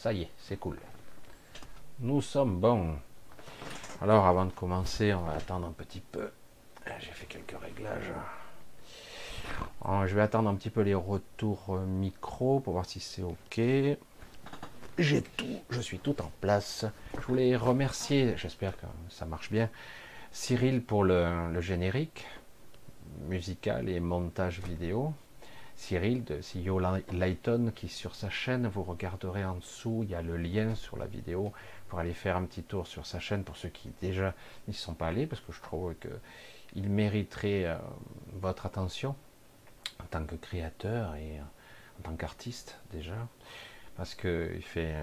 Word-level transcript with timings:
Ça 0.00 0.14
y 0.14 0.22
est, 0.22 0.30
c'est 0.38 0.56
cool. 0.56 0.78
Nous 1.98 2.22
sommes 2.22 2.58
bons. 2.58 2.96
Alors, 4.00 4.24
avant 4.24 4.46
de 4.46 4.50
commencer, 4.50 5.12
on 5.12 5.24
va 5.24 5.32
attendre 5.34 5.66
un 5.66 5.72
petit 5.72 6.00
peu. 6.00 6.30
J'ai 7.00 7.10
fait 7.10 7.26
quelques 7.26 7.60
réglages. 7.60 8.10
Euh, 9.84 10.06
Je 10.06 10.14
vais 10.14 10.22
attendre 10.22 10.48
un 10.48 10.54
petit 10.54 10.70
peu 10.70 10.80
les 10.80 10.94
retours 10.94 11.66
euh, 11.68 11.84
micro 11.84 12.60
pour 12.60 12.72
voir 12.72 12.86
si 12.86 12.98
c'est 12.98 13.22
OK. 13.22 13.60
J'ai 14.96 15.20
tout, 15.36 15.60
je 15.68 15.80
suis 15.82 15.98
tout 15.98 16.22
en 16.22 16.32
place. 16.40 16.86
Je 17.20 17.26
voulais 17.26 17.54
remercier, 17.54 18.38
j'espère 18.38 18.78
que 18.78 18.86
ça 19.10 19.26
marche 19.26 19.50
bien, 19.50 19.68
Cyril 20.32 20.82
pour 20.82 21.04
le 21.04 21.60
générique 21.60 22.24
musical 23.28 23.90
et 23.90 24.00
montage 24.00 24.60
vidéo. 24.60 25.12
Cyril 25.80 26.24
de 26.24 26.40
CEO 26.42 26.78
Lighton 26.78 27.72
qui 27.74 27.88
sur 27.88 28.14
sa 28.14 28.28
chaîne, 28.28 28.66
vous 28.66 28.82
regarderez 28.82 29.46
en 29.46 29.54
dessous, 29.54 30.02
il 30.04 30.10
y 30.10 30.14
a 30.14 30.20
le 30.20 30.36
lien 30.36 30.74
sur 30.74 30.98
la 30.98 31.06
vidéo 31.06 31.54
pour 31.88 31.98
aller 31.98 32.12
faire 32.12 32.36
un 32.36 32.44
petit 32.44 32.62
tour 32.62 32.86
sur 32.86 33.06
sa 33.06 33.18
chaîne 33.18 33.44
pour 33.44 33.56
ceux 33.56 33.70
qui 33.70 33.90
déjà 34.02 34.34
n'y 34.68 34.74
sont 34.74 34.92
pas 34.92 35.06
allés 35.06 35.26
parce 35.26 35.40
que 35.40 35.52
je 35.52 35.60
trouve 35.62 35.94
que 35.94 36.10
il 36.76 36.90
mériterait 36.90 37.64
euh, 37.64 37.78
votre 38.34 38.66
attention 38.66 39.16
en 40.00 40.04
tant 40.04 40.22
que 40.26 40.34
créateur 40.34 41.14
et 41.14 41.38
euh, 41.38 41.42
en 41.98 42.02
tant 42.02 42.14
qu'artiste 42.14 42.78
déjà 42.92 43.16
parce 43.96 44.14
qu'il 44.14 44.62
fait, 44.62 44.94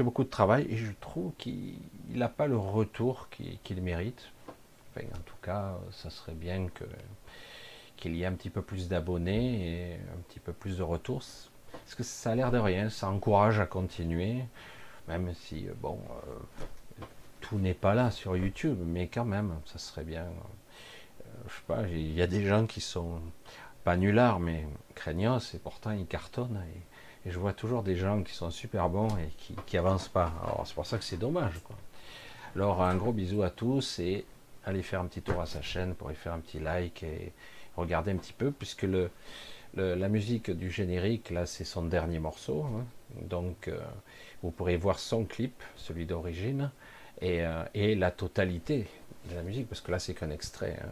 beaucoup 0.00 0.24
de 0.24 0.28
travail 0.28 0.66
et 0.68 0.76
je 0.76 0.90
trouve 1.00 1.32
qu'il 1.38 1.78
n'a 2.08 2.28
pas 2.28 2.48
le 2.48 2.58
retour 2.58 3.28
qu'il 3.30 3.60
qu'il 3.60 3.80
mérite. 3.80 4.32
En 4.98 5.22
tout 5.24 5.38
cas, 5.40 5.78
ça 5.92 6.10
serait 6.10 6.34
bien 6.34 6.66
que 6.68 6.84
qu'il 8.00 8.16
y 8.16 8.22
ait 8.22 8.26
un 8.26 8.32
petit 8.32 8.50
peu 8.50 8.62
plus 8.62 8.88
d'abonnés 8.88 9.68
et 9.68 9.94
un 9.94 10.20
petit 10.28 10.40
peu 10.40 10.52
plus 10.52 10.78
de 10.78 10.82
retours. 10.82 11.22
Parce 11.72 11.94
que 11.94 12.02
ça 12.02 12.32
a 12.32 12.34
l'air 12.34 12.50
de 12.50 12.58
rien, 12.58 12.90
ça 12.90 13.08
encourage 13.08 13.60
à 13.60 13.66
continuer, 13.66 14.44
même 15.08 15.32
si, 15.34 15.68
euh, 15.68 15.72
bon, 15.80 16.00
euh, 16.26 17.04
tout 17.40 17.58
n'est 17.58 17.74
pas 17.74 17.94
là 17.94 18.10
sur 18.10 18.36
YouTube, 18.36 18.78
mais 18.84 19.08
quand 19.08 19.24
même, 19.24 19.54
ça 19.66 19.78
serait 19.78 20.04
bien. 20.04 20.22
euh, 20.22 21.24
je 21.48 21.54
sais 21.54 21.62
pas, 21.66 21.82
il 21.88 22.12
y 22.12 22.22
a 22.22 22.26
des 22.26 22.44
gens 22.44 22.66
qui 22.66 22.80
sont 22.80 23.20
pas 23.84 23.96
nullards, 23.96 24.40
mais 24.40 24.66
craignos, 24.94 25.54
et 25.54 25.58
pourtant 25.58 25.92
ils 25.92 26.06
cartonnent. 26.06 26.62
Et, 26.74 26.80
je 27.26 27.38
vois 27.38 27.52
toujours 27.52 27.82
des 27.82 27.96
gens 27.96 28.22
qui 28.22 28.32
sont 28.32 28.50
super 28.50 28.88
bons 28.88 29.14
et 29.18 29.28
qui, 29.36 29.54
qui 29.66 29.76
avancent 29.76 30.08
pas. 30.08 30.32
Alors 30.42 30.62
c'est 30.64 30.74
pour 30.74 30.86
ça 30.86 30.96
que 30.96 31.04
c'est 31.04 31.18
dommage. 31.18 31.52
Alors 32.56 32.82
un 32.82 32.96
gros 32.96 33.12
bisou 33.12 33.42
à 33.42 33.50
tous 33.50 33.98
et 33.98 34.24
allez 34.64 34.82
faire 34.82 35.00
un 35.00 35.06
petit 35.06 35.20
tour 35.20 35.38
à 35.38 35.44
sa 35.44 35.60
chaîne 35.60 35.94
pour 35.94 36.10
y 36.10 36.14
faire 36.14 36.32
un 36.32 36.40
petit 36.40 36.60
like 36.60 37.02
et 37.02 37.32
regarder 37.76 38.12
un 38.12 38.16
petit 38.16 38.32
peu, 38.32 38.50
puisque 38.50 38.86
la 39.74 40.08
musique 40.08 40.50
du 40.50 40.70
générique, 40.70 41.30
là, 41.30 41.46
c'est 41.46 41.64
son 41.64 41.84
dernier 41.84 42.18
morceau. 42.18 42.64
hein. 42.64 42.84
Donc, 43.22 43.68
euh, 43.68 43.80
vous 44.42 44.50
pourrez 44.50 44.76
voir 44.76 44.98
son 44.98 45.24
clip, 45.24 45.62
celui 45.76 46.06
d'origine, 46.06 46.70
et, 47.20 47.44
euh, 47.44 47.64
et 47.74 47.94
la 47.94 48.10
totalité 48.10 48.86
de 49.30 49.34
la 49.34 49.42
musique, 49.42 49.68
parce 49.68 49.80
que 49.80 49.90
là, 49.90 49.98
c'est 49.98 50.14
qu'un 50.14 50.30
extrait. 50.30 50.78
hein. 50.82 50.88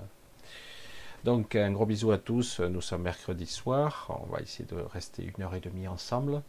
Donc, 1.25 1.57
un 1.57 1.73
gros 1.73 1.85
bisou 1.87 2.13
à 2.13 2.19
tous. 2.19 2.61
Nous 2.61 2.81
sommes 2.81 3.03
mercredi 3.03 3.47
soir. 3.47 4.07
On 4.23 4.27
va 4.27 4.41
essayer 4.41 4.65
de 4.67 4.77
rester 4.77 5.25
une 5.25 5.43
heure 5.43 5.55
et 5.57 5.61
demie 5.61 5.89
ensemble. 5.89 6.43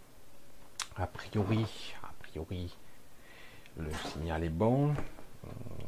A 0.95 1.07
priori, 1.07 1.65
a 2.04 2.12
priori, 2.19 2.75
le 3.77 3.89
signal 4.13 4.44
est 4.44 4.50
bon. 4.50 4.94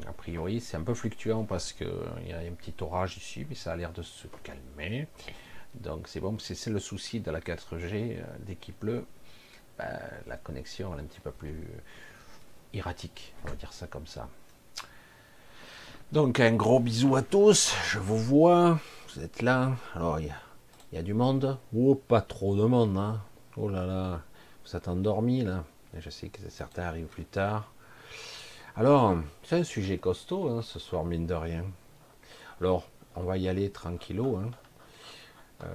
A 0.08 0.12
priori, 0.12 0.60
c'est 0.60 0.76
un 0.76 0.82
peu 0.82 0.94
fluctuant 0.94 1.44
parce 1.44 1.72
qu'il 1.72 1.88
y 2.26 2.32
a 2.32 2.38
un 2.38 2.52
petit 2.52 2.74
orage 2.80 3.16
ici, 3.16 3.46
mais 3.48 3.54
ça 3.54 3.72
a 3.72 3.76
l'air 3.76 3.92
de 3.92 4.02
se 4.02 4.26
calmer. 4.42 5.06
Donc 5.74 6.08
c'est 6.08 6.20
bon, 6.20 6.36
c'est 6.38 6.66
le 6.68 6.78
souci 6.80 7.20
de 7.20 7.30
la 7.30 7.40
4G. 7.40 8.18
euh, 8.18 8.22
Dès 8.40 8.56
qu'il 8.56 8.74
pleut, 8.74 9.06
ben, 9.78 9.88
la 10.26 10.36
connexion 10.36 10.96
est 10.96 11.00
un 11.00 11.04
petit 11.04 11.20
peu 11.20 11.30
plus 11.30 11.66
erratique, 12.74 13.34
on 13.44 13.48
va 13.48 13.54
dire 13.56 13.72
ça 13.72 13.86
comme 13.86 14.06
ça. 14.06 14.28
Donc 16.12 16.40
un 16.40 16.52
gros 16.52 16.78
bisou 16.78 17.16
à 17.16 17.22
tous, 17.22 17.74
je 17.90 17.98
vous 17.98 18.18
vois, 18.18 18.78
vous 19.14 19.22
êtes 19.22 19.40
là. 19.40 19.72
Alors 19.94 20.20
il 20.20 20.26
y 20.26 20.30
a, 20.30 20.36
il 20.92 20.96
y 20.96 20.98
a 20.98 21.02
du 21.02 21.14
monde, 21.14 21.58
oh 21.74 21.94
pas 21.94 22.20
trop 22.20 22.54
de 22.54 22.64
monde, 22.64 22.96
hein. 22.98 23.22
oh 23.56 23.68
là 23.68 23.86
là, 23.86 24.20
vous 24.64 24.76
êtes 24.76 24.88
endormis 24.88 25.42
là. 25.42 25.64
Je 25.98 26.10
sais 26.10 26.28
que 26.28 26.38
certains 26.50 26.82
arrivent 26.84 27.06
plus 27.06 27.24
tard. 27.24 27.72
Alors, 28.74 29.18
c'est 29.42 29.56
un 29.56 29.64
sujet 29.64 29.98
costaud 29.98 30.48
hein, 30.48 30.62
ce 30.62 30.78
soir, 30.78 31.04
mine 31.04 31.26
de 31.26 31.34
rien. 31.34 31.64
Alors, 32.58 32.88
on 33.14 33.22
va 33.22 33.36
y 33.36 33.46
aller 33.46 33.70
tranquillo. 33.70 34.36
Hein. 34.36 34.50
Euh, 35.62 35.66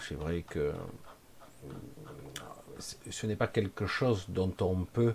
c'est 0.00 0.16
vrai 0.16 0.42
que 0.42 0.72
ce 2.78 3.26
n'est 3.26 3.36
pas 3.36 3.46
quelque 3.46 3.86
chose 3.86 4.26
dont 4.30 4.52
on 4.60 4.84
peut 4.84 5.14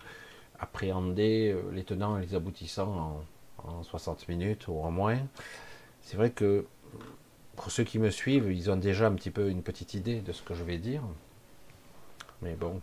appréhender 0.60 1.52
euh, 1.52 1.72
les 1.74 1.84
tenants 1.84 2.18
et 2.18 2.26
les 2.26 2.36
aboutissants 2.36 3.26
en, 3.66 3.70
en 3.70 3.84
60 3.84 4.30
minutes 4.30 4.70
ou 4.70 4.80
en 4.80 4.92
moins. 4.92 5.20
C'est 6.02 6.16
vrai 6.16 6.32
que 6.32 6.66
pour 7.58 7.70
ceux 7.70 7.84
qui 7.84 8.00
me 8.00 8.12
suivent, 8.12 8.50
ils 8.50 8.72
ont 8.72 8.78
déjà 8.78 9.08
un 9.08 9.14
petit 9.14 9.32
peu 9.32 9.50
une 9.50 9.62
petite 9.62 9.94
idée 9.94 10.22
de 10.22 10.32
ce 10.32 10.42
que 10.42 10.54
je 10.54 10.64
vais 10.64 10.78
dire. 10.78 11.02
Mais 12.42 12.56
bon, 12.56 12.82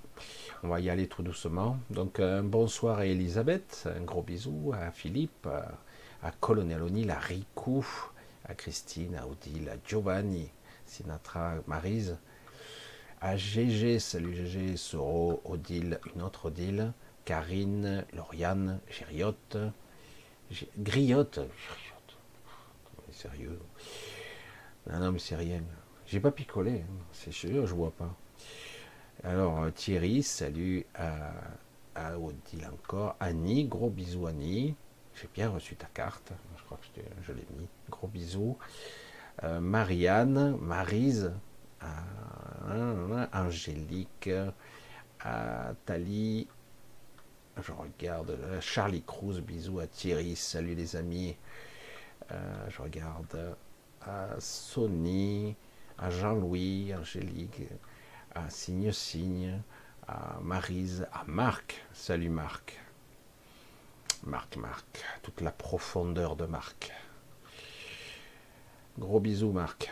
on 0.62 0.68
va 0.68 0.80
y 0.80 0.90
aller 0.90 1.08
tout 1.08 1.22
doucement. 1.22 1.78
Donc 1.90 2.20
un 2.20 2.42
bonsoir 2.42 2.98
à 2.98 3.06
Elisabeth, 3.06 3.88
un 3.96 4.02
gros 4.02 4.22
bisou 4.22 4.72
à 4.72 4.90
Philippe, 4.90 5.48
à, 6.22 6.30
Colonel 6.40 6.82
O'Neill, 6.82 7.10
à 7.10 7.18
Riku, 7.18 7.84
à 8.44 8.54
Christine, 8.54 9.16
à 9.16 9.26
Odile, 9.26 9.68
à 9.68 9.76
Giovanni, 9.84 10.50
Sinatra, 10.86 11.54
Marise, 11.66 12.16
à 13.20 13.36
GG, 13.36 13.98
salut 13.98 14.34
GG, 14.34 14.76
Soro, 14.76 15.40
Odile, 15.44 15.98
une 16.14 16.22
autre 16.22 16.46
Odile, 16.46 16.92
Karine, 17.24 18.04
Lauriane, 18.12 18.80
Gériotte, 18.88 19.56
Griotte, 20.78 21.38
Griotte, 21.38 22.18
sérieux, 23.10 23.58
non, 24.90 24.98
non 24.98 25.12
mais 25.12 25.18
c'est 25.18 25.36
rien, 25.36 25.62
j'ai 26.06 26.20
pas 26.20 26.30
picolé, 26.30 26.80
hein. 26.80 27.04
c'est 27.12 27.32
sûr, 27.32 27.66
je 27.66 27.74
vois 27.74 27.92
pas. 27.92 28.14
Alors 29.24 29.72
Thierry, 29.72 30.22
salut 30.22 30.84
à, 30.94 32.18
Odile 32.18 32.68
encore, 32.72 33.14
Annie, 33.20 33.66
gros 33.66 33.88
bisous 33.88 34.26
Annie, 34.26 34.74
j'ai 35.14 35.28
bien 35.32 35.48
reçu 35.48 35.76
ta 35.76 35.86
carte, 35.86 36.32
je 36.56 36.64
crois 36.64 36.78
que 36.78 37.00
je, 37.22 37.32
l'ai 37.32 37.46
mis, 37.56 37.68
gros 37.88 38.08
bisous. 38.08 38.58
Euh, 39.44 39.60
Marianne, 39.60 40.56
Marise, 40.60 41.32
Angélique, 43.32 44.30
à 45.20 45.72
Thalie, 45.86 46.48
je 47.62 47.72
regarde 47.72 48.36
Charlie 48.60 49.02
Cruz, 49.06 49.40
bisous 49.40 49.78
à 49.78 49.86
Thierry, 49.86 50.34
salut 50.34 50.74
les 50.74 50.96
amis. 50.96 51.36
Euh, 52.32 52.68
je 52.70 52.82
regarde 52.82 53.56
à 54.00 54.30
Sony, 54.40 55.54
à 55.98 56.10
Jean-Louis, 56.10 56.92
Angélique, 56.94 57.62
à 58.34 58.48
Signe 58.50 58.92
Signe, 58.92 59.60
à 60.08 60.38
Marise, 60.42 61.06
à 61.12 61.24
Marc, 61.26 61.84
salut 61.92 62.28
Marc. 62.28 62.80
Marc, 64.24 64.56
Marc, 64.56 65.04
toute 65.22 65.40
la 65.40 65.50
profondeur 65.50 66.36
de 66.36 66.46
Marc. 66.46 66.92
Gros 68.98 69.20
bisous 69.20 69.52
Marc. 69.52 69.90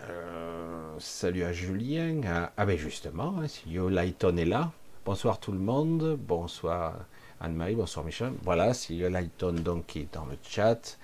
Euh, 0.00 0.94
salut 0.98 1.44
à 1.44 1.52
Julien. 1.52 2.20
ah 2.56 2.66
ben 2.66 2.76
justement, 2.76 3.38
hein, 3.38 3.48
si 3.48 3.70
Yo 3.70 3.88
Lighton 3.88 4.36
est 4.36 4.44
là. 4.44 4.72
Bonsoir 5.04 5.38
tout 5.38 5.52
le 5.52 5.58
monde. 5.58 6.18
Bonsoir 6.18 6.96
Anne-Marie. 7.40 7.76
Bonsoir 7.76 8.04
Michel. 8.04 8.32
Voilà, 8.42 8.74
si 8.74 8.96
Yo 8.96 9.08
Lighton 9.08 9.52
donc 9.52 9.86
qui 9.86 10.00
est 10.00 10.12
dans 10.12 10.26
le 10.26 10.36
chat. 10.42 10.98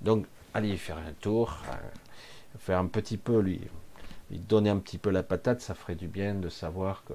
Donc 0.00 0.26
allez 0.54 0.76
faire 0.76 0.98
un 0.98 1.12
tour, 1.20 1.58
euh, 1.68 1.74
faire 2.58 2.78
un 2.78 2.86
petit 2.86 3.18
peu 3.18 3.40
lui, 3.40 3.60
lui 4.30 4.38
donner 4.38 4.70
un 4.70 4.78
petit 4.78 4.98
peu 4.98 5.10
la 5.10 5.22
patate. 5.22 5.60
Ça 5.60 5.74
ferait 5.74 5.94
du 5.94 6.08
bien 6.08 6.34
de 6.34 6.48
savoir 6.48 7.04
que. 7.04 7.14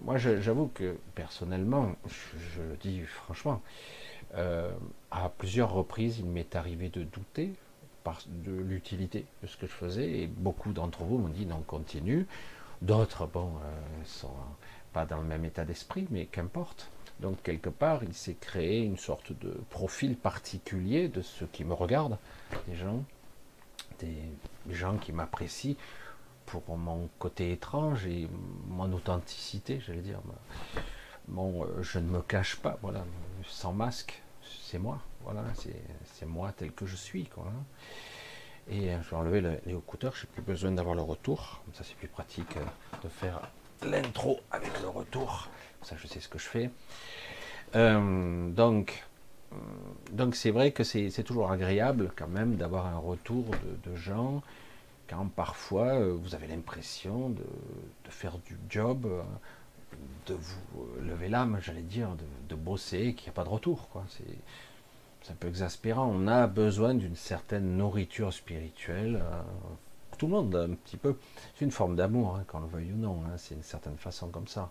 Moi, 0.00 0.18
j'avoue 0.18 0.66
que 0.74 0.96
personnellement, 1.14 1.96
je, 2.06 2.60
le 2.60 2.76
dis 2.76 3.00
franchement, 3.00 3.62
euh, 4.34 4.70
à 5.10 5.30
plusieurs 5.30 5.72
reprises, 5.72 6.18
il 6.18 6.26
m'est 6.26 6.54
arrivé 6.54 6.90
de 6.90 7.02
douter 7.02 7.54
de 8.26 8.52
l'utilité 8.52 9.26
de 9.42 9.46
ce 9.46 9.56
que 9.56 9.66
je 9.66 9.72
faisais. 9.72 10.20
Et 10.20 10.26
beaucoup 10.26 10.72
d'entre 10.72 11.02
vous 11.04 11.18
m'ont 11.18 11.28
dit 11.28 11.46
non, 11.46 11.62
continue. 11.66 12.26
D'autres, 12.82 13.26
bon, 13.26 13.48
euh, 13.64 14.04
sont 14.04 14.30
pas 14.92 15.06
dans 15.06 15.18
le 15.18 15.24
même 15.24 15.44
état 15.44 15.64
d'esprit, 15.64 16.06
mais 16.10 16.26
qu'importe. 16.26 16.90
Donc 17.20 17.42
quelque 17.42 17.70
part, 17.70 18.04
il 18.04 18.14
s'est 18.14 18.36
créé 18.38 18.82
une 18.82 18.98
sorte 18.98 19.32
de 19.32 19.50
profil 19.70 20.16
particulier 20.16 21.08
de 21.08 21.22
ceux 21.22 21.46
qui 21.46 21.64
me 21.64 21.72
regardent, 21.72 22.18
des 22.68 22.74
gens, 22.74 23.02
des 24.00 24.14
gens 24.70 24.98
qui 24.98 25.12
m'apprécient 25.12 25.76
pour 26.46 26.76
mon 26.76 27.08
côté 27.18 27.52
étrange 27.52 28.06
et 28.06 28.28
mon 28.68 28.92
authenticité, 28.92 29.80
j'allais 29.80 30.00
dire. 30.00 30.20
Bon, 31.28 31.64
euh, 31.64 31.82
je 31.82 31.98
ne 31.98 32.08
me 32.08 32.22
cache 32.22 32.56
pas, 32.56 32.78
voilà, 32.82 33.04
sans 33.48 33.72
masque, 33.72 34.22
c'est 34.62 34.78
moi. 34.78 35.00
Voilà, 35.24 35.42
c'est 35.56 36.26
moi 36.26 36.52
tel 36.56 36.70
que 36.70 36.86
je 36.86 36.94
suis. 36.94 37.24
Quoi. 37.26 37.44
Hein. 37.48 37.64
Et 38.68 38.90
euh, 38.90 39.02
je 39.02 39.10
vais 39.10 39.16
enlever 39.16 39.40
les 39.40 39.74
écouteurs, 39.74 40.14
je 40.14 40.22
n'ai 40.22 40.32
plus 40.32 40.42
besoin 40.42 40.70
d'avoir 40.70 40.94
le 40.94 41.02
retour. 41.02 41.60
ça, 41.72 41.82
c'est 41.82 41.96
plus 41.96 42.08
pratique 42.08 42.56
euh, 42.56 42.64
de 43.02 43.08
faire 43.08 43.40
l'intro 43.84 44.38
avec 44.52 44.80
le 44.80 44.88
retour. 44.88 45.48
Ça, 45.82 45.96
je 45.98 46.06
sais 46.06 46.20
ce 46.20 46.28
que 46.28 46.38
je 46.38 46.46
fais. 46.46 46.70
Donc, 47.74 49.04
donc 50.12 50.34
c'est 50.34 50.50
vrai 50.50 50.72
que 50.72 50.82
c'est 50.82 51.22
toujours 51.24 51.50
agréable 51.50 52.10
quand 52.16 52.28
même 52.28 52.56
d'avoir 52.56 52.86
un 52.86 52.98
retour 52.98 53.44
de, 53.84 53.94
gens 53.94 54.42
quand 55.08 55.28
parfois 55.28 55.98
vous 56.00 56.34
avez 56.34 56.46
l'impression 56.46 57.30
de, 57.30 57.44
faire 58.08 58.38
du 58.38 58.56
job, 58.68 59.06
de 60.26 60.34
vous 60.34 60.86
lever 61.02 61.28
l'âme, 61.28 61.58
j'allais 61.62 61.82
dire, 61.82 62.08
de, 62.48 62.54
bosser, 62.54 63.14
qu'il 63.14 63.24
n'y 63.24 63.30
a 63.30 63.32
pas 63.32 63.44
de 63.44 63.48
retour. 63.48 63.88
C'est 65.26 65.32
un 65.32 65.36
peu 65.36 65.48
exaspérant. 65.48 66.06
On 66.06 66.28
a 66.28 66.46
besoin 66.46 66.94
d'une 66.94 67.16
certaine 67.16 67.76
nourriture 67.76 68.32
spirituelle. 68.32 69.16
Euh, 69.22 69.42
tout 70.18 70.26
le 70.26 70.32
monde, 70.32 70.54
un 70.54 70.74
petit 70.74 70.96
peu. 70.96 71.18
C'est 71.54 71.64
une 71.64 71.70
forme 71.72 71.96
d'amour, 71.96 72.36
hein, 72.36 72.44
qu'on 72.46 72.60
le 72.60 72.68
veuille 72.68 72.92
ou 72.92 72.96
non. 72.96 73.22
Hein, 73.26 73.34
c'est 73.36 73.56
une 73.56 73.62
certaine 73.62 73.96
façon 73.96 74.28
comme 74.28 74.46
ça. 74.46 74.70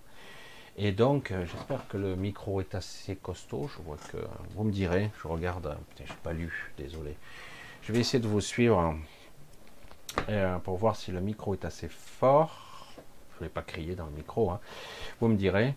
Et 0.77 0.91
donc, 0.91 1.31
euh, 1.31 1.45
j'espère 1.45 1.87
que 1.87 1.97
le 1.97 2.15
micro 2.15 2.61
est 2.61 2.73
assez 2.73 3.15
costaud. 3.15 3.69
Je 3.75 3.81
vois 3.83 3.97
que 4.11 4.17
vous 4.55 4.63
me 4.63 4.71
direz. 4.71 5.11
Je 5.21 5.27
regarde. 5.27 5.67
Euh, 5.67 5.75
putain, 5.89 6.05
j'ai 6.07 6.21
pas 6.23 6.33
lu. 6.33 6.71
Désolé. 6.77 7.17
Je 7.81 7.91
vais 7.91 7.99
essayer 7.99 8.19
de 8.19 8.27
vous 8.27 8.41
suivre 8.41 8.97
pour 10.63 10.77
voir 10.77 10.95
si 10.95 11.11
le 11.11 11.21
micro 11.21 11.53
est 11.53 11.65
assez 11.65 11.87
fort. 11.89 12.87
Je 13.33 13.43
ne 13.43 13.49
vais 13.49 13.53
pas 13.53 13.61
crier 13.61 13.95
dans 13.95 14.05
le 14.05 14.13
micro. 14.13 14.51
Hein. 14.51 14.59
Vous 15.19 15.27
me 15.27 15.35
direz. 15.35 15.75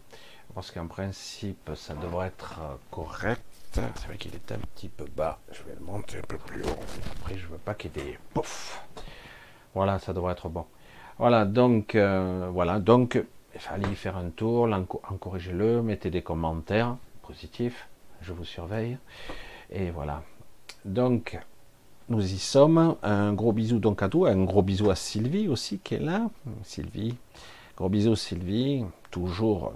Parce 0.55 0.71
qu'en 0.71 0.87
principe, 0.87 1.71
ça 1.75 1.95
devrait 1.95 2.29
être 2.29 2.61
correct. 2.91 3.43
C'est 3.73 4.07
vrai 4.07 4.17
qu'il 4.17 4.35
est 4.35 4.53
un 4.53 4.59
petit 4.75 4.89
peu 4.89 5.05
bas. 5.05 5.39
Je 5.53 5.63
vais 5.63 5.75
le 5.79 5.85
monter 5.85 6.19
un 6.19 6.23
peu 6.23 6.39
plus 6.39 6.63
haut. 6.63 6.79
Après, 7.19 7.37
je 7.37 7.47
veux 7.47 7.59
pas 7.59 7.75
qu'il 7.75 7.91
y 7.97 8.01
ait 8.01 8.05
des. 8.05 8.19
Voilà, 9.75 9.99
ça 9.99 10.13
devrait 10.13 10.33
être 10.33 10.49
bon. 10.49 10.65
Voilà, 11.19 11.45
donc, 11.45 11.95
euh, 11.95 12.49
voilà, 12.53 12.79
donc, 12.79 13.23
il 13.55 13.61
fallait 13.61 13.89
y 13.89 13.97
faire 13.97 14.17
un 14.17 14.31
tour, 14.31 14.69
encouragez-le, 15.09 15.83
mettez 15.83 16.11
des 16.11 16.23
commentaires 16.23 16.97
positifs, 17.23 17.89
je 18.23 18.33
vous 18.33 18.45
surveille. 18.45 18.99
Et 19.71 19.91
voilà. 19.91 20.23
Donc, 20.85 21.39
nous 22.09 22.33
y 22.33 22.39
sommes. 22.39 22.97
Un 23.03 23.33
gros 23.33 23.53
bisou 23.53 23.79
donc 23.79 24.03
à 24.03 24.09
toi, 24.09 24.31
un 24.31 24.45
gros 24.45 24.63
bisou 24.63 24.91
à 24.91 24.97
Sylvie 24.97 25.49
aussi 25.49 25.79
qui 25.79 25.95
est 25.95 26.01
là. 26.01 26.29
Sylvie, 26.63 27.15
gros 27.77 27.89
bisou 27.89 28.17
Sylvie, 28.17 28.85
toujours, 29.11 29.69
euh, 29.69 29.71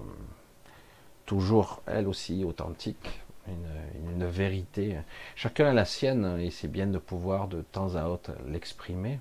toujours 1.27 1.83
elle 1.87 2.09
aussi 2.09 2.45
authentique, 2.45 3.21
une, 3.47 4.25
vérité. 4.25 4.97
Chacun 5.35 5.67
a 5.67 5.73
la 5.73 5.85
sienne 5.85 6.39
et 6.41 6.51
c'est 6.51 6.69
bien 6.69 6.87
de 6.87 6.99
pouvoir 6.99 7.49
de 7.49 7.63
temps 7.63 7.97
à 7.97 8.07
autre 8.07 8.33
l'exprimer, 8.49 9.19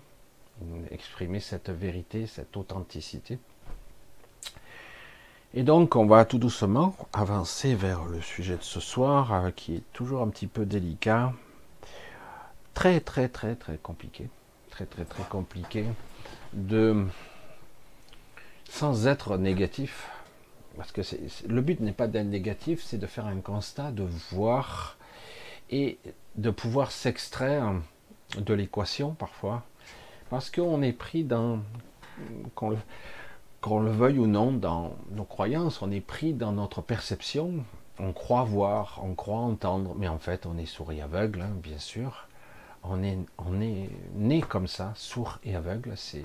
exprimer 0.92 1.40
cette 1.40 1.70
vérité, 1.70 2.28
cette 2.28 2.56
authenticité. 2.56 3.40
Et 5.54 5.64
donc 5.64 5.98
on 5.98 6.06
va 6.06 6.24
tout 6.24 6.38
doucement 6.38 6.96
avancer 7.12 7.76
vers 7.76 8.06
le 8.06 8.22
sujet 8.22 8.56
de 8.56 8.64
ce 8.64 8.80
soir 8.80 9.34
euh, 9.34 9.52
qui 9.52 9.76
est 9.76 9.84
toujours 9.92 10.22
un 10.22 10.30
petit 10.30 10.48
peu 10.48 10.66
délicat, 10.66 11.34
très 12.74 13.00
très 13.00 13.28
très 13.30 13.56
très 13.56 13.78
compliqué, 13.78 14.28
sans 18.70 19.08
être 19.08 19.38
négatif, 19.38 20.10
parce 20.78 20.92
que 20.92 21.02
le 21.48 21.62
but 21.62 21.80
n'est 21.82 21.92
pas 21.92 22.08
d'être 22.08 22.28
négatif, 22.28 22.84
c'est 22.84 22.98
de 22.98 23.08
faire 23.08 23.28
un 23.28 23.42
constat, 23.42 23.92
de 23.92 24.08
voir 24.32 24.98
et 25.70 25.98
de 26.36 26.50
pouvoir 26.50 26.92
s'extraire 26.92 27.74
de 28.38 28.54
l'équation 28.54 29.12
parfois, 29.12 29.64
parce 30.30 30.50
qu'on 30.50 30.82
est 30.82 30.94
pris 30.94 31.24
dans, 31.24 31.60
qu'on 32.56 32.70
le, 32.70 32.78
le, 33.84 33.92
veuille 33.92 34.20
ou 34.20 34.28
non, 34.28 34.54
dans 34.54 34.96
nos 35.12 35.26
croyances, 35.26 35.82
on 35.82 35.92
est 35.92 36.02
pris 36.02 36.34
dans 36.34 36.54
notre 36.54 36.82
perception, 36.82 37.66
on 38.00 38.14
croit 38.14 38.44
voir, 38.44 39.02
on 39.04 39.14
croit 39.14 39.40
entendre, 39.40 39.94
mais 39.98 40.08
en 40.08 40.18
fait 40.18 40.46
on 40.46 40.58
est 40.58 40.66
sourd 40.66 40.94
et 40.94 41.02
aveugle, 41.02 41.42
hein, 41.42 41.52
bien 41.62 41.78
sûr. 41.78 42.28
On 42.84 43.04
est, 43.04 43.18
on 43.38 43.62
est 43.62 43.90
né 44.16 44.42
comme 44.42 44.68
ça, 44.68 44.94
sourd 44.96 45.38
et 45.44 45.56
aveugle, 45.56 45.94
c'est 45.96 46.24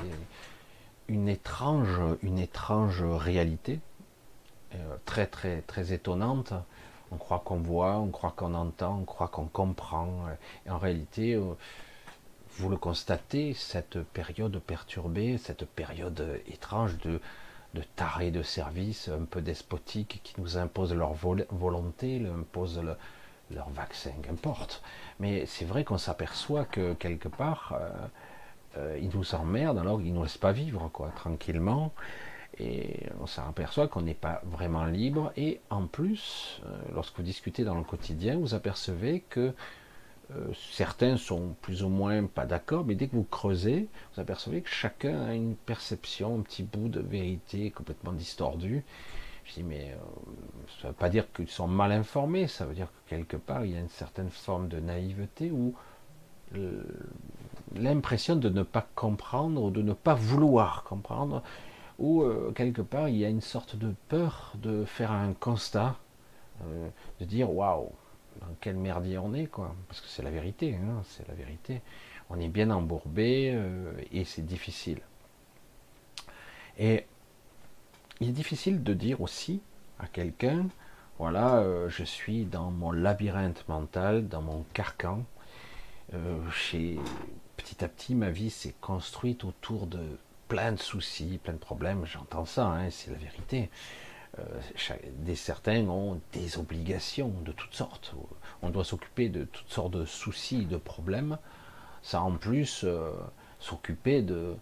une 1.09 1.29
étrange, 1.29 2.01
une 2.23 2.39
étrange 2.39 3.03
réalité 3.03 3.81
euh, 4.75 4.97
très 5.05 5.27
très 5.27 5.61
très 5.63 5.93
étonnante. 5.93 6.53
On 7.13 7.17
croit 7.19 7.43
qu'on 7.45 7.59
voit, 7.59 7.99
on 7.99 8.09
croit 8.09 8.33
qu'on 8.35 8.55
entend, 8.55 8.99
on 9.01 9.05
croit 9.05 9.29
qu'on 9.29 9.47
comprend. 9.47 10.27
En 10.69 10.79
réalité, 10.79 11.35
euh, 11.35 11.55
vous 12.59 12.69
le 12.69 12.77
constatez, 12.77 13.55
cette 13.55 14.03
période 14.03 14.59
perturbée, 14.59 15.39
cette 15.39 15.67
période 15.67 16.41
étrange 16.49 16.99
de, 16.99 17.21
de 17.75 17.83
tarés 17.95 18.31
de 18.31 18.43
service 18.43 19.09
un 19.09 19.25
peu 19.25 19.41
despotiques 19.43 20.21
qui 20.25 20.41
nous 20.41 20.57
imposent 20.57 20.95
leur 20.95 21.13
volonté, 21.13 22.27
imposent 22.27 22.83
leur 23.50 23.71
vaccin, 23.71 24.12
qu'importe. 24.23 24.83
Mais 25.21 25.47
c'est 25.47 25.65
vrai 25.65 25.85
qu'on 25.85 25.99
s'aperçoit 25.99 26.65
que 26.65 26.95
quelque 26.95 27.29
part, 27.29 27.75
euh, 27.79 27.91
euh, 28.79 28.99
ils 29.00 29.11
nous 29.17 29.35
emmerdent 29.35 29.79
alors 29.79 29.99
qu'ils 29.99 30.12
ne 30.12 30.19
nous 30.19 30.23
laissent 30.25 30.38
pas 30.38 30.53
vivre 30.53 30.88
quoi, 30.93 31.11
tranquillement. 31.15 31.93
Et 32.59 33.07
on 33.21 33.26
s'aperçoit 33.26 33.87
qu'on 33.87 34.03
n'est 34.03 34.15
pas 34.15 34.41
vraiment 34.45 34.87
libre. 34.87 35.33
Et 35.37 35.61
en 35.71 35.87
plus, 35.87 36.61
euh, 36.65 36.79
lorsque 36.95 37.17
vous 37.17 37.23
discutez 37.23 37.65
dans 37.65 37.75
le 37.75 37.85
quotidien, 37.85 38.38
vous 38.38 38.55
apercevez 38.55 39.25
que 39.29 39.53
certains 40.73 41.17
sont 41.17 41.55
plus 41.62 41.85
ou 41.85 41.88
moins 41.88 42.26
pas 42.26 42.47
d'accord, 42.47 42.85
mais 42.85 42.97
dès 42.97 43.07
que 43.07 43.15
vous 43.15 43.23
creusez, 43.31 43.87
vous 44.12 44.21
apercevez 44.21 44.61
que 44.61 44.69
chacun 44.69 45.23
a 45.23 45.35
une 45.35 45.55
perception, 45.55 46.41
un 46.41 46.43
petit 46.43 46.65
bout 46.65 46.88
de 46.88 46.99
vérité 46.99 47.71
complètement 47.71 48.11
distordu. 48.11 48.83
Je 49.47 49.55
dis, 49.55 49.62
mais 49.62 49.93
euh, 49.93 49.97
ça 50.81 50.88
ne 50.88 50.93
veut 50.93 50.97
pas 50.97 51.09
dire 51.09 51.33
qu'ils 51.33 51.49
sont 51.49 51.69
mal 51.69 51.93
informés, 51.93 52.49
ça 52.49 52.67
veut 52.67 52.75
dire 52.75 52.88
que 52.88 53.11
quelque 53.11 53.37
part, 53.37 53.65
il 53.65 53.73
y 53.73 53.76
a 53.76 53.81
une 53.81 53.88
certaine 53.88 54.31
forme 54.31 54.69
de 54.69 54.81
naïveté 54.81 55.50
ou 55.50 55.75
l'impression 57.75 58.37
de 58.37 58.49
ne 58.49 58.62
pas 58.62 58.87
comprendre 58.95 59.62
ou 59.62 59.71
de 59.71 59.83
ne 59.83 59.93
pas 59.93 60.15
vouloir 60.15 60.85
comprendre, 60.85 61.43
ou 61.99 62.23
euh, 62.23 62.53
quelque 62.55 62.83
part, 62.83 63.09
il 63.09 63.17
y 63.17 63.25
a 63.25 63.29
une 63.29 63.41
sorte 63.41 63.76
de 63.76 63.95
peur 64.09 64.53
de 64.55 64.85
faire 64.85 65.11
un 65.11 65.33
constat, 65.33 65.97
de 67.21 67.25
dire, 67.25 67.53
waouh, 67.53 67.91
dans 68.41 68.55
quel 68.61 68.76
merdier 68.76 69.19
on 69.19 69.35
est, 69.35 69.47
quoi. 69.47 69.75
Parce 69.88 70.00
que 70.00 70.09
c'est 70.09 70.23
la 70.23 70.31
vérité, 70.31 70.75
hein, 70.75 71.03
c'est 71.05 71.26
la 71.29 71.35
vérité. 71.35 71.81
On 72.29 72.38
est 72.41 72.49
bien 72.49 72.71
embourbé 72.71 73.53
euh, 73.55 73.93
et 74.12 74.25
c'est 74.25 74.45
difficile. 74.45 75.00
Et 76.79 77.07
il 78.20 78.28
est 78.28 78.32
difficile 78.32 78.82
de 78.82 78.94
dire 78.94 79.20
aussi 79.20 79.61
à 79.99 80.06
quelqu'un, 80.06 80.66
voilà, 81.18 81.56
euh, 81.56 81.88
je 81.88 82.04
suis 82.04 82.44
dans 82.44 82.70
mon 82.70 82.92
labyrinthe 82.92 83.66
mental, 83.68 84.28
dans 84.28 84.42
mon 84.42 84.64
carcan. 84.75 85.25
Euh, 86.14 86.38
petit 87.56 87.82
à 87.85 87.88
petit, 87.88 88.14
ma 88.14 88.30
vie 88.30 88.50
s'est 88.50 88.75
construite 88.80 89.44
autour 89.44 89.87
de 89.87 90.18
plein 90.49 90.73
de 90.73 90.78
soucis, 90.78 91.40
plein 91.42 91.54
de 91.54 91.58
problèmes. 91.58 92.04
J'entends 92.04 92.44
ça, 92.44 92.66
hein, 92.66 92.90
c'est 92.90 93.11
la 93.11 93.16
vérité. 93.16 93.70
Euh, 94.38 95.35
certains 95.35 95.88
ont 95.88 96.20
des 96.32 96.58
obligations 96.58 97.32
de 97.44 97.52
toutes 97.52 97.75
sortes. 97.75 98.14
On 98.61 98.68
doit 98.68 98.85
s'occuper 98.85 99.30
de 99.30 99.44
toutes 99.44 99.70
sortes 99.70 99.92
de 99.92 100.04
soucis, 100.04 100.66
de 100.66 100.76
problèmes. 100.76 101.38
Ça 102.02 102.20
en 102.20 102.32
plus 102.32 102.85
s'occuper 103.58 104.20
de, 104.20 104.54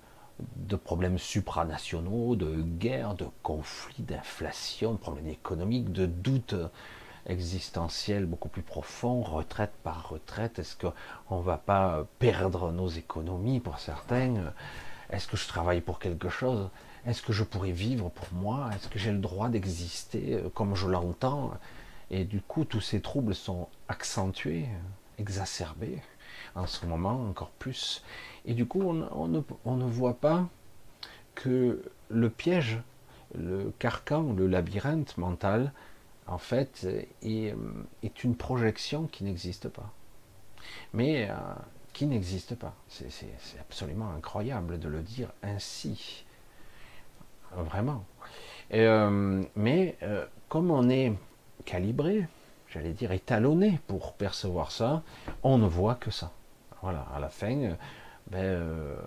de 0.56 0.76
problèmes 0.76 1.18
supranationaux, 1.18 2.36
de 2.36 2.62
guerres, 2.62 3.14
de 3.14 3.26
conflits, 3.42 4.02
d'inflation, 4.02 4.92
de 4.92 4.98
problèmes 4.98 5.28
économiques, 5.28 5.92
de 5.92 6.06
doutes 6.06 6.56
existentiels 7.26 8.26
beaucoup 8.26 8.48
plus 8.48 8.62
profonds, 8.62 9.22
retraite 9.22 9.72
par 9.82 10.08
retraite. 10.08 10.58
Est-ce 10.58 10.76
qu'on 10.76 11.38
ne 11.38 11.42
va 11.42 11.56
pas 11.56 12.06
perdre 12.18 12.72
nos 12.72 12.88
économies 12.88 13.60
pour 13.60 13.78
certains? 13.78 14.52
Est-ce 15.10 15.28
que 15.28 15.36
je 15.36 15.46
travaille 15.46 15.80
pour 15.80 15.98
quelque 15.98 16.28
chose? 16.28 16.68
Est-ce 17.06 17.22
que 17.22 17.32
je 17.32 17.44
pourrais 17.44 17.70
vivre 17.70 18.10
pour 18.10 18.26
moi? 18.32 18.70
Est-ce 18.74 18.88
que 18.88 18.98
j'ai 18.98 19.12
le 19.12 19.18
droit 19.18 19.48
d'exister 19.48 20.42
comme 20.54 20.74
je 20.74 20.86
l'entends? 20.86 21.52
Et 22.10 22.24
du 22.24 22.40
coup, 22.40 22.64
tous 22.64 22.80
ces 22.80 23.00
troubles 23.00 23.34
sont 23.34 23.68
accentués, 23.88 24.66
exacerbés 25.18 26.02
en 26.54 26.66
ce 26.66 26.86
moment 26.86 27.28
encore 27.28 27.50
plus. 27.50 28.02
Et 28.44 28.54
du 28.54 28.66
coup, 28.66 28.82
on, 28.82 29.28
ne, 29.76 29.84
voit 29.84 30.14
pas 30.14 30.46
que 31.34 31.82
le 32.10 32.30
piège, 32.30 32.78
le 33.36 33.72
carcan, 33.78 34.32
le 34.32 34.46
labyrinthe 34.46 35.16
mental, 35.16 35.72
en 36.26 36.38
fait, 36.38 36.86
est, 37.22 37.54
une 38.22 38.36
projection 38.36 39.06
qui 39.06 39.24
n'existe 39.24 39.68
pas. 39.68 39.90
Mais 40.92 41.28
euh, 41.30 41.34
qui 41.92 42.06
n'existe 42.06 42.54
pas. 42.54 42.74
C'est 42.88 43.30
absolument 43.60 44.10
incroyable 44.10 44.78
de 44.78 44.88
le 44.88 45.00
dire 45.00 45.30
ainsi 45.42 46.24
vraiment. 47.52 48.04
Euh, 48.72 49.42
mais 49.54 49.96
euh, 50.02 50.26
comme 50.48 50.70
on 50.70 50.88
est 50.90 51.12
calibré, 51.64 52.26
j'allais 52.68 52.92
dire 52.92 53.12
étalonné 53.12 53.80
pour 53.86 54.14
percevoir 54.14 54.72
ça, 54.72 55.02
on 55.42 55.58
ne 55.58 55.66
voit 55.66 55.94
que 55.94 56.10
ça. 56.10 56.32
Voilà, 56.82 57.06
à 57.14 57.20
la 57.20 57.28
fin, 57.28 57.76
euh, 58.32 58.94
ben, 58.94 59.02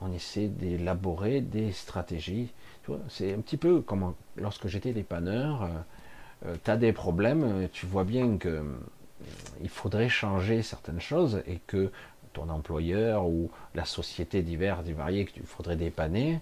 on 0.00 0.12
essaie 0.12 0.48
d'élaborer 0.48 1.40
des 1.40 1.72
stratégies. 1.72 2.52
C'est 3.08 3.34
un 3.34 3.40
petit 3.40 3.56
peu 3.56 3.80
comme 3.80 4.14
lorsque 4.36 4.66
j'étais 4.68 4.92
dépanneur, 4.92 5.68
tu 6.64 6.70
as 6.70 6.76
des 6.76 6.92
problèmes, 6.92 7.68
tu 7.72 7.84
vois 7.84 8.04
bien 8.04 8.38
que 8.38 8.64
il 9.60 9.68
faudrait 9.68 10.08
changer 10.08 10.62
certaines 10.62 11.00
choses 11.00 11.42
et 11.46 11.60
que 11.66 11.90
ton 12.32 12.48
employeur 12.48 13.26
ou 13.26 13.50
la 13.74 13.84
société 13.84 14.42
diverse 14.42 14.86
et 14.88 14.92
variée 14.92 15.24
que 15.24 15.32
tu 15.32 15.42
faudrait 15.42 15.76
dépanner, 15.76 16.40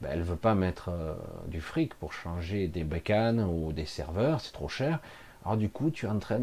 ben, 0.00 0.10
elle 0.12 0.20
ne 0.20 0.24
veut 0.24 0.36
pas 0.36 0.54
mettre 0.54 0.88
euh, 0.88 1.14
du 1.48 1.60
fric 1.60 1.94
pour 1.94 2.12
changer 2.12 2.68
des 2.68 2.84
bécanes 2.84 3.40
ou 3.40 3.72
des 3.72 3.86
serveurs, 3.86 4.40
c'est 4.40 4.52
trop 4.52 4.68
cher. 4.68 5.00
Alors 5.44 5.56
du 5.56 5.68
coup, 5.68 5.90
tu 5.90 6.06
es 6.06 6.08
en 6.08 6.18
train 6.18 6.40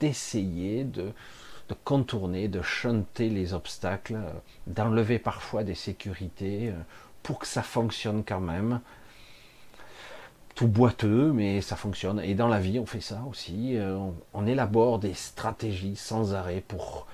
d'essayer 0.00 0.84
de, 0.84 1.12
contourner, 1.84 2.48
de 2.48 2.62
chanter 2.62 3.28
les 3.28 3.54
obstacles, 3.54 4.14
euh, 4.14 4.32
d'enlever 4.66 5.18
parfois 5.18 5.64
des 5.64 5.74
sécurités 5.74 6.68
euh, 6.68 6.72
pour 7.22 7.38
que 7.38 7.46
ça 7.46 7.62
fonctionne 7.62 8.24
quand 8.24 8.40
même. 8.40 8.80
Tout 10.54 10.68
boiteux, 10.68 11.32
mais 11.32 11.60
ça 11.60 11.76
fonctionne. 11.76 12.20
Et 12.20 12.34
dans 12.34 12.48
la 12.48 12.60
vie, 12.60 12.78
on 12.78 12.86
fait 12.86 13.00
ça 13.00 13.22
aussi. 13.28 13.78
on 14.34 14.46
élabore 14.46 14.98
des 14.98 15.14
stratégies 15.14 15.96
sans 15.96 16.34
arrêt 16.34 16.62
pour 16.68 17.06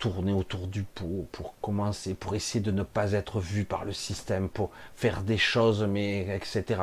tourner 0.00 0.32
autour 0.32 0.66
du 0.66 0.82
pot 0.82 1.28
pour 1.30 1.54
commencer, 1.60 2.14
pour 2.14 2.34
essayer 2.34 2.60
de 2.60 2.72
ne 2.72 2.82
pas 2.82 3.12
être 3.12 3.38
vu 3.38 3.64
par 3.64 3.84
le 3.84 3.92
système, 3.92 4.48
pour 4.48 4.70
faire 4.96 5.22
des 5.22 5.38
choses, 5.38 5.84
mais 5.84 6.26
etc. 6.34 6.80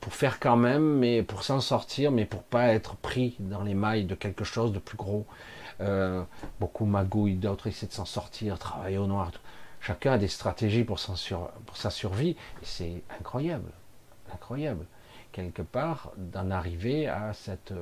pour 0.00 0.14
faire 0.14 0.38
quand 0.38 0.56
même, 0.56 0.98
mais 0.98 1.24
pour 1.24 1.42
s'en 1.42 1.60
sortir, 1.60 2.12
mais 2.12 2.26
pour 2.26 2.44
pas 2.44 2.68
être 2.68 2.94
pris 2.94 3.34
dans 3.40 3.64
les 3.64 3.74
mailles 3.74 4.04
de 4.04 4.14
quelque 4.14 4.44
chose 4.44 4.72
de 4.72 4.78
plus 4.78 4.96
gros. 4.96 5.26
Euh, 5.80 6.22
beaucoup 6.58 6.84
magouillent, 6.84 7.36
d'autres 7.36 7.66
essaient 7.66 7.86
de 7.86 7.92
s'en 7.92 8.04
sortir, 8.04 8.58
travailler 8.58 8.98
au 8.98 9.06
noir. 9.06 9.30
Chacun 9.80 10.12
a 10.12 10.18
des 10.18 10.28
stratégies 10.28 10.84
pour, 10.84 10.98
sa 10.98 11.90
survie, 11.90 12.36
c'est 12.62 13.02
incroyable, 13.18 13.70
incroyable, 14.32 14.84
quelque 15.32 15.62
part, 15.62 16.12
d'en 16.18 16.50
arriver 16.50 17.08
à, 17.08 17.32
cette, 17.32 17.72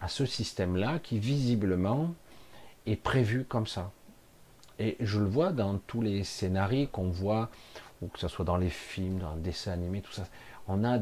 à 0.00 0.08
ce 0.08 0.26
système-là 0.26 0.98
qui 0.98 1.20
visiblement 1.20 2.14
est 2.86 2.96
prévu 2.96 3.44
comme 3.44 3.68
ça. 3.68 3.92
Et 4.78 4.96
je 5.00 5.20
le 5.20 5.26
vois 5.26 5.52
dans 5.52 5.78
tous 5.78 6.02
les 6.02 6.24
scénarios 6.24 6.88
qu'on 6.88 7.10
voit, 7.10 7.48
ou 8.02 8.08
que 8.08 8.18
ce 8.18 8.28
soit 8.28 8.44
dans 8.44 8.56
les 8.56 8.68
films, 8.68 9.18
dans 9.18 9.34
les 9.34 9.40
dessins 9.40 9.72
animés, 9.72 10.02
tout 10.02 10.12
ça. 10.12 10.26
On 10.68 10.84
a 10.84 10.98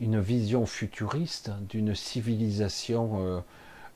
une 0.00 0.20
vision 0.20 0.64
futuriste 0.64 1.50
d'une 1.68 1.94
civilisation 1.94 3.26
euh, 3.26 3.40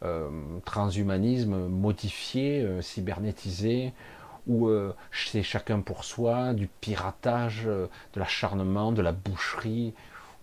euh, 0.06 0.30
transhumanisme 0.64 1.68
modifié, 1.68 2.62
euh, 2.62 2.82
cybernétisé, 2.82 3.92
où 4.46 4.70
c'est 5.10 5.42
chacun 5.42 5.80
pour 5.80 6.04
soi, 6.04 6.54
du 6.54 6.68
piratage, 6.68 7.64
de 7.64 7.88
l'acharnement, 8.14 8.92
de 8.92 9.02
la 9.02 9.10
boucherie, 9.10 9.92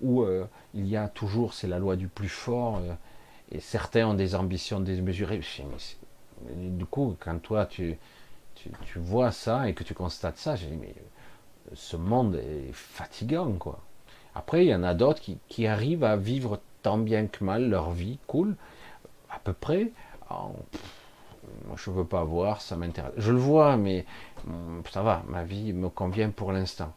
où 0.02 0.26
il 0.74 0.86
y 0.90 0.98
a 0.98 1.08
toujours, 1.08 1.54
c'est 1.54 1.70
la 1.70 1.80
loi 1.80 1.96
du 1.96 2.10
plus 2.10 2.28
fort, 2.28 2.82
et 3.54 3.62
certains 3.62 4.08
ont 4.08 4.14
des 4.14 4.36
ambitions 4.36 4.82
démesurées 4.82 5.40
du 6.56 6.86
coup, 6.86 7.16
quand 7.20 7.40
toi 7.40 7.66
tu, 7.66 7.98
tu, 8.56 9.00
vois 9.00 9.32
ça 9.32 9.68
et 9.68 9.74
que 9.74 9.84
tu 9.84 9.94
constates 9.94 10.38
ça, 10.38 10.56
j'ai 10.56 10.68
dit, 10.68 10.78
mais 10.80 10.94
ce 11.74 11.96
monde 11.96 12.36
est 12.36 12.72
fatigant, 12.74 13.54
quoi. 13.54 13.80
Après, 14.36 14.66
il 14.66 14.70
y 14.70 14.76
en 14.76 14.84
a 14.84 14.94
d'autres 14.94 15.22
qui, 15.22 15.38
qui, 15.48 15.68
arrivent 15.68 16.04
à 16.04 16.16
vivre 16.16 16.60
tant 16.82 16.98
bien 16.98 17.28
que 17.28 17.44
mal 17.44 17.70
leur 17.70 17.92
vie, 17.92 18.18
cool, 18.28 18.56
à 19.34 19.40
peu 19.40 19.54
près. 19.54 19.92
En, 20.30 20.54
moi, 21.66 21.76
je 21.76 21.90
veux 21.92 22.06
pas 22.06 22.24
voir, 22.24 22.62
ça 22.62 22.76
m'intéresse. 22.76 23.14
Je 23.18 23.32
le 23.32 23.38
vois, 23.38 23.78
mais 23.78 24.06
hum, 24.48 24.82
ça 24.92 25.02
va, 25.02 25.24
ma 25.28 25.44
vie 25.44 25.74
me 25.74 25.90
convient 25.90 26.30
pour 26.30 26.52
l'instant. 26.52 26.94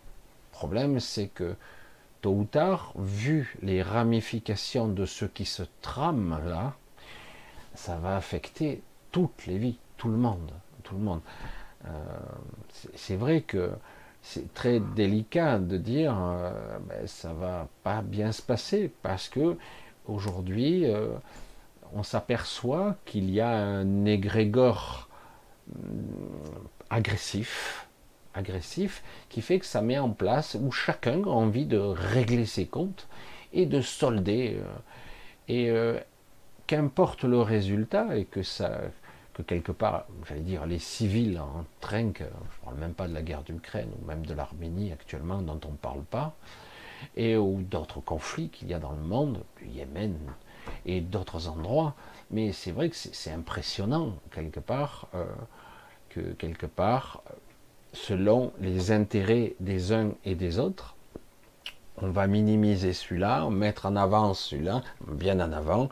Le 0.53 0.59
problème, 0.59 1.01
c'est 1.01 1.29
que 1.29 1.57
tôt 2.23 2.33
ou 2.33 2.45
tard, 2.45 2.93
vu 2.97 3.57
les 3.63 3.83
ramifications 3.83 4.89
de 4.89 5.05
ce 5.05 5.25
qui 5.25 5.45
se 5.45 5.63
trame 5.83 6.41
là, 6.47 6.75
ça 7.75 7.97
va 7.97 8.17
affecter 8.17 8.83
toutes 9.13 9.47
les 9.47 9.59
vies, 9.59 9.79
tout 9.97 10.09
le 10.09 10.17
monde, 10.17 10.51
tout 10.83 10.95
le 10.95 11.03
monde. 11.03 11.21
Euh, 11.87 11.91
c'est 12.95 13.17
vrai 13.17 13.43
que 13.43 13.71
c'est 14.23 14.53
très 14.55 14.81
délicat 14.81 15.59
de 15.59 15.77
dire 15.77 16.17
euh, 16.19 16.79
ben, 16.81 17.07
ça 17.07 17.33
va 17.33 17.69
pas 17.85 18.03
bien 18.03 18.33
se 18.33 18.43
passer 18.43 18.91
parce 19.03 19.29
que 19.29 19.57
aujourd'hui 20.07 20.87
euh, 20.87 21.15
on 21.95 22.03
s'aperçoit 22.03 22.97
qu'il 23.05 23.31
y 23.31 23.41
a 23.41 23.51
un 23.51 24.05
égrégore 24.05 25.09
hum, 25.75 26.69
agressif, 26.91 27.89
agressif 28.35 29.03
qui 29.29 29.41
fait 29.43 29.59
que 29.59 29.67
ça 29.67 29.83
met 29.83 29.99
en 29.99 30.11
place 30.11 30.57
où 30.61 30.71
chacun 30.71 31.23
a 31.25 31.29
envie 31.29 31.67
de 31.67 31.79
régler 31.79 32.47
ses 32.47 32.67
comptes 32.67 33.09
et 33.53 33.67
de 33.67 33.81
solder. 33.81 34.59
Euh, 34.61 34.79
et 35.49 35.71
euh, 35.71 35.99
qu'importe 36.67 37.25
le 37.25 37.41
résultat 37.41 38.17
et 38.17 38.25
que 38.25 38.43
ça, 38.43 38.81
que 39.35 39.43
quelque 39.43 39.73
part, 39.73 40.07
j'allais 40.29 40.41
dire, 40.41 40.67
les 40.67 40.79
civils 40.79 41.39
en 41.39 41.65
trinquent, 41.81 42.25
je 42.25 42.61
ne 42.61 42.65
parle 42.65 42.77
même 42.79 42.95
pas 42.95 43.09
de 43.09 43.15
la 43.15 43.23
guerre 43.23 43.43
d'Ukraine 43.43 43.91
ou 44.01 44.07
même 44.07 44.27
de 44.27 44.35
l'Arménie 44.35 44.93
actuellement 44.93 45.43
dont 45.43 45.61
on 45.67 45.73
ne 45.73 45.77
parle 45.77 46.03
pas, 46.03 46.35
et 47.17 47.37
ou 47.37 47.63
d'autres 47.63 48.01
conflits 48.01 48.49
qu'il 48.49 48.69
y 48.69 48.75
a 48.75 48.79
dans 48.79 48.93
le 48.93 49.03
monde, 49.03 49.43
du 49.61 49.69
Yémen 49.69 50.17
et 50.85 51.01
d'autres 51.01 51.49
endroits. 51.49 51.95
Mais 52.31 52.53
c'est 52.53 52.73
vrai 52.73 52.89
que 52.89 52.97
c'est 52.97 53.31
impressionnant 53.31 54.15
quelque 54.33 54.61
part 54.61 55.09
euh, 55.15 55.25
que 56.09 56.21
quelque 56.33 56.67
part, 56.67 57.23
selon 57.93 58.53
les 58.61 58.91
intérêts 58.91 59.55
des 59.61 59.93
uns 59.93 60.13
et 60.25 60.35
des 60.35 60.59
autres, 60.59 60.97
on 61.99 62.11
va 62.11 62.27
minimiser 62.27 62.93
celui-là, 62.93 63.49
mettre 63.49 63.87
en 63.87 63.97
avant 63.97 64.35
celui-là, 64.35 64.83
bien 65.07 65.41
en 65.41 65.53
avant, 65.53 65.89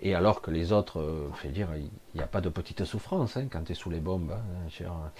et 0.00 0.14
alors 0.14 0.42
que 0.42 0.50
les 0.50 0.72
autres, 0.72 1.00
euh, 1.00 1.30
fait 1.34 1.48
dire, 1.48 1.68
il 1.76 1.90
n'y 2.14 2.22
a 2.22 2.26
pas 2.26 2.40
de 2.40 2.48
petite 2.48 2.84
souffrance 2.84 3.36
hein, 3.36 3.46
quand 3.50 3.64
tu 3.64 3.72
es 3.72 3.74
sous 3.74 3.90
les 3.90 4.00
bombes. 4.00 4.32
Hein, 4.32 5.10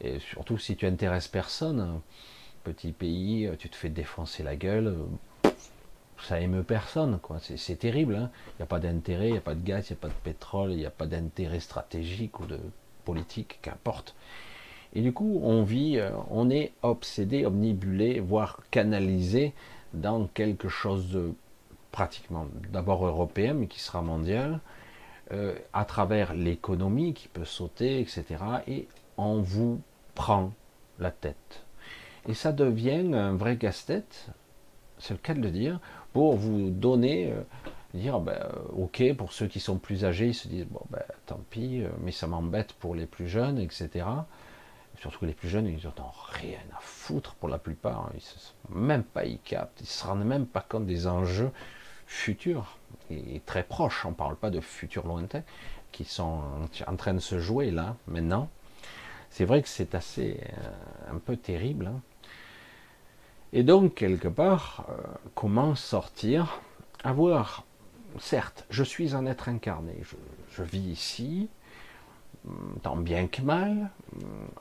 et 0.00 0.18
surtout 0.18 0.56
si 0.56 0.76
tu 0.76 0.86
intéresses 0.86 1.28
personne, 1.28 2.00
petit 2.64 2.92
pays, 2.92 3.50
tu 3.58 3.68
te 3.68 3.76
fais 3.76 3.90
défoncer 3.90 4.42
la 4.42 4.56
gueule, 4.56 4.96
ça 6.22 6.40
émeut 6.40 6.62
personne. 6.62 7.18
quoi. 7.20 7.38
C'est 7.40 7.76
terrible. 7.76 8.16
Hein. 8.16 8.30
Il 8.54 8.60
n'y 8.60 8.64
a 8.64 8.66
pas 8.66 8.80
d'intérêt, 8.80 9.28
il 9.28 9.32
n'y 9.32 9.38
a 9.38 9.42
pas 9.42 9.54
de 9.54 9.64
gaz, 9.64 9.88
il 9.88 9.92
n'y 9.92 9.98
a 9.98 10.00
pas 10.00 10.08
de 10.08 10.20
pétrole, 10.22 10.72
il 10.72 10.78
n'y 10.78 10.86
a 10.86 10.90
pas 10.90 11.06
d'intérêt 11.06 11.60
stratégique 11.60 12.40
ou 12.40 12.46
de 12.46 12.58
politique, 13.04 13.58
qu'importe. 13.62 14.14
Et 14.92 15.02
du 15.02 15.12
coup, 15.12 15.40
on 15.42 15.62
vit, 15.62 15.98
euh, 15.98 16.10
on 16.30 16.50
est 16.50 16.72
obsédé, 16.82 17.46
omnibulé, 17.46 18.20
voire 18.20 18.60
canalisé 18.70 19.54
dans 19.94 20.26
quelque 20.26 20.68
chose 20.68 21.10
de 21.10 21.32
pratiquement 21.92 22.46
d'abord 22.72 23.06
européen, 23.06 23.54
mais 23.54 23.66
qui 23.66 23.80
sera 23.80 24.02
mondial, 24.02 24.60
euh, 25.32 25.54
à 25.72 25.84
travers 25.84 26.34
l'économie 26.34 27.14
qui 27.14 27.28
peut 27.28 27.44
sauter, 27.44 28.00
etc. 28.00 28.24
Et 28.66 28.88
on 29.16 29.40
vous 29.40 29.80
prend 30.14 30.52
la 30.98 31.10
tête. 31.10 31.64
Et 32.28 32.34
ça 32.34 32.52
devient 32.52 33.14
un 33.14 33.34
vrai 33.34 33.56
casse-tête, 33.56 34.28
c'est 34.98 35.14
le 35.14 35.18
cas 35.18 35.34
de 35.34 35.40
le 35.40 35.50
dire, 35.50 35.80
pour 36.12 36.36
vous 36.36 36.70
donner, 36.70 37.32
euh, 37.32 37.42
dire, 37.94 38.20
ben, 38.20 38.40
ok, 38.76 39.14
pour 39.14 39.32
ceux 39.32 39.46
qui 39.46 39.60
sont 39.60 39.78
plus 39.78 40.04
âgés, 40.04 40.28
ils 40.28 40.34
se 40.34 40.48
disent, 40.48 40.66
bon, 40.66 40.82
ben, 40.90 41.02
tant 41.26 41.40
pis, 41.50 41.82
mais 42.02 42.12
ça 42.12 42.26
m'embête 42.26 42.72
pour 42.74 42.94
les 42.94 43.06
plus 43.06 43.28
jeunes, 43.28 43.58
etc. 43.58 44.06
Surtout 45.00 45.20
que 45.20 45.26
les 45.26 45.32
plus 45.32 45.48
jeunes, 45.48 45.66
ils 45.66 45.82
n'ont 45.82 46.12
rien 46.28 46.58
à 46.76 46.80
foutre 46.80 47.34
pour 47.36 47.48
la 47.48 47.58
plupart. 47.58 48.10
Ils 48.14 48.74
ne 48.74 48.80
même 48.80 49.02
pas, 49.02 49.24
ils 49.24 49.38
captent, 49.38 49.80
ils 49.80 49.86
se 49.86 50.06
rendent 50.06 50.24
même 50.24 50.46
pas 50.46 50.60
compte 50.60 50.86
des 50.86 51.06
enjeux 51.06 51.50
futurs 52.06 52.76
et 53.10 53.40
très 53.46 53.62
proches. 53.62 54.04
On 54.04 54.10
ne 54.10 54.14
parle 54.14 54.36
pas 54.36 54.50
de 54.50 54.60
futurs 54.60 55.06
lointains 55.06 55.42
qui 55.90 56.04
sont 56.04 56.42
en 56.86 56.96
train 56.96 57.14
de 57.14 57.20
se 57.20 57.38
jouer 57.38 57.70
là, 57.70 57.96
maintenant. 58.06 58.48
C'est 59.30 59.44
vrai 59.44 59.62
que 59.62 59.68
c'est 59.68 59.94
assez 59.94 60.40
euh, 60.42 61.14
un 61.14 61.18
peu 61.18 61.36
terrible. 61.36 61.86
Hein. 61.86 62.00
Et 63.52 63.62
donc, 63.62 63.94
quelque 63.94 64.28
part, 64.28 64.86
euh, 64.88 64.94
comment 65.34 65.74
sortir? 65.74 66.60
Avoir, 67.02 67.64
certes, 68.18 68.66
je 68.70 68.84
suis 68.84 69.14
un 69.14 69.26
être 69.26 69.48
incarné, 69.48 70.02
je 70.50 70.62
vis 70.62 70.90
ici, 70.90 71.48
tant 72.82 72.96
bien 72.96 73.26
que 73.26 73.42
mal, 73.42 73.90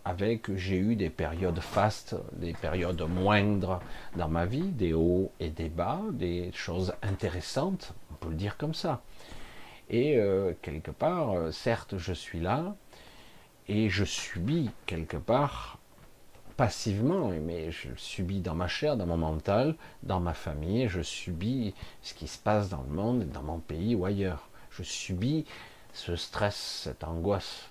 avec 0.06 0.56
j'ai 0.56 0.78
eu 0.78 0.96
des 0.96 1.10
périodes 1.10 1.60
fastes, 1.60 2.16
des 2.34 2.54
périodes 2.54 3.02
moindres 3.02 3.80
dans 4.16 4.30
ma 4.30 4.46
vie, 4.46 4.70
des 4.70 4.94
hauts 4.94 5.32
et 5.40 5.50
des 5.50 5.70
bas, 5.70 6.02
des 6.12 6.52
choses 6.54 6.94
intéressantes, 7.02 7.94
on 8.12 8.16
peut 8.16 8.30
le 8.30 8.36
dire 8.36 8.58
comme 8.58 8.74
ça. 8.74 9.02
Et 9.90 10.18
euh, 10.18 10.54
quelque 10.62 10.92
part, 10.92 11.32
euh, 11.32 11.52
certes, 11.52 11.98
je 11.98 12.14
suis 12.14 12.40
là 12.40 12.76
et 13.68 13.90
je 13.90 14.04
subis 14.04 14.70
quelque 14.86 15.18
part 15.18 15.79
passivement, 16.60 17.30
mais 17.30 17.72
je 17.72 17.88
subis 17.96 18.42
dans 18.42 18.54
ma 18.54 18.68
chair, 18.68 18.98
dans 18.98 19.06
mon 19.06 19.16
mental, 19.16 19.76
dans 20.04 20.20
ma 20.20 20.34
famille, 20.34 20.90
je 20.90 21.02
subis 21.02 21.74
ce 22.02 22.14
qui 22.14 22.28
se 22.28 22.38
passe 22.38 22.68
dans 22.68 22.82
le 22.82 22.94
monde, 22.94 23.30
dans 23.30 23.44
mon 23.44 23.60
pays 23.60 23.96
ou 23.96 24.04
ailleurs. 24.04 24.50
Je 24.70 24.84
subis 24.84 25.46
ce 25.94 26.18
stress, 26.18 26.82
cette 26.84 27.06
angoisse. 27.06 27.70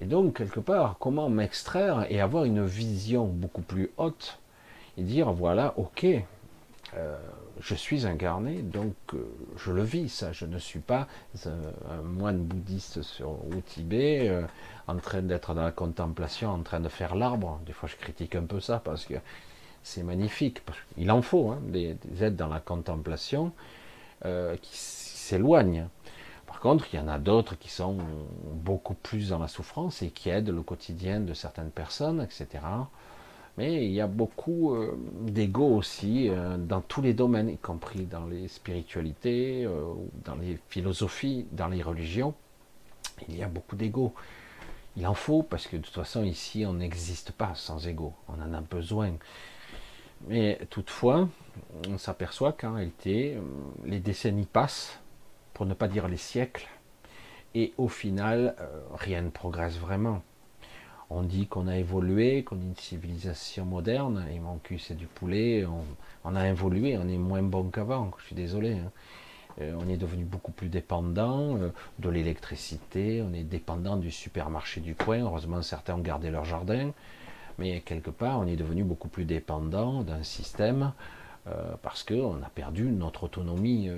Et 0.00 0.04
donc, 0.04 0.36
quelque 0.36 0.58
part, 0.58 0.96
comment 0.98 1.28
m'extraire 1.28 2.06
et 2.10 2.20
avoir 2.20 2.42
une 2.42 2.66
vision 2.66 3.26
beaucoup 3.26 3.62
plus 3.62 3.92
haute 3.98 4.40
et 4.98 5.02
dire, 5.02 5.30
voilà, 5.30 5.72
ok, 5.76 6.06
euh, 6.94 7.16
je 7.60 7.74
suis 7.74 8.06
incarné, 8.06 8.62
donc 8.62 8.94
euh, 9.14 9.26
je 9.56 9.72
le 9.72 9.82
vis, 9.82 10.08
ça. 10.08 10.32
Je 10.32 10.46
ne 10.46 10.58
suis 10.58 10.78
pas 10.78 11.08
un, 11.44 12.02
moine 12.02 12.38
bouddhiste 12.38 13.02
sur, 13.02 13.30
au 13.30 13.60
Tibet, 13.64 14.28
euh, 14.28 14.42
en 14.86 14.96
train 14.96 15.22
d'être 15.22 15.54
dans 15.54 15.62
la 15.62 15.72
contemplation, 15.72 16.50
en 16.50 16.62
train 16.62 16.80
de 16.80 16.88
faire 16.88 17.14
l'arbre. 17.14 17.60
Des 17.66 17.72
fois, 17.72 17.88
je 17.88 17.96
critique 17.96 18.36
un 18.36 18.44
peu 18.44 18.60
ça 18.60 18.78
parce 18.78 19.04
que 19.04 19.14
c'est 19.82 20.02
magnifique. 20.02 20.62
Il 20.96 21.10
en 21.10 21.22
faut 21.22 21.50
hein, 21.50 21.60
des, 21.66 21.94
des, 22.04 22.24
êtres 22.24 22.36
dans 22.36 22.48
la 22.48 22.60
contemplation 22.60 23.52
qui 24.60 24.76
s'éloignent. 24.76 25.86
Par 26.46 26.58
contre, 26.58 26.86
il 26.92 26.96
y 26.96 26.98
en 26.98 27.06
a 27.06 27.18
d'autres 27.18 27.56
qui 27.56 27.68
sont 27.68 27.98
beaucoup 28.54 28.94
plus 28.94 29.28
dans 29.28 29.38
la 29.38 29.46
souffrance 29.46 30.02
et 30.02 30.08
qui 30.08 30.30
aident 30.30 30.48
le 30.48 30.62
quotidien 30.62 31.20
de 31.20 31.32
certaines 31.32 31.70
personnes, 31.70 32.20
etc. 32.20 32.64
Mais 33.58 33.86
il 33.86 33.92
y 33.92 34.00
a 34.00 34.06
beaucoup 34.06 34.74
euh, 34.74 34.96
aussi 35.58 36.28
euh, 36.28 36.58
dans 36.58 36.82
tous 36.82 37.00
les 37.00 37.14
domaines, 37.14 37.48
y 37.48 37.56
compris 37.56 38.04
dans 38.04 38.26
les 38.26 38.48
spiritualités, 38.48 39.64
euh, 39.64 39.94
dans 40.24 40.34
les 40.34 40.58
philosophies, 40.68 41.46
dans 41.52 41.68
les 41.68 41.82
religions. 41.82 42.34
Il 43.28 43.36
y 43.36 43.42
a 43.42 43.48
beaucoup 43.48 43.76
d'ego. 43.76 44.12
Il 44.96 45.06
en 45.06 45.14
faut 45.14 45.42
parce 45.42 45.66
que 45.66 45.76
de 45.76 45.82
toute 45.82 45.94
façon 45.94 46.22
ici 46.22 46.64
on 46.66 46.74
n'existe 46.74 47.32
pas 47.32 47.54
sans 47.54 47.86
ego. 47.86 48.12
On 48.28 48.42
en 48.42 48.52
a 48.52 48.60
besoin. 48.60 49.12
Mais 50.28 50.58
toutefois, 50.70 51.28
on 51.88 51.98
s'aperçoit 51.98 52.52
qu'en 52.52 52.74
réalité, 52.74 53.36
les 53.84 54.00
décennies 54.00 54.46
passent 54.46 54.98
pour 55.52 55.66
ne 55.66 55.74
pas 55.74 55.88
dire 55.88 56.08
les 56.08 56.16
siècles, 56.16 56.66
et 57.56 57.72
au 57.78 57.88
final, 57.88 58.54
euh, 58.60 58.82
rien 58.92 59.22
ne 59.22 59.30
progresse 59.30 59.78
vraiment. 59.78 60.22
On 61.08 61.22
dit 61.22 61.46
qu'on 61.46 61.68
a 61.68 61.76
évolué, 61.76 62.42
qu'on 62.42 62.56
est 62.56 62.64
une 62.64 62.76
civilisation 62.76 63.64
moderne, 63.64 64.26
et 64.32 64.38
mon 64.40 64.58
cul 64.58 64.78
c'est 64.78 64.96
du 64.96 65.06
poulet, 65.06 65.64
on, 66.24 66.34
a 66.34 66.48
évolué, 66.48 66.98
on 66.98 67.08
est 67.08 67.16
moins 67.16 67.42
bon 67.42 67.70
qu'avant, 67.70 68.10
je 68.18 68.24
suis 68.24 68.34
désolé. 68.34 68.74
Hein. 68.74 68.90
Euh, 69.60 69.72
on 69.80 69.88
est 69.88 69.96
devenu 69.96 70.24
beaucoup 70.24 70.52
plus 70.52 70.68
dépendant 70.68 71.56
euh, 71.56 71.70
de 71.98 72.08
l'électricité, 72.08 73.22
on 73.22 73.32
est 73.32 73.44
dépendant 73.44 73.96
du 73.96 74.10
supermarché 74.10 74.80
du 74.80 74.94
coin, 74.94 75.20
heureusement 75.20 75.62
certains 75.62 75.94
ont 75.94 76.00
gardé 76.00 76.30
leur 76.30 76.44
jardin, 76.44 76.90
mais 77.58 77.80
quelque 77.80 78.10
part 78.10 78.40
on 78.40 78.46
est 78.46 78.56
devenu 78.56 78.82
beaucoup 78.82 79.08
plus 79.08 79.24
dépendant 79.24 80.02
d'un 80.02 80.22
système 80.22 80.92
parce 81.80 82.02
qu'on 82.02 82.42
a 82.42 82.50
perdu 82.52 82.90
notre 82.90 83.22
autonomie 83.22 83.88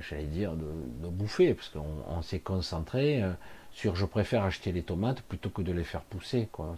j'allais 0.00 0.24
dire, 0.24 0.52
de, 0.54 1.08
bouffer, 1.08 1.54
parce 1.54 1.68
qu'on 1.70 2.22
s'est 2.22 2.40
concentré 2.40 3.22
euh, 3.22 3.32
sur 3.74 3.96
je 3.96 4.06
préfère 4.06 4.44
acheter 4.44 4.72
les 4.72 4.82
tomates 4.82 5.20
plutôt 5.22 5.50
que 5.50 5.60
de 5.60 5.72
les 5.72 5.84
faire 5.84 6.02
pousser. 6.02 6.48
Quoi. 6.52 6.76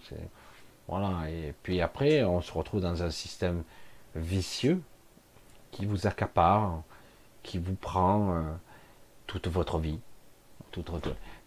Voilà. 0.89 1.31
Et 1.31 1.55
puis 1.63 1.81
après, 1.81 2.25
on 2.25 2.41
se 2.41 2.53
retrouve 2.53 2.81
dans 2.81 3.03
un 3.03 3.11
système 3.11 3.63
vicieux 4.17 4.83
qui 5.71 5.85
vous 5.85 6.07
accapare, 6.07 6.83
qui 7.43 7.59
vous 7.59 7.75
prend 7.75 8.35
euh, 8.35 8.43
toute 9.27 9.47
votre 9.47 9.79
vie. 9.79 10.01
Toute 10.73 10.91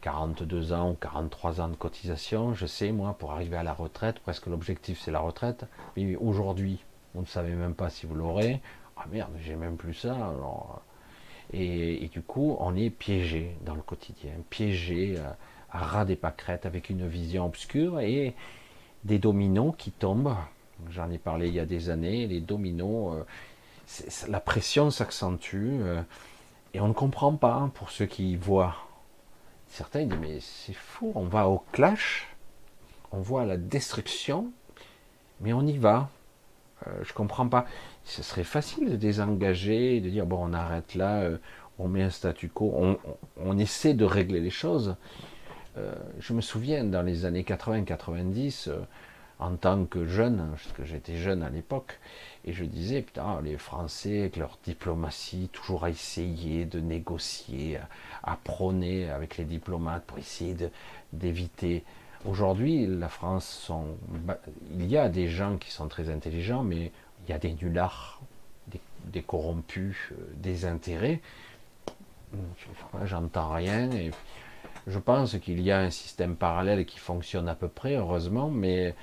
42 0.01 0.73
ans 0.73 0.91
ou 0.91 0.93
43 0.95 1.61
ans 1.61 1.67
de 1.67 1.75
cotisation, 1.75 2.55
je 2.55 2.65
sais, 2.65 2.91
moi, 2.91 3.15
pour 3.19 3.31
arriver 3.31 3.57
à 3.57 3.63
la 3.63 3.73
retraite, 3.73 4.19
presque 4.21 4.47
l'objectif 4.47 4.99
c'est 4.99 5.11
la 5.11 5.19
retraite. 5.19 5.65
Mais 5.95 6.15
aujourd'hui, 6.15 6.83
vous 7.13 7.21
ne 7.21 7.27
savez 7.27 7.53
même 7.53 7.75
pas 7.75 7.89
si 7.89 8.07
vous 8.07 8.15
l'aurez. 8.15 8.59
Ah 8.97 9.05
merde, 9.11 9.31
j'ai 9.39 9.55
même 9.55 9.77
plus 9.77 9.93
ça. 9.93 10.13
Alors, 10.13 10.81
et, 11.51 12.09
du 12.11 12.21
coup, 12.21 12.55
on 12.59 12.75
est 12.75 12.89
piégé 12.89 13.55
dans 13.65 13.75
le 13.75 13.81
quotidien, 13.81 14.31
piégé 14.49 15.17
à, 15.17 15.37
à 15.71 15.83
ras 15.83 16.05
des 16.05 16.15
pâquerettes 16.15 16.65
avec 16.65 16.89
une 16.89 17.07
vision 17.07 17.45
obscure 17.45 17.99
et 17.99 18.35
des 19.03 19.19
dominos 19.19 19.73
qui 19.77 19.91
tombent. 19.91 20.35
J'en 20.91 21.09
ai 21.09 21.17
parlé 21.17 21.47
il 21.47 21.53
y 21.53 21.59
a 21.59 21.65
des 21.65 21.89
années, 21.89 22.27
les 22.27 22.39
dominos, 22.39 23.15
euh, 23.15 23.23
la 24.27 24.39
pression 24.39 24.91
s'accentue 24.91 25.79
euh, 25.81 26.01
et 26.73 26.79
on 26.79 26.87
ne 26.87 26.93
comprend 26.93 27.35
pas 27.35 27.55
hein, 27.55 27.71
pour 27.73 27.91
ceux 27.91 28.05
qui 28.05 28.35
voient. 28.35 28.75
Certains 29.67 30.05
disent 30.05 30.19
mais 30.19 30.39
c'est 30.39 30.73
fou, 30.73 31.11
on 31.15 31.25
va 31.25 31.47
au 31.49 31.63
clash, 31.71 32.27
on 33.11 33.19
voit 33.19 33.45
la 33.45 33.57
destruction, 33.57 34.51
mais 35.41 35.53
on 35.53 35.65
y 35.65 35.77
va. 35.77 36.09
Euh, 36.87 36.91
je 37.03 37.13
comprends 37.13 37.47
pas 37.47 37.65
ce 38.09 38.23
serait 38.23 38.43
facile 38.43 38.89
de 38.89 38.95
désengager, 38.95 40.01
de 40.01 40.09
dire 40.09 40.25
bon, 40.25 40.49
on 40.49 40.53
arrête 40.53 40.95
là, 40.95 41.21
euh, 41.21 41.37
on 41.77 41.87
met 41.87 42.01
un 42.01 42.09
statu 42.09 42.49
quo, 42.49 42.97
on, 43.37 43.57
essaie 43.57 43.93
de 43.93 44.03
régler 44.03 44.39
les 44.39 44.49
choses. 44.49 44.95
Euh, 45.77 45.93
je 46.19 46.33
me 46.33 46.41
souviens 46.41 46.83
dans 46.83 47.03
les 47.03 47.25
années 47.25 47.43
80-90, 47.43 48.69
euh, 48.69 48.79
en 49.37 49.55
tant 49.55 49.85
que 49.85 50.05
jeune, 50.05 50.49
parce 50.51 50.73
que 50.73 50.83
j'étais 50.83 51.15
jeune 51.15 51.43
à 51.43 51.49
l'époque, 51.49 51.99
et 52.43 52.51
je 52.51 52.65
disais, 52.65 53.01
putain, 53.01 53.39
les 53.41 53.57
Français, 53.57 54.21
avec 54.21 54.35
leur 54.35 54.57
diplomatie, 54.65 55.49
toujours 55.53 55.85
à 55.85 55.89
essayer 55.89 56.65
de 56.65 56.79
négocier, 56.79 57.79
à, 58.23 58.35
prôner 58.43 59.09
avec 59.09 59.37
les 59.37 59.45
diplomates 59.45 60.03
pour 60.03 60.17
essayer 60.17 60.57
d'éviter. 61.13 61.85
Aujourd'hui, 62.25 62.85
la 62.85 63.07
France, 63.07 63.47
sont, 63.47 63.85
il 64.77 64.87
y 64.87 64.97
a 64.97 65.07
des 65.07 65.29
gens 65.29 65.55
qui 65.55 65.71
sont 65.71 65.87
très 65.87 66.09
intelligents, 66.09 66.63
mais 66.63 66.91
il 67.29 67.33
y 67.33 67.35
a 67.35 67.37
des 67.37 67.53
nullards, 67.53 68.19
des, 69.05 69.21
corrompus, 69.21 69.95
euh, 70.11 70.15
des 70.37 70.65
intérêts. 70.65 71.21
J'entends 73.05 73.53
rien. 73.53 73.91
Et 73.91 74.09
je 74.87 74.97
pense 74.97 75.37
qu'il 75.37 75.61
y 75.61 75.71
a 75.71 75.79
un 75.79 75.91
système 75.91 76.35
parallèle 76.35 76.85
qui 76.85 76.97
fonctionne 76.97 77.47
à 77.47 77.53
peu 77.53 77.67
près, 77.67 77.95
heureusement, 77.95 78.49
mais 78.49 78.95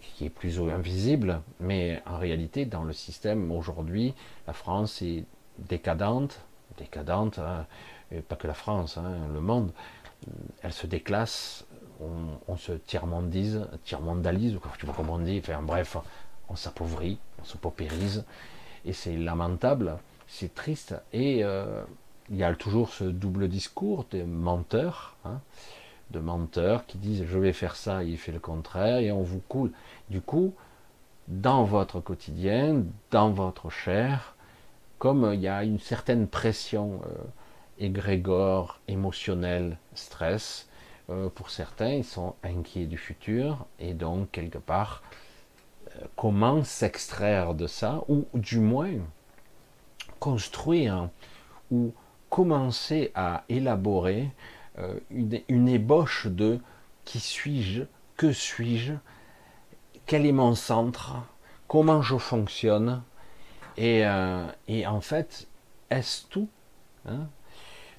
qui 0.00 0.26
est 0.26 0.30
plus 0.30 0.60
ou 0.60 0.66
moins 0.66 0.78
visible. 0.78 1.40
Mais 1.58 2.00
en 2.06 2.16
réalité, 2.16 2.64
dans 2.64 2.84
le 2.84 2.92
système 2.92 3.50
aujourd'hui, 3.50 4.14
la 4.46 4.52
France 4.52 5.02
est 5.02 5.24
décadente, 5.58 6.40
décadente, 6.78 7.40
hein, 7.40 7.66
pas 8.28 8.36
que 8.36 8.46
la 8.46 8.54
France, 8.54 8.98
hein, 8.98 9.16
le 9.32 9.40
monde. 9.40 9.72
Elle 10.62 10.72
se 10.72 10.86
déclasse, 10.86 11.64
on, 12.48 12.56
se 12.56 12.72
tiers-mondise, 12.72 13.66
tiers-mondalise, 13.84 14.58
tu 14.78 14.86
vois 14.86 14.94
comment 14.96 15.14
on 15.14 15.18
dit, 15.18 15.40
enfin 15.42 15.60
bref, 15.62 15.96
on 16.48 16.56
s'appauvrit, 16.56 17.18
on 17.42 17.44
se 17.44 17.56
paupérise, 17.56 18.24
et 18.84 18.92
c'est 18.92 19.16
lamentable, 19.16 19.98
c'est 20.26 20.54
triste, 20.54 20.94
et 21.12 21.44
euh, 21.44 21.82
il 22.30 22.36
y 22.36 22.44
a 22.44 22.54
toujours 22.54 22.90
ce 22.90 23.04
double 23.04 23.48
discours 23.48 24.06
des 24.10 24.24
menteurs, 24.24 25.16
hein, 25.24 25.40
de 26.10 26.20
menteurs 26.20 26.86
qui 26.86 26.98
disent 26.98 27.24
je 27.26 27.38
vais 27.38 27.52
faire 27.52 27.76
ça, 27.76 28.04
il 28.04 28.18
fait 28.18 28.32
le 28.32 28.38
contraire, 28.38 28.98
et 28.98 29.12
on 29.12 29.22
vous 29.22 29.42
coule. 29.48 29.72
Du 30.10 30.20
coup, 30.20 30.54
dans 31.28 31.64
votre 31.64 32.00
quotidien, 32.00 32.82
dans 33.10 33.30
votre 33.30 33.70
chair, 33.70 34.34
comme 34.98 35.32
il 35.34 35.40
y 35.40 35.48
a 35.48 35.64
une 35.64 35.80
certaine 35.80 36.28
pression 36.28 37.00
euh, 37.06 37.22
égrégore, 37.78 38.78
émotionnelle, 38.88 39.78
stress, 39.94 40.68
euh, 41.10 41.28
pour 41.28 41.50
certains, 41.50 41.94
ils 41.94 42.04
sont 42.04 42.34
inquiets 42.44 42.86
du 42.86 42.98
futur, 42.98 43.66
et 43.80 43.94
donc, 43.94 44.30
quelque 44.30 44.58
part, 44.58 45.02
comment 46.16 46.64
s'extraire 46.64 47.54
de 47.54 47.66
ça, 47.66 48.02
ou 48.08 48.26
du 48.34 48.58
moins 48.58 48.92
construire, 50.18 51.08
ou 51.70 51.92
commencer 52.30 53.10
à 53.14 53.44
élaborer 53.48 54.30
euh, 54.78 54.98
une, 55.10 55.68
ébauche 55.68 56.26
de 56.26 56.60
qui 57.04 57.20
suis-je, 57.20 57.82
que 58.16 58.32
suis-je, 58.32 58.94
quel 60.06 60.24
est 60.24 60.32
mon 60.32 60.54
centre, 60.54 61.16
comment 61.68 62.02
je 62.02 62.16
fonctionne, 62.16 63.02
et, 63.76 64.06
euh, 64.06 64.46
en 64.86 65.00
fait, 65.00 65.48
est-ce 65.90 66.26
tout 66.28 66.48
hein 67.06 67.28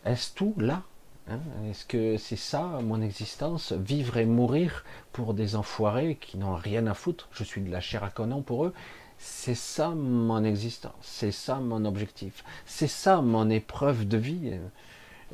Est-ce 0.05 0.33
tout 0.33 0.53
là 0.57 0.81
hein 1.29 1.39
Est-ce 1.69 1.85
que 1.85 2.17
c'est 2.17 2.35
ça 2.35 2.79
mon 2.83 3.01
existence 3.01 3.71
Vivre 3.73 4.17
et 4.17 4.25
mourir 4.25 4.83
pour 5.11 5.33
des 5.33 5.55
enfoirés 5.55 6.17
qui 6.19 6.37
n'ont 6.37 6.55
rien 6.55 6.87
à 6.87 6.93
foutre 6.93 7.27
Je 7.31 7.43
suis 7.43 7.61
de 7.61 7.71
la 7.71 7.81
chair 7.81 8.03
à 8.03 8.09
canon 8.09 8.41
pour 8.41 8.65
eux. 8.65 8.73
C'est 9.17 9.55
ça 9.55 9.89
mon 9.89 10.43
existence, 10.43 10.93
c'est 11.01 11.31
ça 11.31 11.55
mon 11.55 11.85
objectif, 11.85 12.43
c'est 12.65 12.87
ça 12.87 13.21
mon 13.21 13.49
épreuve 13.49 14.05
de 14.07 14.17
vie, 14.17 14.59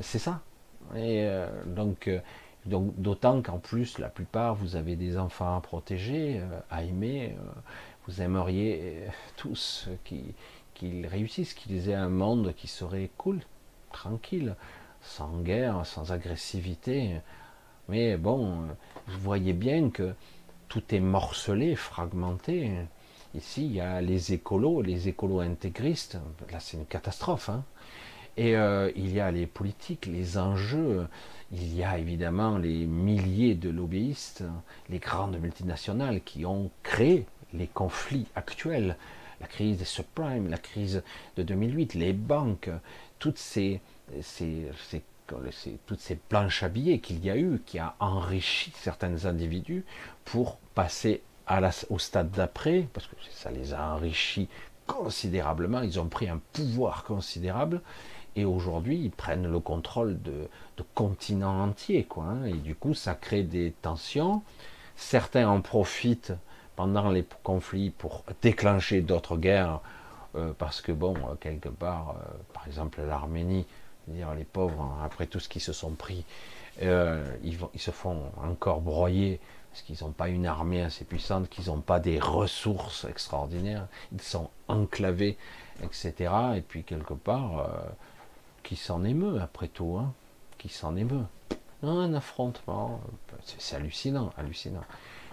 c'est 0.00 0.20
ça. 0.20 0.42
Et 0.94 1.24
euh, 1.24 1.46
donc, 1.66 2.08
euh, 2.08 2.20
donc 2.66 2.92
d'autant 3.00 3.42
qu'en 3.42 3.58
plus, 3.58 3.98
la 3.98 4.08
plupart, 4.08 4.54
vous 4.54 4.76
avez 4.76 4.96
des 4.96 5.18
enfants 5.18 5.56
à 5.56 5.60
protéger, 5.60 6.40
euh, 6.40 6.60
à 6.70 6.82
aimer. 6.82 7.36
vous 8.06 8.22
aimeriez 8.22 9.04
tous 9.36 9.88
qu'ils 10.04 11.06
réussissent, 11.06 11.54
qu'ils 11.54 11.88
aient 11.88 11.94
un 11.94 12.08
monde 12.08 12.54
qui 12.56 12.66
serait 12.66 13.10
cool, 13.18 13.40
tranquille, 13.92 14.56
sans 15.02 15.40
guerre, 15.40 15.84
sans 15.86 16.12
agressivité. 16.12 17.16
Mais 17.88 18.16
bon, 18.16 18.66
vous 19.06 19.20
voyez 19.20 19.52
bien 19.52 19.90
que 19.90 20.14
tout 20.68 20.94
est 20.94 21.00
morcelé, 21.00 21.74
fragmenté. 21.76 22.70
Ici, 23.34 23.66
il 23.66 23.72
y 23.72 23.80
a 23.80 24.00
les 24.00 24.32
écolos, 24.32 24.82
les 24.82 25.08
écolos 25.08 25.40
intégristes. 25.40 26.18
Là, 26.52 26.60
c'est 26.60 26.76
une 26.76 26.86
catastrophe. 26.86 27.48
Hein. 27.48 27.64
Et 28.36 28.56
euh, 28.56 28.90
il 28.96 29.12
y 29.12 29.20
a 29.20 29.30
les 29.30 29.46
politiques, 29.46 30.06
les 30.06 30.38
enjeux, 30.38 31.06
il 31.52 31.74
y 31.74 31.82
a 31.82 31.98
évidemment 31.98 32.58
les 32.58 32.86
milliers 32.86 33.54
de 33.54 33.70
lobbyistes, 33.70 34.44
les 34.88 34.98
grandes 34.98 35.38
multinationales 35.40 36.22
qui 36.22 36.46
ont 36.46 36.70
créé 36.82 37.26
les 37.52 37.66
conflits 37.66 38.26
actuels, 38.36 38.96
la 39.40 39.46
crise 39.46 39.78
des 39.78 39.84
subprimes, 39.84 40.48
la 40.48 40.58
crise 40.58 41.02
de 41.36 41.42
2008, 41.42 41.94
les 41.94 42.12
banques, 42.12 42.70
toutes 43.18 43.38
ces, 43.38 43.80
toutes 45.86 46.00
ces 46.00 46.16
planches 46.16 46.62
à 46.62 46.68
billets 46.68 46.98
qu'il 46.98 47.24
y 47.24 47.30
a 47.30 47.36
eu, 47.36 47.60
qui 47.64 47.78
a 47.78 47.94
enrichi 48.00 48.72
certains 48.74 49.26
individus 49.26 49.84
pour 50.24 50.58
passer 50.74 51.22
au 51.88 51.98
stade 51.98 52.30
d'après, 52.30 52.86
parce 52.92 53.06
que 53.06 53.16
ça 53.32 53.50
les 53.50 53.74
a 53.74 53.94
enrichis 53.94 54.48
considérablement, 54.86 55.82
ils 55.82 55.98
ont 56.00 56.08
pris 56.08 56.28
un 56.28 56.40
pouvoir 56.52 57.04
considérable, 57.04 57.80
et 58.36 58.44
aujourd'hui, 58.44 58.96
ils 58.96 59.10
prennent 59.10 59.50
le 59.50 59.60
contrôle 59.60 60.20
de, 60.22 60.48
continents 60.94 61.62
entiers, 61.62 62.04
quoi. 62.04 62.24
Hein. 62.24 62.44
et 62.44 62.54
du 62.54 62.74
coup, 62.74 62.94
ça 62.94 63.14
crée 63.14 63.42
des 63.42 63.74
tensions. 63.82 64.42
Certains 64.96 65.48
en 65.48 65.60
profitent 65.60 66.32
pendant 66.76 67.10
les 67.10 67.24
conflits 67.42 67.90
pour 67.90 68.24
déclencher 68.40 69.02
d'autres 69.02 69.36
guerres, 69.36 69.80
euh, 70.36 70.52
parce 70.56 70.80
que 70.80 70.92
bon, 70.92 71.14
euh, 71.16 71.34
quelque 71.38 71.68
part, 71.68 72.16
euh, 72.16 72.28
par 72.54 72.66
exemple 72.66 73.02
l'Arménie, 73.02 73.66
dire 74.10 74.34
les 74.34 74.44
pauvres, 74.44 74.80
hein, 74.82 75.04
après 75.04 75.26
tout 75.26 75.40
ce 75.40 75.48
qu'ils 75.48 75.62
se 75.62 75.72
sont 75.72 75.92
pris, 75.92 76.24
ils, 76.80 77.58
vont, 77.58 77.70
ils 77.74 77.80
se 77.80 77.90
font 77.90 78.32
encore 78.42 78.80
broyer 78.80 79.38
parce 79.70 79.82
qu'ils 79.82 79.98
n'ont 80.02 80.12
pas 80.12 80.28
une 80.28 80.46
armée 80.46 80.82
assez 80.82 81.04
puissante, 81.04 81.48
qu'ils 81.48 81.66
n'ont 81.66 81.80
pas 81.80 82.00
des 82.00 82.18
ressources 82.18 83.04
extraordinaires, 83.04 83.86
ils 84.12 84.20
sont 84.20 84.50
enclavés, 84.66 85.36
etc. 85.82 86.32
Et 86.56 86.60
puis 86.60 86.82
quelque 86.82 87.14
part, 87.14 87.68
qui 88.62 88.76
s'en 88.76 89.04
émeut 89.04 89.40
après 89.40 89.68
tout, 89.68 89.96
hein, 89.98 90.12
qui 90.58 90.68
s'en 90.68 90.96
émeut. 90.96 91.24
Un 91.82 92.12
affrontement, 92.14 93.00
c'est 93.42 93.76
hallucinant, 93.76 94.32
hallucinant. 94.36 94.84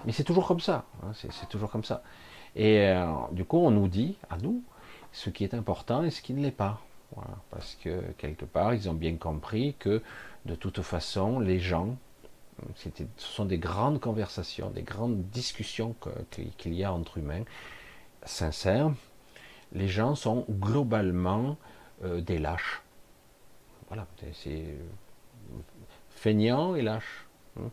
Mais 0.06 0.12
c'est 0.12 0.24
toujours 0.24 0.48
comme 0.48 0.60
ça, 0.60 0.86
hein, 1.04 1.12
c'est 1.14 1.50
toujours 1.50 1.70
comme 1.70 1.84
ça. 1.84 2.02
Et 2.56 2.88
euh, 2.88 3.06
du 3.32 3.46
coup, 3.46 3.58
on 3.58 3.72
nous 3.72 3.88
dit, 3.88 4.18
à 4.30 4.38
nous, 4.38 4.64
ce 5.12 5.30
qui 5.30 5.44
est 5.44 5.54
important 5.54 6.04
et 6.04 6.10
ce 6.10 6.22
qui 6.22 6.34
ne 6.34 6.42
l'est 6.42 6.52
pas. 6.52 6.80
Parce 7.50 7.76
que 7.76 8.02
quelque 8.18 8.46
part, 8.46 8.74
ils 8.74 8.90
ont 8.90 8.94
bien 8.94 9.16
compris 9.16 9.76
que 9.80 10.02
de 10.46 10.56
toute 10.56 10.82
façon, 10.82 11.40
les 11.40 11.60
gens, 11.60 11.98
ce 12.76 12.90
sont 13.18 13.46
des 13.46 13.58
grandes 13.58 14.00
conversations, 14.00 14.70
des 14.70 14.84
grandes 14.84 15.24
discussions 15.30 15.96
qu'il 16.58 16.74
y 16.74 16.84
a 16.84 16.94
entre 16.94 17.18
humains, 17.18 17.44
sincères. 18.24 18.92
Les 19.74 19.88
gens 19.88 20.16
sont 20.16 20.46
globalement 20.50 21.58
euh, 22.04 22.22
des 22.22 22.40
lâches. 22.40 22.82
Voilà, 23.90 24.08
c'est 24.34 24.78
feignant 26.10 26.76
et 26.76 26.82
lâche. 26.82 27.26
Hein. 27.60 27.72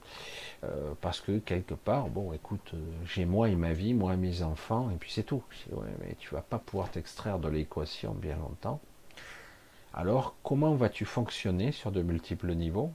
Euh, 0.64 0.94
parce 1.00 1.20
que 1.20 1.38
quelque 1.38 1.74
part, 1.74 2.08
bon, 2.08 2.32
écoute, 2.32 2.72
euh, 2.74 2.78
j'ai 3.04 3.24
moi 3.24 3.48
et 3.48 3.56
ma 3.56 3.72
vie, 3.72 3.94
moi 3.94 4.14
et 4.14 4.16
mes 4.16 4.42
enfants, 4.42 4.90
et 4.90 4.96
puis 4.96 5.10
c'est 5.10 5.22
tout. 5.22 5.42
Mais 6.00 6.14
tu 6.18 6.34
vas 6.34 6.42
pas 6.42 6.58
pouvoir 6.58 6.90
t'extraire 6.90 7.38
de 7.38 7.48
l'équation 7.48 8.12
bien 8.14 8.36
longtemps. 8.36 8.80
Alors, 9.96 10.34
comment 10.42 10.74
vas-tu 10.74 11.04
fonctionner 11.04 11.70
sur 11.70 11.92
de 11.92 12.02
multiples 12.02 12.52
niveaux 12.52 12.90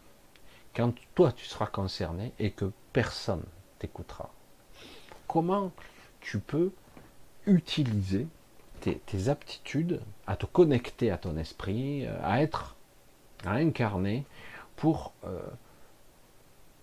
quand 0.75 0.93
toi 1.15 1.31
tu 1.31 1.45
seras 1.45 1.67
concerné 1.67 2.33
et 2.39 2.51
que 2.51 2.71
personne 2.91 3.43
t'écoutera? 3.79 4.29
Comment 5.25 5.71
tu 6.19 6.39
peux 6.39 6.73
utiliser 7.45 8.27
tes 8.81 9.29
aptitudes 9.29 10.01
à 10.27 10.35
te 10.35 10.45
connecter 10.45 11.09
à 11.09 11.17
ton 11.17 11.37
esprit, 11.37 12.05
à 12.21 12.41
être 12.41 12.75
à 13.45 13.53
incarner 13.53 14.25
pour, 14.75 15.13
euh, 15.23 15.39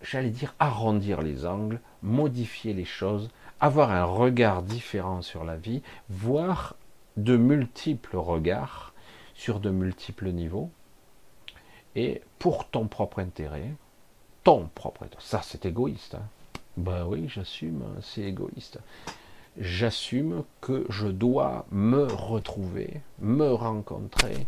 j'allais 0.01 0.31
dire, 0.31 0.55
arrondir 0.59 1.21
les 1.21 1.45
angles, 1.45 1.81
modifier 2.03 2.73
les 2.73 2.87
choses, 2.87 3.29
avoir 3.61 3.91
un 3.91 4.05
regard 4.05 4.63
différent 4.63 5.21
sur 5.21 5.45
la 5.45 5.57
vie, 5.57 5.83
voir 6.09 6.77
de 7.19 7.37
multiples 7.37 8.17
regards 8.17 8.95
sur 9.37 9.61
de 9.61 9.71
multiples 9.71 10.31
niveaux, 10.31 10.71
et 11.95 12.23
pour 12.39 12.69
ton 12.69 12.89
propre 12.89 13.21
intérêt, 13.21 13.71
ton 14.43 14.69
propre 14.75 15.05
intérêt. 15.05 15.23
Ça, 15.23 15.41
c'est 15.43 15.67
égoïste. 15.67 16.17
Hein. 16.17 16.27
Ben 16.77 17.07
oui, 17.07 17.29
j'assume, 17.29 17.85
c'est 18.03 18.23
égoïste. 18.23 18.81
J'assume 19.59 20.45
que 20.61 20.85
je 20.89 21.07
dois 21.07 21.67
me 21.71 22.05
retrouver, 22.05 23.01
me 23.21 23.53
rencontrer, 23.53 24.47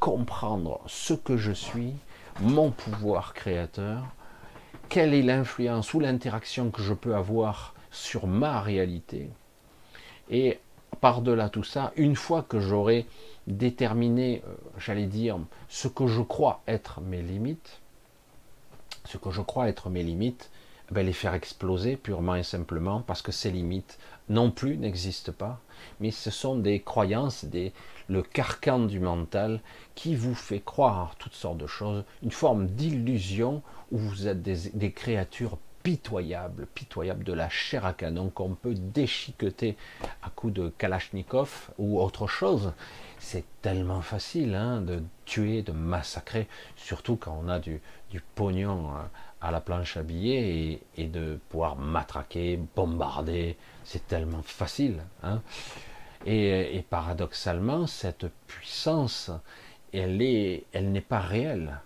comprendre 0.00 0.80
ce 0.86 1.14
que 1.14 1.36
je 1.36 1.52
suis, 1.52 1.94
mon 2.40 2.70
pouvoir 2.70 3.32
créateur, 3.32 4.04
quelle 4.88 5.14
est 5.14 5.22
l'influence 5.22 5.94
ou 5.94 6.00
l'interaction 6.00 6.70
que 6.70 6.82
je 6.82 6.92
peux 6.92 7.14
avoir 7.14 7.74
sur 7.90 8.26
ma 8.26 8.60
réalité. 8.60 9.30
Et 10.28 10.58
par-delà 10.94 11.48
tout 11.48 11.64
ça, 11.64 11.92
une 11.96 12.16
fois 12.16 12.42
que 12.42 12.60
j'aurai 12.60 13.06
déterminé, 13.46 14.42
euh, 14.46 14.54
j'allais 14.78 15.06
dire, 15.06 15.38
ce 15.68 15.88
que 15.88 16.06
je 16.06 16.22
crois 16.22 16.62
être 16.66 17.00
mes 17.00 17.22
limites, 17.22 17.80
ce 19.04 19.18
que 19.18 19.30
je 19.30 19.42
crois 19.42 19.68
être 19.68 19.90
mes 19.90 20.02
limites, 20.02 20.50
ben 20.90 21.04
les 21.04 21.12
faire 21.12 21.34
exploser 21.34 21.96
purement 21.96 22.34
et 22.34 22.42
simplement 22.42 23.00
parce 23.00 23.22
que 23.22 23.32
ces 23.32 23.50
limites 23.50 23.98
non 24.28 24.50
plus 24.50 24.76
n'existent 24.76 25.32
pas, 25.32 25.60
mais 26.00 26.10
ce 26.10 26.30
sont 26.30 26.56
des 26.56 26.80
croyances, 26.80 27.44
des, 27.44 27.72
le 28.08 28.22
carcan 28.22 28.80
du 28.80 29.00
mental 29.00 29.60
qui 29.94 30.14
vous 30.14 30.34
fait 30.34 30.60
croire 30.60 31.16
toutes 31.16 31.34
sortes 31.34 31.58
de 31.58 31.66
choses, 31.66 32.04
une 32.22 32.30
forme 32.30 32.66
d'illusion 32.66 33.62
où 33.92 33.98
vous 33.98 34.28
êtes 34.28 34.42
des, 34.42 34.70
des 34.74 34.92
créatures 34.92 35.58
pitoyables, 35.84 36.66
pitoyables 36.74 37.24
de 37.24 37.34
la 37.34 37.50
chair 37.50 37.84
à 37.84 37.92
canon 37.92 38.30
qu'on 38.30 38.54
peut 38.54 38.74
déchiqueter 38.74 39.76
à 40.22 40.30
coups 40.30 40.54
de 40.54 40.72
Kalachnikov 40.78 41.70
ou 41.78 42.00
autre 42.00 42.26
chose. 42.26 42.72
C'est 43.18 43.44
tellement 43.60 44.00
facile 44.00 44.54
hein, 44.54 44.80
de 44.80 45.02
tuer, 45.26 45.62
de 45.62 45.72
massacrer, 45.72 46.48
surtout 46.76 47.16
quand 47.16 47.38
on 47.40 47.48
a 47.48 47.58
du, 47.58 47.82
pognon 48.34 48.92
hein, 48.94 49.10
à 49.42 49.50
la 49.50 49.60
planche 49.60 49.98
à 49.98 50.02
billets 50.02 50.80
et, 50.96 51.06
de 51.06 51.38
pouvoir 51.50 51.76
matraquer, 51.76 52.58
bombarder. 52.74 53.58
C'est 53.84 54.06
tellement 54.08 54.42
facile. 54.42 55.02
Hein. 55.22 55.42
Et, 56.24 56.82
paradoxalement, 56.88 57.86
cette 57.86 58.26
puissance, 58.46 59.30
elle 59.92 60.16
n'est 60.16 61.06
pas 61.06 61.20
réelle. 61.20 61.78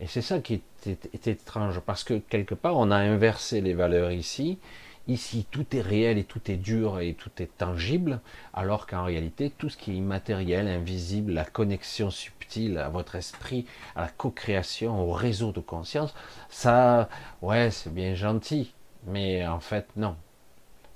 Et 0.00 0.06
c'est 0.06 0.22
ça 0.22 0.40
qui 0.40 0.62
est, 0.86 1.26
étrange, 1.26 1.80
parce 1.80 2.04
que 2.04 2.18
quelque 2.18 2.54
part, 2.54 2.76
on 2.76 2.90
a 2.90 2.96
inversé 2.96 3.60
les 3.60 3.74
valeurs 3.74 4.10
ici. 4.10 4.58
Ici, 5.06 5.46
tout 5.50 5.76
est 5.76 5.82
réel 5.82 6.16
et 6.16 6.24
tout 6.24 6.50
est 6.50 6.56
dur 6.56 6.98
et 7.00 7.12
tout 7.12 7.30
est 7.38 7.58
tangible, 7.58 8.20
alors 8.54 8.86
qu'en 8.86 9.04
réalité, 9.04 9.50
tout 9.50 9.68
ce 9.68 9.76
qui 9.76 9.92
est 9.92 9.96
immatériel, 9.96 10.66
invisible, 10.66 11.32
la 11.32 11.44
connexion 11.44 12.10
subtile 12.10 12.78
à 12.78 12.88
votre 12.88 13.14
esprit, 13.14 13.66
à 13.96 14.02
la 14.02 14.08
co-création, 14.08 14.98
au 14.98 15.12
réseau 15.12 15.52
de 15.52 15.60
conscience, 15.60 16.14
ça, 16.48 17.10
ouais, 17.42 17.70
c'est 17.70 17.92
bien 17.92 18.14
gentil, 18.14 18.72
mais 19.06 19.46
en 19.46 19.60
fait, 19.60 19.86
non. 19.96 20.16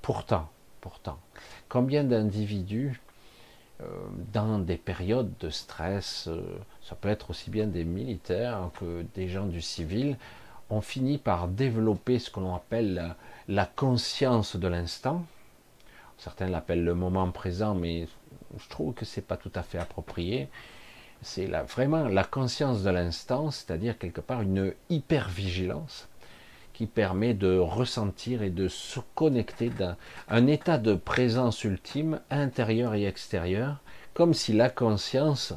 Pourtant, 0.01 0.49
pourtant, 0.81 1.19
combien 1.67 2.03
d'individus 2.03 2.99
dans 4.33 4.59
des 4.59 4.77
périodes 4.77 5.31
de 5.39 5.49
stress, 5.49 6.27
euh, 6.27 6.41
ça 6.81 6.95
peut 6.95 7.07
être 7.07 7.29
aussi 7.29 7.49
bien 7.49 7.65
des 7.65 7.85
militaires 7.85 8.69
que 8.79 9.05
des 9.15 9.29
gens 9.29 9.45
du 9.45 9.61
civil, 9.61 10.17
ont 10.69 10.81
fini 10.81 11.17
par 11.17 11.47
développer 11.47 12.19
ce 12.19 12.29
que 12.29 12.39
l'on 12.39 12.55
appelle 12.55 13.15
la, 13.47 13.65
conscience 13.65 14.55
de 14.55 14.67
l'instant. 14.67 15.23
Certains 16.17 16.47
l'appellent 16.47 16.83
le 16.83 16.93
moment 16.93 17.31
présent, 17.31 17.73
mais 17.73 18.07
je 18.57 18.69
trouve 18.69 18.93
que 18.93 19.05
c'est 19.05 19.25
pas 19.25 19.37
tout 19.37 19.51
à 19.55 19.63
fait 19.63 19.79
approprié. 19.79 20.49
C'est 21.21 21.47
vraiment 21.47 22.07
la 22.07 22.23
conscience 22.23 22.83
de 22.83 22.89
l'instant, 22.89 23.49
c'est-à-dire 23.49 23.97
quelque 23.97 24.21
part 24.21 24.41
une 24.41 24.73
hypervigilance 24.89 26.08
qui 26.79 26.85
permet 26.85 27.33
de 27.33 27.57
ressentir 27.57 28.41
et 28.41 28.49
de 28.49 28.69
se 28.69 29.01
connecter 29.13 29.69
dans 29.69 29.97
un 30.29 30.47
état 30.47 30.77
de 30.77 30.95
présence 30.95 31.65
ultime, 31.65 32.21
intérieur 32.29 32.93
et 32.95 33.03
extérieur, 33.05 33.81
comme 34.13 34.33
si 34.33 34.53
la 34.53 34.69
conscience 34.69 35.53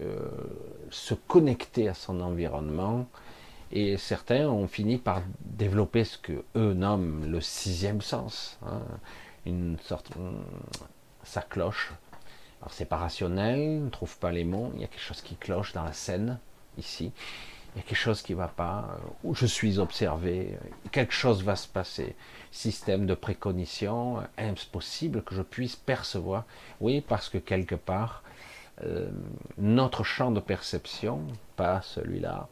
euh, 0.00 0.28
se 0.90 1.14
connectait 1.14 1.86
à 1.86 1.94
son 1.94 2.20
environnement. 2.20 3.06
Et 3.70 3.98
certains 3.98 4.48
ont 4.48 4.66
fini 4.66 4.96
par 4.96 5.22
développer 5.42 6.02
ce 6.02 6.18
que 6.18 6.42
eux 6.56 6.74
nomment 6.74 7.30
le 7.30 7.40
sixième 7.40 8.00
sens, 8.00 8.58
hein, 8.66 8.80
une 9.46 9.78
sorte, 9.84 10.10
ça 11.22 11.42
cloche. 11.42 11.92
Alors 12.60 12.72
c'est 12.72 12.84
pas 12.84 12.96
rationnel, 12.96 13.78
on 13.82 13.84
ne 13.84 13.90
trouve 13.90 14.18
pas 14.18 14.32
les 14.32 14.42
mots, 14.42 14.72
il 14.74 14.80
y 14.80 14.84
a 14.84 14.88
quelque 14.88 14.98
chose 14.98 15.22
qui 15.22 15.36
cloche 15.36 15.72
dans 15.72 15.84
la 15.84 15.92
scène 15.92 16.40
ici 16.78 17.12
il 17.78 17.82
y 17.82 17.84
a 17.84 17.86
quelque 17.86 17.96
chose 17.96 18.22
qui 18.22 18.32
ne 18.32 18.38
va 18.38 18.48
pas, 18.48 18.88
euh, 18.90 19.08
où 19.22 19.36
je 19.36 19.46
suis 19.46 19.78
observé, 19.78 20.58
euh, 20.60 20.68
quelque 20.90 21.12
chose 21.12 21.44
va 21.44 21.54
se 21.54 21.68
passer. 21.68 22.16
Système 22.50 23.06
de 23.06 23.14
précognition, 23.14 24.18
euh, 24.18 24.22
impossible 24.36 25.22
que 25.22 25.36
je 25.36 25.42
puisse 25.42 25.76
percevoir. 25.76 26.44
Oui, 26.80 27.00
parce 27.00 27.28
que 27.28 27.38
quelque 27.38 27.76
part, 27.76 28.24
notre 29.56 30.04
champ 30.04 30.30
de 30.30 30.38
perception, 30.38 31.22
pas 31.56 31.82
celui-là, 31.82 32.48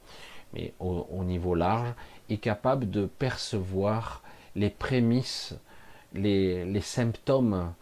mais 0.54 0.74
au, 0.80 1.22
niveau 1.22 1.54
large, 1.54 1.94
est 2.28 2.38
capable 2.38 2.90
de 2.90 3.06
percevoir 3.06 4.22
les 4.56 4.70
prémices, 4.70 5.54
les, 6.14 6.64
les 6.64 6.80
symptômes 6.80 7.72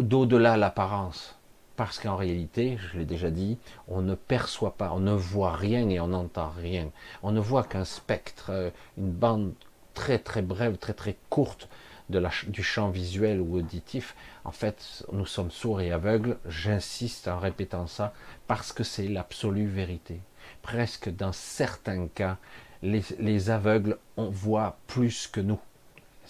d'au-delà 0.00 0.56
l'apparence 0.56 1.39
parce 1.80 1.98
qu'en 1.98 2.16
réalité, 2.16 2.76
je 2.76 2.98
l'ai 2.98 3.06
déjà 3.06 3.30
dit, 3.30 3.56
on 3.88 4.02
ne 4.02 4.14
perçoit 4.14 4.76
pas, 4.76 4.92
on 4.92 5.00
ne 5.00 5.14
voit 5.14 5.56
rien 5.56 5.88
et 5.88 5.98
on 5.98 6.08
n'entend 6.08 6.50
rien. 6.50 6.90
On 7.22 7.32
ne 7.32 7.40
voit 7.40 7.62
qu'un 7.62 7.86
spectre, 7.86 8.50
euh, 8.50 8.70
une 8.98 9.10
bande 9.10 9.54
très 9.94 10.18
très 10.18 10.42
brève, 10.42 10.76
très 10.76 10.92
très 10.92 11.16
courte 11.30 11.70
de 12.10 12.18
la, 12.18 12.30
du 12.48 12.62
champ 12.62 12.90
visuel 12.90 13.40
ou 13.40 13.56
auditif. 13.56 14.14
En 14.44 14.52
fait, 14.52 15.06
nous 15.10 15.24
sommes 15.24 15.50
sourds 15.50 15.80
et 15.80 15.90
aveugles, 15.90 16.36
j'insiste 16.46 17.28
en 17.28 17.38
répétant 17.38 17.86
ça, 17.86 18.12
parce 18.46 18.74
que 18.74 18.84
c'est 18.84 19.08
l'absolue 19.08 19.66
vérité. 19.66 20.20
Presque 20.60 21.08
dans 21.08 21.32
certains 21.32 22.08
cas, 22.08 22.36
les, 22.82 23.04
les 23.18 23.48
aveugles 23.48 23.96
on 24.18 24.28
voit 24.28 24.76
plus 24.86 25.28
que 25.28 25.40
nous 25.40 25.58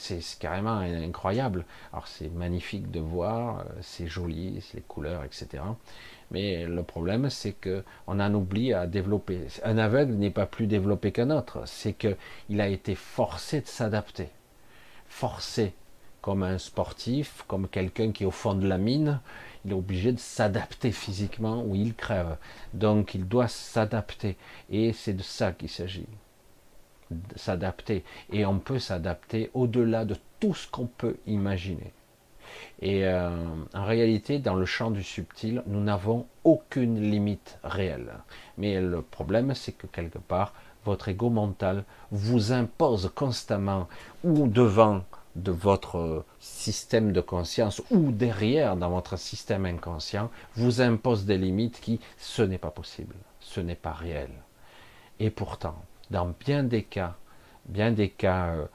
c'est 0.00 0.38
carrément 0.38 0.78
incroyable. 0.78 1.64
Alors 1.92 2.08
c'est 2.08 2.30
magnifique 2.30 2.90
de 2.90 3.00
voir, 3.00 3.60
euh, 3.60 3.64
c'est 3.82 4.06
joli, 4.06 4.62
les 4.74 4.80
couleurs, 4.80 5.24
etc. 5.24 5.62
Mais 6.30 6.64
le 6.64 6.82
problème, 6.82 7.28
c'est 7.28 7.52
que 7.52 7.84
on 8.06 8.20
en 8.20 8.32
oublie 8.34 8.72
à 8.72 8.86
développer. 8.86 9.40
Un 9.64 9.78
aveugle 9.78 10.14
n'est 10.14 10.30
pas 10.30 10.46
plus 10.46 10.66
développé 10.66 11.12
qu'un 11.12 11.30
autre. 11.30 11.62
C'est 11.66 11.92
qu'il 11.92 12.60
a 12.60 12.68
été 12.68 12.94
forcé 12.94 13.60
de 13.60 13.66
s'adapter, 13.66 14.28
forcé 15.08 15.74
comme 16.22 16.42
un 16.42 16.58
sportif, 16.58 17.44
comme 17.48 17.68
quelqu'un 17.68 18.12
qui 18.12 18.24
est 18.24 18.26
au 18.26 18.30
fond 18.30 18.54
de 18.54 18.66
la 18.66 18.78
mine. 18.78 19.20
Il 19.64 19.72
est 19.72 19.74
obligé 19.74 20.12
de 20.12 20.18
s'adapter 20.18 20.92
physiquement 20.92 21.62
ou 21.62 21.74
il 21.74 21.94
crève. 21.94 22.36
Donc 22.74 23.14
il 23.14 23.28
doit 23.28 23.48
s'adapter. 23.48 24.36
Et 24.70 24.92
c'est 24.92 25.14
de 25.14 25.22
ça 25.22 25.52
qu'il 25.52 25.68
s'agit 25.68 26.06
s'adapter. 27.36 28.04
Et 28.32 28.44
on 28.46 28.58
peut 28.58 28.78
s'adapter 28.78 29.50
au-delà 29.54 30.04
de 30.04 30.16
tout 30.38 30.54
ce 30.54 30.68
qu'on 30.68 30.86
peut 30.86 31.16
imaginer. 31.26 31.92
Et 32.82 33.04
euh, 33.04 33.30
en 33.74 33.84
réalité, 33.84 34.38
dans 34.38 34.54
le 34.54 34.66
champ 34.66 34.90
du 34.90 35.02
subtil, 35.02 35.62
nous 35.66 35.80
n'avons 35.80 36.26
aucune 36.44 37.00
limite 37.00 37.58
réelle. 37.62 38.12
Mais 38.58 38.80
le 38.80 39.02
problème, 39.02 39.54
c'est 39.54 39.72
que 39.72 39.86
quelque 39.86 40.18
part, 40.18 40.54
votre 40.84 41.08
ego 41.08 41.30
mental 41.30 41.84
vous 42.10 42.52
impose 42.52 43.12
constamment, 43.14 43.88
ou 44.24 44.48
devant 44.48 45.02
de 45.36 45.52
votre 45.52 46.24
système 46.40 47.12
de 47.12 47.20
conscience, 47.20 47.82
ou 47.90 48.10
derrière 48.10 48.76
dans 48.76 48.90
votre 48.90 49.16
système 49.16 49.66
inconscient, 49.66 50.30
vous 50.56 50.80
impose 50.80 51.24
des 51.24 51.38
limites 51.38 51.80
qui, 51.80 52.00
ce 52.18 52.42
n'est 52.42 52.58
pas 52.58 52.70
possible, 52.70 53.14
ce 53.40 53.60
n'est 53.60 53.76
pas 53.76 53.92
réel. 53.92 54.30
Et 55.20 55.30
pourtant, 55.30 55.76
dans 56.10 56.34
bien 56.40 56.64
des 56.64 56.82
cas, 56.82 57.16
bien 57.66 57.92
des 57.92 58.08
cas, 58.08 58.48
euh, 58.48 58.66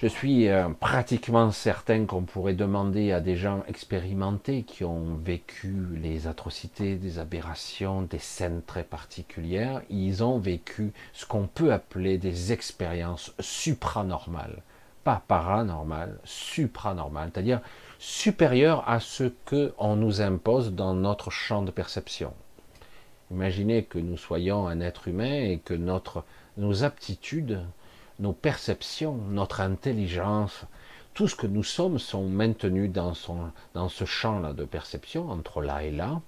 je 0.00 0.06
suis 0.06 0.48
euh, 0.48 0.68
pratiquement 0.68 1.50
certain 1.50 2.04
qu'on 2.04 2.22
pourrait 2.22 2.54
demander 2.54 3.10
à 3.10 3.20
des 3.20 3.36
gens 3.36 3.64
expérimentés 3.66 4.62
qui 4.62 4.84
ont 4.84 5.16
vécu 5.16 5.74
les 6.00 6.26
atrocités, 6.26 6.96
des 6.96 7.18
aberrations, 7.18 8.02
des 8.02 8.20
scènes 8.20 8.62
très 8.62 8.84
particulières, 8.84 9.82
ils 9.90 10.22
ont 10.22 10.38
vécu 10.38 10.92
ce 11.12 11.26
qu'on 11.26 11.48
peut 11.48 11.72
appeler 11.72 12.18
des 12.18 12.52
expériences 12.52 13.34
supranormales, 13.40 14.62
pas 15.02 15.22
paranormales, 15.26 16.20
supranormales, 16.22 17.30
c'est-à-dire 17.34 17.60
supérieures 17.98 18.88
à 18.88 19.00
ce 19.00 19.24
que 19.46 19.74
on 19.78 19.96
nous 19.96 20.20
impose 20.20 20.74
dans 20.74 20.94
notre 20.94 21.30
champ 21.30 21.62
de 21.62 21.72
perception. 21.72 22.32
Imaginez 23.30 23.84
que 23.84 23.98
nous 23.98 24.16
soyons 24.16 24.68
un 24.68 24.80
être 24.80 25.08
humain 25.08 25.50
et 25.50 25.58
que 25.58 25.74
notre, 25.74 26.24
nos 26.56 26.84
aptitudes, 26.84 27.60
nos 28.18 28.32
perceptions, 28.32 29.16
notre 29.30 29.60
intelligence, 29.60 30.64
tout 31.14 31.28
ce 31.28 31.34
que 31.34 31.46
nous 31.46 31.64
sommes 31.64 31.98
sont 31.98 32.26
maintenus 32.28 32.90
dans, 32.90 33.12
ce 33.14 34.04
champ-là 34.04 34.52
de 34.52 34.64
perception, 34.64 35.30
entre 35.30 35.62
là 35.62 35.82
et 35.82 35.90
là. 35.90 36.20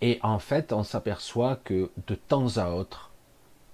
Et 0.00 0.20
en 0.22 0.38
fait, 0.38 0.72
on 0.72 0.82
s'aperçoit 0.82 1.56
que 1.56 1.90
de 2.06 2.14
temps 2.14 2.58
à 2.58 2.70
autre, 2.70 3.10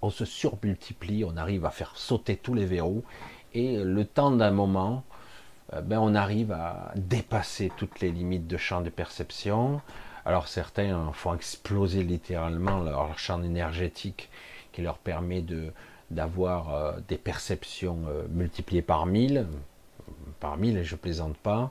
on 0.00 0.11
se 0.11 0.24
surmultiplie, 0.24 1.24
on 1.24 1.37
arrive 1.37 1.64
à 1.64 1.70
faire 1.70 1.96
sauter 1.96 2.37
tous 2.37 2.55
les 2.55 2.64
verrous, 2.64 3.05
et 3.55 3.76
le 3.76 4.05
temps 4.05 4.31
d'un 4.31 4.50
moment, 4.50 5.05
euh, 5.72 5.81
ben, 5.81 5.98
on 5.98 6.14
arrive 6.14 6.52
à 6.52 6.92
dépasser 6.96 7.70
toutes 7.76 8.00
les 8.00 8.11
limites 8.11 8.46
de 8.46 8.57
champ 8.57 8.81
de 8.81 8.90
perception, 8.90 9.81
alors 10.24 10.48
certains 10.48 11.12
font 11.12 11.35
exploser 11.35 12.02
littéralement 12.02 12.80
leur 12.80 13.18
champ 13.18 13.42
énergétique 13.42 14.30
qui 14.72 14.82
leur 14.82 14.98
permet 14.98 15.42
de, 15.42 15.72
d'avoir 16.12 16.74
euh, 16.74 16.92
des 17.08 17.18
perceptions 17.18 18.00
euh, 18.08 18.22
multipliées 18.30 18.82
par 18.82 19.06
mille, 19.06 19.46
par 20.40 20.56
mille, 20.56 20.82
je 20.82 20.96
plaisante 20.96 21.37
pas. 21.37 21.70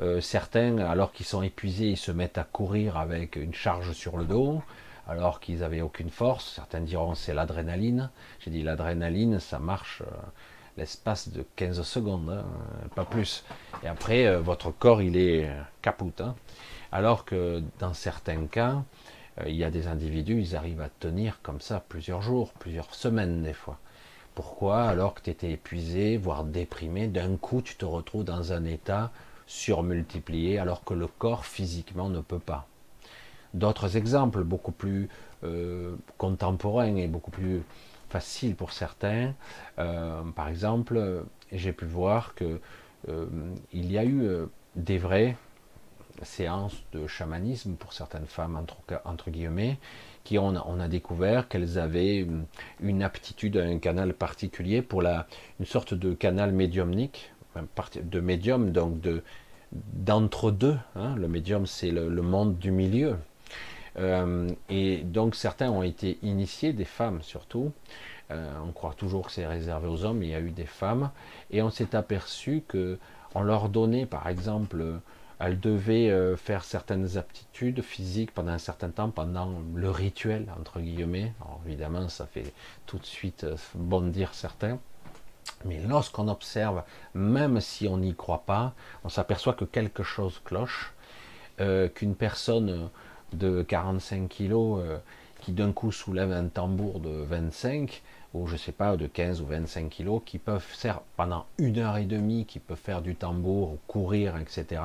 Euh, 0.00 0.20
certains, 0.20 0.78
alors 0.78 1.12
qu'ils 1.12 1.26
sont 1.26 1.42
épuisés, 1.42 1.88
ils 1.88 1.96
se 1.96 2.12
mettent 2.12 2.38
à 2.38 2.44
courir 2.44 2.96
avec 2.96 3.36
une 3.36 3.54
charge 3.54 3.92
sur 3.92 4.16
le 4.16 4.24
dos, 4.24 4.62
alors 5.06 5.40
qu'ils 5.40 5.58
n'avaient 5.58 5.82
aucune 5.82 6.10
force. 6.10 6.54
Certains 6.54 6.80
diront 6.80 7.14
c'est 7.14 7.34
l'adrénaline. 7.34 8.10
J'ai 8.40 8.50
dit 8.50 8.62
l'adrénaline, 8.62 9.40
ça 9.40 9.58
marche 9.58 10.02
l'espace 10.76 11.28
de 11.28 11.44
15 11.56 11.82
secondes, 11.82 12.30
hein, 12.30 12.44
pas 12.94 13.04
plus. 13.04 13.44
Et 13.82 13.88
après, 13.88 14.36
votre 14.36 14.70
corps, 14.70 15.02
il 15.02 15.16
est 15.16 15.50
capoute. 15.82 16.20
Hein. 16.20 16.34
Alors 16.92 17.24
que 17.24 17.62
dans 17.78 17.94
certains 17.94 18.46
cas, 18.46 18.82
euh, 19.40 19.48
il 19.48 19.56
y 19.56 19.64
a 19.64 19.70
des 19.70 19.86
individus, 19.86 20.40
ils 20.40 20.56
arrivent 20.56 20.80
à 20.80 20.88
tenir 20.88 21.40
comme 21.42 21.60
ça 21.60 21.82
plusieurs 21.88 22.22
jours, 22.22 22.52
plusieurs 22.54 22.94
semaines 22.94 23.42
des 23.42 23.52
fois. 23.52 23.78
Pourquoi 24.34 24.84
Alors 24.84 25.14
que 25.14 25.22
tu 25.22 25.30
étais 25.30 25.52
épuisé, 25.52 26.16
voire 26.16 26.44
déprimé, 26.44 27.06
d'un 27.06 27.36
coup 27.36 27.62
tu 27.62 27.76
te 27.76 27.84
retrouves 27.84 28.24
dans 28.24 28.52
un 28.52 28.64
état 28.64 29.12
surmultiplié 29.46 30.58
alors 30.58 30.84
que 30.84 30.94
le 30.94 31.06
corps 31.06 31.44
physiquement 31.44 32.08
ne 32.08 32.20
peut 32.20 32.38
pas? 32.38 32.66
D'autres 33.54 33.96
exemples 33.96 34.44
beaucoup 34.44 34.72
plus 34.72 35.08
euh, 35.44 35.96
contemporains 36.18 36.96
et 36.96 37.08
beaucoup 37.08 37.32
plus 37.32 37.62
faciles 38.08 38.54
pour 38.54 38.72
certains. 38.72 39.34
Euh, 39.78 40.22
par 40.34 40.48
exemple, 40.48 41.24
j'ai 41.52 41.72
pu 41.72 41.84
voir 41.84 42.34
que 42.34 42.60
il 43.72 43.90
y 43.90 43.96
a 43.96 44.04
eu 44.04 44.22
des 44.76 44.98
vrais, 44.98 45.34
séances 46.22 46.82
de 46.92 47.06
chamanisme 47.06 47.74
pour 47.74 47.92
certaines 47.92 48.26
femmes, 48.26 48.60
entre, 49.04 49.30
guillemets, 49.30 49.78
qui 50.24 50.38
ont, 50.38 50.54
on 50.66 50.80
a 50.80 50.88
découvert 50.88 51.48
qu'elles 51.48 51.78
avaient 51.78 52.26
une, 52.80 53.02
aptitude 53.02 53.56
à 53.56 53.64
un 53.64 53.78
canal 53.78 54.14
particulier 54.14 54.82
pour 54.82 55.02
la, 55.02 55.26
une 55.58 55.66
sorte 55.66 55.94
de 55.94 56.14
canal 56.14 56.52
médiumnique, 56.52 57.32
de 58.02 58.20
médium, 58.20 58.70
donc 58.70 59.00
de 59.00 59.22
d'entre-deux. 59.72 60.76
Hein. 60.96 61.14
le 61.16 61.28
médium, 61.28 61.66
c'est 61.66 61.90
le, 61.90 62.10
monde 62.22 62.58
du 62.58 62.72
milieu. 62.72 63.16
Euh, 63.98 64.48
et 64.68 64.98
donc 64.98 65.34
certains 65.34 65.70
ont 65.70 65.82
été 65.82 66.18
initiés, 66.22 66.72
des 66.72 66.84
femmes 66.84 67.22
surtout. 67.22 67.72
Euh, 68.30 68.52
on 68.64 68.70
croit 68.72 68.94
toujours 68.94 69.26
que 69.26 69.32
c'est 69.32 69.46
réservé 69.46 69.88
aux 69.88 70.04
hommes, 70.04 70.22
il 70.22 70.30
y 70.30 70.34
a 70.34 70.40
eu 70.40 70.50
des 70.50 70.66
femmes. 70.66 71.10
Et 71.50 71.62
on 71.62 71.70
s'est 71.70 71.94
aperçu 71.94 72.62
que 72.66 72.98
on 73.34 73.42
leur 73.42 73.68
donnait, 73.68 74.06
par 74.06 74.28
exemple, 74.28 74.84
elle 75.40 75.58
devait 75.58 76.10
euh, 76.10 76.36
faire 76.36 76.64
certaines 76.64 77.16
aptitudes 77.16 77.80
physiques 77.80 78.32
pendant 78.32 78.52
un 78.52 78.58
certain 78.58 78.90
temps, 78.90 79.08
pendant 79.08 79.62
le 79.74 79.90
rituel, 79.90 80.46
entre 80.60 80.80
guillemets. 80.80 81.32
Alors, 81.40 81.60
évidemment, 81.66 82.10
ça 82.10 82.26
fait 82.26 82.52
tout 82.84 82.98
de 82.98 83.06
suite 83.06 83.44
euh, 83.44 83.56
bondir 83.74 84.34
certains. 84.34 84.78
Mais 85.64 85.80
lorsqu'on 85.80 86.28
observe, 86.28 86.82
même 87.14 87.60
si 87.60 87.88
on 87.88 87.96
n'y 87.96 88.14
croit 88.14 88.44
pas, 88.44 88.74
on 89.02 89.08
s'aperçoit 89.08 89.54
que 89.54 89.64
quelque 89.64 90.02
chose 90.02 90.42
cloche, 90.44 90.92
euh, 91.60 91.88
qu'une 91.88 92.14
personne 92.14 92.90
de 93.32 93.62
45 93.62 94.28
kilos 94.28 94.82
qui 95.40 95.52
d'un 95.52 95.72
coup 95.72 95.92
soulève 95.92 96.32
un 96.32 96.48
tambour 96.48 97.00
de 97.00 97.10
25, 97.10 98.02
ou 98.34 98.46
je 98.46 98.56
sais 98.56 98.72
pas, 98.72 98.96
de 98.96 99.06
15 99.06 99.40
ou 99.40 99.46
25 99.46 99.88
kilos, 99.88 100.20
qui 100.26 100.38
peuvent 100.38 100.60
faire 100.60 101.00
pendant 101.16 101.46
une 101.58 101.78
heure 101.78 101.96
et 101.96 102.04
demie, 102.04 102.44
qui 102.44 102.58
peuvent 102.58 102.76
faire 102.76 103.00
du 103.00 103.14
tambour, 103.14 103.78
courir, 103.86 104.36
etc 104.36 104.80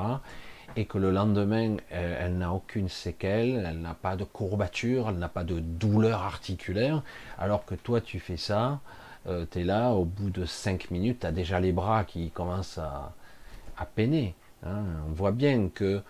et 0.74 0.84
que 0.84 0.98
le 0.98 1.10
lendemain, 1.10 1.76
elle, 1.90 2.38
n'a 2.38 2.52
aucune 2.52 2.88
séquelle, 2.88 3.66
elle 3.68 3.80
n'a 3.80 3.94
pas 3.94 4.16
de 4.16 4.24
courbature, 4.24 5.08
elle 5.08 5.18
n'a 5.18 5.28
pas 5.28 5.44
de 5.44 5.60
douleur 5.60 6.22
articulaire, 6.22 7.02
alors 7.38 7.64
que 7.64 7.74
toi 7.74 8.00
tu 8.00 8.18
fais 8.18 8.36
ça, 8.36 8.80
euh, 9.28 9.44
tu 9.50 9.60
es 9.60 9.64
là, 9.64 9.90
au 9.90 10.04
bout 10.04 10.30
de 10.30 10.44
5 10.44 10.90
minutes, 10.90 11.20
tu 11.20 11.26
as 11.26 11.32
déjà 11.32 11.60
les 11.60 11.72
bras 11.72 12.04
qui 12.04 12.30
commencent 12.30 12.78
à, 12.78 13.12
peiner. 13.94 14.34
Hein. 14.64 14.82
On 15.08 15.12
voit 15.12 15.32
bien 15.32 15.68
que 15.68 15.84
euh, 15.84 16.00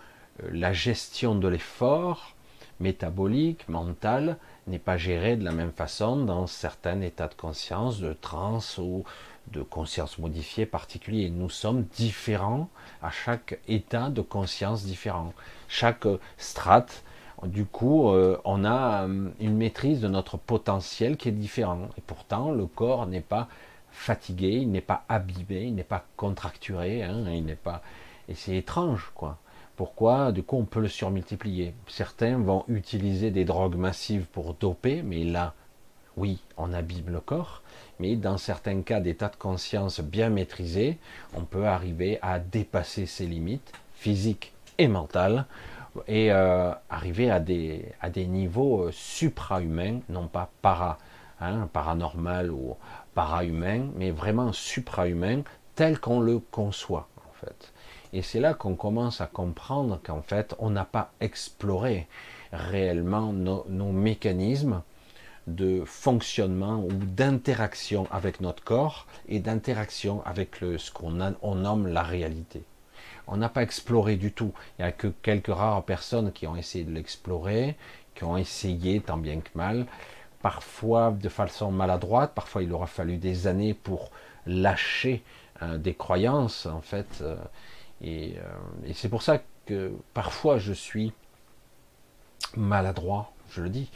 la 0.51 0.73
gestion 0.73 1.35
de 1.35 1.47
l'effort 1.47 2.36
métabolique, 2.79 3.67
mental, 3.69 4.37
n'est 4.67 4.79
pas 4.79 4.97
gérée 4.97 5.35
de 5.35 5.43
la 5.43 5.51
même 5.51 5.71
façon 5.71 6.17
dans 6.17 6.47
certains 6.47 7.01
états 7.01 7.27
de 7.27 7.33
conscience, 7.33 7.99
de 7.99 8.13
transe 8.13 8.77
ou 8.77 9.03
de 9.51 9.61
conscience 9.61 10.17
modifiée 10.17 10.65
particulier. 10.65 11.29
Nous 11.29 11.49
sommes 11.49 11.83
différents 11.95 12.69
à 13.01 13.09
chaque 13.09 13.59
état 13.67 14.09
de 14.09 14.21
conscience 14.21 14.83
différent. 14.83 15.33
Chaque 15.67 16.07
strate, 16.37 17.03
du 17.43 17.65
coup, 17.65 18.09
euh, 18.09 18.37
on 18.45 18.65
a 18.65 19.07
euh, 19.07 19.29
une 19.39 19.55
maîtrise 19.55 20.01
de 20.01 20.07
notre 20.07 20.37
potentiel 20.37 21.17
qui 21.17 21.29
est 21.29 21.33
différent. 21.33 21.89
Et 21.97 22.01
pourtant, 22.01 22.51
le 22.51 22.65
corps 22.65 23.05
n'est 23.05 23.21
pas 23.21 23.47
fatigué, 23.91 24.49
il 24.61 24.71
n'est 24.71 24.81
pas 24.81 25.03
abîmé, 25.07 25.63
il 25.63 25.75
n'est 25.75 25.83
pas 25.83 26.03
contracturé, 26.17 27.03
hein, 27.03 27.23
il 27.31 27.45
n'est 27.45 27.55
pas. 27.55 27.81
Et 28.27 28.35
c'est 28.35 28.55
étrange, 28.55 29.11
quoi. 29.15 29.37
Pourquoi? 29.77 30.33
Du 30.33 30.43
coup, 30.43 30.57
on 30.57 30.65
peut 30.65 30.81
le 30.81 30.89
surmultiplier? 30.89 31.73
Certains 31.87 32.37
vont 32.37 32.65
utiliser 32.67 33.31
des 33.31 33.45
drogues 33.45 33.77
massives 33.77 34.25
pour 34.25 34.55
doper, 34.55 35.03
mais 35.03 35.23
là, 35.23 35.53
oui, 36.17 36.41
on 36.57 36.73
abîme 36.73 37.09
le 37.09 37.21
corps 37.21 37.61
mais 37.99 38.15
dans 38.15 38.37
certains 38.37 38.81
cas 38.81 38.99
d'état 38.99 39.29
de 39.29 39.35
conscience 39.35 39.99
bien 39.99 40.29
maîtrisé, 40.29 40.97
on 41.35 41.41
peut 41.41 41.65
arriver 41.65 42.19
à 42.21 42.39
dépasser 42.39 43.05
ses 43.05 43.25
limites 43.25 43.73
physiques 43.95 44.53
et 44.77 44.87
mentales 44.87 45.45
et 46.07 46.31
euh, 46.31 46.71
arriver 46.89 47.31
à 47.31 47.39
des, 47.39 47.91
à 48.01 48.09
des 48.09 48.27
niveaux 48.27 48.83
euh, 48.83 48.91
supra-humains, 48.91 50.01
non 50.09 50.27
pas 50.27 50.51
para, 50.61 50.99
hein, 51.41 51.67
paranormal 51.73 52.51
ou 52.51 52.75
para-humain, 53.15 53.87
mais 53.95 54.11
vraiment 54.11 54.53
supra-humain, 54.53 55.41
tel 55.73 55.99
qu'on 55.99 56.19
le 56.19 56.37
conçoit 56.37 57.07
en 57.27 57.33
fait. 57.33 57.73
Et 58.13 58.21
c'est 58.21 58.39
là 58.39 58.53
qu'on 58.53 58.75
commence 58.75 59.21
à 59.21 59.27
comprendre 59.27 59.99
qu'en 60.03 60.21
fait, 60.21 60.55
on 60.59 60.69
n'a 60.69 60.85
pas 60.85 61.11
exploré 61.19 62.07
réellement 62.51 63.33
nos 63.33 63.91
mécanismes, 63.91 64.81
de 65.47 65.83
fonctionnement 65.85 66.83
ou 66.83 66.89
d'interaction 66.91 68.05
avec 68.11 68.41
notre 68.41 68.63
corps 68.63 69.07
et 69.29 69.39
d'interaction 69.39 70.21
avec 70.25 70.57
ce 70.57 70.91
qu'on 70.91 71.19
on 71.41 71.55
nomme 71.55 71.87
la 71.87 72.03
réalité. 72.03 72.63
On 73.27 73.37
n'a 73.37 73.49
pas 73.49 73.63
exploré 73.63 74.17
du 74.17 74.31
tout. 74.31 74.53
Il 74.77 74.81
n'y 74.81 74.87
a 74.87 74.91
que 74.91 75.07
quelques 75.07 75.47
rares 75.47 75.83
personnes 75.83 76.31
qui 76.31 76.47
ont 76.47 76.55
essayé 76.55 76.83
de 76.83 76.91
l'explorer, 76.91 77.77
qui 78.15 78.23
ont 78.23 78.37
essayé 78.37 78.99
tant 78.99 79.17
bien 79.17 79.39
que 79.39 79.49
mal, 79.55 79.85
parfois 80.41 81.11
de 81.11 81.29
façon 81.29 81.71
maladroite, 81.71 82.33
parfois 82.33 82.63
il 82.63 82.71
aura 82.71 82.87
fallu 82.87 83.17
des 83.17 83.47
années 83.47 83.73
pour 83.73 84.11
lâcher 84.45 85.23
euh, 85.61 85.77
des 85.77 85.93
croyances 85.93 86.65
en 86.65 86.81
fait. 86.81 87.19
Euh, 87.21 87.35
et, 88.01 88.35
euh, 88.37 88.87
et 88.87 88.93
c'est 88.93 89.09
pour 89.09 89.21
ça 89.21 89.41
que 89.65 89.91
parfois 90.13 90.57
je 90.57 90.73
suis 90.73 91.13
maladroit 92.55 93.31
je 93.51 93.61
le 93.61 93.69
dis, 93.69 93.89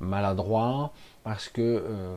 maladroit, 0.00 0.92
parce 1.24 1.48
que 1.48 1.60
euh, 1.62 2.16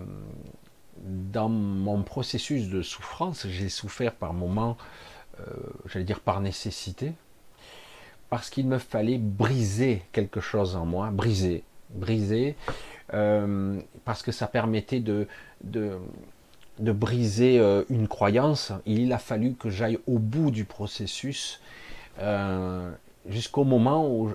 dans 1.04 1.50
mon 1.50 2.04
processus 2.04 2.70
de 2.70 2.82
souffrance, 2.82 3.48
j'ai 3.48 3.70
souffert 3.70 4.13
par 4.13 4.34
moments, 4.34 4.78
euh, 5.39 5.44
j'allais 5.86 6.06
dire 6.06 6.20
par 6.20 6.42
nécessité, 6.42 7.13
parce 8.30 8.50
qu'il 8.50 8.68
me 8.68 8.78
fallait 8.78 9.18
briser 9.18 10.04
quelque 10.12 10.39
chose 10.39 10.76
en 10.76 10.86
moi, 10.86 11.10
briser, 11.12 11.63
briser, 11.89 12.56
euh, 13.13 13.80
parce 14.06 14.22
que 14.22 14.32
ça 14.32 14.48
permettait 14.48 15.00
de, 15.00 15.28
de 16.80 16.92
briser 16.92 17.62
une 17.90 18.08
croyance. 18.08 18.71
Il 18.86 19.13
a 19.13 19.17
fallu 19.17 19.54
que 19.54 19.69
j'aille 19.69 20.00
au 20.08 20.17
bout 20.17 20.50
du 20.52 20.65
processus 20.65 21.62
jusqu'au 23.27 23.63
moment 23.63 24.08
où 24.10 24.34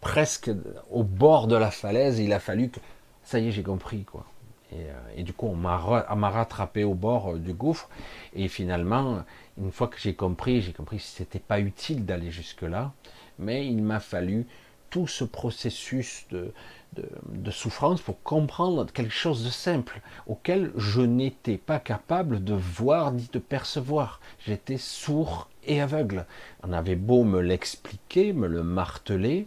presque 0.00 0.50
au 0.90 1.02
bord 1.04 1.46
de 1.46 1.56
la 1.56 1.70
falaise, 1.70 2.18
il 2.18 2.32
a 2.32 2.40
fallu 2.40 2.68
que 2.68 2.80
ça 3.22 3.38
y 3.38 3.48
est, 3.48 3.52
j'ai 3.52 3.62
compris 3.62 4.04
quoi. 4.04 4.26
Et, 4.72 4.86
euh, 5.18 5.22
du 5.22 5.32
coup, 5.32 5.46
on 5.46 5.54
m'a 5.54 6.30
rattrapé 6.30 6.82
au 6.84 6.94
bord 6.94 7.34
euh, 7.34 7.38
du 7.38 7.52
gouffre. 7.52 7.90
Et 8.34 8.48
finalement, 8.48 9.22
une 9.58 9.70
fois 9.70 9.86
que 9.86 9.98
j'ai 9.98 10.14
compris, 10.14 10.62
j'ai 10.62 10.72
compris 10.72 10.96
que 10.96 11.02
c'était 11.02 11.38
pas 11.38 11.60
utile 11.60 12.06
d'aller 12.06 12.30
jusque 12.30 12.62
là. 12.62 12.92
Mais 13.38 13.66
il 13.66 13.82
m'a 13.82 14.00
fallu 14.00 14.46
tout 14.88 15.06
ce 15.06 15.24
processus 15.24 16.26
de, 16.30 16.52
de, 16.94 17.50
souffrance 17.50 18.00
pour 18.00 18.22
comprendre 18.22 18.86
quelque 18.92 19.12
chose 19.12 19.44
de 19.44 19.50
simple 19.50 20.00
auquel 20.26 20.72
je 20.76 21.02
n'étais 21.02 21.58
pas 21.58 21.78
capable 21.78 22.42
de 22.42 22.54
voir 22.54 23.12
ni 23.12 23.28
de 23.32 23.38
percevoir. 23.38 24.20
J'étais 24.46 24.78
sourd 24.78 25.48
et 25.66 25.80
aveugle. 25.80 26.26
On 26.62 26.72
avait 26.72 26.96
beau 26.96 27.24
me 27.24 27.40
l'expliquer, 27.40 28.32
me 28.32 28.46
le 28.46 28.62
marteler, 28.62 29.46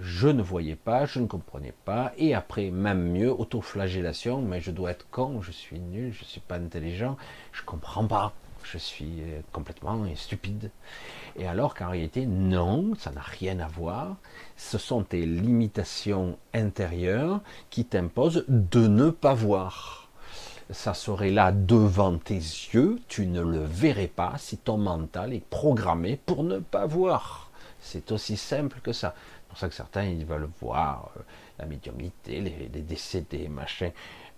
je 0.00 0.28
ne 0.28 0.42
voyais 0.42 0.74
pas, 0.74 1.06
je 1.06 1.20
ne 1.20 1.26
comprenais 1.26 1.74
pas, 1.84 2.12
et 2.18 2.34
après, 2.34 2.70
même 2.70 3.12
mieux, 3.12 3.30
autoflagellation, 3.30 4.42
mais 4.42 4.60
je 4.60 4.72
dois 4.72 4.90
être 4.90 5.06
con, 5.10 5.40
je 5.40 5.52
suis 5.52 5.78
nul, 5.78 6.12
je 6.12 6.20
ne 6.20 6.26
suis 6.26 6.40
pas 6.40 6.56
intelligent, 6.56 7.16
je 7.52 7.62
comprends 7.62 8.06
pas, 8.06 8.32
je 8.64 8.78
suis 8.78 9.22
complètement 9.52 10.04
stupide. 10.16 10.70
Et 11.36 11.46
alors 11.46 11.74
qu'en 11.74 11.90
réalité, 11.90 12.26
non, 12.26 12.94
ça 12.98 13.10
n'a 13.10 13.20
rien 13.20 13.58
à 13.60 13.66
voir, 13.66 14.16
ce 14.56 14.78
sont 14.78 15.02
tes 15.02 15.26
limitations 15.26 16.38
intérieures 16.52 17.40
qui 17.70 17.84
t'imposent 17.84 18.44
de 18.48 18.86
ne 18.86 19.10
pas 19.10 19.34
voir. 19.34 20.08
ça 20.70 20.94
serait 20.94 21.30
là 21.30 21.52
devant 21.52 22.16
tes 22.16 22.36
yeux, 22.36 22.98
tu 23.08 23.26
ne 23.26 23.42
le 23.42 23.64
verrais 23.64 24.06
pas 24.08 24.34
si 24.38 24.56
ton 24.56 24.78
mental 24.78 25.34
est 25.34 25.44
programmé 25.44 26.18
pour 26.24 26.42
ne 26.42 26.58
pas 26.58 26.86
voir. 26.86 27.50
C'est 27.80 28.12
aussi 28.12 28.36
simple 28.38 28.80
que 28.82 28.92
ça. 28.92 29.14
C'est 29.16 29.48
pour 29.48 29.58
ça 29.58 29.68
que 29.68 29.74
certains 29.74 30.04
ils 30.04 30.24
veulent 30.24 30.48
voir 30.60 31.10
euh, 31.16 31.20
la 31.58 31.66
médiumnité, 31.66 32.40
les, 32.40 32.70
les 32.72 32.80
décédés, 32.80 33.48
machin. 33.48 33.90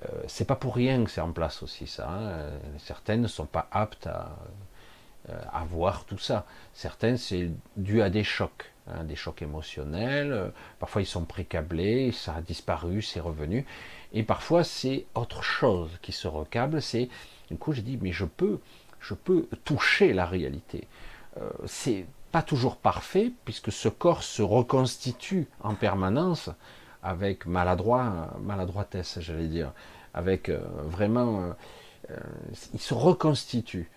Euh, 0.04 0.22
c'est 0.26 0.46
pas 0.46 0.56
pour 0.56 0.74
rien 0.74 1.04
que 1.04 1.10
c'est 1.10 1.20
en 1.20 1.32
place 1.32 1.62
aussi 1.62 1.86
ça. 1.86 2.08
Hein. 2.08 2.50
Certaines 2.78 3.22
ne 3.22 3.28
sont 3.28 3.46
pas 3.46 3.68
aptes 3.70 4.06
à, 4.06 4.36
euh, 5.30 5.38
à 5.52 5.64
voir 5.64 6.04
tout 6.04 6.18
ça. 6.18 6.44
Certaines 6.74 7.16
c'est 7.16 7.50
dû 7.76 8.02
à 8.02 8.10
des 8.10 8.24
chocs. 8.24 8.72
Hein, 8.88 9.02
des 9.02 9.16
chocs 9.16 9.42
émotionnels, 9.42 10.30
euh, 10.30 10.48
parfois 10.78 11.02
ils 11.02 11.06
sont 11.06 11.24
précablés, 11.24 12.12
ça 12.12 12.36
a 12.36 12.40
disparu, 12.40 13.02
c'est 13.02 13.18
revenu, 13.18 13.66
et 14.12 14.22
parfois 14.22 14.62
c'est 14.62 15.06
autre 15.16 15.42
chose 15.42 15.90
qui 16.02 16.12
se 16.12 16.28
recable, 16.28 16.80
c'est, 16.80 17.08
du 17.50 17.56
coup 17.56 17.72
j'ai 17.72 17.82
dit, 17.82 17.98
mais 18.00 18.12
je 18.12 18.24
peux, 18.24 18.60
je 19.00 19.14
peux 19.14 19.48
toucher 19.64 20.12
la 20.12 20.24
réalité. 20.24 20.86
Euh, 21.38 21.50
c'est 21.64 22.06
pas 22.30 22.42
toujours 22.42 22.76
parfait, 22.76 23.32
puisque 23.44 23.72
ce 23.72 23.88
corps 23.88 24.22
se 24.22 24.42
reconstitue 24.42 25.48
en 25.64 25.74
permanence, 25.74 26.50
avec 27.06 27.46
maladroit, 27.46 28.30
maladroitesse, 28.40 29.18
j'allais 29.20 29.48
dire, 29.48 29.72
avec 30.14 30.48
euh, 30.48 30.60
vraiment, 30.88 31.54
il 32.72 32.80
se 32.80 32.94
reconstitue. 32.94 33.90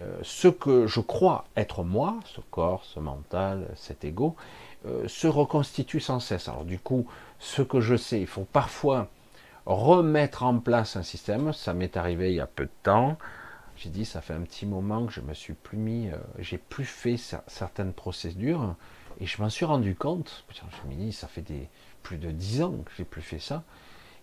Euh, 0.00 0.18
ce 0.22 0.48
que 0.48 0.86
je 0.86 1.00
crois 1.00 1.44
être 1.56 1.84
moi, 1.84 2.18
ce 2.24 2.40
corps, 2.50 2.84
ce 2.84 2.98
mental, 2.98 3.68
cet 3.76 4.04
ego, 4.04 4.36
euh, 4.86 5.06
se 5.06 5.26
reconstitue 5.26 6.00
sans 6.00 6.18
cesse. 6.18 6.48
Alors 6.48 6.64
du 6.64 6.78
coup, 6.78 7.06
ce 7.38 7.62
que 7.62 7.80
je 7.80 7.96
sais, 7.96 8.20
il 8.20 8.26
faut 8.26 8.44
parfois 8.44 9.08
remettre 9.66 10.44
en 10.44 10.58
place 10.58 10.96
un 10.96 11.02
système. 11.02 11.52
Ça 11.52 11.74
m'est 11.74 11.96
arrivé 11.96 12.30
il 12.30 12.36
y 12.36 12.40
a 12.40 12.46
peu 12.46 12.64
de 12.64 12.70
temps. 12.82 13.18
J'ai 13.76 13.90
dit, 13.90 14.04
ça 14.04 14.20
fait 14.20 14.34
un 14.34 14.42
petit 14.42 14.66
moment 14.66 15.06
que 15.06 15.12
je 15.12 15.20
me 15.20 15.34
suis 15.34 15.54
plus 15.54 15.78
mis, 15.78 16.08
euh, 16.08 16.16
j'ai 16.38 16.58
plus 16.58 16.84
fait 16.84 17.16
certaines 17.46 17.92
procédures, 17.92 18.76
et 19.20 19.26
je 19.26 19.40
m'en 19.42 19.48
suis 19.48 19.64
rendu 19.64 19.94
compte. 19.94 20.44
Je 20.50 20.88
me 20.88 20.94
dis, 20.94 21.12
ça 21.12 21.26
fait 21.26 21.42
des, 21.42 21.68
plus 22.02 22.18
de 22.18 22.30
dix 22.30 22.62
ans 22.62 22.76
que 22.84 22.90
j'ai 22.96 23.04
plus 23.04 23.22
fait 23.22 23.38
ça, 23.38 23.64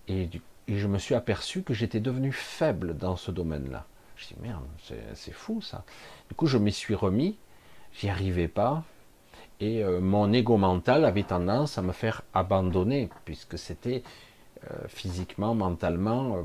et, 0.08 0.30
je 0.68 0.88
me 0.88 1.00
suis 1.00 1.16
aperçu 1.16 1.64
que 1.64 1.74
j'étais 1.74 2.00
devenu 2.00 2.32
faible 2.32 2.96
dans 2.96 3.16
ce 3.16 3.32
domaine-là. 3.32 3.88
Je 4.16 4.28
dis 4.28 4.36
merde, 4.40 4.64
c'est 5.16 5.32
fou 5.32 5.62
ça. 5.62 5.84
Du 6.28 6.36
coup, 6.36 6.46
je 6.46 6.60
m'y 6.60 6.72
suis 6.72 6.94
remis, 6.94 7.38
j'y 7.94 8.08
arrivais 8.08 8.48
pas, 8.48 8.84
et 9.60 9.84
euh, 9.84 10.00
mon 10.00 10.32
ego 10.32 10.58
mental 10.58 11.06
avait 11.06 11.24
tendance 11.24 11.78
à 11.78 11.82
me 11.82 11.92
faire 11.92 12.22
abandonner, 12.34 13.10
puisque 13.26 13.58
c'était 13.58 14.04
euh, 14.70 14.88
physiquement, 14.88 15.56
mentalement, 15.56 16.38
euh, 16.38 16.44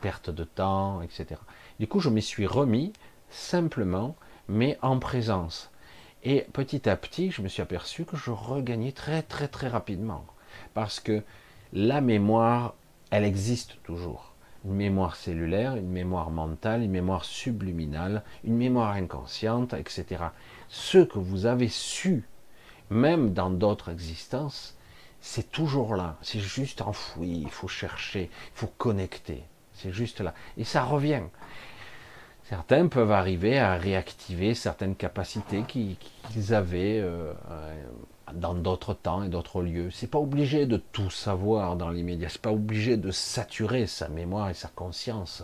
perte 0.00 0.30
de 0.30 0.44
temps, 0.44 1.02
etc. 1.02 1.40
Du 1.80 1.86
coup, 1.86 2.00
je 2.00 2.08
m'y 2.08 2.22
suis 2.22 2.46
remis 2.46 2.92
simplement, 3.30 4.14
mais 4.48 4.78
en 4.82 4.98
présence. 4.98 5.70
Et 6.22 6.46
petit 6.52 6.88
à 6.88 6.96
petit, 6.96 7.30
je 7.30 7.42
me 7.42 7.48
suis 7.48 7.62
aperçu 7.62 8.04
que 8.04 8.16
je 8.16 8.30
regagnais 8.30 8.92
très 8.92 9.22
très 9.22 9.48
très 9.48 9.68
rapidement, 9.68 10.24
parce 10.76 11.00
que 11.00 11.22
la 11.72 12.02
mémoire, 12.02 12.74
elle 13.10 13.24
existe 13.24 13.82
toujours 13.82 14.34
une 14.66 14.74
mémoire 14.74 15.16
cellulaire, 15.16 15.74
une 15.76 15.88
mémoire 15.88 16.28
mentale, 16.28 16.82
une 16.82 16.90
mémoire 16.90 17.24
subliminale, 17.24 18.22
une 18.44 18.58
mémoire 18.58 18.90
inconsciente, 18.90 19.72
etc. 19.72 20.24
Ce 20.68 20.98
que 20.98 21.18
vous 21.18 21.46
avez 21.46 21.68
su, 21.68 22.28
même 22.90 23.32
dans 23.32 23.48
d'autres 23.48 23.90
existences, 23.90 24.76
c'est 25.22 25.50
toujours 25.50 25.96
là. 25.96 26.18
C'est 26.20 26.40
juste 26.40 26.82
enfoui. 26.82 27.40
Il 27.40 27.50
faut 27.50 27.68
chercher, 27.68 28.24
il 28.24 28.58
faut 28.58 28.70
connecter. 28.76 29.44
C'est 29.72 29.92
juste 29.92 30.20
là. 30.20 30.34
Et 30.58 30.64
ça 30.64 30.84
revient. 30.84 31.22
Certains 32.50 32.88
peuvent 32.88 33.12
arriver 33.12 33.58
à 33.58 33.76
réactiver 33.76 34.52
certaines 34.52 34.94
capacités 34.94 35.62
qu'ils 35.62 36.54
avaient 36.54 37.00
euh, 37.00 37.32
dans 38.34 38.54
d'autres 38.54 38.94
temps 38.94 39.22
et 39.22 39.28
d'autres 39.28 39.62
lieux. 39.62 39.90
C'est 39.90 40.10
pas 40.10 40.18
obligé 40.18 40.66
de 40.66 40.76
tout 40.76 41.10
savoir 41.10 41.76
dans 41.76 41.90
l'immédiat. 41.90 42.28
C'est 42.28 42.42
pas 42.42 42.52
obligé 42.52 42.96
de 42.96 43.10
saturer 43.10 43.86
sa 43.86 44.08
mémoire 44.08 44.50
et 44.50 44.54
sa 44.54 44.68
conscience. 44.68 45.42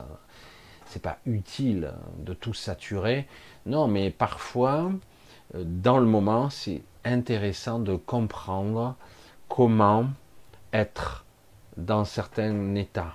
C'est 0.87 1.03
pas 1.03 1.19
utile 1.27 1.93
de 2.19 2.35
tout 2.35 2.55
saturer. 2.55 3.27
Non, 3.67 3.89
mais 3.89 4.11
parfois, 4.11 4.91
dans 5.55 5.99
le 5.99 6.07
moment, 6.07 6.51
c'est 6.51 6.83
intéressant 7.05 7.79
de 7.79 7.97
comprendre 7.97 8.97
comment 9.49 10.07
être 10.73 11.25
dans 11.77 12.05
certains 12.05 12.75
états. 12.75 13.15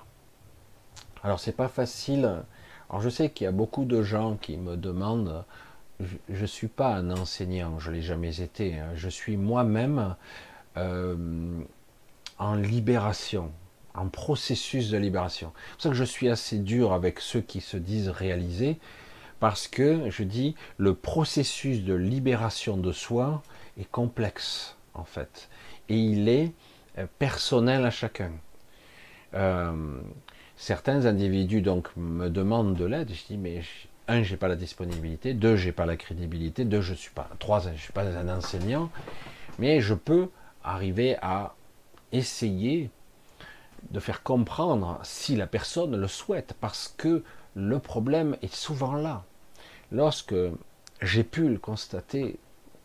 Alors 1.23 1.39
c'est 1.39 1.55
pas 1.55 1.67
facile. 1.67 2.43
Alors 2.89 3.01
je 3.01 3.09
sais 3.09 3.29
qu'il 3.29 3.45
y 3.45 3.47
a 3.47 3.51
beaucoup 3.51 3.85
de 3.85 4.01
gens 4.03 4.35
qui 4.35 4.57
me 4.57 4.77
demandent 4.77 5.43
je 5.99 6.41
ne 6.41 6.45
suis 6.45 6.67
pas 6.67 6.95
un 6.95 7.09
enseignant, 7.11 7.79
je 7.79 7.89
ne 7.89 7.95
l'ai 7.95 8.01
jamais 8.01 8.41
été. 8.41 8.77
Hein. 8.77 8.89
Je 8.95 9.09
suis 9.09 9.37
moi-même 9.37 10.15
euh, 10.77 11.59
en 12.37 12.55
libération, 12.55 13.51
en 13.95 14.07
processus 14.07 14.89
de 14.89 14.97
libération. 14.97 15.51
C'est 15.55 15.73
pour 15.73 15.81
ça 15.81 15.89
que 15.89 15.95
je 15.95 16.03
suis 16.03 16.29
assez 16.29 16.59
dur 16.59 16.93
avec 16.93 17.19
ceux 17.19 17.41
qui 17.41 17.61
se 17.61 17.77
disent 17.77 18.09
réalisés, 18.09 18.77
parce 19.39 19.67
que 19.67 20.09
je 20.09 20.23
dis 20.23 20.55
le 20.77 20.93
processus 20.93 21.83
de 21.83 21.93
libération 21.93 22.77
de 22.77 22.91
soi 22.91 23.41
est 23.79 23.89
complexe 23.89 24.75
en 24.93 25.03
fait, 25.03 25.49
et 25.89 25.97
il 25.97 26.29
est 26.29 26.51
euh, 26.97 27.07
personnel 27.19 27.85
à 27.85 27.91
chacun. 27.91 28.31
Euh, 29.33 29.99
certains 30.55 31.05
individus 31.05 31.61
donc 31.61 31.89
me 31.95 32.29
demandent 32.29 32.75
de 32.75 32.85
l'aide, 32.85 33.11
je 33.13 33.25
dis 33.25 33.37
mais 33.37 33.61
un, 34.07 34.23
j'ai 34.23 34.37
pas 34.37 34.47
la 34.47 34.55
disponibilité, 34.55 35.33
deux, 35.33 35.55
j'ai 35.55 35.71
pas 35.71 35.85
la 35.85 35.97
crédibilité, 35.97 36.65
deux, 36.65 36.81
je 36.81 36.93
suis 36.93 37.11
pas, 37.11 37.29
trois, 37.39 37.59
je 37.59 37.81
suis 37.81 37.93
pas 37.93 38.03
un 38.03 38.29
enseignant, 38.29 38.89
mais 39.59 39.81
je 39.81 39.93
peux 39.93 40.29
arriver 40.63 41.17
à 41.21 41.55
essayer 42.11 42.89
de 43.91 43.99
faire 43.99 44.23
comprendre 44.23 44.99
si 45.03 45.35
la 45.35 45.47
personne 45.47 45.95
le 45.95 46.07
souhaite, 46.07 46.55
parce 46.59 46.93
que 46.97 47.23
le 47.55 47.79
problème 47.79 48.37
est 48.41 48.53
souvent 48.53 48.95
là. 48.95 49.23
Lorsque 49.91 50.35
j'ai 51.01 51.23
pu 51.23 51.47
le 51.49 51.57
constater 51.57 52.39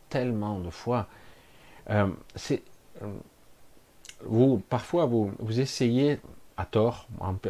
tellement 0.08 0.58
de 0.60 0.70
fois, 0.70 1.08
euh, 1.90 2.08
c'est 2.36 2.62
euh, 3.02 3.06
vous 4.24 4.58
parfois 4.68 5.06
vous, 5.06 5.32
vous 5.38 5.60
essayez 5.60 6.20
à 6.56 6.64
tort. 6.64 7.08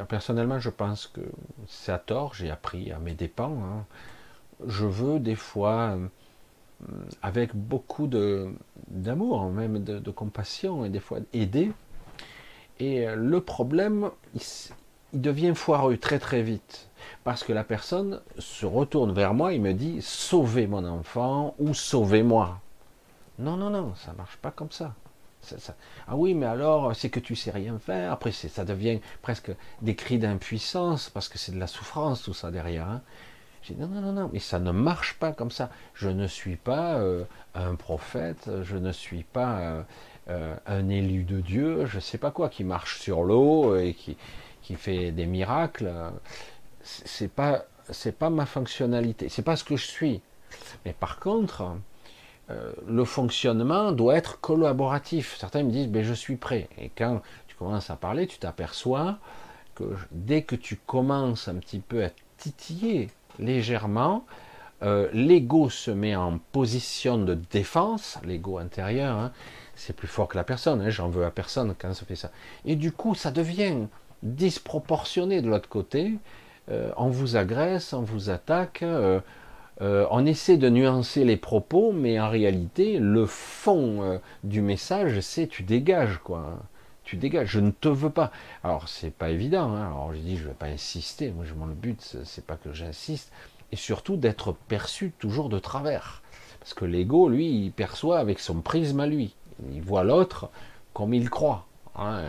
Personnellement, 0.08 0.58
je 0.60 0.70
pense 0.70 1.06
que 1.06 1.20
c'est 1.66 1.92
à 1.92 1.98
tort. 1.98 2.34
J'ai 2.34 2.50
appris 2.50 2.92
à 2.92 2.98
mes 2.98 3.14
dépens. 3.14 3.56
Hein. 3.62 3.84
Je 4.66 4.86
veux 4.86 5.18
des 5.18 5.34
fois, 5.34 5.96
euh, 5.96 6.06
avec 7.22 7.54
beaucoup 7.54 8.08
d'amour, 8.88 9.50
même 9.50 9.82
de, 9.82 10.10
compassion, 10.10 10.84
et 10.84 10.88
des 10.88 11.00
fois 11.00 11.18
aider. 11.32 11.72
Et 12.78 13.06
euh, 13.06 13.16
le 13.16 13.40
problème, 13.40 14.10
il, 14.34 14.40
devient 15.12 15.52
foireux 15.54 15.96
très 15.98 16.18
très 16.18 16.42
vite. 16.42 16.88
Parce 17.24 17.44
que 17.44 17.52
la 17.52 17.64
personne 17.64 18.20
se 18.38 18.64
retourne 18.64 19.12
vers 19.12 19.34
moi 19.34 19.52
et 19.52 19.58
me 19.58 19.74
dit 19.74 20.00
sauvez 20.00 20.66
mon 20.66 20.84
enfant 20.84 21.54
ou 21.58 21.74
sauvez-moi. 21.74 22.60
Non, 23.38 23.56
non, 23.56 23.70
non, 23.70 23.94
ça 23.96 24.12
marche 24.12 24.36
pas 24.36 24.50
comme 24.50 24.70
ça. 24.70 24.94
Ah 26.08 26.16
oui, 26.16 26.34
mais 26.34 26.46
alors, 26.46 26.94
c'est 26.94 27.10
que 27.10 27.20
tu 27.20 27.34
sais 27.36 27.50
rien 27.50 27.78
faire. 27.78 28.12
Après, 28.12 28.32
ça 28.32 28.64
devient 28.64 29.00
presque 29.22 29.52
des 29.80 29.94
cris 29.94 30.18
d'impuissance, 30.18 31.10
parce 31.10 31.28
que 31.28 31.38
c'est 31.38 31.52
de 31.52 31.58
la 31.58 31.66
souffrance, 31.66 32.22
tout 32.22 32.34
ça 32.34 32.50
derrière. 32.50 32.88
Hein. 32.88 33.02
J'ai 33.62 33.74
dit, 33.74 33.80
non, 33.80 33.88
non, 33.88 34.00
non, 34.00 34.12
non, 34.12 34.30
mais 34.32 34.40
ça 34.40 34.58
ne 34.58 34.72
marche 34.72 35.14
pas 35.14 35.32
comme 35.32 35.50
ça. 35.50 35.70
Je 35.94 36.08
ne 36.08 36.26
suis 36.26 36.56
pas 36.56 36.94
euh, 36.94 37.24
un 37.54 37.76
prophète, 37.76 38.50
je 38.62 38.76
ne 38.76 38.90
suis 38.90 39.22
pas 39.22 39.60
euh, 39.60 39.82
euh, 40.30 40.56
un 40.66 40.88
élu 40.88 41.22
de 41.22 41.40
Dieu, 41.40 41.86
je 41.86 41.96
ne 41.96 42.00
sais 42.00 42.18
pas 42.18 42.32
quoi, 42.32 42.48
qui 42.48 42.64
marche 42.64 43.00
sur 43.00 43.22
l'eau 43.22 43.76
et 43.76 43.94
qui, 43.94 44.16
qui 44.62 44.74
fait 44.74 45.12
des 45.12 45.26
miracles. 45.26 45.92
C'est 46.82 47.30
pas, 47.32 47.64
c'est 47.90 48.18
pas 48.18 48.30
ma 48.30 48.46
fonctionnalité, 48.46 49.28
c'est 49.28 49.42
pas 49.42 49.54
ce 49.54 49.62
que 49.62 49.76
je 49.76 49.86
suis. 49.86 50.22
Mais 50.84 50.92
par 50.92 51.20
contre, 51.20 51.76
euh, 52.52 52.72
le 52.86 53.04
fonctionnement 53.04 53.92
doit 53.92 54.16
être 54.16 54.40
collaboratif. 54.40 55.36
Certains 55.38 55.62
me 55.62 55.70
disent, 55.70 55.88
ben, 55.88 56.02
je 56.02 56.12
suis 56.12 56.36
prêt. 56.36 56.68
Et 56.78 56.90
quand 56.96 57.22
tu 57.48 57.56
commences 57.56 57.90
à 57.90 57.96
parler, 57.96 58.26
tu 58.26 58.38
t'aperçois 58.38 59.18
que 59.74 59.84
dès 60.10 60.42
que 60.42 60.56
tu 60.56 60.76
commences 60.76 61.48
un 61.48 61.56
petit 61.56 61.78
peu 61.78 62.04
à 62.04 62.10
titiller 62.36 63.08
légèrement, 63.38 64.24
euh, 64.82 65.08
l'ego 65.12 65.70
se 65.70 65.90
met 65.90 66.16
en 66.16 66.38
position 66.38 67.18
de 67.18 67.34
défense, 67.34 68.18
l'ego 68.24 68.58
intérieur, 68.58 69.16
hein. 69.16 69.32
c'est 69.76 69.94
plus 69.94 70.08
fort 70.08 70.28
que 70.28 70.36
la 70.36 70.44
personne, 70.44 70.80
hein. 70.80 70.90
j'en 70.90 71.08
veux 71.08 71.24
à 71.24 71.30
personne 71.30 71.74
quand 71.78 71.94
ça 71.94 72.04
fait 72.04 72.16
ça. 72.16 72.32
Et 72.64 72.74
du 72.74 72.90
coup, 72.90 73.14
ça 73.14 73.30
devient 73.30 73.86
disproportionné 74.22 75.40
de 75.40 75.48
l'autre 75.48 75.68
côté, 75.68 76.14
euh, 76.68 76.90
on 76.96 77.08
vous 77.08 77.36
agresse, 77.36 77.92
on 77.92 78.02
vous 78.02 78.28
attaque, 78.28 78.84
on 79.80 80.26
essaie 80.26 80.58
de 80.58 80.68
nuancer 80.68 81.24
les 81.24 81.36
propos, 81.36 81.92
mais 81.92 82.20
en 82.20 82.28
réalité, 82.30 82.98
le 82.98 83.26
fond 83.26 84.02
euh, 84.02 84.18
du 84.44 84.60
message, 84.60 85.20
c'est 85.20 85.46
tu 85.46 85.62
dégages, 85.62 86.18
quoi. 86.22 86.58
tu 87.04 87.16
dégages, 87.16 87.48
je 87.48 87.60
ne 87.60 87.70
te 87.70 87.88
veux 87.88 88.10
pas. 88.10 88.30
Alors 88.62 88.88
c'est 88.88 89.12
pas 89.12 89.30
évident, 89.30 89.72
hein. 89.72 89.86
alors 89.86 90.12
je 90.14 90.18
dis 90.18 90.36
je 90.36 90.46
vais 90.46 90.54
pas 90.54 90.66
insister, 90.66 91.30
moi 91.30 91.44
je, 91.44 91.54
le 91.54 91.74
but 91.74 92.16
c'est 92.24 92.46
pas 92.46 92.56
que 92.56 92.72
j'insiste, 92.72 93.32
et 93.72 93.76
surtout 93.76 94.16
d'être 94.16 94.52
perçu 94.52 95.12
toujours 95.18 95.48
de 95.48 95.58
travers. 95.58 96.22
Parce 96.60 96.74
que 96.74 96.84
l'ego, 96.84 97.28
lui, 97.28 97.48
il 97.48 97.72
perçoit 97.72 98.20
avec 98.20 98.38
son 98.38 98.60
prisme 98.60 99.00
à 99.00 99.06
lui. 99.06 99.34
Il 99.72 99.82
voit 99.82 100.04
l'autre 100.04 100.48
comme 100.92 101.12
il 101.12 101.28
croit. 101.28 101.66
Hein. 101.96 102.22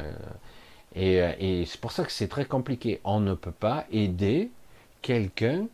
Et, 0.96 1.18
et 1.18 1.66
c'est 1.66 1.80
pour 1.80 1.92
ça 1.92 2.04
que 2.04 2.12
c'est 2.12 2.28
très 2.28 2.46
compliqué. 2.46 3.00
On 3.04 3.20
ne 3.20 3.36
peut 3.36 3.52
pas 3.52 3.86
aider 3.92 4.50
quelqu'un 5.04 5.68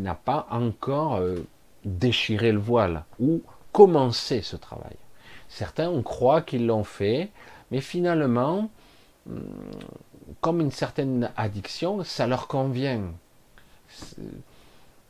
n'a 0.00 0.14
pas 0.14 0.46
encore 0.50 1.16
euh, 1.16 1.36
déchiré 1.84 2.52
le 2.52 2.58
voile 2.58 3.04
ou 3.20 3.42
commencé 3.72 4.42
ce 4.42 4.56
travail. 4.56 4.96
Certains 5.48 5.90
on 5.90 6.02
croit 6.02 6.42
qu'ils 6.42 6.66
l'ont 6.66 6.84
fait, 6.84 7.30
mais 7.70 7.80
finalement, 7.80 8.70
hum, 9.28 9.42
comme 10.40 10.60
une 10.60 10.70
certaine 10.70 11.30
addiction, 11.36 12.04
ça 12.04 12.26
leur 12.26 12.48
convient. 12.48 13.02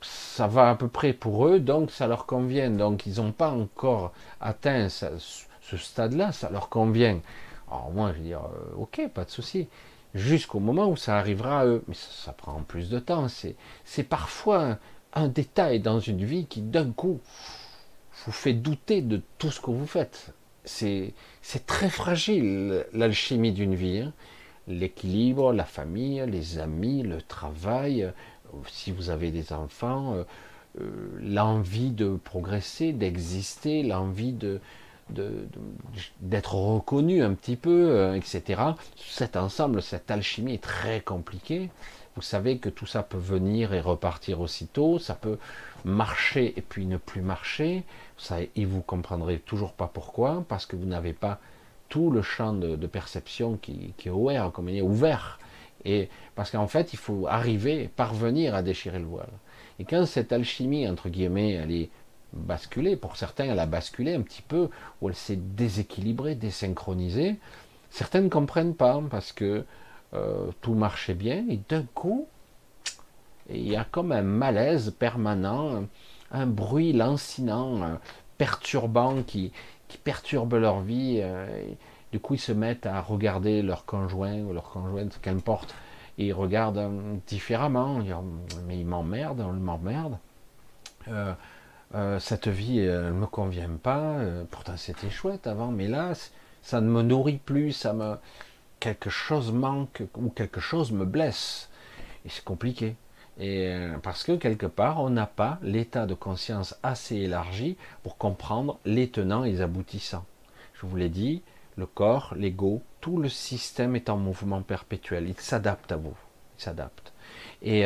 Ça 0.01 0.47
va 0.47 0.69
à 0.69 0.75
peu 0.75 0.89
près 0.89 1.13
pour 1.13 1.47
eux, 1.47 1.59
donc 1.59 1.91
ça 1.91 2.07
leur 2.07 2.25
convient. 2.25 2.69
Donc 2.69 3.05
ils 3.05 3.21
n'ont 3.21 3.31
pas 3.31 3.51
encore 3.51 4.11
atteint 4.41 4.89
ce 4.89 5.77
stade-là, 5.77 6.31
ça 6.31 6.49
leur 6.49 6.69
convient. 6.69 7.19
Alors 7.71 7.91
moi, 7.91 8.11
je 8.15 8.21
dire, 8.21 8.41
euh, 8.41 8.81
ok, 8.81 9.09
pas 9.13 9.23
de 9.25 9.29
souci 9.29 9.67
jusqu'au 10.13 10.59
moment 10.59 10.89
où 10.89 10.95
ça 10.95 11.17
arrivera 11.17 11.61
à 11.61 11.65
eux. 11.65 11.83
Mais 11.87 11.95
ça, 11.95 12.33
prend 12.33 12.61
plus 12.61 12.89
de 12.89 12.99
temps. 12.99 13.27
C'est 13.27 14.03
parfois 14.03 14.77
un, 15.13 15.27
détail 15.27 15.79
dans 15.79 15.99
une 15.99 16.23
vie 16.23 16.45
qui 16.45 16.61
d'un 16.61 16.91
coup 16.91 17.19
vous 18.25 18.31
fait 18.31 18.53
douter 18.53 19.01
de 19.01 19.21
tout 19.37 19.51
ce 19.51 19.59
que 19.59 19.71
vous 19.71 19.87
faites. 19.87 20.33
C'est 20.65 21.13
très 21.65 21.89
fragile 21.89 22.85
l'alchimie 22.93 23.51
d'une 23.51 23.75
vie. 23.75 23.99
Hein. 23.99 24.13
L'équilibre, 24.67 25.51
la 25.51 25.65
famille, 25.65 26.23
les 26.25 26.57
amis, 26.57 27.03
le 27.03 27.21
travail, 27.21 28.09
si 28.67 28.91
vous 28.91 29.09
avez 29.09 29.31
des 29.31 29.51
enfants, 29.51 30.13
euh, 30.13 30.23
euh, 30.79 31.19
l'envie 31.21 31.91
de 31.91 32.15
progresser, 32.15 32.93
d'exister, 32.93 33.83
l'envie 33.83 34.31
de, 34.31 34.61
d'être 35.09 36.55
reconnu 36.55 37.23
un 37.23 37.33
petit 37.33 37.55
peu, 37.55 37.89
euh, 37.91 38.15
etc. 38.15 38.61
Cet 38.95 39.35
ensemble, 39.35 39.81
cette 39.81 40.09
alchimie 40.09 40.55
est 40.55 40.63
très 40.63 41.01
compliquée. 41.01 41.69
Vous 42.15 42.21
savez 42.21 42.57
que 42.57 42.69
tout 42.69 42.85
ça 42.85 43.01
peut 43.03 43.17
venir 43.17 43.73
et 43.73 43.81
repartir 43.81 44.39
aussitôt, 44.39 44.99
ça 44.99 45.15
peut 45.15 45.39
marcher 45.83 46.53
et 46.55 46.61
puis 46.61 46.85
ne 46.85 46.97
plus 46.97 47.21
marcher, 47.21 47.83
ça, 48.17 48.37
et 48.55 48.65
vous 48.65 48.81
comprendrez 48.81 49.39
toujours 49.39 49.73
pas 49.73 49.89
pourquoi, 49.91 50.45
parce 50.47 50.65
que 50.65 50.75
vous 50.75 50.85
n'avez 50.85 51.13
pas 51.13 51.39
tout 51.89 52.11
le 52.11 52.21
champ 52.21 52.53
de, 52.53 52.87
perception 52.87 53.57
qui, 53.57 53.93
est 54.03 54.09
ouvert, 54.09 54.51
comme 54.51 54.69
il 54.69 54.77
est 54.77 54.81
ouvert. 54.81 55.39
Et 55.85 56.09
parce 56.35 56.49
qu'en 56.49 56.67
fait, 56.67 56.93
il 56.93 56.97
faut 56.97 57.27
arriver, 57.27 57.89
parvenir 57.95 58.55
à 58.55 58.61
déchirer 58.61 58.99
le 58.99 59.05
voile. 59.05 59.29
Et 59.79 59.85
quand 59.85 60.05
cette 60.05 60.31
alchimie, 60.31 60.87
entre 60.87 61.09
guillemets, 61.09 61.53
elle 61.53 61.71
est 61.71 61.89
basculé. 62.33 62.95
Pour 62.95 63.15
certains, 63.15 63.45
elle 63.45 63.59
a 63.59 63.65
basculé 63.65 64.13
un 64.15 64.21
petit 64.21 64.41
peu, 64.41 64.69
ou 65.01 65.09
elle 65.09 65.15
s'est 65.15 65.37
déséquilibrée, 65.37 66.35
désynchronisée. 66.35 67.37
Certains 67.89 68.21
ne 68.21 68.29
comprennent 68.29 68.75
pas 68.75 69.01
parce 69.09 69.31
que 69.31 69.65
euh, 70.13 70.51
tout 70.61 70.73
marchait 70.73 71.13
bien 71.13 71.45
et 71.49 71.59
d'un 71.69 71.83
coup, 71.93 72.27
il 73.49 73.67
y 73.67 73.75
a 73.75 73.83
comme 73.83 74.11
un 74.11 74.21
malaise 74.21 74.91
permanent, 74.97 75.83
un 76.31 76.45
bruit 76.45 76.93
lancinant, 76.93 77.99
perturbant 78.37 79.23
qui, 79.23 79.51
qui 79.87 79.97
perturbe 79.97 80.53
leur 80.55 80.81
vie. 80.81 81.19
Euh, 81.21 81.45
du 82.11 82.19
coup, 82.19 82.35
ils 82.35 82.39
se 82.39 82.51
mettent 82.51 82.85
à 82.85 83.01
regarder 83.01 83.61
leur 83.61 83.85
conjoint 83.85 84.39
ou 84.41 84.53
leur 84.53 84.69
conjointe, 84.69 85.19
qu'importe, 85.21 85.73
et 86.17 86.27
ils 86.27 86.33
regardent 86.33 86.77
euh, 86.77 87.15
différemment. 87.27 87.99
mais 88.67 88.79
il 88.79 88.85
m'emmerde, 88.85 89.41
on 89.41 89.53
m'emmerde. 89.53 90.17
Euh, 91.95 92.19
cette 92.19 92.47
vie, 92.47 92.79
elle 92.79 93.07
ne 93.07 93.11
me 93.11 93.27
convient 93.27 93.77
pas. 93.81 93.99
Euh, 93.99 94.43
pourtant, 94.49 94.77
c'était 94.77 95.09
chouette 95.09 95.45
avant, 95.45 95.71
mais 95.71 95.87
là, 95.87 96.13
ça 96.61 96.81
ne 96.81 96.89
me 96.89 97.03
nourrit 97.03 97.37
plus. 97.37 97.71
Ça 97.71 97.93
me 97.93 98.17
quelque 98.79 99.09
chose 99.09 99.51
manque 99.51 100.03
ou 100.15 100.29
quelque 100.29 100.59
chose 100.59 100.91
me 100.91 101.05
blesse. 101.05 101.69
Et 102.25 102.29
c'est 102.29 102.43
compliqué. 102.43 102.95
Et 103.39 103.67
euh, 103.67 103.97
parce 104.01 104.23
que 104.23 104.33
quelque 104.33 104.65
part, 104.65 105.01
on 105.01 105.09
n'a 105.09 105.27
pas 105.27 105.59
l'état 105.61 106.05
de 106.05 106.13
conscience 106.13 106.75
assez 106.83 107.15
élargi 107.15 107.77
pour 108.01 108.17
comprendre 108.17 108.79
les 108.85 109.09
tenants 109.09 109.43
et 109.43 109.51
les 109.51 109.61
aboutissants. 109.61 110.25
Je 110.73 110.85
vous 110.85 110.95
l'ai 110.95 111.09
dit, 111.09 111.43
le 111.77 111.85
corps, 111.85 112.33
l'ego, 112.35 112.81
tout 113.01 113.17
le 113.17 113.29
système 113.29 113.95
est 113.95 114.09
en 114.09 114.17
mouvement 114.17 114.61
perpétuel. 114.61 115.27
Il 115.27 115.39
s'adapte 115.39 115.91
à 115.91 115.95
vous. 115.95 116.15
Il 116.57 116.63
s'adapte. 116.63 117.13
Et, 117.61 117.85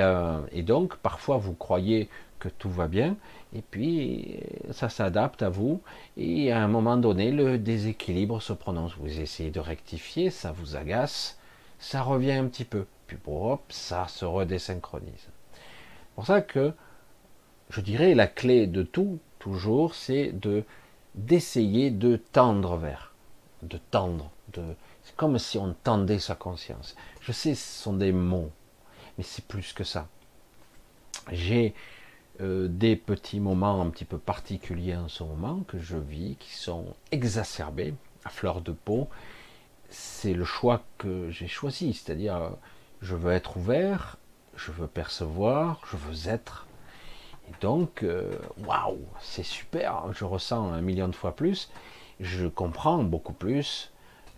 et 0.51 0.63
donc, 0.63 0.97
parfois, 0.97 1.37
vous 1.37 1.53
croyez 1.53 2.09
que 2.39 2.49
tout 2.49 2.69
va 2.69 2.87
bien, 2.87 3.15
et 3.55 3.61
puis 3.61 4.39
ça 4.71 4.89
s'adapte 4.89 5.41
à 5.41 5.49
vous, 5.49 5.81
et 6.17 6.51
à 6.51 6.63
un 6.63 6.67
moment 6.67 6.97
donné, 6.97 7.31
le 7.31 7.57
déséquilibre 7.57 8.41
se 8.41 8.53
prononce. 8.53 8.95
Vous 8.97 9.19
essayez 9.19 9.51
de 9.51 9.59
rectifier, 9.59 10.29
ça 10.29 10.51
vous 10.51 10.75
agace, 10.75 11.39
ça 11.79 12.01
revient 12.01 12.33
un 12.33 12.47
petit 12.47 12.65
peu, 12.65 12.85
puis 13.07 13.17
hop, 13.25 13.61
ça 13.69 14.07
se 14.07 14.25
redésynchronise. 14.25 15.11
C'est 15.15 16.15
pour 16.15 16.25
ça 16.25 16.41
que 16.41 16.73
je 17.69 17.81
dirais 17.81 18.15
la 18.15 18.27
clé 18.27 18.67
de 18.67 18.83
tout, 18.83 19.19
toujours, 19.39 19.95
c'est 19.95 20.31
de 20.31 20.63
d'essayer 21.15 21.89
de 21.89 22.15
tendre 22.15 22.77
vers, 22.77 23.15
de 23.63 23.79
tendre, 23.89 24.29
de, 24.53 24.61
c'est 25.03 25.15
comme 25.15 25.39
si 25.39 25.57
on 25.57 25.73
tendait 25.83 26.19
sa 26.19 26.35
conscience. 26.35 26.95
Je 27.21 27.31
sais, 27.31 27.55
ce 27.55 27.81
sont 27.83 27.93
des 27.93 28.11
mots, 28.11 28.51
mais 29.17 29.23
c'est 29.23 29.43
plus 29.45 29.73
que 29.73 29.83
ça. 29.83 30.07
J'ai 31.31 31.73
euh, 32.39 32.67
des 32.67 32.95
petits 32.95 33.39
moments 33.39 33.81
un 33.81 33.89
petit 33.89 34.05
peu 34.05 34.17
particuliers 34.17 34.95
en 34.95 35.07
ce 35.07 35.23
moment 35.23 35.61
que 35.67 35.79
je 35.79 35.97
vis, 35.97 36.35
qui 36.39 36.53
sont 36.55 36.93
exacerbés 37.11 37.95
à 38.25 38.29
fleur 38.29 38.61
de 38.61 38.71
peau. 38.71 39.07
C'est 39.89 40.33
le 40.33 40.45
choix 40.45 40.83
que 40.97 41.29
j'ai 41.31 41.47
choisi, 41.47 41.93
c'est-à-dire 41.93 42.51
je 43.01 43.15
veux 43.15 43.31
être 43.31 43.57
ouvert, 43.57 44.17
je 44.55 44.71
veux 44.71 44.87
percevoir, 44.87 45.81
je 45.89 45.97
veux 45.97 46.29
être. 46.29 46.67
Et 47.49 47.53
donc, 47.61 48.03
euh, 48.03 48.37
waouh, 48.65 48.99
c'est 49.21 49.43
super, 49.43 50.11
je 50.13 50.25
ressens 50.25 50.73
un 50.73 50.81
million 50.81 51.07
de 51.07 51.15
fois 51.15 51.35
plus, 51.35 51.71
je 52.19 52.47
comprends 52.47 53.03
beaucoup 53.03 53.33
plus, 53.33 53.91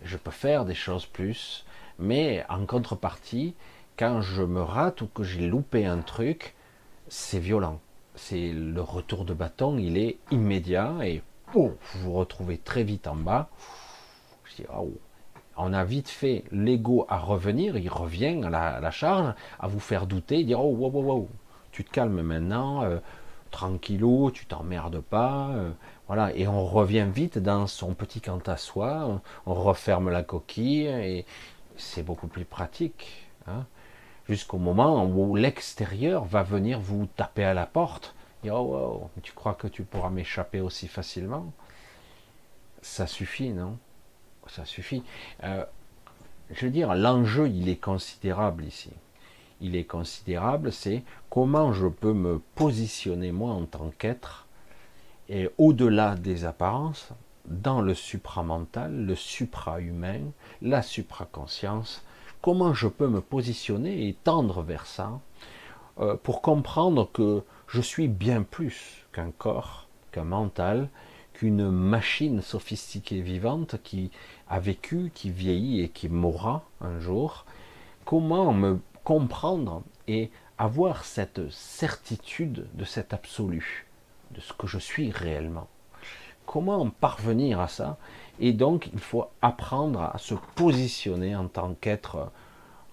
je 0.04 0.16
peux 0.16 0.30
faire 0.30 0.64
des 0.64 0.74
choses 0.74 1.06
plus, 1.06 1.64
mais 1.98 2.44
en 2.48 2.64
contrepartie, 2.66 3.54
quand 3.98 4.22
je 4.22 4.42
me 4.42 4.62
rate 4.62 5.02
ou 5.02 5.06
que 5.06 5.24
j'ai 5.24 5.46
loupé 5.46 5.84
un 5.84 5.98
truc, 5.98 6.54
c'est 7.08 7.40
violent 7.40 7.80
c'est 8.20 8.52
le 8.52 8.82
retour 8.82 9.24
de 9.24 9.34
bâton, 9.34 9.78
il 9.78 9.96
est 9.96 10.18
immédiat 10.30 10.94
et 11.02 11.22
vous 11.52 11.74
vous 11.94 12.12
retrouvez 12.12 12.58
très 12.58 12.84
vite 12.84 13.06
en 13.06 13.16
bas. 13.16 13.48
On 15.56 15.72
a 15.72 15.84
vite 15.84 16.08
fait 16.08 16.44
l'ego 16.52 17.06
à 17.08 17.18
revenir, 17.18 17.76
il 17.76 17.88
revient 17.88 18.42
à 18.44 18.80
la, 18.80 18.90
charge, 18.90 19.34
à 19.58 19.66
vous 19.66 19.80
faire 19.80 20.06
douter, 20.06 20.44
dire 20.44 20.60
oh 20.60 20.74
wow, 20.74 20.90
wow, 20.90 21.02
wow. 21.02 21.28
tu 21.72 21.82
te 21.82 21.90
calmes 21.90 22.22
maintenant, 22.22 22.84
euh, 22.84 22.98
tu 24.32 24.46
t'emmerdes 24.46 25.00
pas, 25.00 25.48
euh, 25.52 25.70
voilà, 26.06 26.34
et 26.36 26.46
on 26.46 26.64
revient 26.64 27.08
vite 27.12 27.38
dans 27.38 27.66
son 27.66 27.94
petit 27.94 28.20
camp 28.20 28.46
à 28.46 28.56
soi, 28.56 29.20
on, 29.46 29.54
referme 29.54 30.10
la 30.10 30.22
coquille 30.22 30.86
et 30.86 31.24
c'est 31.76 32.02
beaucoup 32.02 32.28
plus 32.28 32.44
pratique. 32.44 33.26
Hein 33.46 33.64
jusqu'au 34.28 34.58
moment 34.58 35.04
où 35.04 35.36
l'extérieur 35.36 36.24
va 36.24 36.42
venir 36.42 36.80
vous 36.80 37.06
taper 37.16 37.44
à 37.44 37.54
la 37.54 37.66
porte. 37.66 38.14
Et 38.44 38.50
oh, 38.50 39.10
tu 39.22 39.32
crois 39.32 39.54
que 39.54 39.66
tu 39.66 39.82
pourras 39.82 40.10
m'échapper 40.10 40.60
aussi 40.60 40.88
facilement? 40.88 41.52
Ça 42.82 43.06
suffit, 43.06 43.50
non? 43.50 43.76
Ça 44.46 44.64
suffit. 44.64 45.02
Euh, 45.44 45.64
je 46.50 46.66
veux 46.66 46.72
dire, 46.72 46.94
l'enjeu, 46.94 47.48
il 47.48 47.68
est 47.68 47.76
considérable 47.76 48.64
ici. 48.64 48.90
Il 49.60 49.76
est 49.76 49.84
considérable, 49.84 50.72
c'est 50.72 51.02
comment 51.28 51.72
je 51.72 51.86
peux 51.86 52.14
me 52.14 52.40
positionner 52.54 53.30
moi 53.30 53.52
en 53.52 53.66
tant 53.66 53.90
qu'être 53.98 54.46
et 55.30 55.48
au-delà 55.58 56.16
des 56.16 56.44
apparences, 56.44 57.10
dans 57.46 57.80
le 57.80 57.94
supramental, 57.94 59.06
le 59.06 59.14
supra-humain, 59.14 60.32
la 60.60 60.82
supraconscience, 60.82 62.02
comment 62.42 62.74
je 62.74 62.88
peux 62.88 63.08
me 63.08 63.20
positionner 63.20 64.08
et 64.08 64.14
tendre 64.14 64.62
vers 64.62 64.86
ça 64.86 65.20
euh, 65.98 66.16
pour 66.16 66.42
comprendre 66.42 67.10
que 67.12 67.42
je 67.66 67.80
suis 67.80 68.08
bien 68.08 68.42
plus 68.42 69.06
qu'un 69.12 69.30
corps, 69.30 69.88
qu'un 70.12 70.24
mental, 70.24 70.88
qu'une 71.32 71.70
machine 71.70 72.42
sophistiquée 72.42 73.20
vivante 73.20 73.76
qui 73.82 74.10
a 74.48 74.60
vécu, 74.60 75.10
qui 75.14 75.30
vieillit 75.30 75.80
et 75.80 75.88
qui 75.88 76.08
mourra 76.08 76.64
un 76.80 76.98
jour. 77.00 77.44
Comment 78.04 78.52
me 78.52 78.80
comprendre 79.04 79.82
et 80.08 80.30
avoir 80.58 81.04
cette 81.04 81.50
certitude 81.50 82.66
de 82.74 82.84
cet 82.84 83.14
absolu, 83.14 83.86
de 84.32 84.40
ce 84.40 84.52
que 84.52 84.66
je 84.66 84.78
suis 84.78 85.10
réellement 85.10 85.68
Comment 86.46 86.90
parvenir 86.90 87.60
à 87.60 87.68
ça 87.68 87.96
Et 88.40 88.52
donc, 88.52 88.88
il 88.92 88.98
faut 88.98 89.26
apprendre 89.42 90.00
à 90.02 90.18
se 90.18 90.34
positionner 90.54 91.36
en 91.36 91.46
tant 91.46 91.74
qu'être. 91.74 92.30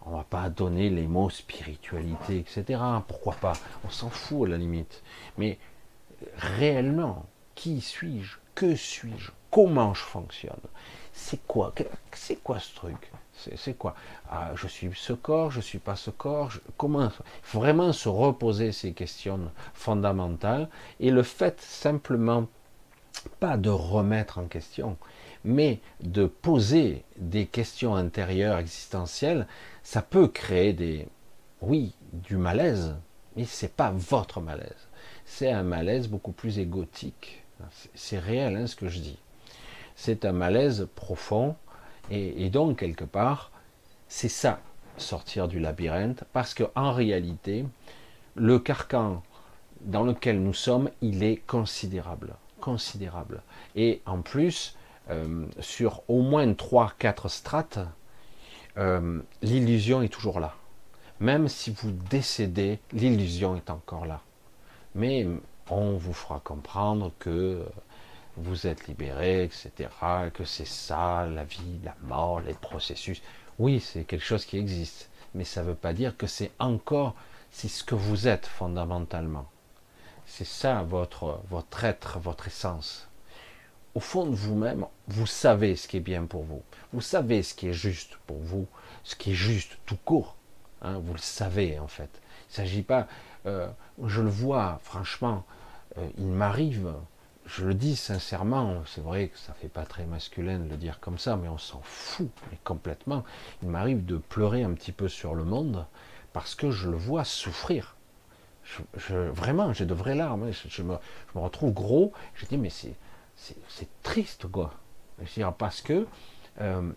On 0.05 0.11
va 0.11 0.23
pas 0.23 0.49
donner 0.49 0.89
les 0.89 1.07
mots 1.07 1.29
spiritualité, 1.29 2.39
etc. 2.39 2.81
Pourquoi 3.07 3.33
pas 3.33 3.53
On 3.85 3.89
s'en 3.89 4.09
fout 4.09 4.47
à 4.47 4.51
la 4.51 4.57
limite. 4.57 5.03
Mais 5.37 5.57
réellement, 6.37 7.25
qui 7.55 7.81
suis-je 7.81 8.37
Que 8.55 8.75
suis-je 8.75 9.31
Comment 9.51 9.93
je 9.93 10.01
fonctionne 10.01 10.59
C'est 11.13 11.45
quoi 11.47 11.73
C'est 12.11 12.43
quoi 12.43 12.59
ce 12.59 12.75
truc 12.75 13.11
c'est 13.55 13.77
quoi 13.77 13.95
ah, 14.29 14.51
Je 14.55 14.67
suis 14.67 14.89
ce 14.95 15.13
corps, 15.13 15.51
je 15.51 15.61
suis 15.61 15.79
pas 15.79 15.95
ce 15.95 16.09
corps. 16.09 16.53
comment 16.75 17.05
Il 17.05 17.11
faut 17.43 17.59
vraiment 17.59 17.93
se 17.93 18.09
reposer 18.09 18.71
ces 18.71 18.93
questions 18.93 19.51
fondamentales 19.73 20.69
et 20.99 21.11
le 21.11 21.23
fait 21.23 21.61
simplement 21.61 22.47
pas 23.39 23.57
de 23.57 23.69
remettre 23.69 24.39
en 24.39 24.45
question, 24.45 24.97
mais 25.43 25.79
de 26.01 26.25
poser 26.25 27.03
des 27.17 27.45
questions 27.45 27.95
intérieures 27.95 28.57
existentielles, 28.57 29.47
ça 29.83 30.01
peut 30.01 30.27
créer 30.27 30.73
des, 30.73 31.07
oui, 31.61 31.93
du 32.13 32.37
malaise, 32.37 32.95
mais 33.35 33.45
c'est 33.45 33.73
pas 33.73 33.91
votre 33.91 34.41
malaise. 34.41 34.87
C'est 35.25 35.51
un 35.51 35.63
malaise 35.63 36.07
beaucoup 36.07 36.31
plus 36.31 36.59
égotique. 36.59 37.43
C'est 37.95 38.19
réel 38.19 38.55
hein, 38.55 38.67
ce 38.67 38.75
que 38.75 38.87
je 38.87 38.99
dis. 38.99 39.19
C'est 39.95 40.25
un 40.25 40.31
malaise 40.31 40.87
profond 40.95 41.55
et, 42.09 42.49
donc, 42.49 42.79
quelque 42.79 43.03
part, 43.03 43.51
c'est 44.07 44.29
ça, 44.29 44.61
sortir 44.97 45.47
du 45.47 45.59
labyrinthe, 45.59 46.23
parce 46.31 46.53
qu'en 46.53 46.93
réalité, 46.93 47.65
le 48.35 48.59
carcan 48.59 49.23
dans 49.81 50.03
lequel 50.03 50.41
nous 50.41 50.53
sommes, 50.53 50.89
il 51.01 51.23
est 51.23 51.37
considérable. 51.45 52.35
Considérable. 52.61 53.41
Et 53.75 54.01
en 54.05 54.21
plus, 54.21 54.75
euh, 55.09 55.45
sur 55.59 56.03
au 56.07 56.21
moins 56.21 56.47
3-4 56.47 57.29
strates, 57.29 57.79
euh, 58.77 59.21
l'illusion 59.41 60.01
est 60.01 60.09
toujours 60.09 60.39
là. 60.39 60.55
Même 61.19 61.47
si 61.47 61.71
vous 61.71 61.91
décédez, 61.91 62.79
l'illusion 62.93 63.55
est 63.55 63.69
encore 63.69 64.05
là. 64.05 64.21
Mais 64.95 65.25
on 65.69 65.97
vous 65.97 66.13
fera 66.13 66.39
comprendre 66.39 67.11
que 67.19 67.65
vous 68.37 68.67
êtes 68.67 68.87
libéré, 68.87 69.43
etc., 69.43 69.89
que 70.33 70.45
c'est 70.45 70.67
ça, 70.67 71.25
la 71.25 71.43
vie, 71.43 71.79
la 71.83 71.95
mort, 72.03 72.41
les 72.41 72.53
processus. 72.53 73.21
Oui, 73.57 73.79
c'est 73.79 74.03
quelque 74.03 74.23
chose 74.23 74.45
qui 74.45 74.57
existe, 74.57 75.09
mais 75.33 75.43
ça 75.43 75.63
ne 75.63 75.69
veut 75.69 75.75
pas 75.75 75.93
dire 75.93 76.15
que 76.15 76.27
c'est 76.27 76.51
encore, 76.59 77.15
c'est 77.51 77.67
ce 77.67 77.83
que 77.83 77.95
vous 77.95 78.27
êtes 78.27 78.45
fondamentalement. 78.45 79.47
C'est 80.27 80.45
ça 80.45 80.83
votre, 80.83 81.39
votre 81.49 81.83
être, 81.83 82.19
votre 82.19 82.47
essence. 82.47 83.06
Au 83.97 83.99
fond 83.99 84.27
de 84.27 84.35
vous-même, 84.35 84.85
vous 85.07 85.25
savez 85.25 85.75
ce 85.75 85.87
qui 85.87 85.97
est 85.97 86.01
bien 86.01 86.25
pour 86.25 86.43
vous. 86.43 86.61
Vous 86.93 87.01
savez 87.01 87.41
ce 87.41 87.55
qui 87.55 87.69
est 87.69 87.73
juste 87.73 88.15
pour 88.27 88.37
vous, 88.37 88.67
ce 89.03 89.15
qui 89.15 89.31
est 89.31 89.33
juste 89.33 89.79
tout 89.87 89.97
court. 90.05 90.35
Hein, 90.83 90.99
vous 91.03 91.13
le 91.13 91.19
savez 91.19 91.79
en 91.79 91.87
fait. 91.87 92.11
Il 92.13 92.51
ne 92.51 92.55
s'agit 92.57 92.83
pas, 92.83 93.07
euh, 93.47 93.67
je 94.05 94.21
le 94.21 94.29
vois 94.29 94.79
franchement, 94.83 95.45
euh, 95.97 96.07
il 96.19 96.27
m'arrive 96.27 96.93
je 97.47 97.65
le 97.65 97.73
dis 97.73 97.95
sincèrement, 97.95 98.83
c'est 98.85 99.01
vrai 99.01 99.29
que 99.29 99.37
ça 99.39 99.53
fait 99.53 99.67
pas 99.67 99.85
très 99.85 100.05
masculin 100.05 100.59
de 100.59 100.69
le 100.69 100.77
dire 100.77 100.99
comme 100.99 101.17
ça, 101.17 101.35
mais 101.35 101.47
on 101.47 101.57
s'en 101.57 101.81
fout 101.81 102.29
complètement. 102.63 103.23
Il 103.63 103.69
m'arrive 103.69 104.05
de 104.05 104.17
pleurer 104.17 104.61
un 104.61 104.73
petit 104.73 104.91
peu 104.91 105.07
sur 105.07 105.33
le 105.33 105.43
monde 105.43 105.87
parce 106.33 106.53
que 106.53 106.69
je 106.69 106.87
le 106.87 106.97
vois 106.97 107.23
souffrir. 107.23 107.95
Je, 108.97 109.15
vraiment, 109.15 109.73
j'ai 109.73 109.85
de 109.85 109.93
vraies 109.95 110.13
larmes. 110.13 110.51
Je, 110.51 110.83
me, 110.83 110.97
retrouve 111.33 111.73
gros. 111.73 112.13
Je 112.35 112.45
dis 112.45 112.57
mais 112.57 112.69
c'est 112.69 112.93
c'est 113.37 114.01
triste 114.03 114.47
quoi. 114.47 114.73
Parce 115.57 115.81
que 115.81 116.05
euh, 116.61 116.91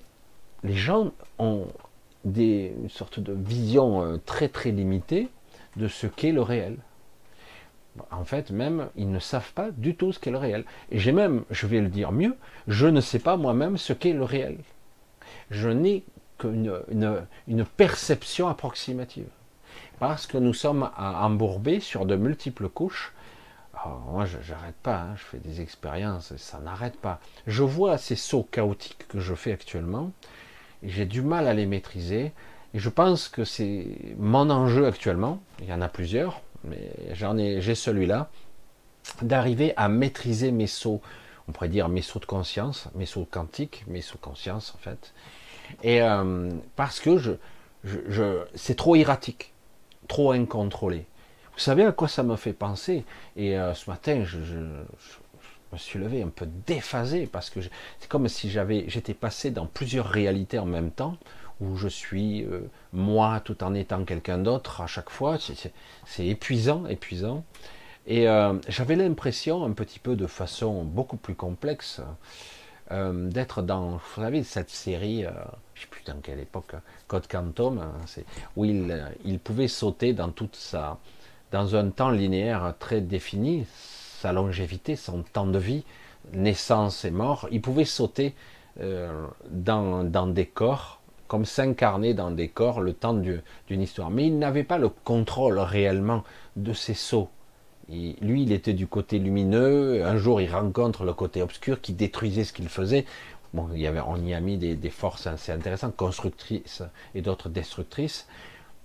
les 0.63 0.75
gens 0.75 1.13
ont 1.39 1.69
des, 2.25 2.75
une 2.83 2.91
sorte 2.91 3.21
de 3.21 3.33
vision 3.33 4.03
euh, 4.03 4.17
très 4.19 4.49
très 4.49 4.73
limitée 4.73 5.29
de 5.77 5.89
ce 5.89 6.07
qu'est 6.07 6.33
le 6.33 6.43
réel 6.43 6.77
en 8.11 8.25
fait, 8.25 8.51
même, 8.51 8.89
ils 8.97 9.11
ne 9.11 9.19
savent 9.19 9.53
pas 9.53 9.71
du 9.71 9.95
tout 9.95 10.13
ce 10.13 10.19
qu'est 10.19 10.31
le 10.31 10.39
réel. 10.39 10.65
Et 10.91 10.99
j'ai 10.99 11.13
même, 11.13 11.45
je 11.51 11.67
vais 11.67 11.81
le 11.81 11.89
dire 11.89 12.13
mieux, 12.13 12.37
je 12.69 12.87
ne 12.87 13.01
sais 13.01 13.19
pas 13.19 13.37
moi-même 13.37 13.77
ce 13.77 13.93
qu'est 13.93 14.13
le 14.13 14.25
réel. 14.25 14.59
Je 15.51 15.69
n'ai 15.69 16.05
qu'une 16.39 16.73
une, 17.47 17.65
perception 17.65 18.49
approximative. 18.49 19.29
Parce 19.99 20.27
que 20.27 20.39
nous 20.39 20.55
sommes 20.55 20.91
embourbés 20.97 21.81
sur 21.81 22.07
de 22.07 22.17
multiples 22.17 22.69
couches. 22.69 23.13
Moi, 24.11 24.25
je 24.27 24.37
n'arrête 24.53 24.77
pas, 24.83 25.01
hein, 25.01 25.15
je 25.17 25.25
fais 25.25 25.39
des 25.39 25.61
expériences, 25.61 26.37
ça 26.37 26.59
n'arrête 26.59 26.97
pas. 26.97 27.21
Je 27.47 27.63
vois 27.63 27.99
ces 27.99 28.17
sauts 28.17 28.47
chaotiques 28.51 29.07
que 29.09 29.21
je 29.21 29.35
fais 29.35 29.53
actuellement, 29.53 30.13
et 30.83 30.89
j'ai 30.89 31.07
du 31.07 31.23
mal 31.23 31.47
à 31.49 31.55
les 31.55 31.67
maîtriser. 31.67 32.33
Et 32.75 32.79
je 32.79 32.89
pense 32.89 33.29
que 33.29 33.45
c'est 33.45 33.87
mon 34.19 34.51
enjeu 34.51 34.87
actuellement, 34.87 35.41
il 35.61 35.69
y 35.69 35.73
en 35.73 35.81
a 35.81 35.89
plusieurs, 35.89 36.41
mais 36.65 36.91
j'en 37.13 37.37
ai, 37.39 37.61
j'ai 37.61 37.75
celui-là, 37.75 38.31
d'arriver 39.23 39.73
à 39.77 39.89
maîtriser 39.89 40.53
mes 40.53 40.67
sauts, 40.67 41.01
on 41.49 41.53
pourrait 41.53 41.69
dire 41.69 41.89
mes 41.89 42.03
sauts 42.03 42.21
de 42.21 42.27
conscience, 42.27 42.89
mes 42.95 43.07
sauts 43.07 43.27
quantiques, 43.29 43.85
mes 43.89 44.03
sauts 44.03 44.17
de 44.17 44.23
conscience 44.23 44.75
en 44.75 44.79
fait. 44.79 45.13
Et 45.83 46.03
euh, 46.03 46.51
parce 46.77 47.01
que 47.01 47.19
je, 47.19 47.33
je, 47.85 48.45
c'est 48.55 48.77
trop 48.77 48.95
erratique, 48.95 49.53
trop 50.09 50.33
incontrôlé. 50.33 51.07
Vous 51.55 51.61
savez 51.61 51.85
à 51.85 51.93
quoi 51.93 52.09
ça 52.09 52.23
me 52.23 52.37
fait 52.37 52.53
penser? 52.53 53.05
Et 53.37 53.59
euh, 53.59 53.75
ce 53.75 53.91
matin, 53.91 54.23
je, 54.25 54.39
me 55.73 55.79
suis 55.79 55.99
levé 55.99 56.23
un 56.23 56.29
peu 56.29 56.47
déphasé 56.67 57.27
parce 57.27 57.51
que 57.51 57.61
c'est 57.61 58.09
comme 58.09 58.29
si 58.29 58.51
j'avais, 58.51 58.87
j'étais 58.89 59.15
passé 59.15 59.51
dans 59.51 59.67
plusieurs 59.67 60.07
réalités 60.07 60.59
en 60.59 60.67
même 60.67 60.91
temps 60.91 61.17
où 61.61 61.77
je 61.77 61.89
suis 61.89 62.45
euh, 62.45 62.63
moi 62.93 63.41
tout 63.45 63.63
en 63.63 63.75
étant 63.75 64.05
quelqu'un 64.05 64.39
d'autre 64.39 64.81
à 64.81 64.87
chaque 64.87 65.11
fois. 65.11 65.37
C'est 66.07 66.27
épuisant, 66.27 66.87
épuisant. 66.87 67.45
Et 68.07 68.27
euh, 68.27 68.55
j'avais 68.69 68.97
l'impression, 68.97 69.65
un 69.65 69.73
petit 69.73 69.99
peu 69.99 70.17
de 70.17 70.27
façon 70.27 70.85
beaucoup 70.85 71.17
plus 71.17 71.35
complexe, 71.35 72.01
d'être 72.91 73.63
dans, 73.63 73.91
vous 73.91 74.21
savez, 74.21 74.43
cette 74.43 74.71
série, 74.71 75.23
je 75.23 75.29
ne 75.29 75.81
sais 75.81 75.87
plus 75.89 76.03
dans 76.03 76.17
quelle 76.21 76.41
époque, 76.41 76.75
Code 77.07 77.29
Quantum, 77.29 77.79
hein, 77.79 77.93
où 78.57 78.65
il, 78.65 79.15
il, 79.25 79.39
pouvait 79.39 79.69
sauter 79.69 80.13
dans 80.13 80.31
toute 80.31 80.57
sa, 80.57 80.99
dans 81.53 81.77
un 81.77 81.91
temps 81.91 82.11
linéaire 82.11 82.75
très 82.79 83.01
défini, 83.01 83.67
sa 84.21 84.33
longévité, 84.33 84.97
son 84.97 85.23
temps 85.23 85.47
de 85.47 85.59
vie, 85.59 85.85
naissance 86.33 87.05
et 87.05 87.11
mort, 87.11 87.49
il 87.51 87.61
pouvait 87.61 87.85
sauter 87.85 88.35
dans, 89.51 90.05
dans 90.05 90.27
des 90.27 90.47
corps 90.47 91.01
comme 91.31 91.45
s'incarner 91.45 92.13
dans 92.13 92.33
des 92.33 92.49
corps 92.49 92.81
le 92.81 92.93
temps 92.93 93.15
d'une 93.15 93.81
histoire. 93.81 94.11
Mais 94.11 94.27
il 94.27 94.37
n'avait 94.37 94.65
pas 94.65 94.79
le 94.79 94.89
contrôle 94.89 95.61
réellement 95.61 96.25
de 96.57 96.73
ses 96.73 96.93
sauts. 96.93 97.29
lui, 97.89 98.43
il 98.43 98.51
était 98.51 98.73
du 98.73 98.89
côté 98.89 99.21
lumineux. 99.21 100.05
Un 100.05 100.17
jour, 100.17 100.41
il 100.41 100.53
rencontre 100.53 101.05
le 101.05 101.13
côté 101.13 101.41
obscur 101.41 101.81
qui 101.81 101.93
détruisait 101.93 102.43
ce 102.43 102.53
qu'il 102.53 102.69
faisait. 102.69 103.05
On 103.55 103.73
y 103.73 103.87
a 104.35 104.41
mis 104.41 104.59
des, 104.59 104.91
forces 104.91 105.29
assez 105.29 105.53
intéressantes, 105.53 105.95
constructrices 105.95 106.83
et 107.15 107.23
d'autres 107.23 107.49
destructrices. 107.49 108.27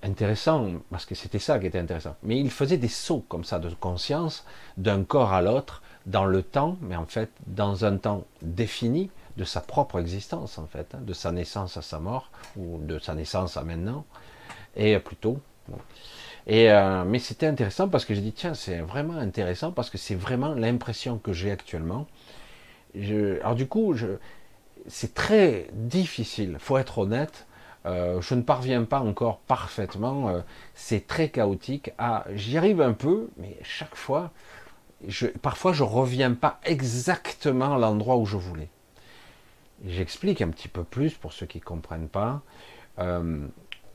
Intéressant, 0.05 0.67
parce 0.91 1.03
que 1.03 1.15
c'était 1.15 1.39
ça 1.39 1.57
qui 1.57 1.65
était 1.65 1.79
intéressant. 1.79 2.15
Mais 2.21 2.39
il 2.39 2.51
faisait 2.51 2.77
des 2.77 2.87
sauts 2.87 3.25
comme 3.27 3.43
ça 3.43 3.57
de 3.57 3.69
conscience, 3.73 4.45
d'un 4.77 5.03
corps 5.03 5.33
à 5.33 5.41
l'autre, 5.41 5.81
dans 6.05 6.25
le 6.25 6.43
temps, 6.43 6.77
mais 6.81 6.95
en 6.95 7.07
fait 7.07 7.31
dans 7.47 7.85
un 7.85 7.97
temps 7.97 8.23
défini, 8.43 9.09
de 9.37 9.43
sa 9.43 9.61
propre 9.61 9.99
existence 9.99 10.59
en 10.59 10.67
fait, 10.67 10.93
hein, 10.93 10.99
de 11.01 11.13
sa 11.13 11.31
naissance 11.31 11.75
à 11.77 11.81
sa 11.81 11.97
mort, 11.99 12.29
ou 12.55 12.77
de 12.77 12.99
sa 12.99 13.15
naissance 13.15 13.57
à 13.57 13.63
maintenant, 13.63 14.05
et 14.75 14.99
plutôt. 14.99 15.39
Et, 16.45 16.71
euh, 16.71 17.03
mais 17.03 17.17
c'était 17.17 17.47
intéressant 17.47 17.89
parce 17.89 18.05
que 18.05 18.13
j'ai 18.13 18.21
dit, 18.21 18.31
tiens, 18.33 18.53
c'est 18.53 18.77
vraiment 18.81 19.17
intéressant 19.17 19.71
parce 19.71 19.89
que 19.89 19.97
c'est 19.97 20.13
vraiment 20.13 20.53
l'impression 20.53 21.17
que 21.17 21.33
j'ai 21.33 21.49
actuellement. 21.49 22.05
Alors 22.93 23.55
du 23.55 23.67
coup, 23.67 23.95
c'est 24.87 25.15
très 25.15 25.67
difficile, 25.73 26.57
faut 26.59 26.77
être 26.77 26.99
honnête. 26.99 27.47
Euh, 27.85 28.19
je 28.21 28.33
ne 28.33 28.41
parviens 28.41 28.83
pas 28.83 28.99
encore 28.99 29.39
parfaitement, 29.39 30.29
euh, 30.29 30.41
c'est 30.73 31.05
très 31.05 31.29
chaotique. 31.29 31.91
Ah, 31.97 32.25
j'y 32.33 32.57
arrive 32.57 32.81
un 32.81 32.93
peu, 32.93 33.29
mais 33.37 33.57
chaque 33.63 33.95
fois, 33.95 34.31
parfois 35.41 35.71
je 35.73 35.83
reviens 35.83 36.33
pas 36.33 36.59
exactement 36.63 37.75
à 37.75 37.77
l'endroit 37.77 38.17
où 38.17 38.25
je 38.25 38.37
voulais. 38.37 38.69
J'explique 39.85 40.41
un 40.41 40.49
petit 40.49 40.67
peu 40.67 40.83
plus 40.83 41.13
pour 41.13 41.33
ceux 41.33 41.45
qui 41.45 41.59
ne 41.59 41.63
comprennent 41.63 42.09
pas. 42.09 42.41
Euh, 42.99 43.45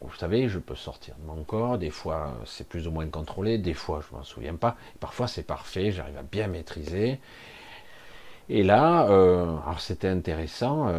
vous 0.03 0.15
savez, 0.15 0.49
je 0.49 0.59
peux 0.59 0.77
sortir 0.77 1.15
de 1.19 1.27
mon 1.27 1.43
corps, 1.43 1.77
des 1.77 1.91
fois 1.91 2.35
c'est 2.47 2.69
plus 2.69 2.87
ou 2.87 2.91
moins 2.93 3.09
contrôlé, 3.09 3.59
des 3.59 3.75
fois 3.75 4.01
je 4.09 4.17
m'en 4.17 4.23
souviens 4.23 4.55
pas, 4.55 4.77
parfois 5.01 5.27
c'est 5.27 5.43
parfait, 5.43 5.91
j'arrive 5.91 6.17
à 6.17 6.23
bien 6.23 6.47
maîtriser. 6.47 7.21
Et 8.49 8.63
là, 8.63 9.01
alors 9.03 9.81
c'était 9.81 10.09
intéressant, 10.09 10.91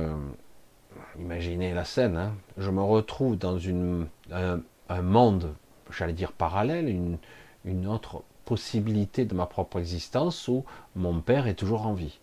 imaginez 1.19 1.73
la 1.73 1.85
scène, 1.85 2.17
hein. 2.17 2.33
je 2.57 2.69
me 2.69 2.81
retrouve 2.81 3.37
dans 3.37 3.57
une, 3.57 4.07
un, 4.31 5.01
monde, 5.01 5.53
j'allais 5.91 6.13
dire 6.13 6.31
parallèle, 6.31 6.89
une, 6.89 7.17
une 7.65 7.87
autre 7.87 8.23
possibilité 8.45 9.25
de 9.25 9.33
ma 9.33 9.45
propre 9.45 9.79
existence 9.79 10.47
où 10.47 10.65
mon 10.95 11.21
père 11.21 11.47
est 11.47 11.53
toujours 11.53 11.85
en 11.85 11.93
vie. 11.93 12.19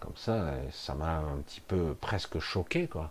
comme 0.00 0.16
ça, 0.16 0.54
ça 0.70 0.94
m'a 0.94 1.18
un 1.18 1.38
petit 1.46 1.60
peu 1.60 1.94
presque 2.00 2.38
choqué, 2.38 2.86
quoi. 2.86 3.10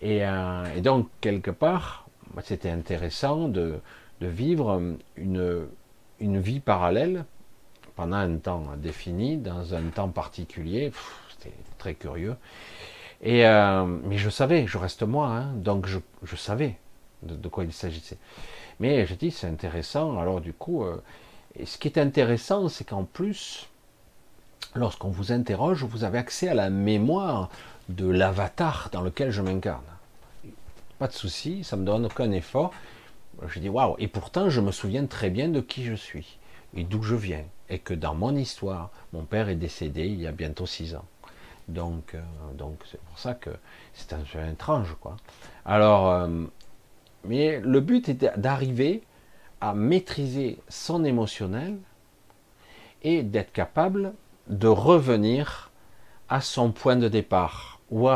Et, 0.00 0.24
euh, 0.24 0.80
donc, 0.80 1.08
quelque 1.20 1.50
part, 1.50 2.06
c'était 2.42 2.70
intéressant 2.70 3.48
de, 3.48 3.80
vivre 4.20 4.80
une, 5.16 5.66
une 6.18 6.40
vie 6.40 6.60
parallèle 6.60 7.26
pendant 7.94 8.16
un 8.16 8.36
temps 8.38 8.68
défini, 8.78 9.36
dans 9.36 9.74
un 9.74 9.88
temps 9.88 10.08
particulier. 10.08 10.92
C'était 11.28 11.54
très 11.76 11.94
curieux. 11.94 12.36
Et 13.24 13.46
euh, 13.46 13.86
mais 13.86 14.18
je 14.18 14.28
savais, 14.28 14.66
je 14.66 14.76
reste 14.76 15.02
moi, 15.02 15.28
hein, 15.28 15.52
donc 15.54 15.86
je, 15.86 16.36
savais 16.36 16.76
de, 17.22 17.48
quoi 17.48 17.64
il 17.64 17.72
s'agissait. 17.72 18.18
Mais 18.80 19.06
je 19.06 19.14
dis, 19.14 19.30
c'est 19.30 19.46
intéressant. 19.46 20.18
Alors 20.18 20.42
du 20.42 20.52
coup, 20.52 20.84
euh, 20.84 21.02
ce 21.64 21.78
qui 21.78 21.88
est 21.88 21.98
intéressant, 21.98 22.68
c'est 22.68 22.84
qu'en 22.84 23.04
plus, 23.04 23.66
lorsqu'on 24.74 25.08
vous 25.08 25.32
interroge, 25.32 25.84
vous 25.84 26.04
avez 26.04 26.18
accès 26.18 26.48
à 26.48 26.54
la 26.54 26.68
mémoire 26.68 27.48
de 27.88 28.06
l'avatar 28.06 28.90
dans 28.92 29.00
lequel 29.00 29.30
je 29.30 29.40
m'incarne. 29.40 29.82
Pas 30.98 31.08
de 31.08 31.12
souci, 31.14 31.64
ça 31.64 31.76
me 31.76 31.84
donne 31.84 32.04
aucun 32.04 32.30
effort. 32.30 32.72
Je 33.46 33.58
dis 33.58 33.70
waouh, 33.70 33.96
et 33.98 34.06
pourtant 34.06 34.50
je 34.50 34.60
me 34.60 34.70
souviens 34.70 35.06
très 35.06 35.30
bien 35.30 35.48
de 35.48 35.60
qui 35.60 35.84
je 35.84 35.94
suis 35.94 36.38
et 36.76 36.84
d'où 36.84 37.02
je 37.02 37.14
viens, 37.14 37.44
et 37.70 37.78
que 37.78 37.94
dans 37.94 38.14
mon 38.14 38.34
histoire, 38.36 38.90
mon 39.12 39.24
père 39.24 39.48
est 39.48 39.54
décédé 39.54 40.06
il 40.06 40.20
y 40.20 40.26
a 40.26 40.32
bientôt 40.32 40.66
six 40.66 40.94
ans. 40.94 41.04
Donc, 41.68 42.14
euh, 42.14 42.20
donc 42.54 42.78
c'est 42.90 43.00
pour 43.00 43.18
ça 43.18 43.34
que 43.34 43.50
c'est 43.94 44.12
un 44.12 44.20
peu 44.20 44.38
étrange, 44.46 44.94
quoi. 45.00 45.16
Alors, 45.64 46.10
euh, 46.10 46.28
mais 47.24 47.60
le 47.60 47.80
but 47.80 48.08
était 48.08 48.32
d'arriver 48.36 49.02
à 49.60 49.74
maîtriser 49.74 50.58
son 50.68 51.04
émotionnel 51.04 51.78
et 53.02 53.22
d'être 53.22 53.52
capable 53.52 54.12
de 54.48 54.68
revenir 54.68 55.70
à 56.28 56.40
son 56.40 56.70
point 56.72 56.96
de 56.96 57.08
départ, 57.08 57.80
ou 57.90 58.08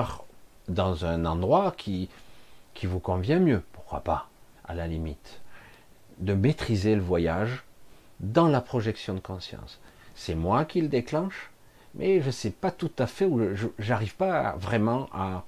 dans 0.68 1.04
un 1.04 1.24
endroit 1.24 1.72
qui, 1.76 2.08
qui 2.74 2.86
vous 2.86 3.00
convient 3.00 3.40
mieux, 3.40 3.62
pourquoi 3.72 4.00
pas, 4.00 4.28
à 4.64 4.74
la 4.74 4.86
limite, 4.86 5.40
de 6.18 6.34
maîtriser 6.34 6.94
le 6.94 7.00
voyage 7.00 7.64
dans 8.20 8.48
la 8.48 8.60
projection 8.60 9.14
de 9.14 9.20
conscience. 9.20 9.78
C'est 10.14 10.34
moi 10.34 10.64
qui 10.64 10.80
le 10.80 10.88
déclenche, 10.88 11.50
mais 11.98 12.20
je 12.20 12.26
ne 12.26 12.30
sais 12.30 12.50
pas 12.50 12.70
tout 12.70 12.92
à 12.98 13.06
fait 13.06 13.24
où 13.24 13.40
j'arrive 13.78 14.14
pas 14.14 14.56
vraiment 14.58 15.08
à, 15.12 15.44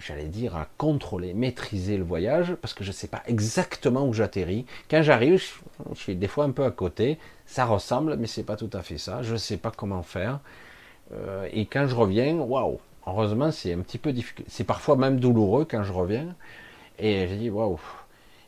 j'allais 0.00 0.26
dire, 0.26 0.56
à 0.56 0.66
contrôler, 0.78 1.34
maîtriser 1.34 1.96
le 1.96 2.04
voyage, 2.04 2.54
parce 2.60 2.74
que 2.74 2.84
je 2.84 2.90
ne 2.90 2.94
sais 2.94 3.08
pas 3.08 3.22
exactement 3.26 4.06
où 4.06 4.12
j'atterris. 4.12 4.64
Quand 4.90 5.02
j'arrive, 5.02 5.42
je, 5.92 5.94
suis 5.94 6.14
des 6.14 6.28
fois 6.28 6.44
un 6.44 6.50
peu 6.50 6.64
à 6.64 6.70
côté, 6.70 7.18
ça 7.46 7.64
ressemble, 7.64 8.16
mais 8.16 8.26
c'est 8.26 8.44
pas 8.44 8.56
tout 8.56 8.70
à 8.72 8.82
fait 8.82 8.98
ça. 8.98 9.22
Je 9.22 9.32
ne 9.32 9.38
sais 9.38 9.56
pas 9.56 9.72
comment 9.76 10.02
faire. 10.02 10.40
Euh, 11.12 11.48
et 11.52 11.66
quand 11.66 11.86
je 11.88 11.94
reviens, 11.94 12.36
waouh, 12.36 12.78
heureusement, 13.06 13.50
c'est 13.50 13.72
un 13.72 13.80
petit 13.80 13.98
peu 13.98 14.12
difficile. 14.12 14.44
C'est 14.48 14.64
parfois 14.64 14.96
même 14.96 15.18
douloureux 15.18 15.66
quand 15.68 15.82
je 15.82 15.92
reviens. 15.92 16.34
Et 16.98 17.28
je 17.28 17.34
dis, 17.34 17.50
waouh. 17.50 17.80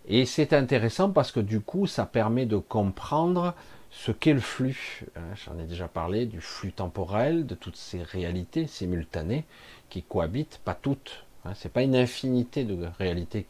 Et 0.08 0.26
c'est 0.26 0.52
intéressant 0.52 1.10
parce 1.10 1.32
que 1.32 1.40
du 1.40 1.60
coup, 1.60 1.86
ça 1.86 2.06
permet 2.06 2.46
de 2.46 2.56
comprendre 2.56 3.54
ce 3.90 4.12
qu'est 4.12 4.34
le 4.34 4.40
flux. 4.40 5.04
Hein, 5.16 5.34
j'en 5.44 5.58
ai 5.58 5.64
déjà 5.64 5.88
parlé 5.88 6.26
du 6.26 6.40
flux 6.40 6.72
temporel, 6.72 7.46
de 7.46 7.54
toutes 7.54 7.76
ces 7.76 8.02
réalités 8.02 8.66
simultanées 8.66 9.44
qui 9.88 10.02
cohabitent, 10.02 10.60
pas 10.64 10.74
toutes, 10.74 11.24
Hein, 11.44 11.52
c'est 11.54 11.72
pas 11.72 11.82
une 11.82 11.96
infinité 11.96 12.64
de 12.64 12.86
réalités 12.98 13.46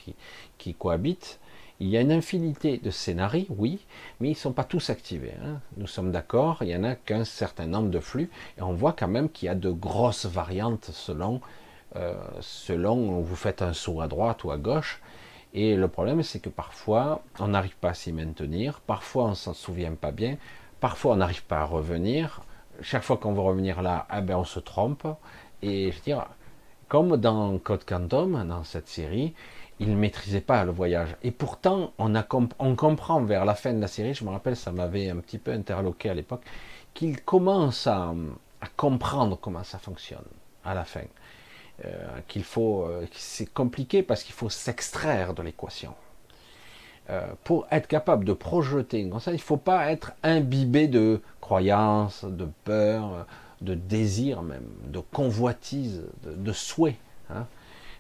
qui, 0.59 0.74
cohabitent. 0.74 1.41
Il 1.80 1.88
y 1.88 1.97
a 1.97 2.03
une 2.03 2.12
infinité 2.12 2.76
de 2.76 2.91
scénarios, 2.91 3.47
oui, 3.49 3.86
mais 4.20 4.28
ils 4.28 4.32
ne 4.32 4.36
sont 4.36 4.53
pas 4.53 4.64
tous 4.64 4.91
activés. 4.91 5.34
Hein. 5.43 5.61
Nous 5.78 5.86
sommes 5.86 6.12
d'accord, 6.12 6.59
il 6.61 6.68
y 6.68 6.76
en 6.76 6.84
a 6.84 6.95
qu'un 6.95 7.24
certain 7.24 7.66
nombre 7.66 7.88
de 7.88 8.01
flux, 8.01 8.30
et 8.59 8.62
on 8.62 8.74
voit 8.74 8.93
quand 8.93 9.09
même 9.09 9.30
qu'il 9.30 9.47
y 9.47 9.49
a 9.49 9.55
de 9.55 9.70
grosses 9.70 10.26
variantes 10.26 10.91
selon, 10.93 11.41
euh, 11.97 12.14
selon 12.41 13.18
où 13.18 13.24
vous 13.24 13.36
faites 13.36 13.62
un 13.62 13.72
saut 13.72 14.03
à 14.03 14.09
droite 14.09 14.45
ou 14.45 14.51
à 14.51 14.59
gauche. 14.59 15.01
Et 15.53 15.76
le 15.76 15.88
problème, 15.88 16.22
c'est 16.22 16.40
que 16.40 16.48
parfois, 16.48 17.22
on 17.38 17.48
n'arrive 17.48 17.76
pas 17.76 17.90
à 17.90 17.94
s'y 17.94 18.12
maintenir, 18.12 18.80
parfois 18.80 19.24
on 19.24 19.34
s'en 19.34 19.55
souvient 19.55 19.94
pas 19.94 20.12
bien, 20.12 20.36
parfois 20.80 21.14
on 21.14 21.16
n'arrive 21.16 21.44
pas 21.44 21.59
à 21.59 21.64
revenir. 21.64 22.40
Chaque 22.82 23.03
fois 23.03 23.16
qu'on 23.16 23.32
veut 23.32 23.40
revenir 23.40 23.82
là, 23.82 24.07
eh 24.16 24.20
ben 24.20 24.36
on 24.36 24.44
se 24.44 24.61
trompe. 24.61 25.07
Et 25.62 25.90
je 25.90 25.96
veux 25.96 26.03
dire, 26.03 26.26
comme 26.88 27.16
dans 27.16 27.59
Code 27.59 27.84
Quantum, 27.84 28.46
dans 28.48 28.64
cette 28.64 28.88
série, 28.88 29.34
il 29.80 29.90
ne 29.90 29.96
maîtrisait 29.96 30.42
pas 30.42 30.64
le 30.64 30.72
voyage. 30.72 31.16
Et 31.22 31.30
pourtant, 31.30 31.92
on 31.98 32.76
comprend 32.76 33.22
vers 33.22 33.44
la 33.44 33.55
fin 33.55 33.72
de 33.72 33.80
la 33.80 33.88
série, 33.88 34.14
je 34.14 34.24
me 34.24 34.30
rappelle, 34.30 34.55
ça 34.55 34.70
m'avait 34.70 35.09
un 35.09 35.16
petit 35.16 35.38
peu 35.38 35.53
interloqué 35.53 36.11
à 36.11 36.14
l'époque, 36.14 36.42
qu'il 36.94 37.22
commence 37.22 37.86
à, 37.86 38.14
comprendre 38.76 39.38
comment 39.40 39.64
ça 39.64 39.78
fonctionne 39.78 40.24
à 40.64 40.74
la 40.74 40.84
fin. 40.84 41.05
Euh, 41.86 42.20
qu'il 42.28 42.44
faut, 42.44 42.84
euh, 42.84 43.06
c'est 43.12 43.50
compliqué 43.50 44.02
parce 44.02 44.22
qu'il 44.22 44.34
faut 44.34 44.50
s'extraire 44.50 45.32
de 45.32 45.42
l'équation. 45.42 45.94
Euh, 47.08 47.26
pour 47.42 47.66
être 47.70 47.86
capable 47.86 48.26
de 48.26 48.34
projeter 48.34 49.08
comme 49.08 49.18
ça, 49.18 49.30
il 49.30 49.36
ne 49.36 49.40
faut 49.40 49.56
pas 49.56 49.90
être 49.90 50.12
imbibé 50.22 50.88
de 50.88 51.22
croyances, 51.40 52.26
de 52.26 52.46
peurs, 52.64 53.26
de 53.62 53.72
désir 53.72 54.42
même, 54.42 54.66
de 54.88 54.98
convoitise, 54.98 56.02
de, 56.22 56.52
souhait. 56.52 56.98
Hein. 57.30 57.46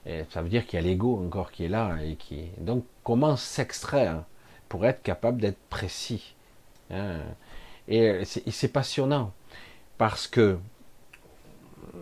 Et 0.04 0.24
ça 0.28 0.42
veut 0.42 0.50
dire 0.50 0.66
qu'il 0.66 0.78
y 0.78 0.82
a 0.82 0.86
l'ego 0.86 1.18
encore 1.24 1.50
qui 1.50 1.64
est 1.64 1.68
là 1.68 1.96
et 2.04 2.16
qui. 2.16 2.50
Donc, 2.58 2.84
comment 3.02 3.36
s'extraire 3.36 4.24
pour 4.68 4.84
être 4.84 5.02
capable 5.02 5.40
d'être 5.40 5.60
précis 5.70 6.34
hein. 6.90 7.20
Et 7.88 8.24
c'est 8.24 8.68
passionnant 8.68 9.32
parce 9.96 10.26
que 10.28 10.58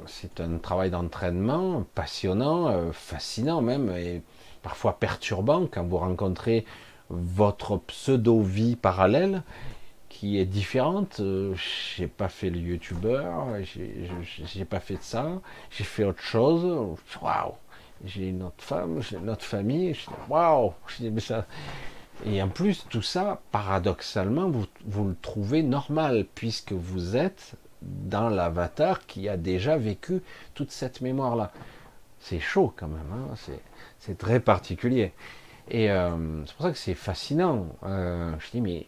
c'est 0.07 0.41
un 0.41 0.59
travail 0.59 0.91
d'entraînement 0.91 1.85
passionnant, 1.95 2.69
euh, 2.69 2.93
fascinant 2.93 3.61
même, 3.61 3.91
et 3.91 4.23
parfois 4.63 4.99
perturbant 4.99 5.67
quand 5.67 5.85
vous 5.85 5.99
rencontrez 5.99 6.65
votre 7.11 7.79
pseudo-vie 7.79 8.77
parallèle 8.77 9.43
qui 10.09 10.39
est 10.39 10.47
différente. 10.47 11.21
Euh, 11.21 11.55
j'ai 11.97 12.07
pas 12.07 12.29
fait 12.29 12.51
le 12.51 12.59
youtubeur, 12.59 13.47
j'ai 13.63 14.65
pas 14.65 14.81
fait 14.81 14.97
de 14.97 15.03
ça, 15.03 15.29
j'ai 15.71 15.85
fait 15.85 16.05
autre 16.05 16.23
chose. 16.23 16.97
Waouh! 17.23 17.53
J'ai 18.05 18.29
une 18.29 18.45
autre 18.45 18.63
femme, 18.63 19.01
j'ai 19.03 19.17
une 19.17 19.31
autre 19.31 19.45
famille. 19.45 19.97
Waouh! 20.29 20.73
Et 22.27 22.43
en 22.43 22.49
plus, 22.49 22.85
tout 22.91 23.03
ça, 23.03 23.41
paradoxalement, 23.53 24.51
vous, 24.51 24.67
vous 24.87 25.05
le 25.05 25.17
trouvez 25.21 25.63
normal 25.63 26.27
puisque 26.35 26.73
vous 26.73 27.17
êtes 27.17 27.55
dans 27.83 28.29
l'avatar 28.29 29.07
qui 29.07 29.29
a 29.29 29.37
déjà 29.37 29.77
vécu 29.77 30.23
toute 30.55 30.71
cette 30.71 31.01
mémoire-là. 31.01 31.53
C'est 32.21 32.41
chaud 32.41 32.73
quand 32.77 32.89
même, 32.89 33.13
hein 33.13 33.35
c'est 34.01 34.19
très 34.19 34.41
particulier. 34.41 35.13
Et 35.71 35.91
euh, 35.91 36.45
c'est 36.47 36.55
pour 36.55 36.67
ça 36.67 36.73
que 36.73 36.79
c'est 36.79 36.95
fascinant. 36.95 37.67
Euh, 37.85 38.33
je 38.39 38.51
dis, 38.51 38.61
mais 38.61 38.87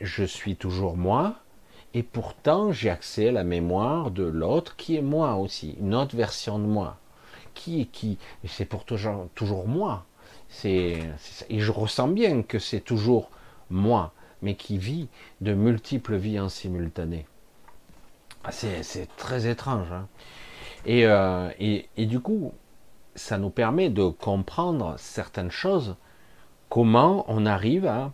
je 0.00 0.24
suis 0.24 0.56
toujours 0.56 0.96
moi, 0.96 1.36
et 1.94 2.02
pourtant 2.02 2.72
j'ai 2.72 2.90
accès 2.90 3.28
à 3.28 3.32
la 3.32 3.44
mémoire 3.44 4.10
de 4.10 4.24
l'autre 4.24 4.76
qui 4.76 4.96
est 4.96 5.02
moi 5.02 5.34
aussi, 5.36 5.76
une 5.80 5.94
autre 5.94 6.16
version 6.16 6.58
de 6.58 6.64
moi. 6.64 6.98
Qui 7.54 7.80
est 7.80 7.86
qui? 7.86 8.18
C'est 8.46 8.66
pour 8.66 8.84
toujours, 8.84 9.28
toujours 9.34 9.66
moi. 9.66 10.04
Et 10.64 11.00
je 11.50 11.72
ressens 11.72 12.08
bien 12.08 12.42
que 12.42 12.58
c'est 12.58 12.80
toujours 12.80 13.30
moi, 13.70 14.12
mais 14.42 14.54
qui 14.54 14.78
vit 14.78 15.08
de 15.40 15.54
multiples 15.54 16.16
vies 16.16 16.38
en 16.38 16.48
simultané. 16.48 17.26
Ah, 18.48 18.52
c'est, 18.52 19.08
très 19.16 19.48
étrange. 19.48 19.90
Hein. 19.90 20.06
Euh, 20.86 21.50
et, 21.58 22.06
du 22.06 22.20
coup, 22.20 22.52
ça 23.16 23.38
nous 23.38 23.50
permet 23.50 23.90
de 23.90 24.08
comprendre 24.08 24.94
certaines 24.98 25.50
choses, 25.50 25.96
comment 26.68 27.24
on 27.26 27.44
arrive 27.44 27.86
à 27.86 28.12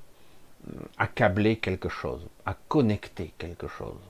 accabler 0.97 1.57
quelque 1.57 1.91
chose, 1.91 2.27
à 2.47 2.57
connecter 2.69 3.35
quelque 3.37 3.69
chose. 3.69 4.01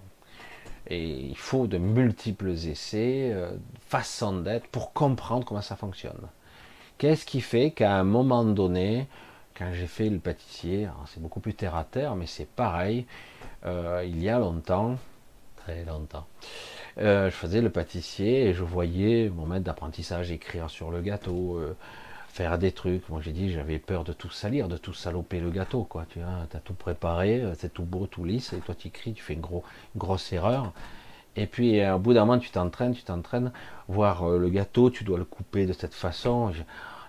Et 0.86 1.08
il 1.08 1.36
faut 1.36 1.66
de 1.66 1.78
multiples 1.78 2.50
essais, 2.50 3.32
euh, 3.32 3.50
façons 3.88 4.36
d'être 4.42 4.68
pour 4.68 4.92
comprendre 4.92 5.44
comment 5.44 5.60
ça 5.60 5.74
fonctionne. 5.74 6.28
Qu'est-ce 6.98 7.26
qui 7.26 7.40
fait 7.40 7.72
qu'à 7.72 7.96
un 7.96 8.04
moment 8.04 8.44
donné, 8.44 9.08
quand 9.58 9.72
j'ai 9.72 9.88
fait 9.88 10.08
le 10.08 10.20
pâtissier, 10.20 10.88
c'est 11.06 11.20
beaucoup 11.20 11.40
plus 11.40 11.54
terre 11.54 11.74
à 11.74 11.82
terre, 11.82 12.14
mais 12.14 12.26
c'est 12.26 12.48
pareil, 12.48 13.06
euh, 13.64 14.04
il 14.06 14.22
y 14.22 14.28
a 14.28 14.38
longtemps, 14.38 14.98
très 15.64 15.84
longtemps, 15.84 16.26
euh, 16.98 17.30
je 17.30 17.34
faisais 17.34 17.60
le 17.60 17.70
pâtissier 17.70 18.46
et 18.46 18.54
je 18.54 18.62
voyais 18.62 19.30
mon 19.30 19.46
maître 19.46 19.64
d'apprentissage 19.64 20.30
écrire 20.30 20.70
sur 20.70 20.90
le 20.90 21.00
gâteau, 21.00 21.60
faire 22.28 22.58
des 22.58 22.72
trucs. 22.72 23.08
Moi 23.08 23.20
j'ai 23.22 23.32
dit 23.32 23.52
j'avais 23.52 23.78
peur 23.78 24.04
de 24.04 24.12
tout 24.12 24.30
salir, 24.30 24.68
de 24.68 24.76
tout 24.76 24.94
saloper 24.94 25.40
le 25.40 25.50
gâteau, 25.50 25.84
quoi. 25.84 26.06
Tu 26.08 26.18
vois, 26.18 26.46
as 26.52 26.58
tout 26.58 26.74
préparé, 26.74 27.42
c'est 27.58 27.72
tout 27.72 27.84
beau, 27.84 28.06
tout 28.06 28.24
lisse, 28.24 28.52
et 28.52 28.58
toi 28.58 28.74
tu 28.74 28.90
cries, 28.90 29.12
tu 29.12 29.22
fais 29.22 29.34
une 29.34 29.40
gros, 29.40 29.64
grosse 29.96 30.32
erreur. 30.32 30.72
Et 31.36 31.46
puis 31.46 31.80
euh, 31.80 31.96
au 31.96 31.98
bout 31.98 32.12
d'un 32.14 32.24
moment 32.24 32.38
tu 32.38 32.50
t'entraînes, 32.50 32.94
tu 32.94 33.02
t'entraînes, 33.02 33.52
voir 33.88 34.24
euh, 34.24 34.38
le 34.38 34.50
gâteau, 34.50 34.90
tu 34.90 35.04
dois 35.04 35.18
le 35.18 35.24
couper 35.24 35.66
de 35.66 35.72
cette 35.72 35.94
façon. 35.94 36.52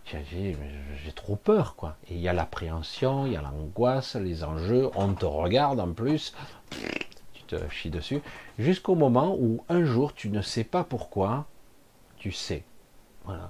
J'ai 0.06 1.12
trop 1.16 1.38
peur, 1.38 1.76
quoi. 1.76 1.96
Et 2.10 2.16
il 2.16 2.20
y 2.20 2.28
a 2.28 2.34
l'appréhension, 2.34 3.26
il 3.26 3.34
y 3.34 3.38
a 3.38 3.42
l'angoisse, 3.42 4.16
les 4.16 4.44
enjeux, 4.44 4.90
on 4.96 5.14
te 5.14 5.26
regarde 5.26 5.80
en 5.80 5.94
plus. 5.94 6.34
Tu 7.48 7.56
te 7.56 7.70
chies 7.70 7.90
dessus, 7.90 8.22
jusqu'au 8.58 8.96
moment 8.96 9.36
où 9.40 9.64
un 9.70 9.84
jour 9.84 10.14
tu 10.14 10.30
ne 10.30 10.42
sais 10.42 10.64
pas 10.64 10.84
pourquoi, 10.84 11.46
tu 12.18 12.32
sais. 12.32 12.64
Voilà. 13.26 13.50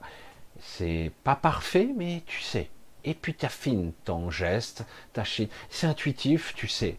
C'est 0.59 1.11
pas 1.23 1.35
parfait, 1.35 1.89
mais 1.95 2.23
tu 2.25 2.41
sais. 2.41 2.69
Et 3.03 3.13
puis 3.13 3.33
tu 3.33 3.45
affines 3.45 3.91
ton 4.05 4.29
geste, 4.29 4.85
t'achines. 5.11 5.49
C'est 5.69 5.87
intuitif, 5.87 6.53
tu 6.55 6.67
sais. 6.67 6.97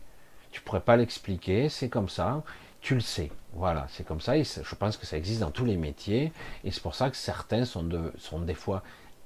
Tu 0.51 0.61
pourrais 0.61 0.81
pas 0.81 0.97
l'expliquer, 0.97 1.69
c'est 1.69 1.89
comme 1.89 2.09
ça, 2.09 2.43
tu 2.81 2.95
le 2.95 3.01
sais. 3.01 3.31
Voilà, 3.55 3.87
c'est 3.91 4.05
comme 4.05 4.21
ça. 4.21 4.37
Et 4.37 4.45
je 4.45 4.75
pense 4.75 4.97
que 4.97 5.07
ça 5.07 5.17
existe 5.17 5.41
dans 5.41 5.51
tous 5.51 5.65
les 5.65 5.77
métiers. 5.77 6.33
Et 6.65 6.71
c'est 6.71 6.83
pour 6.83 6.95
ça 6.95 7.11
que 7.11 7.17
certains 7.17 7.65
sont, 7.65 7.83
de, 7.83 8.13
sont 8.19 8.41
des 8.41 8.55
fois 8.55 8.83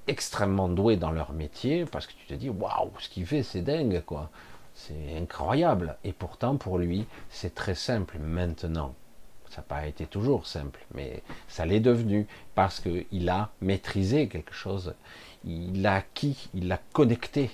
extrêmement 0.07 0.69
doués 0.69 0.97
dans 0.97 1.11
leur 1.11 1.33
métier, 1.33 1.85
parce 1.85 2.07
que 2.07 2.13
tu 2.13 2.25
te 2.25 2.33
dis, 2.33 2.49
waouh, 2.49 2.91
ce 2.99 3.09
qu'il 3.09 3.25
fait, 3.25 3.43
c'est 3.43 3.61
dingue, 3.61 4.01
quoi. 4.05 4.31
C'est 4.87 5.17
incroyable. 5.17 5.97
Et 6.05 6.13
pourtant, 6.13 6.55
pour 6.55 6.77
lui, 6.77 7.05
c'est 7.29 7.53
très 7.53 7.75
simple 7.75 8.17
maintenant. 8.17 8.95
Ça 9.49 9.57
n'a 9.57 9.63
pas 9.63 9.87
été 9.87 10.05
toujours 10.05 10.47
simple, 10.47 10.79
mais 10.93 11.21
ça 11.47 11.65
l'est 11.65 11.79
devenu 11.79 12.27
parce 12.55 12.79
qu'il 12.79 13.29
a 13.29 13.49
maîtrisé 13.61 14.27
quelque 14.29 14.53
chose. 14.53 14.93
Il 15.43 15.81
l'a 15.81 15.95
acquis, 15.95 16.49
il 16.53 16.67
l'a 16.67 16.79
connecté. 16.93 17.51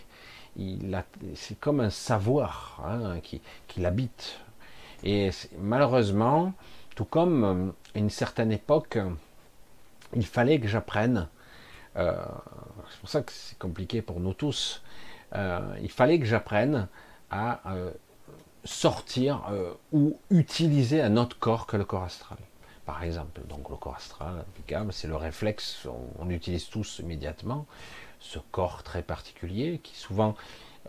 C'est 1.33 1.59
comme 1.59 1.79
un 1.79 1.89
savoir 1.89 2.81
hein, 2.85 3.19
qui, 3.21 3.41
l'habite. 3.77 4.39
Et 5.03 5.31
malheureusement, 5.57 6.53
tout 6.95 7.05
comme 7.05 7.43
euh, 7.43 7.71
à 7.95 7.99
une 7.99 8.09
certaine 8.09 8.51
époque, 8.51 8.97
il 10.15 10.25
fallait 10.25 10.59
que 10.59 10.67
j'apprenne. 10.67 11.27
Euh, 11.97 12.13
c'est 12.89 12.99
pour 12.99 13.09
ça 13.09 13.21
que 13.21 13.31
c'est 13.31 13.57
compliqué 13.57 14.01
pour 14.01 14.19
nous 14.19 14.33
tous. 14.33 14.81
Euh, 15.33 15.59
il 15.81 15.91
fallait 15.91 16.19
que 16.19 16.25
j'apprenne 16.25 16.87
à 17.29 17.59
euh, 17.71 17.91
sortir 18.63 19.43
euh, 19.49 19.73
ou 19.91 20.17
utiliser 20.29 21.01
un 21.01 21.17
autre 21.17 21.37
corps 21.39 21.67
que 21.67 21.77
le 21.77 21.85
corps 21.85 22.03
astral. 22.03 22.37
Par 22.85 23.03
exemple, 23.03 23.41
donc 23.47 23.69
le 23.69 23.75
corps 23.77 23.95
astral, 23.95 24.45
c'est 24.91 25.07
le 25.07 25.15
réflexe, 25.15 25.87
on, 26.19 26.29
utilise 26.29 26.69
tous 26.69 26.99
immédiatement 26.99 27.65
ce 28.19 28.37
corps 28.51 28.83
très 28.83 29.01
particulier 29.01 29.79
qui 29.83 29.95
souvent, 29.95 30.35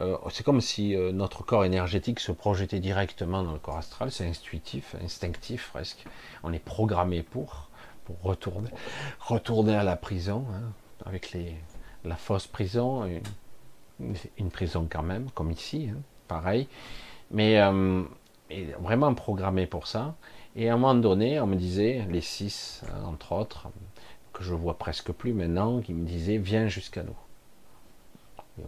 euh, 0.03 0.19
c'est 0.31 0.45
comme 0.45 0.61
si 0.61 0.95
notre 0.95 1.43
corps 1.43 1.65
énergétique 1.65 2.21
se 2.21 2.33
projetait 2.33 2.81
directement 2.81 3.43
dans 3.43 3.53
le 3.53 3.59
corps 3.59 3.79
astral, 3.79 4.11
c'est 4.11 4.29
intuitif, 4.29 4.95
instinctif 5.03 5.71
presque. 5.73 6.05
On 6.43 6.53
est 6.53 6.59
programmé 6.59 7.23
pour, 7.23 7.71
pour 8.05 8.21
retourner, 8.23 8.71
retourner 9.19 9.75
à 9.75 9.83
la 9.83 9.97
prison, 9.97 10.45
hein, 10.53 10.73
avec 11.07 11.33
les, 11.33 11.57
la 12.05 12.17
fausse 12.17 12.47
prison, 12.47 13.09
une, 13.99 14.51
prison 14.51 14.87
quand 14.91 15.03
même, 15.03 15.31
comme 15.31 15.51
ici. 15.51 15.91
Hein 15.91 16.01
pareil. 16.27 16.69
Mais 17.31 17.61
euh, 17.61 18.03
vraiment 18.81 19.15
programmé 19.15 19.67
pour 19.67 19.87
ça. 19.87 20.15
Et 20.55 20.71
à 20.71 20.75
un 20.75 20.77
moment 20.77 20.95
donné, 20.95 21.41
on 21.41 21.47
me 21.47 21.57
disait, 21.57 22.07
les 22.11 22.21
six, 22.21 22.83
hein, 22.89 23.05
entre 23.07 23.33
autres, 23.33 23.69
que 24.33 24.43
je 24.43 24.55
vois 24.55 24.79
presque 24.79 25.13
plus 25.13 25.33
maintenant, 25.33 25.81
qui 25.81 25.93
me 25.93 26.07
disaient, 26.07 26.39
viens 26.39 26.69
jusqu'à 26.69 27.03
nous. 27.03 27.17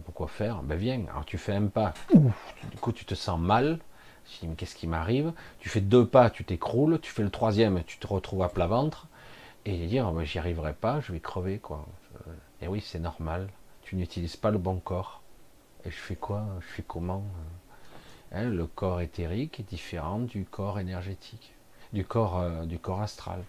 pourquoi 0.05 0.27
faire 0.27 0.61
Ben 0.63 0.77
viens. 0.77 1.01
Alors 1.09 1.25
tu 1.25 1.37
fais 1.37 1.53
un 1.53 1.67
pas, 1.67 1.93
du 2.13 2.77
coup 2.79 2.91
tu 2.91 3.05
te 3.05 3.15
sens 3.15 3.39
mal. 3.39 3.79
Je 4.25 4.41
dis, 4.41 4.47
mais 4.47 4.55
qu'est-ce 4.55 4.75
qui 4.75 4.85
m'arrive? 4.85 5.33
Tu 5.59 5.69
fais 5.69 5.81
deux 5.81 6.05
pas, 6.05 6.29
tu 6.29 6.43
t'écroules. 6.43 6.99
Tu 6.99 7.11
fais 7.11 7.23
le 7.23 7.31
troisième, 7.31 7.83
tu 7.85 7.97
te 7.97 8.05
retrouves 8.05 8.43
à 8.43 8.49
plat 8.49 8.67
ventre. 8.67 9.07
Et 9.65 9.87
dire, 9.87 10.11
ben, 10.11 10.23
j'y 10.23 10.37
arriverai 10.37 10.73
pas, 10.73 10.99
je 11.01 11.11
vais 11.11 11.19
crever, 11.19 11.57
quoi. 11.57 11.85
Et 12.61 12.67
oui, 12.67 12.81
c'est 12.85 12.99
normal. 12.99 13.49
Tu 13.81 13.95
n'utilises 13.95 14.35
pas 14.35 14.51
le 14.51 14.59
bon 14.59 14.79
corps. 14.79 15.18
Et 15.85 15.91
je 15.91 15.95
fais 15.95 16.15
quoi? 16.15 16.45
Je 16.59 16.65
fais 16.65 16.83
comment? 16.85 17.23
Hein, 18.31 18.49
Le 18.49 18.67
corps 18.67 19.01
éthérique 19.01 19.59
est 19.59 19.69
différent 19.69 20.19
du 20.19 20.45
corps 20.45 20.79
énergétique, 20.79 21.53
du 21.93 22.05
corps, 22.05 22.39
euh, 22.39 22.65
du 22.65 22.77
corps 22.77 23.01
astral. 23.01 23.43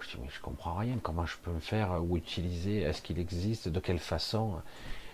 Je 0.00 0.10
dis 0.10 0.16
mais 0.22 0.30
je 0.30 0.40
comprends 0.40 0.74
rien. 0.74 0.98
Comment 1.02 1.26
je 1.26 1.36
peux 1.36 1.52
me 1.52 1.60
faire 1.60 1.92
euh, 1.92 2.00
ou 2.00 2.16
utiliser? 2.16 2.80
Est-ce 2.80 3.02
qu'il 3.02 3.18
existe? 3.18 3.68
De 3.68 3.80
quelle 3.80 3.98
façon? 3.98 4.54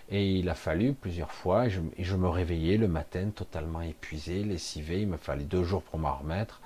Et 0.09 0.31
il 0.31 0.49
a 0.49 0.55
fallu 0.55 0.93
plusieurs 0.93 1.31
fois. 1.31 1.67
Et 1.67 1.69
je, 2.03 2.15
me 2.15 2.27
réveillais 2.27 2.77
le 2.77 2.87
matin 2.87 3.29
totalement 3.35 3.81
épuisé, 3.81 4.43
lessivé. 4.43 5.01
Il 5.01 5.07
me 5.07 5.17
fallait 5.17 5.43
deux 5.43 5.63
jours 5.63 5.83
pour 5.83 5.99
m'en 5.99 6.15
remettre. 6.15 6.61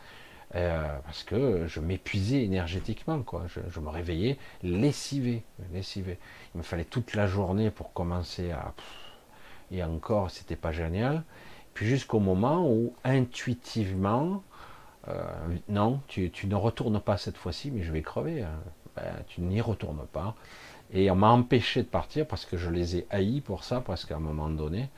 Euh, 0.55 0.97
parce 1.03 1.23
que 1.23 1.67
je 1.67 1.79
m'épuisais 1.79 2.43
énergétiquement, 2.43 3.21
quoi. 3.23 3.45
Je, 3.47 3.79
me 3.79 3.89
réveillais 3.89 4.37
lessivé, 4.63 5.43
lessivé. 5.73 6.17
Il 6.53 6.59
me 6.59 6.63
fallait 6.63 6.85
toute 6.85 7.15
la 7.15 7.27
journée 7.27 7.71
pour 7.71 7.91
commencer 7.93 8.51
à 8.51 8.73
et 9.71 9.83
encore 9.83 10.31
c'était 10.31 10.55
pas 10.55 10.71
génial. 10.71 11.23
Puis 11.73 11.85
jusqu'au 11.85 12.19
moment 12.19 12.69
où 12.69 12.93
intuitivement, 13.03 14.43
euh, 15.07 15.23
non, 15.69 15.99
tu, 16.07 16.31
ne 16.45 16.55
retournes 16.55 16.99
pas 16.99 17.17
cette 17.17 17.37
fois-ci, 17.37 17.71
mais 17.71 17.83
je 17.83 17.91
vais 17.91 18.01
crever. 18.01 18.43
Hein. 18.43 18.59
Ben, 18.95 19.03
tu 19.27 19.41
n'y 19.41 19.59
retournes 19.59 20.05
pas. 20.11 20.35
Et 20.93 21.11
on 21.11 21.15
m'a 21.15 21.29
empêché 21.29 21.83
de 21.83 21.87
partir 21.87 22.25
parce 22.25 22.45
que 22.45 22.57
je 22.57 22.69
les 22.69 22.97
ai 22.97 23.07
haïs 23.09 23.41
pour 23.41 23.63
ça, 23.63 23.81
presque 23.81 24.11
à 24.11 24.15
un 24.15 24.19
moment 24.19 24.49
donné. 24.49 24.89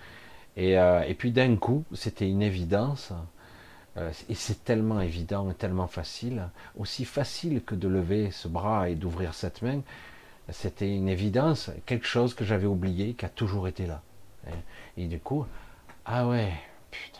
Et, 0.55 0.78
euh, 0.78 1.01
et 1.01 1.15
puis 1.15 1.32
d'un 1.32 1.55
coup, 1.55 1.84
c'était 1.93 2.30
une 2.30 2.43
évidence. 2.43 3.11
Euh, 3.97 4.11
et 4.30 4.36
c'est 4.36 4.63
tellement 4.63 5.01
évident 5.01 5.49
et 5.49 5.55
tellement 5.55 5.88
facile, 5.88 6.49
aussi 6.78 7.05
facile 7.05 7.63
que 7.63 7.76
de 7.76 7.88
lever 7.88 8.32
ce 8.32 8.47
bras 8.47 8.89
et 8.89 8.95
d'ouvrir 8.95 9.34
cette 9.34 9.61
main. 9.61 9.82
C'était 10.49 10.95
une 10.95 11.09
évidence, 11.09 11.72
quelque 11.86 12.05
chose 12.05 12.34
que 12.34 12.45
j'avais 12.45 12.68
oublié, 12.68 13.15
qui 13.15 13.26
a 13.26 13.30
toujours 13.30 13.68
été 13.68 13.86
là. 13.86 14.01
Et, 14.98 15.06
du 15.06 15.20
coup, 15.20 15.45
ah 16.06 16.28
ouais, 16.28 16.52
putain. 16.91 17.20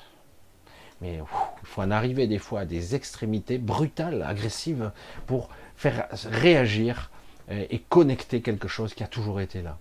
Mais 1.02 1.16
il 1.16 1.68
faut 1.68 1.82
en 1.82 1.92
arriver 1.92 2.28
des 2.28 2.40
fois 2.40 2.62
à 2.62 2.66
des 2.66 2.96
extrémités 2.96 3.58
brutales, 3.58 4.24
agressives, 4.24 4.92
pour 5.28 5.50
faire 5.76 6.08
réagir 6.26 7.12
euh, 7.52 7.66
et 7.70 7.80
connecter 7.80 8.42
quelque 8.42 8.68
chose 8.68 8.94
qui 8.94 9.04
a 9.04 9.08
toujours 9.08 9.40
été 9.42 9.62
là. 9.62 9.78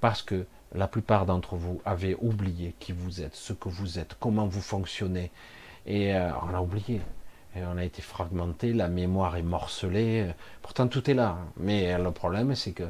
Parce 0.00 0.22
que 0.22 0.46
la 0.74 0.86
plupart 0.86 1.26
d'entre 1.26 1.56
vous 1.56 1.80
avaient 1.84 2.16
oublié 2.20 2.74
qui 2.78 2.92
vous 2.92 3.22
êtes, 3.22 3.34
ce 3.34 3.52
que 3.52 3.68
vous 3.68 3.98
êtes, 3.98 4.16
comment 4.20 4.46
vous 4.46 4.60
fonctionnez. 4.60 5.30
Et 5.86 6.14
euh, 6.14 6.30
on 6.42 6.54
a 6.54 6.60
oublié. 6.60 7.00
On 7.56 7.78
a 7.78 7.84
été 7.84 8.00
fragmenté, 8.00 8.72
la 8.72 8.86
mémoire 8.86 9.36
est 9.36 9.42
morcelée. 9.42 10.30
Pourtant, 10.62 10.86
tout 10.86 11.10
est 11.10 11.14
là. 11.14 11.36
Mais 11.56 11.98
le 11.98 12.12
problème, 12.12 12.54
c'est 12.54 12.70
que 12.70 12.84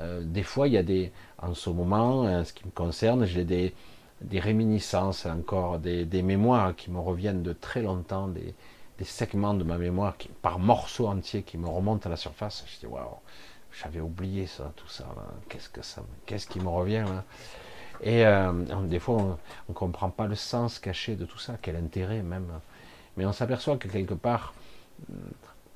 euh, 0.00 0.22
des 0.24 0.42
fois, 0.42 0.68
il 0.68 0.74
y 0.74 0.78
a 0.78 0.82
des, 0.82 1.12
en 1.42 1.54
ce 1.54 1.70
moment, 1.70 2.22
en 2.22 2.44
ce 2.44 2.52
qui 2.52 2.66
me 2.66 2.70
concerne, 2.70 3.24
j'ai 3.24 3.44
des, 3.44 3.74
des 4.20 4.40
réminiscences 4.40 5.26
encore, 5.26 5.78
des, 5.78 6.04
des, 6.04 6.22
mémoires 6.22 6.74
qui 6.76 6.90
me 6.90 6.98
reviennent 6.98 7.42
de 7.42 7.52
très 7.52 7.82
longtemps, 7.82 8.28
des, 8.28 8.54
des 8.98 9.04
segments 9.04 9.54
de 9.54 9.64
ma 9.64 9.78
mémoire 9.78 10.16
qui, 10.16 10.28
par 10.28 10.58
morceaux 10.58 11.08
entiers 11.08 11.42
qui 11.42 11.56
me 11.56 11.68
remontent 11.68 12.06
à 12.06 12.10
la 12.10 12.16
surface. 12.16 12.64
Je 12.66 12.80
dis 12.80 12.86
waouh, 12.86 13.16
j'avais 13.72 14.00
oublié 14.00 14.46
ça, 14.46 14.72
tout 14.76 14.88
ça. 14.88 15.06
Qu'est-ce 15.48 15.68
que 15.68 15.82
ça, 15.82 16.02
qu'est-ce 16.26 16.46
qui 16.46 16.60
me 16.60 16.68
revient 16.68 17.04
là? 17.06 17.24
Et 18.02 18.24
euh, 18.26 18.52
des 18.86 18.98
fois, 18.98 19.16
on, 19.16 19.38
ne 19.68 19.74
comprend 19.74 20.10
pas 20.10 20.26
le 20.26 20.34
sens 20.34 20.78
caché 20.78 21.16
de 21.16 21.26
tout 21.26 21.38
ça, 21.38 21.58
quel 21.60 21.76
intérêt 21.76 22.22
même. 22.22 22.48
Mais 23.16 23.26
on 23.26 23.32
s'aperçoit 23.32 23.76
que 23.76 23.88
quelque 23.88 24.14
part, 24.14 24.54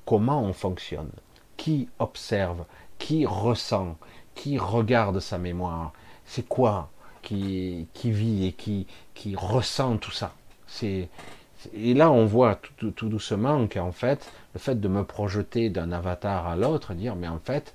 comment 0.05 0.41
on 0.41 0.53
fonctionne, 0.53 1.11
qui 1.57 1.87
observe, 1.99 2.65
qui 2.97 3.25
ressent, 3.25 3.97
qui 4.35 4.57
regarde 4.57 5.19
sa 5.19 5.37
mémoire, 5.37 5.93
c'est 6.25 6.47
quoi 6.47 6.91
qui, 7.21 7.87
qui, 7.93 8.11
vit 8.11 8.45
et 8.45 8.51
qui, 8.51 8.85
qui 9.13 9.35
ressent 9.35 9.97
tout 9.97 10.11
ça? 10.11 10.33
C'est, 10.67 11.09
et 11.73 11.93
là, 11.93 12.11
on 12.11 12.25
voit 12.25 12.59
tout, 12.77 12.91
tout, 12.91 13.09
doucement 13.09 13.67
qu'en 13.67 13.91
fait, 13.91 14.31
le 14.53 14.59
fait 14.59 14.79
de 14.79 14.87
me 14.87 15.03
projeter 15.03 15.69
d'un 15.69 15.91
avatar 15.91 16.47
à 16.47 16.55
l'autre, 16.55 16.93
dire, 16.93 17.15
mais 17.15 17.27
en 17.27 17.39
fait, 17.39 17.73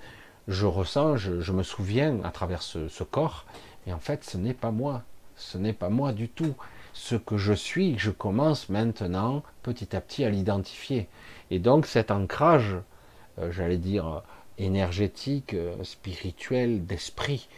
je 0.48 0.66
ressens, 0.66 1.16
je, 1.16 1.52
me 1.52 1.62
souviens 1.62 2.20
à 2.24 2.30
travers 2.30 2.62
ce, 2.62 3.02
corps, 3.04 3.46
et 3.86 3.92
en 3.92 3.98
fait, 3.98 4.24
ce 4.24 4.36
n'est 4.36 4.54
pas 4.54 4.70
moi. 4.70 5.02
Ce 5.36 5.56
n'est 5.58 5.72
pas 5.72 5.88
moi 5.88 6.12
du 6.12 6.28
tout. 6.28 6.54
Ce 6.92 7.14
que 7.14 7.36
je 7.36 7.52
suis, 7.52 7.98
je 7.98 8.10
commence 8.10 8.68
maintenant, 8.68 9.42
petit 9.62 9.96
à 9.96 10.00
petit, 10.00 10.24
à 10.24 10.30
l'identifier. 10.30 11.08
Et 11.50 11.58
donc, 11.58 11.86
cet 11.86 12.10
ancrage, 12.10 12.76
euh, 13.38 13.50
j'allais 13.50 13.78
dire, 13.78 14.22
énergétique, 14.60 15.54
euh, 15.54 15.82
spirituel, 15.84 16.84
d'esprit, 16.84 17.48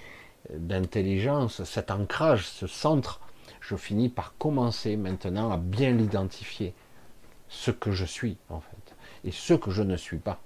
euh, 0.51 0.57
d'intelligence, 0.59 1.65
cet 1.65 1.91
ancrage, 1.91 2.47
ce 2.47 2.67
centre, 2.67 3.21
je 3.61 3.77
finis 3.77 4.09
par 4.09 4.35
commencer 4.39 4.97
maintenant 4.97 5.51
à 5.51 5.57
bien 5.57 5.93
l'identifier, 5.93 6.75
ce 7.49 7.71
que 7.71 7.93
je 7.93 8.05
suis 8.05 8.37
en 8.49 8.61
fait, 8.61 8.95
et 9.25 9.31
ce 9.31 9.55
que 9.55 9.71
je 9.71 9.83
ne 9.83 9.97
suis 9.97 10.19
pas. 10.19 10.41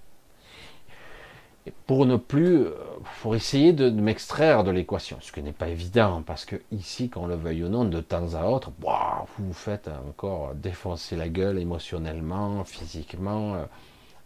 Et 1.66 1.72
pour 1.86 2.07
ne 2.07 2.16
plus, 2.16 2.59
euh, 2.59 2.74
pour 3.22 3.34
essayer 3.34 3.72
de, 3.72 3.90
m'extraire 3.90 4.62
de 4.62 4.70
l'équation, 4.70 5.18
ce 5.20 5.32
qui 5.32 5.42
n'est 5.42 5.52
pas 5.52 5.68
évident, 5.68 6.22
parce 6.24 6.44
que 6.44 6.57
ici, 6.70 7.11
qu'on 7.11 7.26
le 7.26 7.34
veuille 7.34 7.64
ou 7.64 7.68
non, 7.68 7.84
de 7.84 8.00
temps 8.00 8.34
à 8.34 8.44
autre, 8.44 8.70
vous 8.80 9.46
vous 9.46 9.52
faites 9.52 9.88
encore 10.09 10.54
défoncer 10.54 11.16
la 11.16 11.28
gueule 11.28 11.59
émotionnellement, 11.59 12.64
physiquement, 12.64 13.66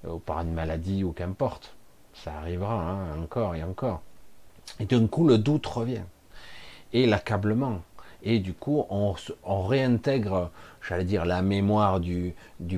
ou 0.06 0.18
par 0.18 0.40
une 0.40 0.52
maladie 0.52 1.02
ou 1.02 1.12
qu'importe 1.12 1.74
ça 2.24 2.32
arrivera 2.34 2.74
hein, 2.74 3.22
encore 3.22 3.54
et 3.54 3.62
encore. 3.62 4.02
Et 4.78 4.84
d'un 4.84 5.06
coup, 5.06 5.26
le 5.26 5.38
doute 5.38 5.66
revient. 5.66 6.04
Et 6.92 7.06
l'accablement. 7.06 7.82
Et 8.22 8.38
du 8.38 8.52
coup, 8.52 8.84
on, 8.90 9.14
réintègre, 9.62 10.50
j'allais 10.86 11.04
dire, 11.04 11.24
la 11.24 11.40
mémoire 11.40 12.00
du, 12.00 12.34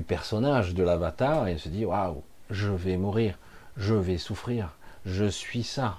personnage, 0.07 0.73
de 0.73 0.83
l'avatar, 0.83 1.47
et 1.47 1.55
on 1.55 1.57
se 1.57 1.69
dit, 1.69 1.85
waouh, 1.85 2.23
je 2.49 2.71
vais 2.71 2.95
mourir, 2.95 3.37
je 3.75 3.93
vais 3.93 4.17
souffrir, 4.17 4.69
je 5.05 5.25
suis 5.25 5.63
ça. 5.63 5.97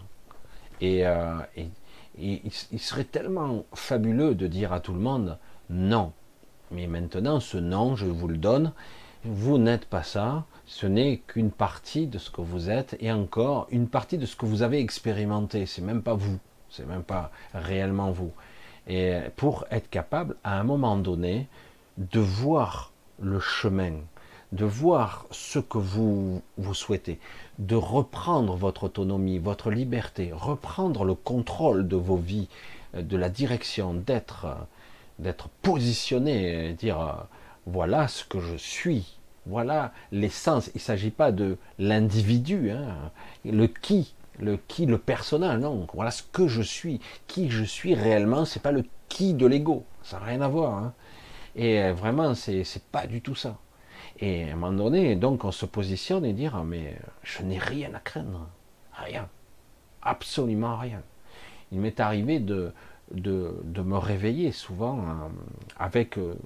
Et, 0.80 1.07
euh, 1.07 1.36
il 2.16 2.51
serait 2.78 3.05
tellement 3.05 3.64
fabuleux 3.74 4.34
de 4.34 4.47
dire 4.47 4.72
à 4.72 4.80
tout 4.80 4.95
le 4.95 5.01
monde, 5.01 5.38
non. 5.68 6.12
Mais 6.70 6.86
maintenant, 6.86 7.40
ce 7.40 7.59
non, 7.59 7.97
je 7.97 8.07
vous 8.07 8.28
le 8.28 8.38
donne, 8.38 8.72
vous 9.24 9.59
n'êtes 9.59 9.84
pas 9.84 10.03
ça, 10.03 10.45
ce 10.67 10.87
n'est 10.87 11.19
qu'une 11.27 11.51
partie 11.51 12.07
de 12.07 12.19
ce 12.19 12.31
que 12.31 12.41
vous 12.41 12.71
êtes, 12.71 12.97
et 13.01 13.12
encore 13.12 13.67
une 13.71 13.89
partie 13.89 14.19
de 14.19 14.27
ce 14.27 14.37
que 14.37 14.47
vous 14.47 14.62
avez 14.62 14.81
expérimenté, 14.81 15.67
c'est 15.67 15.83
même 15.83 16.03
pas 16.03 16.15
vous, 16.15 16.39
c'est 16.71 16.87
même 16.87 17.03
pas 17.03 17.31
réellement 17.53 18.11
vous. 18.11 18.33
Et 18.87 19.19
pour 19.37 19.67
être 19.71 19.89
capable, 19.91 20.37
à 20.45 20.59
un 20.59 20.65
moment 20.65 20.97
donné, 20.97 21.47
de 21.99 22.21
voir 22.21 22.93
le 23.21 23.41
chemin, 23.41 23.95
de 24.53 24.65
voir 24.65 25.27
ce 25.31 25.59
que 25.59 25.79
vous, 25.79 26.43
souhaitez, 26.73 27.19
de 27.59 27.77
reprendre 27.77 28.55
votre 28.55 28.85
autonomie, 28.85 29.39
votre 29.39 29.71
liberté, 29.71 30.31
reprendre 30.33 31.05
le 31.05 31.15
contrôle 31.15 31.89
de 31.89 31.97
vos 31.97 32.17
vies, 32.17 32.49
de 32.95 33.17
la 33.17 33.29
direction, 33.29 33.95
d'être, 33.95 34.47
d'être 35.19 35.49
positionné, 35.62 36.75
dire 36.75 37.27
voilà 37.67 38.09
ce 38.09 38.25
que 38.25 38.41
je 38.41 38.57
suis, 38.57 39.19
voilà 39.47 39.92
l'essence. 40.12 40.68
Il 40.68 40.76
ne 40.76 40.80
s'agit 40.80 41.11
pas 41.11 41.32
de 41.32 41.59
l'individu, 41.78 42.70
hein, 42.70 43.11
le 43.45 43.66
qui, 43.66 44.14
le 44.38 44.57
qui, 44.57 44.86
le 44.86 44.99
personnel, 44.99 45.59
non. 45.59 45.86
Voilà 45.95 46.11
ce 46.11 46.22
que 46.22 46.49
je 46.49 46.62
suis, 46.62 47.01
qui 47.26 47.51
je 47.51 47.64
suis 47.64 47.95
réellement. 47.95 48.45
C'est 48.45 48.62
pas 48.62 48.72
le 48.72 48.84
qui 49.09 49.34
de 49.34 49.47
l'ego, 49.47 49.84
ça 50.03 50.18
n'a 50.18 50.26
rien 50.26 50.40
à 50.40 50.49
voir. 50.49 50.74
Hein. 50.74 50.95
Et 51.57 51.82
euh, 51.82 51.92
vraiment, 51.92 52.34
c'est 52.34 52.64
pas 52.90 53.07
du 53.07 53.20
tout 53.20 53.34
ça. 53.34 53.59
Et 54.18 54.45
à 54.45 54.53
un 54.53 54.57
moment 54.57 54.72
donné, 54.72 55.16
donc, 55.16 55.45
on 55.45 55.53
se 55.53 55.66
positionne 55.66 56.24
et 56.24 56.32
dire 56.32 56.62
mais 56.64 56.97
je 57.22 57.42
n'ai 57.42 57.59
rien 57.59 57.92
à 57.95 58.01
craindre, 58.01 58.49
rien, 58.92 59.28
absolument 60.03 60.76
rien. 60.76 61.03
Il 61.72 61.80
m'est 61.80 61.99
arrivé 61.99 62.38
de, 62.38 62.72
de, 63.11 63.57
de, 63.64 63.82
me 63.82 63.99
réveiller 63.99 64.53
souvent 64.53 64.99
euh, 64.99 65.28
avec 65.78 66.18
euh, 66.18 66.36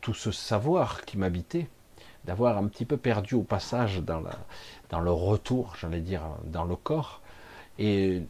tout 0.00 0.14
ce 0.14 0.30
savoir 0.30 1.04
qui 1.04 1.16
m'habitait 1.16 1.68
d'avoir 2.26 2.58
un 2.58 2.66
petit 2.66 2.84
peu 2.84 2.96
perdu 2.96 3.34
au 3.34 3.42
passage 3.42 4.02
dans, 4.02 5.00
le 5.00 5.10
retour, 5.12 5.74
j'allais 5.80 6.00
dire, 6.00 6.22
dans 6.44 6.64
le 6.64 6.76
corps, 6.76 7.22
et, 7.78 8.22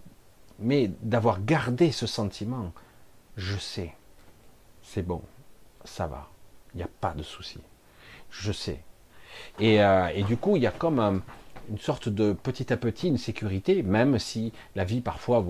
mais 0.58 0.90
d'avoir 1.02 1.42
gardé 1.42 1.90
ce 1.92 2.06
sentiment, 2.06 2.72
je 3.36 3.56
sais, 3.56 3.94
c'est 4.82 5.02
bon, 5.02 5.22
ça 5.84 6.06
va, 6.06 6.28
il 6.74 6.78
n'y 6.78 6.82
a 6.82 6.88
pas 7.00 7.14
de 7.14 7.22
souci, 7.22 7.60
je 8.30 8.52
sais. 8.52 8.80
Et, 9.58 9.82
euh, 9.82 10.22
du 10.22 10.36
coup, 10.36 10.56
il 10.56 10.62
y 10.62 10.66
a 10.66 10.72
comme 10.72 11.22
une 11.70 11.78
sorte 11.78 12.08
de 12.08 12.32
petit 12.32 12.72
à 12.72 12.76
petit 12.76 13.08
une 13.08 13.18
sécurité, 13.18 13.82
même 13.82 14.18
si 14.18 14.52
la 14.74 14.84
vie 14.84 15.00
parfois, 15.00 15.44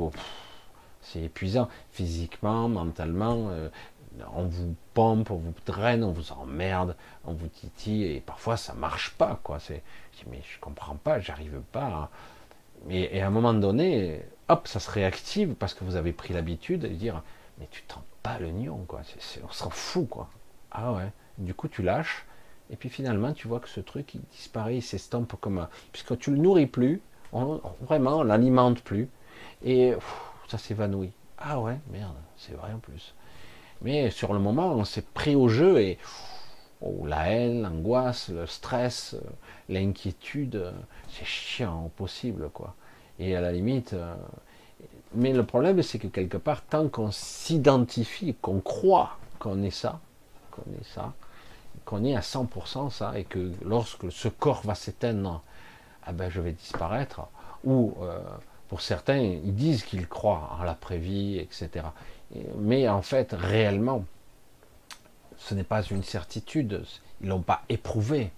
c'est 1.03 1.23
épuisant 1.23 1.69
physiquement, 1.91 2.69
mentalement, 2.69 3.49
euh, 3.51 3.69
on 4.35 4.45
vous 4.45 4.75
pompe, 4.95 5.31
on 5.31 5.37
vous 5.37 5.55
draine, 5.67 6.05
on 6.05 6.13
vous 6.13 6.33
emmerde, 6.33 6.97
on 7.25 7.33
vous 7.33 7.49
titille, 7.49 8.05
et 8.05 8.21
parfois 8.21 8.57
ça 8.57 8.75
marche 8.75 9.13
pas, 9.13 9.41
quoi. 9.43 9.61
C'est, 9.61 9.83
mais 10.31 10.41
je 10.43 10.59
comprends 10.61 10.97
pas, 10.97 11.21
j'arrive 11.21 11.61
pas. 11.73 12.11
Mais 12.87 13.09
et 13.13 13.23
à 13.23 13.27
un 13.27 13.31
moment 13.31 13.55
donné, 13.55 14.23
hop, 14.49 14.69
ça 14.69 14.81
se 14.81 14.91
réactive 14.91 15.55
parce 15.55 15.75
que 15.75 15.85
vous 15.85 15.97
avez 15.97 16.13
pris 16.13 16.35
l'habitude 16.35 16.83
de 16.83 16.89
dire, 16.89 17.23
mais 17.59 17.69
tu 17.71 17.83
tentes 17.83 18.05
pas 18.23 18.39
le 18.39 18.51
nion, 18.51 18.85
quoi. 18.87 19.03
on 19.45 19.53
s'en 19.53 19.71
fout, 19.71 20.09
quoi. 20.09 20.29
Ah 20.71 20.93
ouais. 20.93 21.11
Du 21.39 21.55
coup, 21.55 21.69
tu 21.69 21.83
lâches, 21.83 22.25
et 22.71 22.77
puis 22.77 22.89
finalement, 22.89 23.33
tu 23.33 23.49
vois 23.49 23.61
que 23.61 23.69
ce 23.69 23.81
truc, 23.81 24.15
il 24.15 24.21
disparaît, 24.33 24.77
il 24.77 24.83
s'estompe 24.83 25.35
comme 25.41 25.59
un... 25.59 25.69
Puisque 25.93 26.19
tu 26.19 26.31
le 26.31 26.39
nourris 26.39 26.67
plus, 26.67 27.01
vraiment, 27.33 28.19
on 28.19 28.23
l'alimente 28.23 28.81
plus, 28.83 29.09
et 29.65 29.95
ça 30.49 30.59
s'évanouit. 30.59 31.13
Ah 31.39 31.61
ouais, 31.61 31.79
merde, 31.91 32.17
c'est 32.37 32.55
vrai 32.55 32.73
en 32.73 32.79
plus. 32.79 33.15
Mais 33.83 34.11
sur 34.11 34.33
le 34.33 34.39
moment, 34.39 34.73
on 34.73 34.85
s'est 34.85 35.03
pris 35.03 35.35
au 35.35 35.49
jeu 35.49 35.81
et 35.81 35.99
oh, 36.81 37.07
la 37.07 37.29
haine, 37.31 37.63
l'angoisse, 37.63 38.29
le 38.29 38.47
stress, 38.47 39.15
euh, 39.15 39.21
l'inquiétude, 39.69 40.57
euh, 40.57 40.73
c'est 41.11 41.27
chiant 41.27 41.85
au 41.87 41.89
possible, 41.89 42.51
quoi. 42.51 42.75
Et 43.19 43.37
à 43.37 43.41
la 43.41 43.53
limite, 43.53 43.93
euh, 43.93 44.15
mais 45.15 45.33
le 45.33 45.45
problème, 45.45 45.83
c'est 45.83 45.99
que 45.99 46.09
quelque 46.09 46.37
part, 46.37 46.63
tant 46.63 46.89
qu'on 46.89 47.11
s'identifie, 47.11 48.35
qu'on 48.41 48.61
croit 48.61 49.17
qu'on 49.39 49.63
est 49.63 49.71
ça, 49.71 50.01
qu'on 50.51 50.71
est 50.81 50.85
ça, 50.85 51.13
qu'on 51.85 52.05
est 52.05 52.17
à 52.17 52.21
100% 52.21 52.91
ça, 52.91 53.19
et 53.19 53.25
que 53.25 53.53
lorsque 53.65 54.11
ce 54.11 54.29
corps 54.29 54.63
va 54.65 54.75
s'éteindre, 54.75 55.43
ah 56.05 56.13
ben 56.13 56.31
je 56.31 56.41
vais 56.41 56.53
disparaître, 56.53 57.23
ou 57.65 57.95
pour 58.69 58.81
certains, 58.81 59.19
ils 59.19 59.55
disent 59.55 59.85
qu'ils 59.85 60.09
croient 60.09 60.57
en 60.59 60.65
l'après-vie, 60.65 61.39
etc. 61.39 61.87
Mais 62.57 62.89
en 62.89 63.03
fait, 63.03 63.33
réellement, 63.33 64.05
ce 65.39 65.55
n'est 65.55 65.65
pas 65.65 65.83
une 65.83 66.03
certitude. 66.03 66.85
Ils 67.21 67.29
l'ont 67.29 67.43
pas 67.43 67.63
éprouvé. 67.69 68.31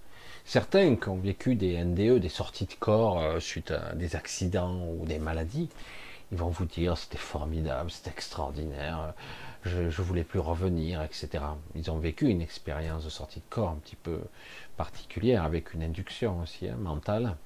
Certains 0.44 0.96
qui 0.96 1.08
ont 1.08 1.16
vécu 1.16 1.54
des 1.56 1.82
NDE, 1.82 2.20
des 2.20 2.28
sorties 2.28 2.66
de 2.66 2.74
corps 2.74 3.20
euh, 3.20 3.38
suite 3.38 3.70
à 3.70 3.94
des 3.94 4.16
accidents 4.16 4.80
ou 4.98 5.04
des 5.04 5.18
maladies, 5.18 5.68
ils 6.32 6.38
vont 6.38 6.48
vous 6.48 6.64
dire 6.64 6.96
c'était 6.96 7.18
formidable, 7.18 7.90
c'était 7.90 8.10
extraordinaire, 8.10 9.12
je, 9.64 9.82
ne 9.82 9.90
voulais 9.90 10.24
plus 10.24 10.38
revenir, 10.38 11.02
etc. 11.02 11.44
Ils 11.74 11.90
ont 11.90 11.98
vécu 11.98 12.28
une 12.28 12.40
expérience 12.40 13.04
de 13.04 13.10
sortie 13.10 13.40
de 13.40 13.44
corps 13.50 13.70
un 13.70 13.76
petit 13.76 13.96
peu 13.96 14.20
particulière 14.76 15.44
avec 15.44 15.74
une 15.74 15.82
induction 15.82 16.40
aussi 16.40 16.68
hein, 16.68 16.76
mentale. 16.78 17.36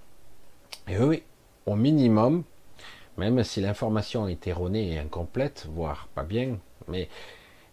Et 0.88 0.97
eux, 0.97 1.20
au 1.66 1.74
minimum, 1.74 2.45
même 3.19 3.43
si 3.45 3.61
l'information 3.61 4.29
est 4.29 4.47
erronée 4.47 4.93
et 4.93 4.99
incomplète, 4.99 5.67
voire 5.75 6.09
pas 6.15 6.23
bien, 6.23 6.59
mais 6.89 7.09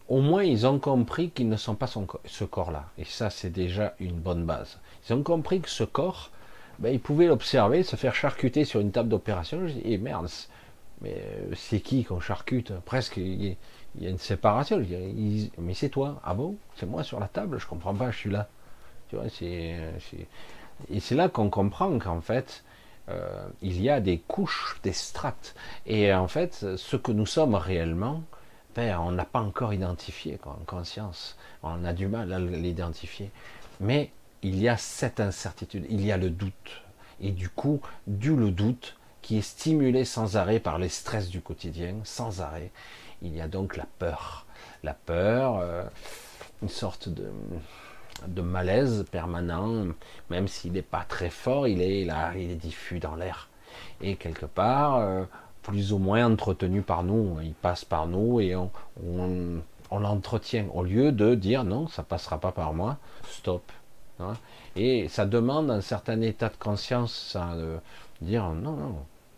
au 0.08 0.22
moins 0.22 0.44
ils 0.44 0.66
ont 0.68 0.80
compris 0.80 1.30
qu'ils 1.30 1.50
ne 1.50 1.56
sont 1.56 1.76
pas 1.76 1.90
ce 2.26 2.44
corps-là. 2.44 2.86
Et 2.98 3.06
ça, 3.06 3.30
c'est 3.30 3.52
déjà 3.52 3.96
une 4.00 4.20
bonne 4.20 4.46
base. 4.46 4.80
Ils 5.08 5.14
ont 5.14 5.24
compris 5.24 5.62
que 5.62 5.70
ce 5.70 5.84
corps, 5.84 6.32
ben, 6.80 6.94
ils 6.94 7.00
pouvaient 7.00 7.28
l'observer, 7.28 7.84
se 7.84 7.96
faire 7.96 8.16
charcuter 8.16 8.66
sur 8.66 8.80
une 8.80 8.92
table 8.92 9.10
d'opération. 9.10 9.66
Et 9.84 9.98
merde, 9.98 10.28
mais 11.02 11.16
euh, 11.16 11.54
c'est 11.56 11.80
qui 11.80 12.04
qu'on 12.04 12.20
charcute? 12.20 12.74
Presque, 12.86 13.18
il 13.18 13.56
y, 14.00 14.06
a 14.06 14.10
une 14.10 14.18
séparation. 14.18 14.84
mais 15.58 15.74
c'est 15.74 15.90
toi. 15.90 16.20
Ah 16.24 16.34
bon? 16.34 16.58
C'est 16.76 16.86
moi 16.86 17.04
sur 17.04 17.20
la 17.20 17.28
table? 17.28 17.60
Je 17.60 17.68
comprends 17.68 17.94
pas, 17.94 18.12
je 18.12 18.18
suis 18.18 18.32
là. 18.32 18.50
Tu 19.10 19.16
vois, 19.16 19.30
c'est, 19.30 19.76
et 20.92 21.00
c'est 21.00 21.16
là 21.16 21.30
qu'on 21.30 21.50
comprend 21.50 21.98
qu'en 22.00 22.22
fait, 22.22 22.64
euh, 23.10 23.47
il 23.62 23.82
y 23.82 23.89
a 23.89 23.99
des 23.99 24.20
couches, 24.20 24.80
des 24.84 24.93
strates. 24.93 25.55
Et 25.86 26.14
en 26.14 26.28
fait, 26.28 26.66
ce 26.78 26.95
que 26.95 27.12
nous 27.12 27.26
sommes 27.26 27.55
réellement, 27.55 28.24
ben, 28.76 28.99
on 28.99 29.12
n'a 29.12 29.26
pas 29.26 29.41
encore 29.41 29.74
identifié 29.74 30.39
en 30.45 30.64
conscience. 30.66 31.38
On 31.64 31.84
a 31.86 31.93
du 31.93 32.07
mal 32.07 32.32
à 32.32 32.39
l'identifier. 32.39 33.32
Mais 33.80 34.12
il 34.41 34.60
y 34.60 34.70
a 34.70 34.78
cette 34.78 35.20
incertitude, 35.20 35.86
il 35.89 36.05
y 36.05 36.12
a 36.12 36.18
le 36.18 36.30
doute. 36.30 36.84
Et 37.22 37.32
du 37.32 37.49
coup, 37.49 37.82
du 38.07 38.36
le 38.36 38.51
doute, 38.51 38.95
qui 39.22 39.38
est 39.38 39.41
stimulé 39.41 40.05
sans 40.05 40.38
arrêt 40.38 40.60
par 40.60 40.78
les 40.78 40.89
stress 40.89 41.30
du 41.30 41.41
quotidien, 41.41 41.95
sans 42.03 42.41
arrêt, 42.41 42.72
il 43.22 43.36
y 43.36 43.41
a 43.41 43.47
donc 43.47 43.76
la 43.76 43.86
peur. 43.99 44.45
La 44.84 44.93
peur, 44.93 45.57
euh, 45.57 45.84
une 46.62 46.70
sorte 46.70 47.10
de, 47.10 47.30
de 48.28 48.41
malaise 48.41 49.05
permanent, 49.11 49.88
même 50.30 50.47
s'il 50.47 50.74
n'est 50.74 50.82
pas 50.82 51.03
très 51.07 51.30
fort, 51.30 51.67
il 51.67 51.82
est 51.82 52.05
là, 52.05 52.34
il 52.36 52.51
est 52.51 52.55
diffus 52.55 52.99
dans 52.99 53.15
l'air. 53.15 53.49
Et 54.01 54.15
quelque 54.15 54.45
part, 54.45 54.97
euh, 54.97 55.24
plus 55.61 55.93
ou 55.93 55.97
moins 55.97 56.26
entretenu 56.26 56.82
par 56.82 57.03
nous, 57.03 57.38
il 57.41 57.53
passe 57.53 57.86
par 57.86 58.07
nous 58.07 58.39
et 58.39 58.55
on, 58.55 58.72
on, 59.05 59.99
l'entretient, 59.99 60.67
au 60.74 60.84
lieu 60.84 61.11
de 61.11 61.36
dire 61.36 61.63
non, 61.63 61.88
ça 61.88 62.03
passera 62.03 62.39
pas 62.39 62.51
par 62.51 62.74
moi, 62.74 62.97
stop. 63.28 63.72
Hein. 64.20 64.34
Et 64.76 65.07
ça 65.07 65.26
demande 65.26 65.72
un 65.72 65.82
certain 65.82 66.22
état 66.22 66.49
de 66.49 66.57
conscience, 66.57 67.13
ça, 67.13 67.55
de 67.55 67.78
dire 68.22 68.49
non, 68.49 68.74
non, 68.74 68.95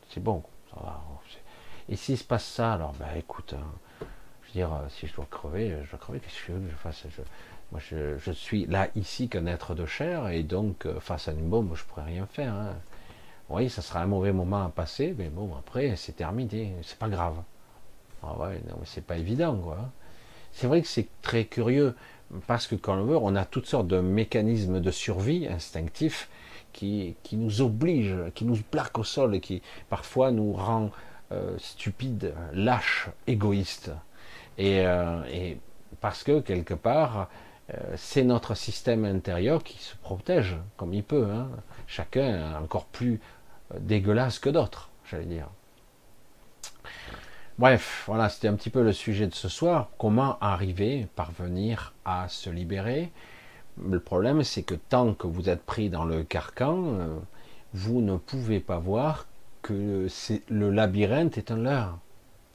c'est 0.09 0.23
bon, 0.23 0.43
ça 0.69 0.81
va. 0.83 1.01
Et 1.89 1.95
s'il 1.95 2.17
se 2.17 2.23
passe 2.23 2.45
ça, 2.45 2.73
alors 2.73 2.93
ben 2.93 3.07
écoute, 3.17 3.53
hein, 3.57 4.05
je 4.43 4.47
veux 4.47 4.53
dire, 4.53 4.69
si 4.89 5.07
je 5.07 5.15
dois 5.15 5.27
crever, 5.29 5.77
je 5.83 5.89
dois 5.89 5.99
crever, 5.99 6.19
qu'est-ce 6.19 6.47
que 6.47 6.69
je 6.69 6.75
fasse 6.75 7.05
moi, 7.71 7.79
je, 7.89 8.31
suis 8.31 8.65
là, 8.65 8.89
ici, 8.95 9.29
qu'un 9.29 9.45
être 9.45 9.75
de 9.75 9.85
chair, 9.85 10.27
et 10.29 10.43
donc, 10.43 10.85
euh, 10.85 10.99
face 10.99 11.29
à 11.29 11.31
une 11.31 11.49
bombe, 11.49 11.73
je 11.75 11.83
pourrais 11.85 12.03
rien 12.03 12.25
faire. 12.25 12.53
Hein. 12.53 12.75
Oui, 13.49 13.69
ça 13.69 13.81
sera 13.81 14.01
un 14.01 14.07
mauvais 14.07 14.33
moment 14.33 14.65
à 14.65 14.69
passer, 14.69 15.15
mais 15.17 15.29
bon, 15.29 15.51
après, 15.57 15.95
c'est 15.95 16.13
terminé, 16.13 16.75
c'est 16.83 16.97
pas 16.97 17.07
grave. 17.07 17.35
Ah 18.23 18.37
ouais, 18.37 18.61
non, 18.69 18.77
c'est 18.83 19.05
pas 19.05 19.17
évident, 19.17 19.55
quoi. 19.55 19.89
C'est 20.51 20.67
vrai 20.67 20.81
que 20.81 20.87
c'est 20.87 21.07
très 21.21 21.45
curieux, 21.45 21.95
parce 22.45 22.67
que 22.67 22.75
quand 22.75 22.97
on 22.97 23.05
veut, 23.05 23.15
on 23.15 23.35
a 23.35 23.45
toutes 23.45 23.67
sortes 23.67 23.87
de 23.87 24.01
mécanismes 24.01 24.81
de 24.81 24.91
survie 24.91 25.47
instinctifs 25.47 26.29
qui, 26.73 27.15
qui 27.23 27.37
nous 27.37 27.61
obligent, 27.61 28.31
qui 28.35 28.43
nous 28.43 28.57
plaquent 28.57 28.99
au 28.99 29.03
sol 29.05 29.33
et 29.33 29.39
qui 29.39 29.61
parfois 29.89 30.31
nous 30.31 30.51
rend 30.51 30.91
euh, 31.31 31.57
stupides, 31.57 32.33
lâches, 32.53 33.09
égoïstes. 33.27 33.91
Et, 34.57 34.83
et 35.31 35.57
parce 36.01 36.23
que 36.23 36.41
quelque 36.41 36.73
part, 36.73 37.29
c'est 37.95 38.23
notre 38.23 38.55
système 38.55 39.05
intérieur 39.05 39.63
qui 39.63 39.77
se 39.77 39.95
protège 39.95 40.57
comme 40.77 40.93
il 40.93 41.03
peut. 41.03 41.29
Hein. 41.31 41.49
Chacun 41.87 42.23
est 42.23 42.55
encore 42.55 42.85
plus 42.85 43.19
dégueulasse 43.79 44.39
que 44.39 44.49
d'autres, 44.49 44.89
j'allais 45.09 45.25
dire. 45.25 45.47
Bref, 47.59 48.05
voilà, 48.07 48.27
c'était 48.29 48.47
un 48.47 48.55
petit 48.55 48.69
peu 48.69 48.81
le 48.81 48.91
sujet 48.91 49.27
de 49.27 49.35
ce 49.35 49.47
soir. 49.47 49.89
Comment 49.97 50.37
arriver, 50.39 51.07
parvenir 51.15 51.93
à 52.05 52.27
se 52.27 52.49
libérer? 52.49 53.11
Le 53.87 53.99
problème, 53.99 54.43
c'est 54.43 54.63
que 54.63 54.73
tant 54.73 55.13
que 55.13 55.27
vous 55.27 55.47
êtes 55.47 55.63
pris 55.63 55.89
dans 55.89 56.03
le 56.03 56.23
carcan, 56.23 56.83
euh, 56.85 57.19
vous 57.73 58.01
ne 58.01 58.17
pouvez 58.17 58.59
pas 58.59 58.79
voir 58.79 59.27
que 59.61 60.07
le 60.49 60.71
labyrinthe 60.71 61.37
est 61.37 61.51
un 61.51 61.57
leurre. 61.57 61.99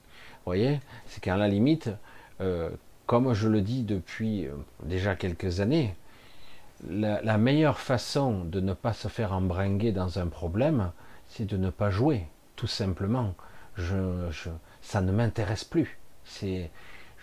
Vous 0.07 0.47
voyez? 0.47 0.81
C'est 1.07 1.23
qu'à 1.23 1.37
la 1.37 1.49
limite, 1.49 1.91
euh, 2.41 2.71
comme 3.07 3.33
je 3.35 3.49
le 3.49 3.61
dis 3.61 3.85
depuis 3.85 4.47
euh, 4.47 4.53
déjà 4.83 5.15
quelques 5.15 5.61
années, 5.61 5.95
la, 6.89 7.39
meilleure 7.39 7.79
façon 7.79 8.45
de 8.45 8.61
ne 8.61 8.75
pas 8.75 8.93
se 8.93 9.09
faire 9.09 9.33
embringuer 9.33 9.93
dans 9.93 10.19
un 10.19 10.27
problème, 10.27 10.93
c'est 11.27 11.47
de 11.47 11.57
ne 11.57 11.71
pas 11.71 11.91
jouer, 11.91 12.27
tout 12.55 12.67
simplement. 12.67 13.35
Je, 13.77 14.31
ça 14.83 15.01
ne 15.01 15.13
m'intéresse 15.13 15.65
plus. 15.65 15.99
C'est 16.25 16.71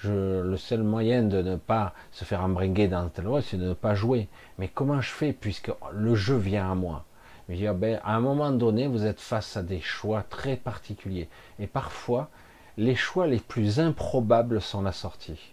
le 0.03 0.57
seul 0.57 0.83
moyen 0.83 1.23
de 1.23 1.41
ne 1.41 1.55
pas 1.55 1.93
se 2.11 2.25
faire 2.25 2.43
embringuer 2.43 2.87
dans 2.87 3.07
tel 3.09 3.25
loi, 3.25 3.41
c'est 3.41 3.57
de 3.57 3.69
ne 3.69 3.73
pas 3.73 3.95
jouer. 3.95 4.27
Mais 4.57 4.67
comment 4.67 5.01
je 5.01 5.11
fais 5.11 5.33
puisque 5.33 5.71
le 5.93 6.15
jeu 6.15 6.35
vient 6.35 6.71
à 6.71 6.75
moi? 6.75 7.05
Ben, 7.47 7.99
À 8.03 8.15
un 8.15 8.19
moment 8.19 8.51
donné, 8.51 8.87
vous 8.87 9.05
êtes 9.05 9.19
face 9.19 9.55
à 9.57 9.63
des 9.63 9.81
choix 9.81 10.23
très 10.23 10.55
particuliers. 10.55 11.29
Et 11.59 11.67
parfois, 11.67 12.29
les 12.77 12.95
choix 12.95 13.27
les 13.27 13.39
plus 13.39 13.79
improbables 13.79 14.61
sont 14.61 14.81
la 14.81 14.93
sortie. 14.93 15.52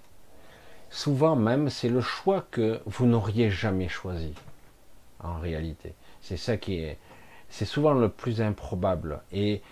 Souvent 0.90 1.36
même, 1.36 1.70
c'est 1.70 1.88
le 1.88 2.00
choix 2.00 2.44
que 2.50 2.80
vous 2.84 3.06
n'auriez 3.06 3.50
jamais 3.50 3.88
choisi. 3.88 4.34
En 5.22 5.38
réalité, 5.38 5.94
c'est 6.20 6.36
ça 6.36 6.56
qui 6.56 6.80
est, 6.80 6.98
c'est 7.48 7.64
souvent 7.64 7.92
le 7.92 8.08
plus 8.08 8.42
improbable. 8.42 9.20
Et 9.32 9.62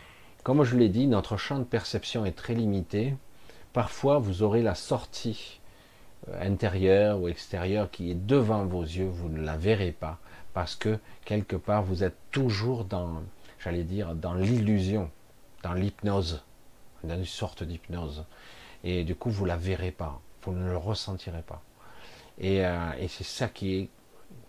comme 0.45 0.63
je 0.63 0.77
l'ai 0.77 0.89
dit, 0.89 1.07
notre 1.07 1.37
champ 1.37 1.59
de 1.59 1.65
perception 1.65 2.25
est 2.25 2.37
très 2.37 2.55
limité. 2.55 3.15
Parfois, 3.73 4.19
vous 4.19 4.43
aurez 4.43 4.63
la 4.63 4.75
sortie 4.75 5.61
euh, 6.29 6.41
intérieure 6.41 7.21
ou 7.21 7.29
extérieure 7.29 7.91
qui 7.91 8.11
est 8.11 8.27
devant 8.27 8.65
vos 8.65 8.83
yeux, 8.83 9.09
vous 9.09 9.29
ne 9.29 9.43
la 9.43 9.57
verrez 9.57 9.93
pas, 9.93 10.19
parce 10.55 10.77
que 10.77 10.99
quelque 11.25 11.57
part, 11.57 11.83
vous 11.83 12.05
êtes 12.05 12.17
toujours 12.31 12.85
dans, 12.85 13.23
j'allais 13.59 13.85
dire, 13.85 14.15
dans 14.15 14.35
l'illusion, 14.35 15.11
dans 15.63 15.75
l'hypnose, 15.75 16.45
dans 17.05 17.17
une 17.17 17.25
sorte 17.25 17.63
d'hypnose. 17.65 18.25
Et 18.85 19.05
du 19.05 19.15
coup, 19.17 19.31
vous 19.31 19.45
la 19.45 19.57
verrez 19.57 19.91
pas, 19.91 20.21
vous 20.51 20.59
ne 20.59 20.71
le 20.71 20.77
ressentirez 20.77 21.43
pas. 21.43 21.63
Et, 22.39 22.65
euh, 22.65 22.91
et 22.99 23.09
c'est 23.09 23.25
ça 23.25 23.49
qui 23.49 23.75
est, 23.75 23.89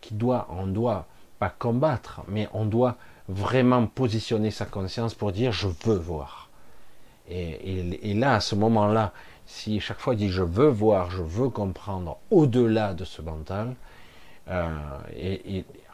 qui 0.02 0.14
doit, 0.14 0.48
on 0.50 0.68
doit 0.68 1.08
pas 1.40 1.50
combattre, 1.50 2.22
mais 2.28 2.48
on 2.54 2.66
doit 2.66 2.98
vraiment 3.28 3.86
positionner 3.88 4.52
sa 4.52 4.66
conscience 4.66 5.14
pour 5.14 5.32
dire 5.32 5.52
je 5.52 5.68
veux 5.68 5.98
voir. 5.98 6.50
Et, 7.32 8.16
là, 8.16 8.36
à 8.36 8.40
ce 8.40 8.56
moment-là, 8.56 9.14
si 9.46 9.80
chaque 9.80 10.00
fois 10.00 10.16
il 10.16 10.18
dit 10.18 10.30
je 10.30 10.42
veux 10.42 10.70
voir, 10.70 11.12
je 11.12 11.22
veux 11.22 11.50
comprendre 11.50 12.18
au-delà 12.32 12.96
de 12.96 13.06
ce 13.06 13.22
mental, 13.22 13.76
euh, 14.48 14.68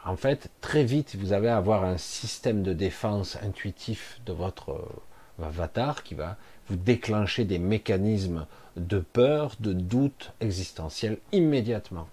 en 0.05 0.15
fait, 0.15 0.49
très 0.61 0.85
vite, 0.85 1.17
vous 1.17 1.33
allez 1.33 1.49
avoir 1.49 1.83
un 1.83 1.97
système 1.97 2.63
de 2.63 2.71
défense 2.71 3.37
intuitif 3.43 4.21
de 4.25 4.31
votre 4.31 4.71
euh, 4.71 5.45
avatar 5.45 6.03
qui 6.03 6.15
va 6.15 6.37
vous 6.69 6.77
déclencher 6.77 7.43
des 7.43 7.59
mécanismes 7.59 8.45
de 8.75 8.99
peur, 8.99 9.55
de 9.59 9.73
doute 9.73 10.33
existentiel 10.41 11.17
immédiatement. 11.31 12.07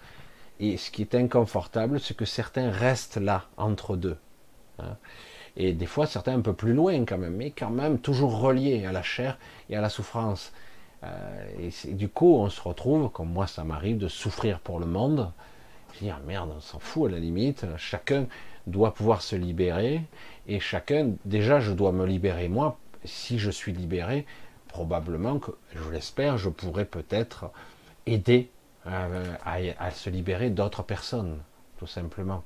Et 0.60 0.76
ce 0.76 0.90
qui 0.90 1.02
est 1.02 1.14
inconfortable, 1.14 1.98
c'est 1.98 2.16
que 2.16 2.24
certains 2.24 2.70
restent 2.70 3.16
là, 3.16 3.46
entre 3.56 3.96
deux. 3.96 4.16
Hein. 4.78 4.96
Et 5.56 5.72
des 5.72 5.86
fois, 5.86 6.06
certains 6.06 6.34
un 6.34 6.40
peu 6.40 6.54
plus 6.54 6.72
loin 6.72 7.04
quand 7.04 7.18
même, 7.18 7.36
mais 7.36 7.50
quand 7.50 7.70
même 7.70 7.98
toujours 7.98 8.38
reliés 8.38 8.86
à 8.86 8.92
la 8.92 9.02
chair 9.02 9.38
et 9.68 9.76
à 9.76 9.80
la 9.80 9.88
souffrance. 9.88 10.52
Euh, 11.04 11.70
et 11.86 11.92
du 11.92 12.08
coup, 12.08 12.36
on 12.36 12.48
se 12.48 12.60
retrouve, 12.60 13.10
comme 13.10 13.30
moi 13.30 13.46
ça 13.46 13.64
m'arrive, 13.64 13.98
de 13.98 14.08
souffrir 14.08 14.60
pour 14.60 14.78
le 14.78 14.86
monde. 14.86 15.30
Je 15.94 16.00
dis, 16.00 16.10
ah, 16.10 16.20
merde, 16.26 16.50
on 16.56 16.60
s'en 16.60 16.78
fout 16.78 17.10
à 17.10 17.12
la 17.12 17.18
limite. 17.18 17.66
Chacun 17.76 18.26
doit 18.66 18.94
pouvoir 18.94 19.20
se 19.20 19.36
libérer. 19.36 20.02
Et 20.46 20.60
chacun, 20.60 21.10
déjà, 21.24 21.60
je 21.60 21.72
dois 21.72 21.92
me 21.92 22.06
libérer 22.06 22.48
moi. 22.48 22.78
Si 23.04 23.38
je 23.38 23.50
suis 23.50 23.72
libéré, 23.72 24.26
probablement 24.72 25.38
que, 25.38 25.52
je 25.74 25.90
l'espère, 25.90 26.38
je 26.38 26.48
pourrais 26.48 26.84
peut-être 26.84 27.50
aider 28.06 28.50
euh, 28.86 29.34
à, 29.44 29.90
se 29.90 30.10
libérer 30.10 30.50
d'autres 30.50 30.82
personnes, 30.82 31.38
tout 31.78 31.86
simplement 31.86 32.42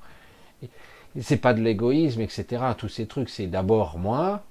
c'est 1.20 1.36
pas 1.36 1.54
de 1.54 1.60
l'égoïsme, 1.60 2.20
etc. 2.20 2.62
Tous 2.76 2.88
ces 2.88 3.06
trucs, 3.06 3.30
c'est 3.30 3.46
d'abord 3.46 3.98
moi. 3.98 4.42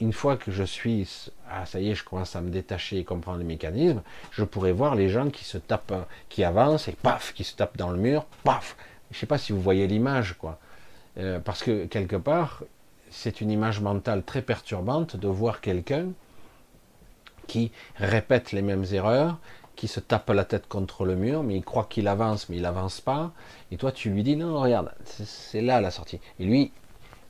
Une 0.00 0.12
fois 0.12 0.36
que 0.36 0.50
je 0.50 0.62
suis, 0.62 1.08
ah 1.50 1.64
ça 1.64 1.80
y 1.80 1.90
est, 1.90 1.94
je 1.94 2.04
commence 2.04 2.36
à 2.36 2.42
me 2.42 2.50
détacher 2.50 2.98
et 2.98 3.04
comprendre 3.04 3.38
les 3.38 3.44
mécanismes, 3.44 4.02
je 4.30 4.44
pourrais 4.44 4.72
voir 4.72 4.94
les 4.94 5.08
gens 5.08 5.30
qui 5.30 5.44
se 5.44 5.56
tapent, 5.56 6.06
qui 6.28 6.44
avancent 6.44 6.88
et 6.88 6.92
paf, 6.92 7.32
qui 7.32 7.44
se 7.44 7.56
tapent 7.56 7.78
dans 7.78 7.90
le 7.90 7.96
mur, 7.96 8.26
paf. 8.44 8.76
Je 9.10 9.18
sais 9.18 9.26
pas 9.26 9.38
si 9.38 9.52
vous 9.52 9.60
voyez 9.60 9.86
l'image, 9.86 10.34
quoi. 10.34 10.58
Euh, 11.18 11.40
parce 11.40 11.62
que 11.62 11.86
quelque 11.86 12.16
part, 12.16 12.62
c'est 13.10 13.40
une 13.40 13.50
image 13.50 13.80
mentale 13.80 14.22
très 14.22 14.42
perturbante 14.42 15.16
de 15.16 15.28
voir 15.28 15.62
quelqu'un 15.62 16.08
qui 17.46 17.72
répète 17.96 18.52
les 18.52 18.62
mêmes 18.62 18.84
erreurs, 18.92 19.38
qui 19.76 19.88
se 19.88 20.00
tape 20.00 20.30
la 20.30 20.44
tête 20.44 20.66
contre 20.68 21.04
le 21.04 21.16
mur, 21.16 21.42
mais 21.42 21.56
il 21.56 21.64
croit 21.64 21.86
qu'il 21.88 22.08
avance, 22.08 22.48
mais 22.48 22.56
il 22.56 22.64
avance 22.64 23.00
pas. 23.00 23.32
Et 23.70 23.76
toi, 23.76 23.92
tu 23.92 24.10
lui 24.10 24.22
dis 24.22 24.36
non, 24.36 24.60
regarde, 24.60 24.92
c'est 25.04 25.60
là 25.60 25.80
la 25.80 25.90
sortie. 25.90 26.20
Et 26.40 26.44
lui, 26.44 26.72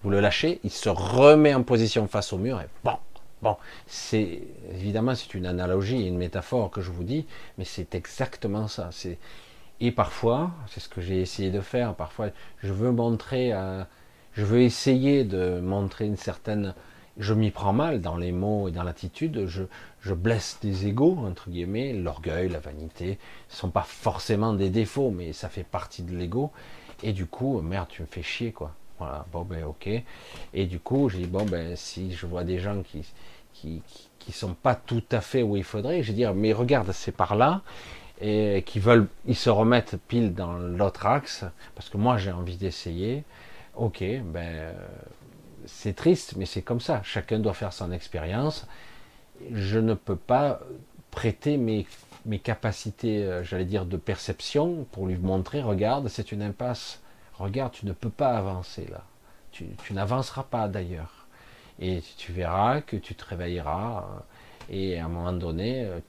vous 0.03 0.11
le 0.11 0.21
lâchez, 0.21 0.61
il 0.63 0.71
se 0.71 0.89
remet 0.89 1.55
en 1.55 1.63
position 1.63 2.07
face 2.07 2.33
au 2.33 2.39
mur 2.39 2.61
et 2.61 2.67
bon, 2.85 2.97
bon, 3.43 3.57
c'est 3.87 4.43
évidemment 4.71 5.15
c'est 5.15 5.35
une 5.35 5.47
analogie, 5.47 6.07
une 6.07 6.19
métaphore 6.19 6.71
que 6.71 6.81
je 6.81 6.91
vous 6.91 7.05
dis, 7.05 7.27
mais 7.59 7.65
c'est 7.65 7.95
exactement 7.95 8.69
ça. 8.69 8.91
C'est 8.93 9.19
et 9.81 9.91
parfois, 9.91 10.53
c'est 10.69 10.81
ce 10.81 10.89
que 10.89 11.01
j'ai 11.01 11.21
essayé 11.21 11.51
de 11.51 11.61
faire. 11.61 11.95
Parfois, 11.95 12.29
je 12.63 12.73
veux 12.73 12.93
montrer, 12.93 13.53
je 14.33 14.45
veux 14.45 14.63
essayer 14.63 15.25
de 15.25 15.61
montrer 15.61 16.07
une 16.07 16.17
certaine 16.17 16.75
je 17.19 17.35
m'y 17.35 17.51
prends 17.51 17.73
mal 17.73 18.01
dans 18.01 18.17
les 18.17 18.33
mots 18.33 18.69
et 18.69 18.73
dans 18.73 18.83
l'attitude, 18.83 19.47
je, 19.47 19.63
je, 20.01 20.15
blesse 20.15 20.59
des 20.63 20.87
égaux, 20.87 21.17
entre 21.27 21.51
guillemets, 21.51 21.93
l'orgueil, 21.93 22.49
la 22.49 22.59
vanité, 22.59 23.19
ce 23.49 23.57
sont 23.57 23.71
pas 23.71 23.83
forcément 23.83 24.53
des 24.53 24.71
défauts, 24.71 25.11
mais 25.11 25.33
ça 25.33 25.49
fait 25.49 25.65
partie 25.65 26.03
de 26.03 26.17
l'ego, 26.17 26.51
et 27.03 27.13
du 27.13 27.27
coup, 27.27 27.61
merde, 27.61 27.89
tu 27.89 28.03
me 28.03 28.07
fais 28.07 28.23
chier, 28.23 28.53
quoi. 28.53 28.73
Voilà, 28.99 29.27
bon 29.31 29.43
ben 29.43 29.65
ok. 29.65 29.91
Et 30.55 30.67
du 30.67 30.81
coup, 30.81 31.11
j'ai 31.11 31.19
dit, 31.19 31.27
bon 31.27 31.45
ben 31.45 31.77
si 31.77 32.13
je 32.13 32.25
vois 32.25 32.45
des 32.45 32.59
gens 32.59 32.83
qui, 32.83 33.05
qui, 33.53 33.83
qui, 34.19 34.33
sont 34.33 34.55
pas 34.55 34.75
tout 34.75 35.05
à 35.13 35.21
fait 35.21 35.43
où 35.43 35.57
il 35.57 35.65
faudrait, 35.65 36.03
je 36.03 36.09
vais 36.09 36.17
dire, 36.17 36.35
mais 36.35 36.53
regarde, 36.55 36.91
c'est 36.93 37.13
par 37.13 37.37
là, 37.37 37.61
et 38.23 38.63
qui 38.65 38.79
veulent, 38.81 39.09
ils 39.27 39.37
se 39.37 39.51
remettent 39.51 39.97
pile 40.09 40.35
dans 40.35 40.55
l'autre 40.55 41.05
axe, 41.05 41.45
parce 41.75 41.91
que 41.91 41.99
moi 41.99 42.17
j'ai 42.17 42.33
envie 42.33 42.57
d'essayer, 42.57 43.25
ok, 43.77 44.03
ben 44.25 44.73
c'est 45.67 45.95
triste, 45.95 46.35
mais 46.37 46.47
c'est 46.47 46.63
comme 46.63 46.81
ça. 46.81 47.03
Chacun 47.03 47.39
doit 47.39 47.55
faire 47.55 47.73
son 47.73 47.93
expérience. 47.93 48.67
Je 49.53 49.79
ne 49.79 49.95
peux 49.95 50.17
pas 50.17 50.61
prêter 51.11 51.57
mes, 51.57 51.87
mes 52.27 52.39
capacités, 52.39 53.25
euh, 53.25 53.43
j'allais 53.43 53.65
dire, 53.65 53.87
de 53.87 53.97
perception 53.97 54.87
pour 54.93 55.07
lui 55.07 55.17
montrer, 55.17 55.63
regarde, 55.63 56.09
c'est 56.09 56.33
une 56.33 56.43
impasse. 56.43 57.01
Regarde, 57.35 57.73
tu 57.73 57.87
ne 57.87 57.93
peux 57.93 58.11
pas 58.11 58.37
avancer 58.37 58.87
là. 58.91 59.05
Tu, 59.53 59.67
n'avanceras 59.93 60.43
pas 60.43 60.69
d'ailleurs. 60.69 61.27
Et 61.79 62.03
tu 62.19 62.33
verras 62.33 62.83
que 62.83 62.97
tu 62.97 63.15
te 63.15 63.25
réveilleras 63.25 64.05
euh, 64.05 64.73
et 64.73 64.99
à 64.99 65.07
un 65.07 65.09
moment 65.09 65.33
donné, 65.33 65.85
euh, 65.85 66.01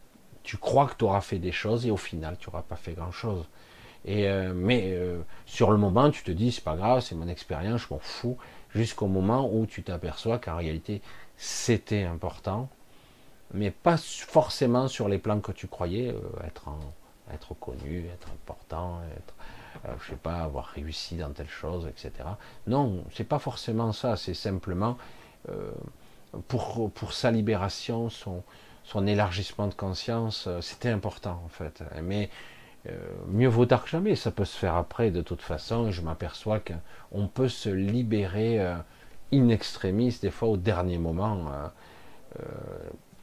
tu 0.43 0.57
crois 0.57 0.88
que 0.88 0.95
tu 0.97 1.05
auras 1.05 1.21
fait 1.21 1.39
des 1.39 1.51
choses 1.51 1.85
et 1.85 1.91
au 1.91 1.97
final, 1.97 2.38
tu 2.39 2.49
n'auras 2.49 2.63
pas 2.63 2.75
fait 2.75 2.93
grand-chose. 2.93 3.45
Et 4.05 4.29
mais 4.55 4.97
sur 5.45 5.69
le 5.69 5.77
moment, 5.77 6.09
tu 6.11 6.23
te 6.23 6.31
dis, 6.31 6.53
c'est 6.53 6.63
pas 6.63 6.77
grave, 6.77 7.01
c'est 7.01 7.15
mon 7.15 7.27
expérience, 7.27 7.81
je 7.81 7.88
m'en 7.93 7.99
fous 7.99 8.38
jusqu'au 8.73 9.07
moment 9.07 9.49
où 9.52 9.65
tu 9.65 9.84
t'aperçois 9.84 10.39
qu'en 10.39 10.57
réalité 10.57 11.02
c'était 11.38 12.03
important, 12.03 12.68
mais 13.53 13.72
pas 13.72 13.98
forcément 13.98 14.88
sur 14.88 15.07
les 15.07 15.19
plans 15.19 15.39
que 15.39 15.52
tu 15.52 15.68
croyais, 15.68 16.10
euh, 16.10 16.45
être, 16.45 16.69
être 17.34 17.53
connu, 17.53 18.06
être 18.07 18.30
important, 18.30 18.99
être, 19.15 19.34
euh, 19.85 19.94
je 20.02 20.10
sais 20.10 20.18
pas, 20.18 20.41
avoir 20.41 20.65
réussi 20.65 21.15
dans 21.15 21.30
telle 21.30 21.49
chose, 21.49 21.88
etc. 21.88 22.11
Non, 22.65 23.03
c'est 23.14 23.23
pas 23.23 23.39
forcément 23.39 23.94
ça, 23.94 24.18
c'est 24.18 24.34
simplement 24.34 24.98
euh, 25.49 25.72
pour, 26.48 26.91
pour 26.91 27.14
sa 27.14 27.31
libération, 27.31 28.10
son, 28.10 28.44
son 28.84 29.06
élargissement 29.06 29.68
de 29.68 29.76
conscience, 29.76 30.49
c'était 30.61 30.89
important 30.89 31.41
en 31.45 31.49
fait. 31.49 31.84
Mais 32.02 32.30
euh, 32.89 32.97
mieux 33.27 33.47
vaut 33.47 33.65
tard 33.65 33.84
que 33.84 33.89
jamais, 33.89 34.15
ça 34.15 34.31
peut 34.31 34.45
se 34.45 34.57
faire 34.57 34.76
après 34.76 35.11
de 35.11 35.22
toute 35.22 35.41
façon, 35.41 35.91
je 35.91 36.01
m'aperçois 36.01 36.59
qu'on 36.59 37.27
peut 37.27 37.49
se 37.49 37.69
libérer 37.69 38.59
euh, 38.59 38.76
in 39.34 39.49
extremis, 39.49 40.18
des 40.22 40.31
fois 40.31 40.49
au 40.49 40.57
dernier 40.57 40.97
moment, 40.97 41.47
euh, 42.39 42.45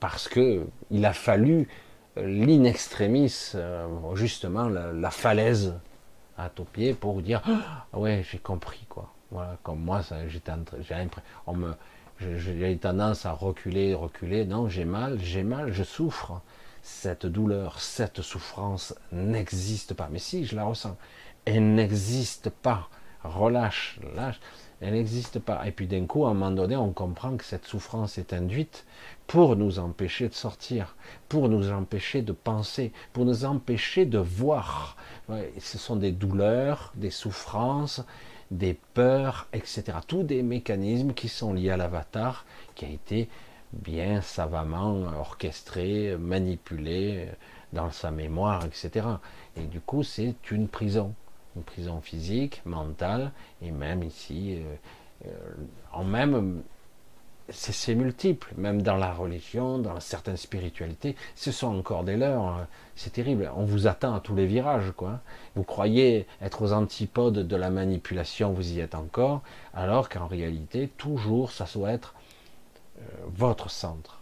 parce 0.00 0.28
que 0.28 0.66
il 0.90 1.04
a 1.06 1.12
fallu 1.12 1.68
l'in 2.16 2.64
extremis, 2.64 3.52
euh, 3.54 3.86
justement 4.14 4.68
la, 4.68 5.10
falaise 5.10 5.74
à 6.36 6.48
ton 6.48 6.64
pied 6.64 6.94
pour 6.94 7.22
dire 7.22 7.42
ah 7.46 7.98
ouais 7.98 8.24
j'ai 8.30 8.38
compris 8.38 8.86
quoi. 8.88 9.10
Comme 9.64 9.80
moi 9.80 10.00
j'étais 10.28 10.52
on 11.46 11.54
me 11.54 11.72
j'ai 12.20 12.76
tendance 12.76 13.26
à 13.26 13.32
reculer, 13.32 13.94
reculer. 13.94 14.44
Non, 14.44 14.68
j'ai 14.68 14.84
mal, 14.84 15.18
j'ai 15.20 15.42
mal, 15.42 15.72
je 15.72 15.82
souffre. 15.82 16.40
Cette 16.86 17.24
douleur, 17.24 17.80
cette 17.80 18.20
souffrance 18.20 18.94
n'existe 19.10 19.94
pas. 19.94 20.10
Mais 20.12 20.18
si, 20.18 20.44
je 20.44 20.54
la 20.54 20.64
ressens. 20.64 20.98
Elle 21.46 21.74
n'existe 21.74 22.50
pas. 22.50 22.90
Relâche, 23.22 23.98
lâche. 24.14 24.38
Elle 24.82 24.92
n'existe 24.92 25.38
pas. 25.38 25.66
Et 25.66 25.72
puis 25.72 25.86
d'un 25.86 26.04
coup, 26.04 26.26
à 26.26 26.28
un 26.28 26.34
moment 26.34 26.50
donné, 26.50 26.76
on 26.76 26.92
comprend 26.92 27.38
que 27.38 27.44
cette 27.44 27.64
souffrance 27.64 28.18
est 28.18 28.34
induite 28.34 28.84
pour 29.26 29.56
nous 29.56 29.78
empêcher 29.78 30.28
de 30.28 30.34
sortir, 30.34 30.94
pour 31.30 31.48
nous 31.48 31.72
empêcher 31.72 32.20
de 32.20 32.32
penser, 32.32 32.92
pour 33.14 33.24
nous 33.24 33.46
empêcher 33.46 34.04
de 34.04 34.18
voir. 34.18 34.98
ce 35.58 35.78
sont 35.78 35.96
des 35.96 36.12
douleurs, 36.12 36.92
des 36.96 37.08
souffrances, 37.08 38.04
des 38.50 38.78
peurs, 38.92 39.48
etc. 39.54 39.84
Tous 40.06 40.22
des 40.22 40.42
mécanismes 40.42 41.14
qui 41.14 41.30
sont 41.30 41.54
liés 41.54 41.70
à 41.70 41.78
l'avatar, 41.78 42.44
qui 42.74 42.84
a 42.84 42.90
été 42.90 43.30
bien 43.82 44.20
savamment 44.20 45.04
orchestré, 45.18 46.16
manipulé 46.18 47.28
dans 47.72 47.90
sa 47.90 48.10
mémoire, 48.10 48.64
etc. 48.64 49.06
Et 49.56 49.64
du 49.64 49.80
coup, 49.80 50.02
c'est 50.02 50.34
une 50.50 50.68
prison, 50.68 51.14
une 51.56 51.62
prison 51.62 52.00
physique, 52.00 52.62
mentale, 52.64 53.32
et 53.62 53.70
même 53.70 54.02
ici, 54.02 54.58
euh, 54.58 54.74
euh, 55.26 55.30
en 55.92 56.04
même 56.04 56.62
c'est 57.50 57.94
multiple, 57.94 58.54
même 58.56 58.80
dans 58.80 58.96
la 58.96 59.12
religion, 59.12 59.78
dans 59.78 60.00
certaines 60.00 60.38
spiritualités, 60.38 61.14
ce 61.34 61.52
sont 61.52 61.76
encore 61.76 62.02
des 62.02 62.16
leurs. 62.16 62.42
Hein. 62.42 62.66
C'est 62.96 63.12
terrible. 63.12 63.50
On 63.54 63.64
vous 63.64 63.86
attend 63.86 64.14
à 64.14 64.20
tous 64.20 64.34
les 64.34 64.46
virages, 64.46 64.92
quoi. 64.96 65.20
Vous 65.54 65.62
croyez 65.62 66.26
être 66.40 66.62
aux 66.62 66.72
antipodes 66.72 67.46
de 67.46 67.56
la 67.56 67.68
manipulation, 67.68 68.52
vous 68.52 68.72
y 68.72 68.80
êtes 68.80 68.94
encore, 68.94 69.42
alors 69.74 70.08
qu'en 70.08 70.26
réalité, 70.26 70.88
toujours, 70.96 71.52
ça 71.52 71.66
doit 71.74 71.90
être 71.90 72.14
votre 73.26 73.70
centre. 73.70 74.20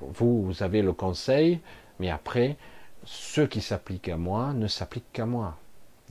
Vous, 0.00 0.42
vous 0.42 0.62
avez 0.62 0.82
le 0.82 0.92
conseil, 0.92 1.60
mais 1.98 2.10
après, 2.10 2.56
ce 3.04 3.42
qui 3.42 3.60
s'applique 3.60 4.08
à 4.08 4.16
moi 4.16 4.52
ne 4.52 4.66
s'applique 4.66 5.10
qu'à 5.12 5.26
moi. 5.26 5.56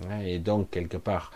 Hein. 0.09 0.19
Et 0.21 0.39
donc, 0.39 0.69
quelque 0.69 0.97
part, 0.97 1.31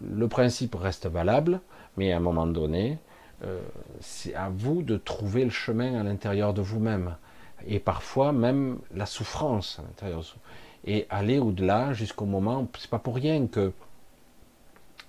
le 0.00 0.28
principe 0.28 0.74
reste 0.74 1.06
valable, 1.06 1.60
mais 1.96 2.12
à 2.12 2.16
un 2.16 2.20
moment 2.20 2.46
donné, 2.46 2.98
euh, 3.44 3.60
c'est 4.00 4.34
à 4.34 4.50
vous 4.50 4.82
de 4.82 4.96
trouver 4.96 5.44
le 5.44 5.50
chemin 5.50 5.98
à 5.98 6.02
l'intérieur 6.02 6.54
de 6.54 6.62
vous-même. 6.62 7.16
Et 7.66 7.78
parfois 7.78 8.32
même 8.32 8.78
la 8.94 9.06
souffrance 9.06 9.78
à 9.78 9.82
l'intérieur 9.82 10.20
de 10.20 10.24
vous. 10.24 10.40
Et 10.84 11.06
aller 11.10 11.38
au-delà 11.38 11.92
jusqu'au 11.92 12.24
moment, 12.24 12.66
c'est 12.78 12.90
pas 12.90 12.98
pour 12.98 13.14
rien 13.14 13.46
que, 13.46 13.72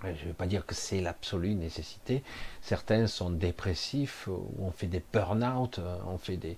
je 0.04 0.22
ne 0.22 0.28
vais 0.28 0.32
pas 0.32 0.46
dire 0.46 0.66
que 0.66 0.74
c'est 0.74 1.00
l'absolue 1.00 1.54
nécessité, 1.54 2.22
certains 2.60 3.06
sont 3.06 3.30
dépressifs, 3.30 4.28
ou 4.28 4.64
ont 4.64 4.70
fait 4.70 4.86
des 4.86 5.02
burn-out, 5.12 5.80
ont 6.06 6.18
fait 6.18 6.36
des, 6.36 6.56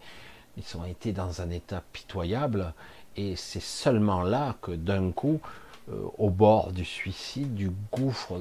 ils 0.56 0.76
ont 0.76 0.84
été 0.84 1.12
dans 1.12 1.40
un 1.40 1.50
état 1.50 1.82
pitoyable, 1.92 2.72
et 3.16 3.36
c'est 3.36 3.62
seulement 3.62 4.22
là 4.22 4.56
que 4.60 4.72
d'un 4.72 5.12
coup, 5.12 5.40
euh, 5.90 6.08
au 6.18 6.30
bord 6.30 6.72
du 6.72 6.84
suicide, 6.84 7.54
du 7.54 7.70
gouffre, 7.92 8.40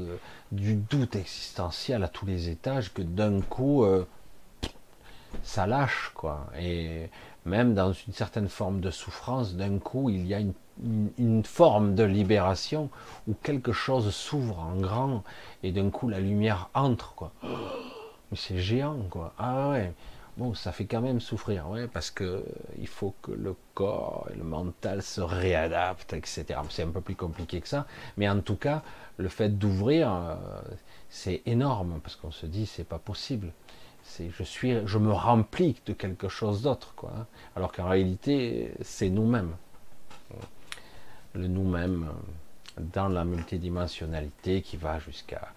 du 0.52 0.76
doute 0.76 1.16
existentiel 1.16 2.04
à 2.04 2.08
tous 2.08 2.26
les 2.26 2.50
étages, 2.50 2.94
que 2.94 3.02
d'un 3.02 3.42
coup, 3.42 3.84
euh, 3.84 4.06
ça 5.44 5.68
lâche, 5.68 6.12
quoi. 6.16 6.48
Et 6.58 7.10
même 7.46 7.74
dans 7.74 7.92
une 7.92 8.14
certaine 8.14 8.48
forme 8.48 8.80
de 8.80 8.92
souffrance, 8.92 9.56
d'un 9.56 9.78
coup, 9.80 10.10
il 10.10 10.26
y 10.26 10.34
a 10.34 10.40
une, 10.40 10.54
forme 11.44 11.96
de 11.96 12.04
libération 12.04 12.90
où 13.28 13.34
quelque 13.44 13.72
chose 13.72 14.14
s'ouvre 14.14 14.60
en 14.60 14.76
grand 14.76 15.24
et 15.62 15.72
d'un 15.72 15.90
coup, 15.90 16.10
la 16.10 16.20
lumière 16.20 16.70
entre, 16.74 17.14
quoi. 17.16 17.32
C'est 18.36 18.58
géant, 18.58 18.98
quoi. 19.12 19.34
Ah 19.38 19.70
ouais 19.70 19.94
bon, 20.38 20.54
ça 20.54 20.72
fait 20.72 20.86
quand 20.86 21.02
même 21.02 21.20
souffrir, 21.20 21.70
ouais, 21.70 21.88
parce 21.88 22.12
que 22.12 22.44
il 22.80 22.88
faut 22.88 23.14
que 23.22 23.32
le 23.32 23.56
corps 23.74 24.28
et 24.34 24.38
le 24.38 24.44
mental 24.44 25.02
se 25.02 25.22
réadaptent, 25.22 26.14
etc. 26.14 26.46
C'est 26.70 26.84
un 26.84 26.90
peu 26.90 27.02
plus 27.02 27.16
compliqué 27.16 27.62
que 27.62 27.68
ça, 27.68 27.86
mais 28.18 28.28
en 28.30 28.42
tout 28.42 28.56
cas, 28.56 28.82
le 29.18 29.30
fait 29.30 29.58
d'ouvrir, 29.58 30.12
euh, 30.12 30.36
c'est 31.10 31.42
énorme 31.46 32.00
parce 32.02 32.16
qu'on 32.16 32.32
se 32.32 32.46
dit 32.46 32.66
c'est 32.66 32.88
pas 32.88 33.00
possible. 33.00 33.52
C'est 34.04 34.30
je 34.32 34.44
suis, 34.44 34.86
je 34.86 34.98
me 34.98 35.14
remplis 35.14 35.78
de 35.86 35.94
quelque 35.94 36.28
chose 36.28 36.64
d'autre, 36.64 36.94
quoi. 36.96 37.14
Hein. 37.18 37.26
alors 37.56 37.72
qu'en 37.72 37.88
réalité, 37.88 38.74
c'est 38.82 39.10
nous-mêmes, 39.10 39.56
le 41.34 41.48
nous-mêmes 41.48 42.10
dans 42.78 43.08
la 43.08 43.24
multidimensionnalité 43.26 44.62
qui 44.62 44.78
va 44.78 45.00
jusqu'à 45.00 45.54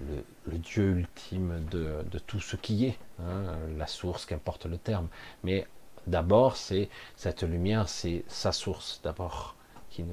le, 0.00 0.58
Dieu 0.58 0.90
ultime 0.98 1.64
de, 1.70 2.18
tout 2.26 2.40
ce 2.40 2.56
qui 2.56 2.86
est, 2.86 2.98
hein, 3.20 3.56
la 3.76 3.86
source, 3.86 4.26
qu'importe 4.26 4.66
le 4.66 4.78
terme. 4.78 5.08
Mais 5.42 5.66
d'abord, 6.06 6.56
c'est 6.56 6.88
cette 7.16 7.42
lumière, 7.42 7.88
c'est 7.88 8.24
sa 8.28 8.52
source 8.52 9.00
d'abord, 9.02 9.56
qui, 9.90 10.04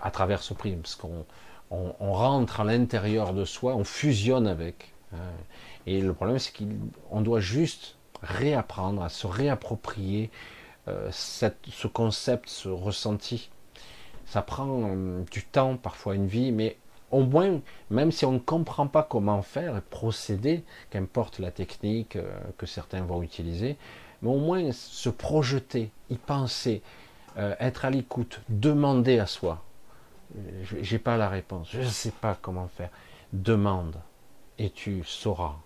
à 0.00 0.10
travers 0.10 0.42
ce 0.42 0.54
prisme, 0.54 0.80
parce 0.80 0.96
qu'on 0.96 1.24
on, 1.70 2.12
rentre 2.12 2.60
à 2.60 2.64
l'intérieur 2.64 3.32
de 3.32 3.44
soi, 3.44 3.74
on 3.74 3.84
fusionne 3.84 4.46
avec. 4.46 4.92
Hein. 5.12 5.18
Et 5.86 6.00
le 6.00 6.12
problème, 6.12 6.38
c'est 6.38 6.52
qu'on 6.56 7.20
doit 7.20 7.40
juste 7.40 7.96
réapprendre 8.22 9.02
à 9.02 9.08
se 9.08 9.26
réapproprier 9.26 10.30
euh, 10.88 11.08
cette, 11.10 11.66
ce 11.70 11.86
concept, 11.86 12.48
ce 12.48 12.68
ressenti. 12.68 13.50
Ça 14.30 14.42
prend 14.42 14.68
euh, 14.84 15.24
du 15.32 15.42
temps, 15.42 15.76
parfois 15.76 16.14
une 16.14 16.28
vie, 16.28 16.52
mais 16.52 16.76
au 17.10 17.24
moins, 17.24 17.60
même 17.90 18.12
si 18.12 18.24
on 18.24 18.30
ne 18.30 18.38
comprend 18.38 18.86
pas 18.86 19.02
comment 19.02 19.42
faire 19.42 19.76
et 19.76 19.80
procéder, 19.80 20.62
qu'importe 20.90 21.40
la 21.40 21.50
technique 21.50 22.14
euh, 22.14 22.30
que 22.56 22.64
certains 22.64 23.02
vont 23.02 23.24
utiliser, 23.24 23.76
mais 24.22 24.30
au 24.30 24.38
moins 24.38 24.70
se 24.70 25.08
projeter, 25.08 25.90
y 26.10 26.14
penser, 26.14 26.80
euh, 27.38 27.56
être 27.58 27.84
à 27.84 27.90
l'écoute, 27.90 28.40
demander 28.48 29.18
à 29.18 29.26
soi. 29.26 29.64
J'ai 30.80 31.00
pas 31.00 31.16
la 31.16 31.28
réponse, 31.28 31.68
je 31.72 31.80
ne 31.80 31.86
sais 31.86 32.12
pas 32.12 32.38
comment 32.40 32.68
faire. 32.68 32.90
Demande 33.32 33.96
et 34.58 34.70
tu 34.70 35.02
sauras. 35.02 35.56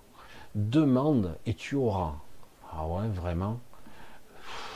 Demande 0.55 1.37
et 1.45 1.53
tu 1.53 1.75
auras. 1.75 2.15
Ah 2.73 2.87
ouais, 2.87 3.09
vraiment? 3.09 3.61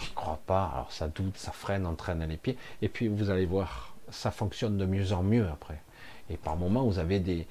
Je 0.02 0.10
crois 0.14 0.40
pas. 0.46 0.70
Alors 0.74 0.92
ça 0.92 1.08
doute, 1.08 1.36
ça 1.36 1.52
freine, 1.52 1.86
entraîne 1.86 2.24
les 2.28 2.36
pieds. 2.36 2.56
Et 2.82 2.88
puis 2.88 3.08
vous 3.08 3.30
allez 3.30 3.46
voir, 3.46 3.94
ça 4.10 4.30
fonctionne 4.30 4.76
de 4.78 4.86
mieux 4.86 5.12
en 5.12 5.22
mieux 5.22 5.46
après. 5.48 5.80
Et 6.30 6.36
par 6.36 6.56
moments, 6.56 6.84
vous 6.84 6.98
avez 6.98 7.20
des, 7.20 7.46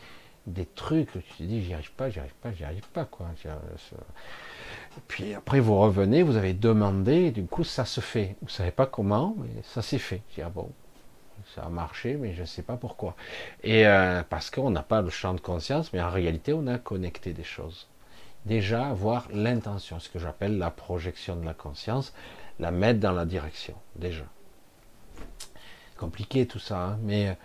des 0.47 0.65
trucs, 0.65 1.11
tu 1.11 1.21
te 1.21 1.43
dis, 1.43 1.63
j'y 1.63 1.73
arrive 1.73 1.91
pas, 1.91 2.09
j'y 2.09 2.19
arrive 2.19 2.33
pas, 2.41 2.51
j'y 2.53 2.63
arrive 2.63 2.87
pas, 2.89 3.07
puis 5.07 5.33
après, 5.33 5.59
vous 5.59 5.77
revenez, 5.79 6.23
vous 6.23 6.37
avez 6.37 6.53
demandé, 6.53 7.13
et 7.13 7.31
du 7.31 7.45
coup, 7.45 7.63
ça 7.63 7.85
se 7.85 8.01
fait. 8.01 8.35
Vous 8.41 8.49
savez 8.49 8.71
pas 8.71 8.85
comment, 8.85 9.35
mais 9.37 9.61
ça 9.63 9.81
s'est 9.81 9.99
fait. 9.99 10.21
Je 10.29 10.35
dis, 10.35 10.41
ah 10.41 10.49
bon, 10.49 10.69
ça 11.55 11.63
a 11.63 11.69
marché, 11.69 12.15
mais 12.15 12.33
je 12.33 12.41
ne 12.41 12.45
sais 12.45 12.63
pas 12.63 12.77
pourquoi. 12.77 13.15
Et 13.63 13.85
euh, 13.85 14.23
parce 14.27 14.49
qu'on 14.49 14.71
n'a 14.71 14.83
pas 14.83 15.01
le 15.01 15.09
champ 15.09 15.33
de 15.33 15.41
conscience, 15.41 15.93
mais 15.93 16.01
en 16.01 16.09
réalité, 16.09 16.53
on 16.53 16.67
a 16.67 16.77
connecté 16.77 17.33
des 17.33 17.43
choses. 17.43 17.87
Déjà, 18.47 18.87
avoir 18.87 19.27
l'intention, 19.33 19.99
ce 19.99 20.07
que 20.07 20.19
j'appelle 20.19 20.57
la 20.57 20.71
projection 20.71 21.35
de 21.35 21.43
la 21.43 21.53
conscience, 21.53 22.13
la 22.59 22.71
mettre 22.71 23.01
dans 23.01 23.11
la 23.11 23.25
direction, 23.25 23.75
déjà. 23.97 24.23
Compliqué 25.97 26.47
tout 26.47 26.57
ça, 26.57 26.81
hein, 26.81 26.99
mais 27.03 27.37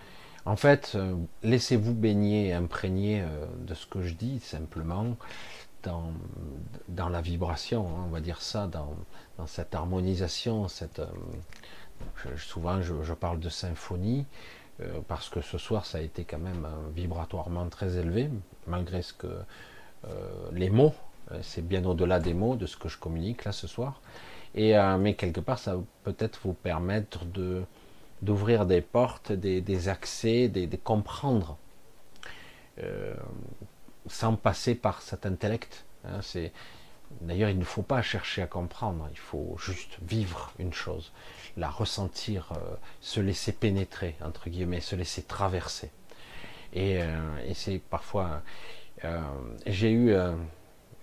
en 0.44 0.54
fait, 0.54 0.92
euh, 0.94 1.16
laissez-vous 1.42 1.92
baigner, 1.92 2.52
imprégner 2.52 3.20
euh, 3.20 3.46
de 3.58 3.74
ce 3.74 3.84
que 3.84 4.02
je 4.02 4.14
dis 4.14 4.38
simplement 4.38 5.16
dans, 5.82 6.12
dans 6.86 7.08
la 7.08 7.20
vibration, 7.20 7.84
hein, 7.88 8.04
on 8.06 8.10
va 8.10 8.20
dire 8.20 8.40
ça, 8.40 8.68
dans, 8.68 8.94
dans 9.38 9.48
cette 9.48 9.74
harmonisation, 9.74 10.68
cette, 10.68 11.00
euh, 11.00 12.36
souvent 12.36 12.80
je, 12.80 13.12
parle 13.12 13.40
de 13.40 13.48
symphonie, 13.48 14.24
parce 15.08 15.28
que 15.28 15.40
ce 15.40 15.58
soir 15.58 15.84
ça 15.84 15.98
a 15.98 16.00
été 16.00 16.24
quand 16.24 16.38
même 16.38 16.66
vibratoirement 16.94 17.68
très 17.68 17.98
élevé, 17.98 18.30
malgré 18.66 19.02
ce 19.02 19.12
que 19.12 19.28
les 20.52 20.70
mots, 20.70 20.94
c'est 21.42 21.66
bien 21.66 21.84
au-delà 21.84 22.18
des 22.18 22.34
mots 22.34 22.56
de 22.56 22.66
ce 22.66 22.76
que 22.76 22.88
je 22.88 22.98
communique 22.98 23.44
là 23.44 23.52
ce 23.52 23.66
soir, 23.66 24.00
et, 24.54 24.74
mais 24.98 25.14
quelque 25.14 25.40
part 25.40 25.58
ça 25.58 25.76
peut-être 26.04 26.40
vous 26.44 26.54
permettre 26.54 27.24
de 27.24 27.64
d'ouvrir 28.22 28.66
des 28.66 28.80
portes, 28.80 29.32
des, 29.32 29.88
accès, 29.88 30.48
des, 30.48 30.68
comprendre, 30.78 31.58
euh, 32.78 33.14
sans 34.06 34.36
passer 34.36 34.74
par 34.74 35.02
cet 35.02 35.26
intellect. 35.26 35.84
Hein, 36.04 36.22
c'est 36.22 36.52
D'ailleurs, 37.20 37.50
il 37.50 37.58
ne 37.58 37.64
faut 37.64 37.82
pas 37.82 38.00
chercher 38.00 38.40
à 38.40 38.46
comprendre, 38.46 39.06
il 39.10 39.18
faut 39.18 39.54
juste 39.58 39.98
vivre 40.00 40.50
une 40.58 40.72
chose, 40.72 41.12
la 41.58 41.68
ressentir, 41.68 42.52
euh, 42.52 42.74
se 43.02 43.20
laisser 43.20 43.52
pénétrer, 43.52 44.16
entre 44.24 44.48
guillemets, 44.48 44.80
se 44.80 44.96
laisser 44.96 45.22
traverser. 45.22 45.90
Euh, 46.74 47.46
et 47.46 47.52
c'est 47.52 47.78
parfois... 47.78 48.40
j'ai 49.66 49.92
eu, 49.92 50.14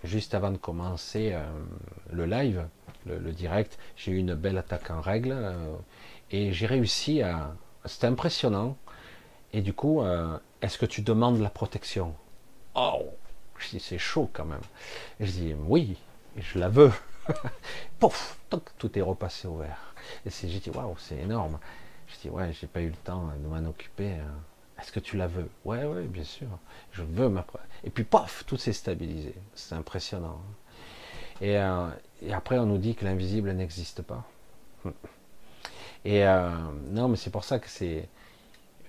juste 0.04 0.34
avant 0.34 0.52
de 0.52 0.58
commencer 0.58 1.36
le 2.12 2.26
live, 2.26 2.68
le, 3.06 3.32
direct, 3.32 3.78
j'ai 3.96 4.12
eu 4.12 4.18
une 4.18 4.36
belle 4.36 4.58
attaque 4.58 4.92
en 4.92 5.02
règle 5.02 5.36
et 6.32 6.54
j'ai 6.54 6.66
réussi 6.66 7.22
à. 7.22 7.56
C'était 7.86 8.08
impressionnant. 8.08 8.78
Et 9.54 9.62
du 9.62 9.74
coup, 9.74 10.04
est-ce 10.62 10.78
que 10.78 10.86
tu 10.86 11.02
demandes 11.02 11.40
la 11.40 11.50
protection? 11.50 12.14
Oh 12.76 13.06
Je 13.58 13.70
dis, 13.70 13.80
c'est 13.80 13.98
chaud 13.98 14.30
quand 14.32 14.46
même. 14.46 14.62
Je 15.20 15.32
dis, 15.32 15.56
oui, 15.68 15.98
je 16.38 16.60
la 16.60 16.70
veux. 16.70 16.92
Pouf 18.00 18.38
Tout 18.78 18.98
est 18.98 19.02
repassé 19.02 19.48
au 19.48 19.58
vert. 19.58 19.94
Et 20.26 20.30
j'ai 20.30 20.60
dit, 20.60 20.70
waouh, 20.70 20.96
c'est 20.98 21.18
énorme. 21.18 21.60
Je 22.08 22.16
dis, 22.22 22.30
ouais, 22.30 22.52
j'ai 22.54 22.68
pas 22.68 22.82
eu 22.82 22.90
le 22.90 22.96
temps 22.96 23.32
de 23.42 23.48
m'en 23.48 23.70
occuper. 23.70 24.16
Hein. 24.80 24.84
Est-ce 24.84 24.91
que 24.91 24.99
tu 24.99 25.18
la 25.18 25.27
veux? 25.27 25.49
Ouais, 25.65 25.84
ouais, 25.84 26.03
bien 26.03 26.23
sûr. 26.23 26.47
Je 26.91 27.03
veux 27.03 27.30
ma. 27.30 27.45
Et 27.84 27.89
puis, 27.89 28.03
pof, 28.03 28.43
tout 28.47 28.57
s'est 28.57 28.73
stabilisé. 28.73 29.35
C'est 29.53 29.76
impressionnant. 29.76 30.41
Et, 31.41 31.57
euh, 31.57 31.88
et, 32.22 32.34
après, 32.34 32.57
on 32.60 32.65
nous 32.65 32.77
dit 32.77 32.95
que 32.95 33.06
l'invisible 33.06 33.51
n'existe 33.51 34.01
pas. 34.01 34.26
Et 36.06 36.26
euh, 36.26 36.49
non, 36.88 37.10
mais 37.10 37.18
c'est 37.18 37.30
pour 37.30 37.43
ça 37.43 37.60
que 37.60 37.69
c'est 37.69 38.07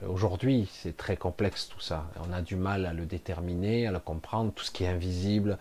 Aujourd'hui, 0.08 0.66
c'est 0.72 0.96
très 0.96 1.18
complexe 1.18 1.68
tout 1.68 1.80
ça. 1.80 2.06
On 2.26 2.32
a 2.32 2.40
du 2.40 2.56
mal 2.56 2.86
à 2.86 2.94
le 2.94 3.04
déterminer, 3.04 3.86
à 3.86 3.92
le 3.92 3.98
comprendre. 3.98 4.50
Tout 4.54 4.64
ce 4.64 4.70
qui 4.70 4.84
est 4.84 4.88
invisible, 4.88 5.58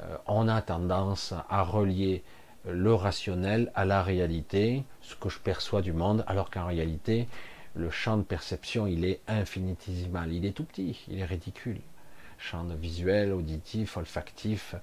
euh, 0.00 0.16
on 0.26 0.48
a 0.48 0.60
tendance 0.60 1.32
à 1.48 1.62
relier 1.62 2.22
le 2.68 2.92
rationnel 2.92 3.72
à 3.74 3.86
la 3.86 4.02
réalité, 4.02 4.84
ce 5.00 5.14
que 5.14 5.30
je 5.30 5.38
perçois 5.38 5.80
du 5.80 5.94
monde, 5.94 6.24
alors 6.26 6.50
qu'en 6.50 6.66
réalité, 6.66 7.26
le 7.74 7.90
champ 7.90 8.16
de 8.16 8.22
perception, 8.22 8.86
il 8.86 9.04
est 9.04 9.20
infinitésimal. 9.28 10.32
Il 10.32 10.44
est 10.44 10.52
tout 10.52 10.64
petit, 10.64 11.04
il 11.08 11.20
est 11.20 11.24
ridicule. 11.24 11.80
Champ 12.38 12.64
visuel, 12.64 13.32
auditif, 13.32 13.96
olfactif, 13.96 14.74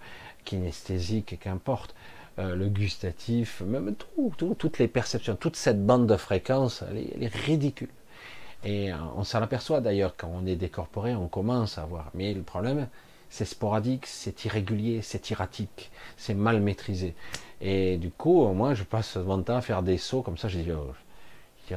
kinesthésique, 0.45 1.39
qu'importe. 1.39 1.95
Euh, 2.39 2.55
le 2.55 2.69
gustatif, 2.69 3.61
même 3.61 3.95
tout, 3.95 4.31
toutes 4.37 4.77
les 4.77 4.87
perceptions, 4.87 5.35
toute 5.35 5.55
cette 5.55 5.83
bande 5.83 6.05
de 6.05 6.15
fréquences, 6.17 6.83
elle 6.87 7.23
est 7.23 7.33
ridicule. 7.33 7.89
Et 8.63 8.91
euh, 8.91 8.95
on 9.15 9.23
s'en 9.23 9.41
aperçoit 9.41 9.81
d'ailleurs 9.81 10.15
quand 10.15 10.31
on 10.31 10.45
est 10.45 10.55
décorporé, 10.55 11.15
on 11.15 11.27
commence 11.27 11.79
à 11.79 11.85
voir. 11.85 12.11
Mais 12.13 12.33
le 12.33 12.43
problème, 12.43 12.87
c'est 13.29 13.45
sporadique, 13.45 14.05
c'est 14.05 14.45
irrégulier, 14.45 15.01
c'est 15.01 15.31
erratique, 15.31 15.91
c'est 16.15 16.35
mal 16.35 16.61
maîtrisé. 16.61 17.15
Et 17.59 17.97
du 17.97 18.11
coup, 18.11 18.45
moi, 18.53 18.75
je 18.75 18.83
passe 18.83 19.15
mon 19.17 19.41
temps 19.41 19.57
à 19.57 19.61
faire 19.61 19.81
des 19.81 19.97
sauts 19.97 20.21
comme 20.21 20.37
ça. 20.37 20.47
Je 20.47 20.59
dis, 20.59 20.71
oh, 20.71 20.93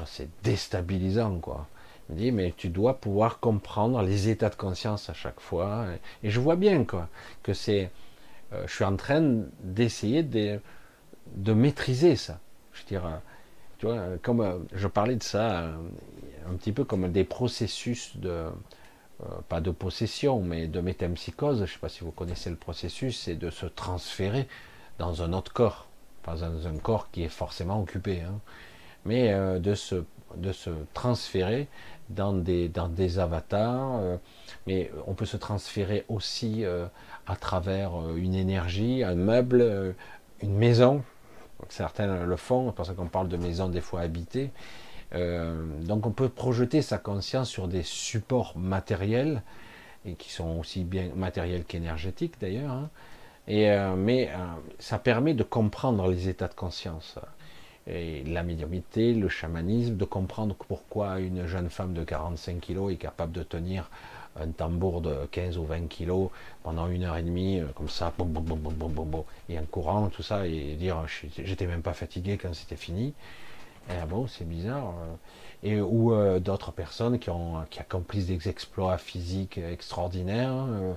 c'est 0.06 0.28
déstabilisant, 0.42 1.38
quoi. 1.38 1.66
Je 2.08 2.14
me 2.14 2.18
dis, 2.18 2.32
mais 2.32 2.54
tu 2.56 2.68
dois 2.68 2.94
pouvoir 3.00 3.40
comprendre 3.40 4.02
les 4.02 4.28
états 4.28 4.48
de 4.48 4.56
conscience 4.56 5.08
à 5.10 5.14
chaque 5.14 5.40
fois. 5.40 5.86
Et 6.22 6.30
je 6.30 6.40
vois 6.40 6.56
bien, 6.56 6.84
quoi, 6.84 7.08
que 7.42 7.52
c'est. 7.52 7.90
Euh, 8.52 8.64
je 8.66 8.74
suis 8.74 8.84
en 8.84 8.96
train 8.96 9.44
d'essayer 9.62 10.22
de, 10.22 10.60
de 11.36 11.52
maîtriser 11.52 12.16
ça. 12.16 12.40
Je 12.72 12.96
euh, 12.96 13.16
tu 13.78 13.86
vois, 13.86 14.18
comme 14.22 14.66
je 14.72 14.88
parlais 14.88 15.16
de 15.16 15.22
ça 15.22 15.70
un 16.48 16.54
petit 16.56 16.72
peu 16.72 16.84
comme 16.84 17.10
des 17.12 17.24
processus 17.24 18.16
de, 18.16 18.46
euh, 19.22 19.26
pas 19.48 19.60
de 19.60 19.70
possession, 19.70 20.40
mais 20.40 20.66
de 20.66 20.80
métempsychose. 20.80 21.58
Je 21.58 21.62
ne 21.62 21.66
sais 21.66 21.78
pas 21.78 21.88
si 21.88 22.00
vous 22.00 22.10
connaissez 22.10 22.50
le 22.50 22.56
processus, 22.56 23.20
c'est 23.20 23.36
de 23.36 23.50
se 23.50 23.66
transférer 23.66 24.48
dans 24.98 25.22
un 25.22 25.32
autre 25.32 25.52
corps, 25.52 25.88
pas 26.22 26.36
dans 26.36 26.66
un 26.66 26.76
corps 26.78 27.10
qui 27.10 27.22
est 27.22 27.28
forcément 27.28 27.80
occupé, 27.80 28.22
hein. 28.22 28.40
Mais 29.05 29.32
euh, 29.32 29.59
de, 29.59 29.74
se, 29.74 30.05
de 30.36 30.52
se 30.52 30.70
transférer 30.94 31.68
dans 32.09 32.32
des, 32.32 32.68
dans 32.68 32.89
des 32.89 33.18
avatars. 33.18 33.97
Euh, 33.97 34.16
mais 34.66 34.90
on 35.06 35.14
peut 35.14 35.27
se 35.27 35.36
transférer 35.36 36.05
aussi 36.09 36.64
à 37.27 37.36
travers 37.36 37.93
une 38.16 38.35
énergie, 38.35 39.02
un 39.02 39.14
meuble, 39.14 39.94
une 40.43 40.55
maison. 40.55 41.02
Certains 41.68 42.24
le 42.24 42.36
font, 42.36 42.68
c'est 42.68 42.74
pour 42.74 42.86
ça 42.86 42.93
qu'on 42.93 43.06
parle 43.06 43.28
de 43.28 43.36
maison 43.36 43.68
des 43.68 43.81
fois 43.81 44.01
habitée. 44.01 44.51
Euh, 45.14 45.64
donc 45.82 46.06
on 46.06 46.12
peut 46.12 46.28
projeter 46.28 46.82
sa 46.82 46.98
conscience 46.98 47.48
sur 47.48 47.68
des 47.68 47.82
supports 47.82 48.56
matériels, 48.56 49.43
et 50.05 50.14
qui 50.14 50.31
sont 50.31 50.59
aussi 50.59 50.85
bien 50.85 51.10
matériels 51.14 51.64
qu'énergétiques 51.64 52.35
d'ailleurs. 52.40 52.72
Hein. 52.72 52.90
Et, 53.48 53.70
euh, 53.70 53.97
mais 53.97 54.28
euh, 54.28 54.36
ça 54.78 54.98
permet 54.98 55.35
de 55.35 55.43
comprendre 55.43 56.09
les 56.09 56.28
états 56.28 56.48
de 56.48 56.55
conscience. 56.55 57.18
Et 57.86 58.23
la 58.24 58.43
médiumnité, 58.43 59.15
le 59.15 59.28
chamanisme, 59.28 59.97
de 59.97 60.05
comprendre 60.05 60.55
pourquoi 60.69 61.20
une 61.20 61.47
jeune 61.47 61.70
femme 61.70 61.94
de 61.94 62.05
45 62.05 62.61
kg 62.61 62.90
est 62.90 62.97
capable 62.97 63.32
de 63.32 63.43
tenir 63.43 63.90
un 64.40 64.48
tambour 64.48 65.01
de 65.01 65.27
15 65.31 65.59
ou 65.59 65.65
20 65.65 65.89
kg 65.89 66.28
pendant 66.62 66.86
une 66.89 67.05
heure 67.05 67.16
et 67.16 67.23
demie, 67.23 67.61
comme 67.74 67.89
ça, 67.89 68.12
et 69.48 69.59
en 69.59 69.65
courant, 69.65 70.09
tout 70.09 70.23
ça, 70.23 70.47
et 70.47 70.77
dire 70.77 71.05
j'étais 71.36 71.66
même 71.66 71.82
pas 71.82 71.94
fatigué 71.94 72.39
quand 72.39 72.55
c'était 72.55 72.77
fini. 72.77 73.12
Ah 73.89 74.07
bon, 74.07 74.27
c'est 74.27 74.48
bizarre. 74.48 74.94
Euh. 75.02 75.15
Et, 75.62 75.81
ou 75.81 76.12
euh, 76.15 76.39
d'autres 76.40 76.73
personnes 76.73 77.19
qui, 77.19 77.31
accomplissent 77.78 78.27
des 78.27 78.48
exploits 78.48 78.98
physiques 78.98 79.59
extraordinaires, 79.59 80.55
euh, 80.55 80.94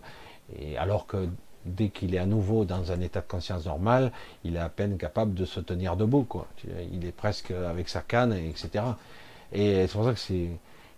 et 0.58 0.78
alors 0.78 1.08
que 1.08 1.28
dès 1.66 1.90
qu'il 1.90 2.16
est 2.16 2.20
à 2.20 2.26
nouveau 2.26 2.66
dans 2.66 2.92
un 2.92 3.02
état 3.02 3.22
de 3.22 3.28
conscience 3.28 3.66
normal, 3.66 4.12
il 4.44 4.56
est 4.56 4.60
à 4.60 4.70
peine 4.70 4.98
capable 4.98 5.34
de 5.34 5.46
se 5.46 5.60
tenir 5.60 5.96
debout. 5.96 6.28
Il 6.92 7.06
est 7.06 7.12
presque 7.12 7.52
avec 7.52 7.90
sa 7.90 8.02
canne, 8.02 8.34
etc. 8.34 8.84
Et 9.52 9.88
c'est 9.88 9.94
pour 9.94 10.06
ça 10.06 10.14
que 10.14 10.20
c'est... 10.20 10.50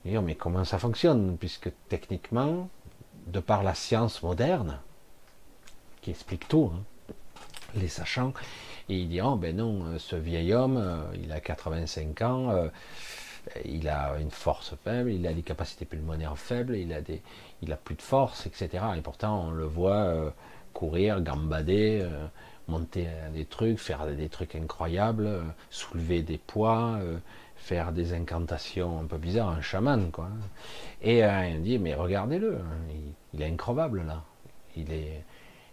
Mais 0.06 0.36
comment 0.36 0.64
ça 0.64 0.78
fonctionne? 0.78 1.36
Puisque 1.38 1.72
techniquement, 1.90 2.70
de 3.28 3.40
par 3.40 3.64
la 3.64 3.74
science 3.74 4.22
moderne, 4.22 4.80
qui 6.02 6.12
explique 6.12 6.48
tout, 6.48 6.72
hein, 6.74 6.84
les 7.76 7.88
sachants, 7.88 8.34
et 8.88 9.00
il 9.00 9.10
dit, 9.10 9.22
oh 9.22 9.36
ben 9.36 9.56
non, 9.56 9.86
euh, 9.86 10.00
ce 10.00 10.16
vieil 10.16 10.54
homme, 10.54 10.78
euh, 10.78 11.04
il 11.16 11.32
a 11.32 11.40
85 11.40 12.22
ans, 12.22 12.52
euh, 12.52 12.68
il 13.66 13.90
a 13.90 14.16
une 14.20 14.30
force 14.30 14.76
faible, 14.84 15.12
il 15.12 15.26
a 15.26 15.34
des 15.34 15.42
capacités 15.42 15.86
pulmonaires 15.86 16.38
faibles, 16.38 16.76
il 16.76 16.94
a 16.94 17.78
plus 17.78 17.96
de 17.96 18.02
force, 18.02 18.46
etc. 18.46 18.84
Et 18.98 19.02
pourtant, 19.02 19.48
on 19.48 19.52
le 19.52 19.66
voit 19.66 20.34
courir, 20.76 21.22
gambader, 21.22 22.08
monter 22.68 23.08
des 23.34 23.46
trucs, 23.46 23.80
faire 23.80 24.06
des 24.06 24.30
trucs 24.30 24.54
incroyables, 24.56 25.42
soulever 25.72 26.22
des 26.22 26.38
poids, 26.38 27.00
faire 27.56 27.92
des 27.94 28.14
incantations 28.14 29.00
un 29.00 29.06
peu 29.06 29.18
bizarres, 29.18 29.50
un 29.50 29.62
chaman, 29.62 30.12
quoi. 30.12 30.30
Et 31.02 31.22
il 31.22 31.64
dit, 31.64 31.80
mais 31.80 31.96
regardez-le, 31.96 32.60
il, 33.34 33.42
est 33.42 33.50
incroyable 33.50 34.04
là. 34.06 34.24
Il 34.76 34.92
est, 34.92 35.24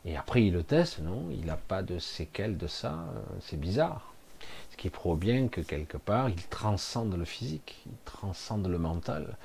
et 0.05 0.17
après, 0.17 0.45
il 0.45 0.53
le 0.53 0.65
teste, 0.65 0.99
non, 1.01 1.29
il 1.31 1.45
n'a 1.47 1.57
pas 1.57 1.83
de 1.83 1.99
séquelles 1.99 2.57
de 2.57 2.67
ça, 2.67 2.93
euh, 2.93 3.21
c'est 3.41 3.59
bizarre. 3.59 4.13
Ce 4.71 4.77
qui 4.77 4.91
prouve 4.91 5.19
bien 5.19 5.49
que 5.49 5.61
quelque 5.61 5.97
part, 5.97 6.29
il 6.29 6.43
transcende 6.49 7.15
le 7.15 7.25
physique, 7.25 7.83
il 7.87 7.93
transcende 8.05 8.67
le 8.67 8.79
mental. 8.79 9.37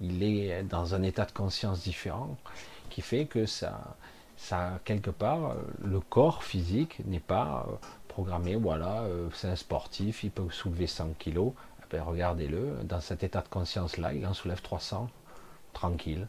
Il 0.00 0.22
est 0.22 0.62
dans 0.62 0.94
un 0.94 1.02
état 1.02 1.26
de 1.26 1.32
conscience 1.32 1.82
différent 1.82 2.38
qui 2.88 3.02
fait 3.02 3.26
que 3.26 3.44
ça, 3.44 3.96
ça 4.40 4.80
quelque 4.84 5.10
part, 5.10 5.54
le 5.82 6.00
corps 6.00 6.42
physique 6.42 7.00
n'est 7.06 7.20
pas 7.20 7.66
euh, 7.68 7.74
programmé, 8.08 8.56
voilà, 8.56 9.02
euh, 9.02 9.28
c'est 9.34 9.48
un 9.48 9.56
sportif, 9.56 10.24
il 10.24 10.30
peut 10.30 10.50
soulever 10.50 10.86
100 10.86 11.14
kilos. 11.18 11.52
Eh 11.80 11.84
ben, 11.90 12.02
regardez-le, 12.02 12.78
dans 12.84 13.00
cet 13.00 13.22
état 13.22 13.42
de 13.42 13.48
conscience-là, 13.48 14.12
il 14.14 14.26
en 14.26 14.34
soulève 14.34 14.62
300, 14.62 15.08
tranquille 15.72 16.26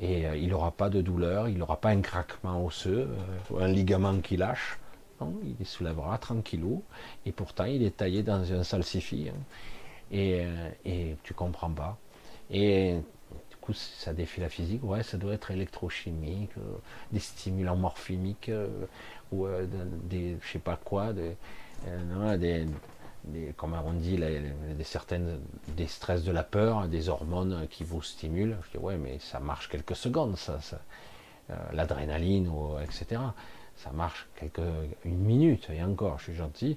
et 0.00 0.26
euh, 0.26 0.36
il 0.36 0.48
n'aura 0.48 0.70
pas 0.72 0.88
de 0.88 1.00
douleur, 1.02 1.48
il 1.48 1.58
n'aura 1.58 1.80
pas 1.80 1.90
un 1.90 2.00
craquement 2.00 2.64
osseux, 2.64 3.08
euh, 3.52 3.60
un 3.60 3.68
ligament 3.68 4.18
qui 4.20 4.36
lâche. 4.36 4.78
Non, 5.20 5.34
il 5.60 5.66
soulèvera 5.66 6.16
tranquillou, 6.16 6.82
et 7.26 7.32
pourtant 7.32 7.66
il 7.66 7.82
est 7.82 7.98
taillé 7.98 8.22
dans 8.22 8.50
un 8.52 8.64
salsifis, 8.64 9.28
hein. 9.28 9.38
et, 10.10 10.40
euh, 10.42 10.70
et 10.86 11.16
tu 11.22 11.34
comprends 11.34 11.70
pas. 11.70 11.98
Et 12.50 12.96
coup, 13.60 13.72
ça 13.72 14.12
défie 14.12 14.40
la 14.40 14.48
physique, 14.48 14.82
ouais, 14.82 15.02
ça 15.02 15.16
doit 15.16 15.34
être 15.34 15.50
électrochimique, 15.50 16.50
des 17.12 17.20
stimulants 17.20 17.76
morphimiques, 17.76 18.50
ou 19.32 19.46
des, 20.04 20.36
je 20.42 20.48
sais 20.52 20.58
pas 20.58 20.76
quoi, 20.76 21.12
des, 21.12 21.36
comme 23.56 23.76
on 23.84 23.92
stress 25.86 26.24
de 26.24 26.32
la 26.32 26.42
peur, 26.42 26.88
des 26.88 27.08
hormones 27.08 27.66
qui 27.70 27.84
vous 27.84 28.02
stimulent. 28.02 28.56
Je 28.64 28.78
dis 28.78 28.84
ouais, 28.84 28.96
mais 28.96 29.18
ça 29.18 29.40
marche 29.40 29.68
quelques 29.68 29.96
secondes, 29.96 30.36
ça, 30.36 30.58
euh, 31.50 31.54
l'adrénaline, 31.72 32.50
etc. 32.82 33.20
Ça 33.76 33.90
marche 33.92 34.28
quelques, 34.36 34.60
une 35.04 35.18
minute 35.18 35.68
et 35.70 35.82
encore, 35.82 36.18
je 36.18 36.24
suis 36.24 36.34
gentil, 36.34 36.76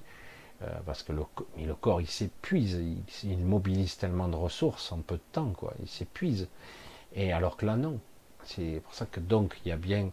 parce 0.86 1.02
que 1.02 1.12
le, 1.12 1.74
corps 1.74 2.00
il 2.00 2.06
s'épuise, 2.06 2.80
il, 3.24 3.38
mobilise 3.38 3.96
tellement 3.96 4.28
de 4.28 4.36
ressources 4.36 4.92
en 4.92 4.98
peu 4.98 5.16
de 5.16 5.22
temps, 5.32 5.50
quoi, 5.50 5.74
il 5.80 5.88
s'épuise. 5.88 6.48
Et 7.14 7.32
alors 7.32 7.56
que 7.56 7.66
là 7.66 7.76
non. 7.76 8.00
C'est 8.44 8.82
pour 8.84 8.94
ça 8.94 9.06
que 9.06 9.20
donc 9.20 9.56
il 9.64 9.70
y 9.70 9.72
a 9.72 9.76
bien 9.76 10.10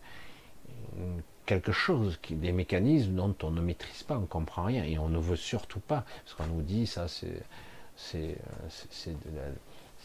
quelque 1.46 1.72
chose, 1.72 2.20
des 2.30 2.52
mécanismes 2.52 3.16
dont 3.16 3.36
on 3.44 3.52
ne 3.52 3.62
maîtrise 3.62 4.04
pas, 4.04 4.18
on 4.18 4.22
ne 4.22 4.26
comprend 4.26 4.64
rien, 4.64 4.84
et 4.84 4.98
on 4.98 5.10
ne 5.10 5.20
veut 5.20 5.36
surtout 5.36 5.82
pas, 5.82 6.06
parce 6.24 6.36
qu'on 6.36 6.56
nous 6.56 6.62
dit 6.62 6.88
ça 6.88 7.08
c'est 7.08 7.44
c'est 7.96 8.38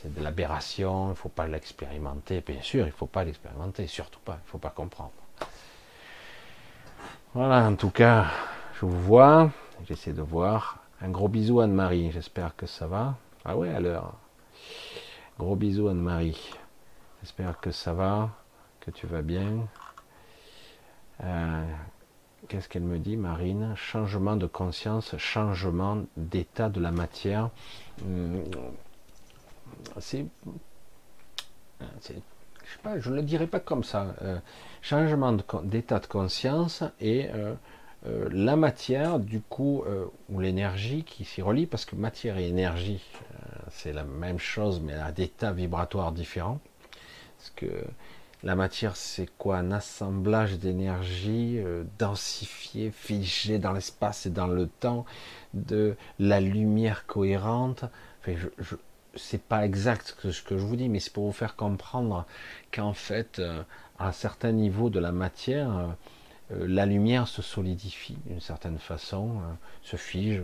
de 0.05 0.23
l'aberration, 0.23 1.07
il 1.07 1.11
ne 1.11 1.15
faut 1.15 1.29
pas 1.29 1.47
l'expérimenter, 1.47 2.43
bien 2.47 2.61
sûr, 2.63 2.85
il 2.85 2.91
ne 2.91 2.93
faut 2.93 3.07
pas 3.07 3.25
l'expérimenter, 3.25 3.87
surtout 3.87 4.21
pas, 4.21 4.35
il 4.35 4.47
ne 4.47 4.51
faut 4.51 4.59
pas 4.59 4.71
comprendre. 4.71 5.13
Voilà, 7.35 7.67
en 7.67 7.75
tout 7.75 7.91
cas, 7.91 8.27
je 8.75 8.87
vous 8.87 9.01
vois, 9.01 9.51
j'essaie 9.85 10.13
de 10.13 10.23
voir. 10.23 10.79
Un 11.01 11.11
gros 11.11 11.29
bisou 11.29 11.61
Anne-Marie, 11.61 12.11
j'espère 12.11 12.57
que 12.57 12.67
ça 12.67 12.87
va. 12.87 13.17
Ah 13.45 13.57
ouais, 13.57 13.69
à 13.69 13.81
l'heure. 13.81 14.15
Gros 15.39 15.57
bisou 15.57 15.89
Anne-Marie. 15.89 16.51
J'espère 17.23 17.61
que 17.61 17.71
ça 17.71 17.93
va, 17.93 18.31
que 18.81 18.91
tu 18.91 19.07
vas 19.07 19.23
bien. 19.23 19.69
Euh, 21.23 21.65
qu'est-ce 22.49 22.69
qu'elle 22.69 22.83
me 22.83 22.99
dit, 22.99 23.17
Marine? 23.17 23.75
Changement 23.77 24.37
de 24.37 24.47
conscience, 24.47 25.17
changement 25.19 26.05
d'état 26.17 26.69
de 26.69 26.81
la 26.81 26.91
matière. 26.91 27.51
Hmm, 28.03 28.43
c'est, 29.99 30.27
je 32.11 33.01
je 33.01 33.11
ne 33.11 33.17
le 33.17 33.23
dirais 33.23 33.47
pas 33.47 33.61
comme 33.61 33.85
ça. 33.85 34.15
Euh, 34.23 34.39
changement 34.83 35.33
d'état 35.65 35.99
de, 35.99 36.07
conscience 36.07 36.83
et 37.01 37.29
euh, 37.33 37.55
la 38.31 38.57
matière, 38.57 39.19
du 39.19 39.41
coup, 39.41 39.85
ou 40.29 40.41
l'énergie 40.41 41.05
qui 41.05 41.25
s'y 41.25 41.43
relie, 41.43 41.67
parce 41.67 41.85
que 41.85 41.97
matière 41.97 42.39
et 42.39 42.49
énergie, 42.49 43.03
c'est 43.71 43.93
la 43.93 44.05
même 44.05 44.39
chose, 44.39 44.81
mais 44.81 44.95
à 44.95 45.13
des 45.13 45.25
états 45.25 45.53
vibratoires 45.53 46.13
différents. 46.13 46.61
Parce 47.39 47.51
que 47.51 47.85
la 48.43 48.55
matière, 48.55 48.97
c'est 48.97 49.29
quoi? 49.39 49.59
Un 49.59 49.73
assemblage 49.73 50.59
d'énergie 50.59 51.59
euh, 51.59 51.85
densifiée, 51.99 52.91
figée 52.91 53.59
dans 53.59 53.73
l'espace 53.73 54.27
et 54.27 54.31
dans 54.31 54.47
le 54.47 54.69
temps, 54.69 55.05
de 55.55 55.97
la 56.19 56.41
lumière 56.41 57.07
cohérente. 57.07 57.85
Enfin, 58.21 58.37
je, 58.59 58.77
c'est 59.15 59.43
pas 59.43 59.65
exact 59.65 60.17
ce 60.31 60.43
que 60.43 60.59
je 60.59 60.65
vous 60.65 60.77
dis, 60.77 60.89
mais 60.89 61.01
c'est 61.01 61.13
pour 61.13 61.25
vous 61.25 61.33
faire 61.33 61.57
comprendre 61.57 62.27
qu'en 62.73 62.93
fait, 62.93 63.39
euh, 63.39 63.63
à 63.99 64.09
un 64.09 64.13
certain 64.13 64.53
niveau 64.53 64.91
de 64.91 65.01
la 65.01 65.13
matière, 65.13 65.77
euh, 65.77 65.87
la 66.51 66.87
lumière 66.87 67.29
se 67.29 67.43
solidifie 67.43 68.19
d'une 68.27 68.41
certaine 68.41 68.79
façon, 68.79 69.41
se 69.83 69.97
fige, 69.97 70.43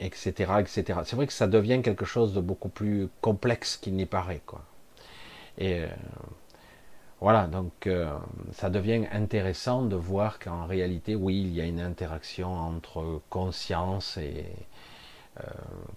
etc., 0.00 0.54
etc. 0.60 1.00
C'est 1.04 1.16
vrai 1.16 1.26
que 1.26 1.32
ça 1.32 1.46
devient 1.46 1.80
quelque 1.82 2.04
chose 2.04 2.34
de 2.34 2.40
beaucoup 2.40 2.68
plus 2.68 3.08
complexe 3.20 3.76
qu'il 3.76 3.94
n'y 3.94 4.06
paraît, 4.06 4.42
quoi. 4.46 4.64
Et 5.58 5.82
euh, 5.82 5.88
voilà, 7.20 7.46
donc 7.46 7.86
euh, 7.86 8.12
ça 8.52 8.70
devient 8.70 9.06
intéressant 9.12 9.82
de 9.82 9.96
voir 9.96 10.38
qu'en 10.38 10.66
réalité, 10.66 11.14
oui, 11.14 11.42
il 11.42 11.54
y 11.54 11.60
a 11.60 11.64
une 11.64 11.80
interaction 11.80 12.52
entre 12.52 13.22
conscience 13.30 14.16
et 14.16 14.46
euh, 15.40 15.44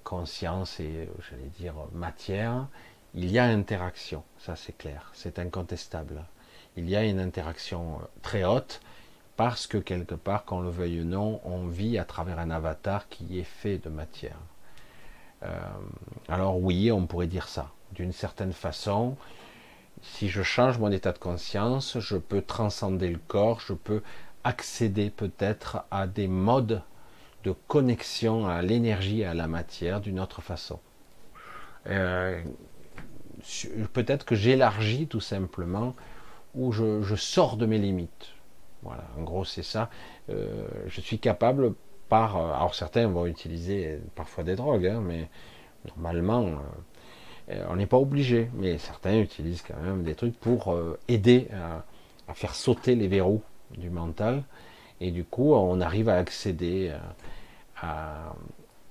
conscience 0.03 0.79
et, 0.79 1.09
j'allais 1.29 1.49
dire, 1.59 1.73
matière. 1.93 2.67
Il 3.15 3.31
y 3.31 3.39
a 3.39 3.45
interaction, 3.45 4.23
ça 4.37 4.55
c'est 4.55 4.77
clair, 4.77 5.09
c'est 5.13 5.39
incontestable. 5.39 6.23
Il 6.77 6.89
y 6.89 6.95
a 6.95 7.03
une 7.03 7.19
interaction 7.19 7.99
très 8.21 8.43
haute 8.43 8.81
parce 9.35 9.67
que 9.67 9.77
quelque 9.77 10.15
part, 10.15 10.45
qu'on 10.45 10.61
le 10.61 10.69
veuille 10.69 11.01
ou 11.01 11.05
non, 11.05 11.41
on 11.43 11.67
vit 11.67 11.97
à 11.97 12.05
travers 12.05 12.39
un 12.39 12.51
avatar 12.51 13.09
qui 13.09 13.39
est 13.39 13.43
fait 13.43 13.77
de 13.77 13.89
matière. 13.89 14.37
alors 16.29 16.61
oui, 16.61 16.91
on 16.91 17.05
pourrait 17.05 17.27
dire 17.27 17.47
ça. 17.47 17.71
D'une 17.93 18.11
certaine 18.11 18.53
façon, 18.53 19.15
si 20.01 20.29
je 20.29 20.43
change 20.43 20.77
mon 20.77 20.91
état 20.91 21.11
de 21.11 21.17
conscience, 21.17 21.99
je 21.99 22.17
peux 22.17 22.41
transcender 22.41 23.09
le 23.09 23.19
corps, 23.27 23.59
je 23.59 23.73
peux 23.73 24.01
accéder 24.43 25.09
peut-être 25.09 25.83
à 25.91 26.07
des 26.07 26.27
modes 26.27 26.81
de 27.43 27.53
connexion 27.67 28.47
à 28.47 28.61
l'énergie 28.61 29.21
et 29.21 29.25
à 29.25 29.33
la 29.33 29.47
matière 29.47 30.01
d'une 30.01 30.19
autre 30.19 30.41
façon. 30.41 30.79
Euh, 31.87 32.41
peut-être 33.93 34.25
que 34.25 34.35
j'élargis 34.35 35.07
tout 35.07 35.21
simplement 35.21 35.95
ou 36.57 36.71
je, 36.71 37.15
sors 37.15 37.57
de 37.57 37.65
mes 37.65 37.77
limites. 37.77 38.33
Voilà, 38.83 39.03
en 39.17 39.23
gros 39.23 39.45
c'est 39.45 39.63
ça. 39.63 39.89
Euh, 40.29 40.67
je 40.87 41.01
suis 41.01 41.19
capable 41.19 41.73
par... 42.09 42.37
Alors 42.37 42.75
certains 42.75 43.07
vont 43.07 43.25
utiliser 43.25 43.99
parfois 44.15 44.43
des 44.43 44.55
drogues, 44.55 44.87
hein, 44.87 45.01
mais 45.05 45.29
normalement... 45.95 46.45
Euh, 46.45 46.51
euh, 47.49 47.65
on 47.69 47.77
n'est 47.77 47.85
pas 47.85 47.97
obligé, 47.97 48.49
mais 48.53 48.77
certains 48.77 49.19
utilisent 49.19 49.61
quand 49.61 49.79
même 49.81 50.03
des 50.03 50.15
trucs 50.15 50.37
pour 50.39 50.73
euh, 50.73 50.99
aider 51.07 51.47
à, 51.53 52.33
faire 52.33 52.55
sauter 52.55 52.95
les 52.95 53.07
verrous 53.07 53.41
du 53.77 53.89
mental. 53.89 54.43
Et 54.99 55.11
du 55.11 55.23
coup, 55.23 55.53
on 55.53 55.79
arrive 55.79 56.09
à 56.09 56.17
accéder 56.17 56.91
euh, 56.91 57.87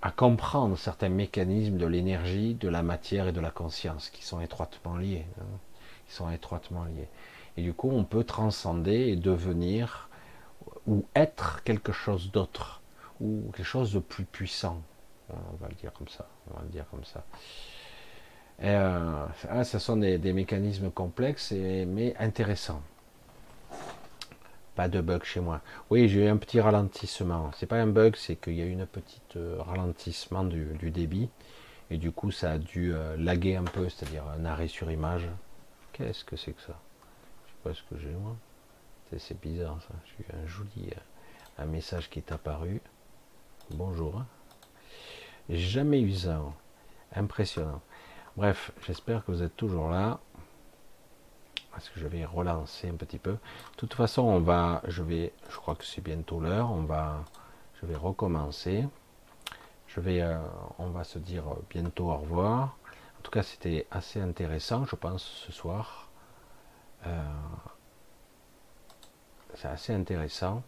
à, 0.02 0.10
comprendre 0.16 0.78
certains 0.78 1.08
mécanismes 1.08 1.76
de 1.76 1.86
l'énergie, 1.86 2.54
de 2.54 2.68
la 2.68 2.82
matière 2.82 3.28
et 3.28 3.32
de 3.32 3.40
la 3.40 3.50
conscience 3.50 4.08
qui 4.08 4.24
sont 4.24 4.40
étroitement 4.40 4.96
liés. 4.96 5.26
Hein, 5.40 5.44
qui 6.06 6.14
sont 6.14 6.30
étroitement 6.30 6.84
liés. 6.84 7.08
Et 7.56 7.62
du 7.62 7.72
coup, 7.72 7.90
on 7.90 8.04
peut 8.04 8.24
transcender 8.24 9.08
et 9.08 9.16
devenir 9.16 10.08
ou 10.86 11.04
être 11.14 11.62
quelque 11.64 11.92
chose 11.92 12.30
d'autre 12.30 12.82
ou 13.20 13.50
quelque 13.54 13.66
chose 13.66 13.92
de 13.92 13.98
plus 13.98 14.24
puissant. 14.24 14.82
On 15.30 15.56
va 15.56 15.68
le 15.68 15.74
dire 15.74 15.92
comme 15.92 16.08
ça. 16.08 16.28
On 16.50 16.56
va 16.56 16.62
le 16.62 16.68
dire 16.68 16.84
comme 16.90 17.04
ça. 17.04 17.24
Euh, 18.62 19.26
ah, 19.50 19.64
ce 19.64 19.78
sont 19.78 19.96
des, 19.96 20.32
mécanismes 20.32 20.90
complexes 20.90 21.52
mais 21.52 22.14
intéressants. 22.18 22.82
Pas 24.74 24.88
de 24.88 25.00
bug 25.00 25.24
chez 25.24 25.40
moi. 25.40 25.62
Oui, 25.90 26.08
j'ai 26.08 26.26
eu 26.26 26.28
un 26.28 26.36
petit 26.36 26.60
ralentissement. 26.60 27.50
C'est 27.56 27.66
pas 27.66 27.76
un 27.76 27.86
bug, 27.86 28.14
c'est 28.16 28.36
qu'il 28.36 28.54
y 28.54 28.62
a 28.62 28.66
eu 28.66 28.78
un 28.80 28.86
petit 28.86 29.22
euh, 29.36 29.56
ralentissement 29.60 30.44
du, 30.44 30.90
débit 30.90 31.30
et 31.90 31.96
du 31.96 32.10
coup 32.12 32.30
ça 32.30 32.52
a 32.52 32.58
dû 32.58 32.92
euh, 32.94 33.16
laguer 33.16 33.56
un 33.56 33.64
peu, 33.64 33.88
c'est-à-dire 33.88 34.24
un 34.38 34.44
arrêt 34.44 34.68
sur 34.68 34.90
image. 34.90 35.28
Qu'est-ce 35.96 36.26
que 36.26 36.36
c'est 36.36 36.52
que 36.52 36.60
ça? 36.60 36.78
Je 37.46 37.52
sais 37.52 37.58
pas 37.64 37.72
ce 37.72 37.82
que 37.84 37.98
j'ai 37.98 38.12
moi. 38.12 38.36
C'est 39.16 39.40
bizarre 39.40 39.80
ça. 39.80 39.94
J'ai 40.04 40.24
eu 40.24 40.38
un 40.38 40.46
joli 40.46 40.90
un 41.56 41.64
message 41.64 42.10
qui 42.10 42.18
est 42.18 42.32
apparu. 42.32 42.82
Bonjour. 43.70 44.22
J'ai 45.48 45.56
jamais 45.56 46.02
eu 46.02 46.12
ça. 46.12 46.42
Impressionnant. 47.14 47.80
Bref, 48.36 48.72
j'espère 48.86 49.24
que 49.24 49.32
vous 49.32 49.42
êtes 49.42 49.56
toujours 49.56 49.88
là. 49.88 50.20
Parce 51.70 51.88
que 51.88 51.98
je 51.98 52.06
vais 52.06 52.26
relancer 52.26 52.90
un 52.90 52.96
petit 52.96 53.18
peu. 53.18 53.32
De 53.32 53.76
toute 53.78 53.94
façon, 53.94 54.20
on 54.20 54.40
va, 54.40 54.82
je 54.88 55.02
vais, 55.02 55.32
je 55.48 55.56
crois 55.56 55.76
que 55.76 55.84
c'est 55.86 56.02
bientôt 56.02 56.40
l'heure. 56.40 56.72
On 56.72 56.82
va, 56.82 57.24
je 57.80 57.86
vais 57.86 57.96
recommencer. 57.96 58.84
Je 59.86 60.00
vais, 60.00 60.20
euh, 60.20 60.36
on 60.78 60.90
va 60.90 61.04
se 61.04 61.18
dire 61.18 61.44
bientôt 61.70 62.10
au 62.10 62.18
revoir. 62.18 62.76
Tout 63.26 63.32
cas, 63.32 63.42
c'était 63.42 63.88
assez 63.90 64.20
intéressant, 64.20 64.86
je 64.86 64.94
pense, 64.94 65.24
ce 65.24 65.50
soir. 65.50 66.08
Euh, 67.06 67.20
c'est 69.56 69.66
assez 69.66 69.92
intéressant. 69.92 70.62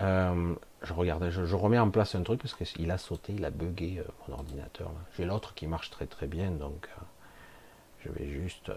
Euh, 0.00 0.56
je 0.82 0.92
regardais, 0.92 1.30
je, 1.30 1.54
remets 1.54 1.78
en 1.78 1.88
place 1.88 2.16
un 2.16 2.24
truc 2.24 2.42
parce 2.42 2.54
qu'il 2.54 2.90
a 2.90 2.98
sauté, 2.98 3.34
il 3.34 3.44
a 3.44 3.50
bugué 3.50 4.00
euh, 4.00 4.04
mon 4.26 4.34
ordinateur. 4.34 4.90
J'ai 5.16 5.24
l'autre 5.24 5.54
qui 5.54 5.68
marche 5.68 5.90
très 5.90 6.06
très 6.06 6.26
bien, 6.26 6.50
donc 6.50 6.88
je 8.00 8.10
vais 8.10 8.26
juste, 8.28 8.72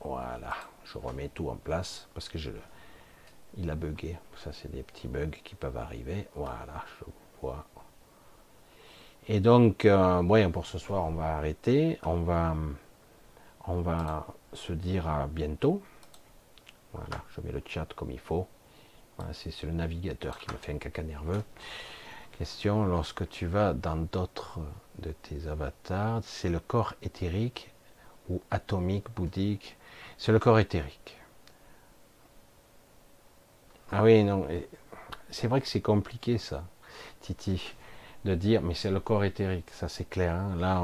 voilà, 0.00 0.54
je 0.84 0.98
remets 0.98 1.28
tout 1.28 1.50
en 1.50 1.56
place 1.56 2.08
parce 2.14 2.28
que 2.28 2.36
je, 2.36 2.50
il 3.56 3.70
a 3.70 3.76
bugué. 3.76 4.18
Ça, 4.38 4.52
c'est 4.52 4.72
des 4.72 4.82
petits 4.82 5.06
bugs 5.06 5.38
qui 5.44 5.54
peuvent 5.54 5.76
arriver. 5.76 6.26
Voilà, 6.34 6.84
je 6.98 7.04
vois. 7.40 7.64
Et 9.28 9.40
donc, 9.40 9.84
euh, 9.84 10.48
pour 10.48 10.66
ce 10.66 10.78
soir, 10.78 11.04
on 11.04 11.12
va 11.12 11.36
arrêter. 11.36 11.98
On 12.04 12.22
va, 12.22 12.54
se 14.52 14.72
dire 14.72 15.08
à 15.08 15.26
bientôt. 15.26 15.82
Voilà, 16.92 17.22
je 17.34 17.40
mets 17.40 17.52
le 17.52 17.62
chat 17.66 17.86
comme 17.94 18.10
il 18.10 18.18
faut 18.18 18.46
c'est 19.32 19.62
le 19.64 19.72
navigateur 19.72 20.38
qui 20.38 20.50
me 20.50 20.56
fait 20.56 20.72
un 20.72 20.78
caca 20.78 21.02
nerveux. 21.02 21.42
Question, 22.38 22.86
lorsque 22.86 23.28
tu 23.28 23.46
vas 23.46 23.72
dans 23.72 23.96
d'autres 23.96 24.60
de 24.98 25.12
tes 25.12 25.46
avatars, 25.46 26.20
c'est 26.24 26.48
le 26.48 26.60
corps 26.60 26.94
éthérique 27.02 27.70
ou 28.28 28.40
atomique, 28.50 29.10
bouddhique? 29.14 29.76
C'est 30.18 30.32
le 30.32 30.38
corps 30.38 30.58
éthérique. 30.58 31.18
Ah 33.90 34.02
oui, 34.02 34.24
non, 34.24 34.46
c'est 35.30 35.48
vrai 35.48 35.60
que 35.60 35.66
c'est 35.66 35.82
compliqué 35.82 36.38
ça, 36.38 36.64
Titi, 37.20 37.74
de 38.24 38.34
dire, 38.34 38.62
mais 38.62 38.74
c'est 38.74 38.90
le 38.90 39.00
corps 39.00 39.24
éthérique, 39.24 39.70
ça 39.70 39.88
c'est 39.88 40.08
clair. 40.08 40.34
Hein. 40.34 40.56
Là, 40.58 40.82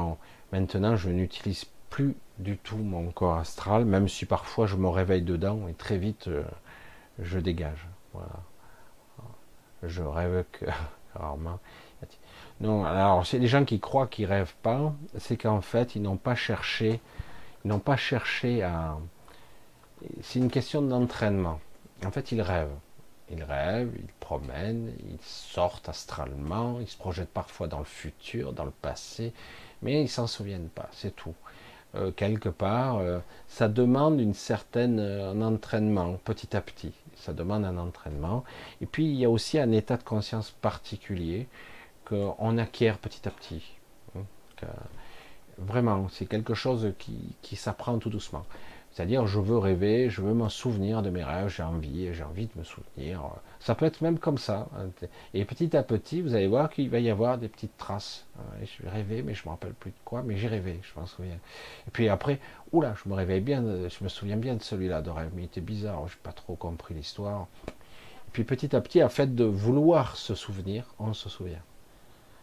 maintenant, 0.51 0.95
je 0.95 1.09
n'utilise 1.09 1.65
plus 1.89 2.15
du 2.37 2.57
tout 2.57 2.77
mon 2.77 3.11
corps 3.11 3.37
astral, 3.37 3.85
même 3.85 4.07
si 4.07 4.25
parfois 4.25 4.67
je 4.67 4.75
me 4.75 4.87
réveille 4.87 5.21
dedans 5.21 5.67
et 5.67 5.73
très 5.73 5.97
vite 5.97 6.27
euh, 6.27 6.43
je 7.19 7.39
dégage. 7.39 7.87
Voilà. 8.13 8.29
Je 9.83 10.01
rêve 10.01 10.45
que 10.51 10.65
rarement. 11.15 11.59
Non, 12.61 12.83
alors 12.83 13.25
c'est 13.25 13.39
des 13.39 13.47
gens 13.47 13.63
qui 13.63 13.79
croient 13.79 14.07
qu'ils 14.07 14.25
rêvent 14.25 14.55
pas, 14.61 14.93
c'est 15.17 15.37
qu'en 15.37 15.61
fait 15.61 15.95
ils 15.95 16.01
n'ont 16.01 16.17
pas 16.17 16.35
cherché, 16.35 16.99
ils 17.63 17.69
n'ont 17.69 17.79
pas 17.79 17.95
cherché 17.95 18.63
à. 18.63 18.97
C'est 20.21 20.39
une 20.39 20.49
question 20.49 20.81
d'entraînement. 20.81 21.59
En 22.05 22.11
fait, 22.11 22.31
ils 22.31 22.41
rêvent. 22.41 22.75
Ils 23.31 23.43
rêvent, 23.43 23.93
ils 23.95 24.13
promènent, 24.19 24.91
ils 25.07 25.21
sortent 25.21 25.89
astralement, 25.89 26.79
ils 26.79 26.87
se 26.87 26.97
projettent 26.97 27.29
parfois 27.29 27.67
dans 27.67 27.79
le 27.79 27.85
futur, 27.85 28.53
dans 28.53 28.65
le 28.65 28.71
passé, 28.71 29.33
mais 29.81 30.01
ils 30.01 30.09
s'en 30.09 30.27
souviennent 30.27 30.69
pas, 30.69 30.89
c'est 30.91 31.15
tout. 31.15 31.35
Euh, 31.95 32.11
quelque 32.11 32.49
part, 32.49 32.97
euh, 32.97 33.19
ça 33.47 33.67
demande 33.67 34.19
une 34.19 34.35
certaine 34.35 34.99
euh, 34.99 35.31
un 35.31 35.41
entraînement 35.41 36.19
petit 36.23 36.55
à 36.55 36.61
petit 36.61 36.93
Ça 37.15 37.33
demande 37.33 37.65
un 37.65 37.77
entraînement. 37.77 38.43
Et 38.79 38.85
puis 38.85 39.05
il 39.05 39.15
y 39.15 39.25
a 39.25 39.29
aussi 39.29 39.57
un 39.57 39.71
état 39.71 39.97
de 39.97 40.03
conscience 40.03 40.51
particulier 40.51 41.47
qu'on 42.05 42.57
acquiert 42.57 42.99
petit 42.99 43.27
à 43.27 43.31
petit. 43.31 43.63
Hein, 44.15 44.21
vraiment, 45.57 46.07
c'est 46.09 46.27
quelque 46.27 46.53
chose 46.53 46.93
qui, 46.99 47.35
qui 47.41 47.55
s'apprend 47.55 47.97
tout 47.97 48.09
doucement. 48.09 48.45
C'est-à-dire, 48.91 49.27
je 49.27 49.39
veux 49.39 49.57
rêver, 49.57 50.09
je 50.09 50.21
veux 50.21 50.33
m'en 50.33 50.49
souvenir 50.49 51.01
de 51.01 51.09
mes 51.09 51.23
rêves, 51.23 51.47
j'ai 51.49 51.63
envie, 51.63 52.13
j'ai 52.13 52.23
envie 52.23 52.47
de 52.47 52.59
me 52.59 52.63
souvenir. 52.63 53.21
Ça 53.59 53.75
peut 53.75 53.85
être 53.85 54.01
même 54.01 54.19
comme 54.19 54.37
ça. 54.37 54.67
Et 55.33 55.45
petit 55.45 55.77
à 55.77 55.83
petit, 55.83 56.21
vous 56.21 56.33
allez 56.33 56.47
voir 56.47 56.69
qu'il 56.69 56.89
va 56.89 56.99
y 56.99 57.09
avoir 57.09 57.37
des 57.37 57.47
petites 57.47 57.77
traces. 57.77 58.25
Je 58.61 58.83
vais 58.83 58.89
rêver, 58.89 59.21
mais 59.21 59.33
je 59.35 59.45
me 59.45 59.51
rappelle 59.51 59.73
plus 59.73 59.91
de 59.91 59.97
quoi, 60.03 60.23
mais 60.23 60.37
j'ai 60.37 60.47
rêvé, 60.47 60.79
je 60.81 60.99
m'en 60.99 61.05
souviens. 61.05 61.37
Et 61.87 61.91
puis 61.91 62.09
après, 62.09 62.39
oula, 62.71 62.95
je 63.01 63.07
me 63.09 63.15
réveille 63.15 63.41
bien, 63.41 63.61
je 63.63 64.03
me 64.03 64.09
souviens 64.09 64.37
bien 64.37 64.55
de 64.55 64.63
celui-là 64.63 65.01
de 65.01 65.11
rêve, 65.11 65.29
mais 65.33 65.43
il 65.43 65.45
était 65.45 65.61
bizarre, 65.61 66.07
je 66.07 66.15
n'ai 66.15 66.21
pas 66.23 66.33
trop 66.33 66.55
compris 66.55 66.93
l'histoire. 66.93 67.47
Et 67.67 68.31
puis 68.33 68.43
petit 68.43 68.75
à 68.75 68.81
petit, 68.81 69.01
à 69.01 69.09
fait 69.09 69.33
de 69.33 69.45
vouloir 69.45 70.17
se 70.17 70.35
souvenir, 70.35 70.85
on 70.99 71.13
se 71.13 71.29
souvient. 71.29 71.61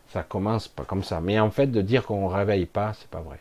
Ça 0.09 0.23
commence 0.23 0.69
pas 0.69 0.85
comme 0.85 1.03
ça. 1.03 1.21
Mais 1.21 1.39
en 1.41 1.51
fait, 1.51 1.67
de 1.67 1.83
dire 1.83 2.07
qu'on 2.07 2.29
ne 2.29 2.35
réveille 2.35 2.67
pas, 2.67 2.93
c'est 2.95 3.11
pas 3.11 3.21
vrai. 3.21 3.41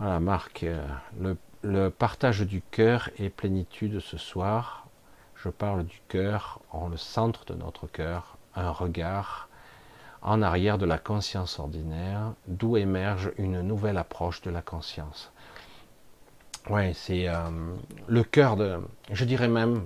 Voilà, 0.00 0.18
Marc, 0.18 0.62
euh, 0.62 0.82
le, 1.62 1.90
partage 1.90 2.40
du 2.40 2.62
cœur 2.62 3.10
et 3.18 3.28
plénitude 3.28 4.00
ce 4.00 4.16
soir. 4.16 4.86
Je 5.36 5.50
parle 5.50 5.84
du 5.84 6.00
cœur 6.08 6.60
en 6.70 6.88
le 6.88 6.96
centre 6.96 7.44
de 7.44 7.52
notre 7.52 7.86
cœur, 7.86 8.38
un 8.56 8.70
regard 8.70 9.50
en 10.22 10.40
arrière 10.40 10.78
de 10.78 10.86
la 10.86 10.96
conscience 10.96 11.58
ordinaire, 11.58 12.32
d'où 12.46 12.78
émerge 12.78 13.32
une 13.36 13.60
nouvelle 13.60 13.98
approche 13.98 14.40
de 14.40 14.50
la 14.50 14.62
conscience. 14.62 15.32
Ouais, 16.70 16.92
c'est 16.94 17.28
euh, 17.28 17.50
le 18.08 18.24
cœur 18.24 18.56
de, 18.56 18.80
je 19.10 19.26
dirais 19.26 19.48
même, 19.48 19.84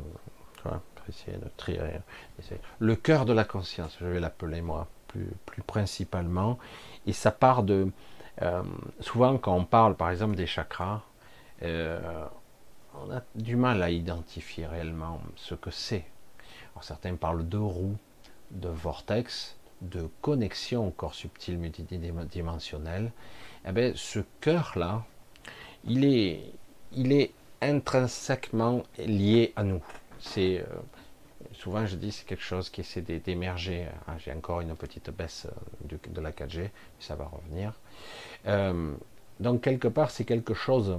essayer 1.08 1.38
de 1.38 1.48
trier, 1.56 1.80
le 2.78 2.94
cœur 2.94 3.24
de 3.24 3.32
la 3.32 3.44
conscience, 3.44 3.96
je 4.00 4.06
vais 4.06 4.20
l'appeler 4.20 4.62
moi, 4.62 4.86
plus, 5.08 5.26
plus 5.44 5.62
principalement, 5.62 6.56
et 7.04 7.12
ça 7.12 7.32
part 7.32 7.64
de, 7.64 7.90
euh, 8.42 8.62
souvent, 9.00 9.38
quand 9.38 9.54
on 9.54 9.64
parle, 9.64 9.96
par 9.96 10.10
exemple, 10.10 10.34
des 10.34 10.46
chakras, 10.46 11.02
euh, 11.62 12.24
on 12.94 13.10
a 13.10 13.22
du 13.34 13.56
mal 13.56 13.82
à 13.82 13.90
identifier 13.90 14.66
réellement 14.66 15.20
ce 15.36 15.54
que 15.54 15.70
c'est. 15.70 16.04
Certains 16.80 17.14
parlent 17.14 17.48
de 17.48 17.56
roue, 17.56 17.96
de 18.50 18.68
vortex, 18.68 19.56
de 19.80 20.08
connexion 20.20 20.88
au 20.88 20.90
corps 20.90 21.14
subtil 21.14 21.56
multidimensionnel. 21.58 23.12
Eh 23.66 23.72
bien, 23.72 23.92
ce 23.94 24.20
cœur-là, 24.40 25.04
il 25.84 26.04
est, 26.04 26.52
il 26.92 27.12
est 27.12 27.32
intrinsèquement 27.62 28.82
lié 28.98 29.52
à 29.56 29.62
nous. 29.62 29.82
C'est 30.18 30.60
euh, 30.60 30.64
souvent 31.52 31.86
je 31.86 31.96
dis 31.96 32.12
c'est 32.12 32.26
quelque 32.26 32.42
chose 32.42 32.70
qui 32.70 32.80
essaie 32.80 33.02
d'émerger. 33.02 33.86
Ah, 34.06 34.16
j'ai 34.18 34.32
encore 34.32 34.60
une 34.60 34.74
petite 34.74 35.10
baisse 35.10 35.46
de 35.84 36.20
la 36.20 36.32
4G, 36.32 36.58
mais 36.58 36.70
ça 36.98 37.14
va 37.14 37.26
revenir. 37.26 37.72
Euh, 38.46 38.94
donc 39.40 39.62
quelque 39.62 39.88
part, 39.88 40.10
c'est 40.10 40.24
quelque 40.24 40.54
chose 40.54 40.98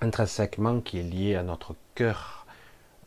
intrinsèquement 0.00 0.80
qui 0.80 0.98
est 0.98 1.02
lié 1.02 1.34
à 1.36 1.42
notre 1.42 1.74
cœur, 1.94 2.46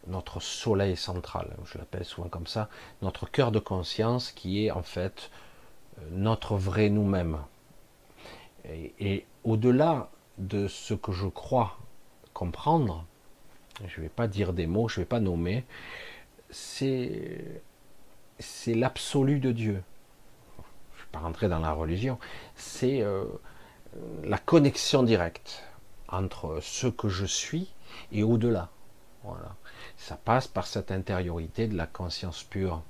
notre 0.08 0.40
soleil 0.40 0.96
central, 0.96 1.56
je 1.66 1.78
l'appelle 1.78 2.06
souvent 2.06 2.30
comme 2.30 2.48
ça, 2.48 2.70
notre 3.02 3.30
cœur 3.30 3.52
de 3.52 3.60
conscience 3.60 4.32
qui 4.32 4.66
est 4.66 4.72
en 4.72 4.84
fait 4.84 5.30
euh, 6.00 6.02
notre 6.12 6.56
vrai 6.56 6.90
nous-mêmes. 6.90 7.38
Et, 9.00 9.26
au-delà 9.44 10.10
de 10.38 10.68
ce 10.68 10.94
que 10.94 11.14
je 11.14 11.28
crois 11.28 11.78
comprendre, 12.34 13.06
je 13.88 13.98
ne 13.98 14.04
vais 14.04 14.10
pas 14.10 14.28
dire 14.28 14.52
des 14.52 14.68
mots, 14.68 14.90
je 14.90 15.00
ne 15.00 15.04
vais 15.04 15.08
pas 15.08 15.22
nommer, 15.22 15.64
c'est 16.50 17.62
l'absolu 18.68 19.40
de 19.40 19.54
Dieu 19.54 19.84
pas 21.12 21.20
rentrer 21.20 21.48
dans 21.48 21.60
la 21.60 21.72
religion, 21.72 22.20
c'est 22.56 23.02
euh, 23.02 23.26
la 24.24 24.38
connexion 24.38 25.04
directe 25.04 25.64
entre 26.08 26.60
ce 26.62 26.88
que 26.88 27.10
je 27.10 27.26
suis 27.26 27.74
et 28.12 28.24
au-delà. 28.24 28.70
Voilà. 29.24 29.56
Ça 29.98 30.16
passe 30.16 30.48
par 30.48 30.68
cette 30.68 30.92
intériorité 30.92 31.68
de 31.68 31.76
la 31.76 31.88
conscience 31.88 32.44
pure. 32.44 32.82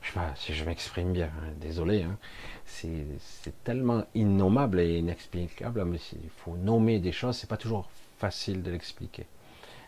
Je 0.00 0.08
sais 0.08 0.14
pas 0.14 0.34
si 0.36 0.54
je 0.54 0.64
m'exprime 0.64 1.12
bien, 1.12 1.26
hein, 1.26 1.52
désolé. 1.60 2.02
Hein. 2.02 2.16
C'est 2.64 3.62
tellement 3.64 4.04
innommable 4.14 4.80
et 4.80 4.98
inexplicable, 4.98 5.84
mais 5.84 5.98
il 6.12 6.30
faut 6.30 6.56
nommer 6.56 6.98
des 6.98 7.12
choses, 7.12 7.36
c'est 7.36 7.48
pas 7.48 7.58
toujours 7.58 7.88
facile 8.18 8.62
de 8.62 8.70
l'expliquer. 8.70 9.26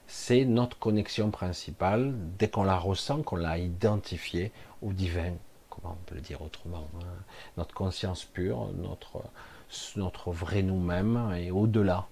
C'est 0.07 0.45
notre 0.45 0.79
connexion 0.79 1.31
principale, 1.31 2.15
dès 2.39 2.49
qu'on 2.49 2.65
la 2.65 2.77
ressent, 2.77 3.23
qu'on 3.23 3.37
l'a 3.37 3.59
identifiée 3.59 4.53
au 4.83 4.93
divin, 4.93 5.33
on 5.85 5.95
peut 6.07 6.15
le 6.15 6.21
dire 6.21 6.43
autrement, 6.43 6.89
hein. 7.01 7.07
notre 7.57 7.75
conscience 7.75 8.25
pure, 8.25 8.69
notre, 8.75 9.23
notre 9.97 10.31
vrai 10.31 10.63
nous-mêmes 10.63 11.33
et 11.37 11.51
au-delà, 11.51 12.07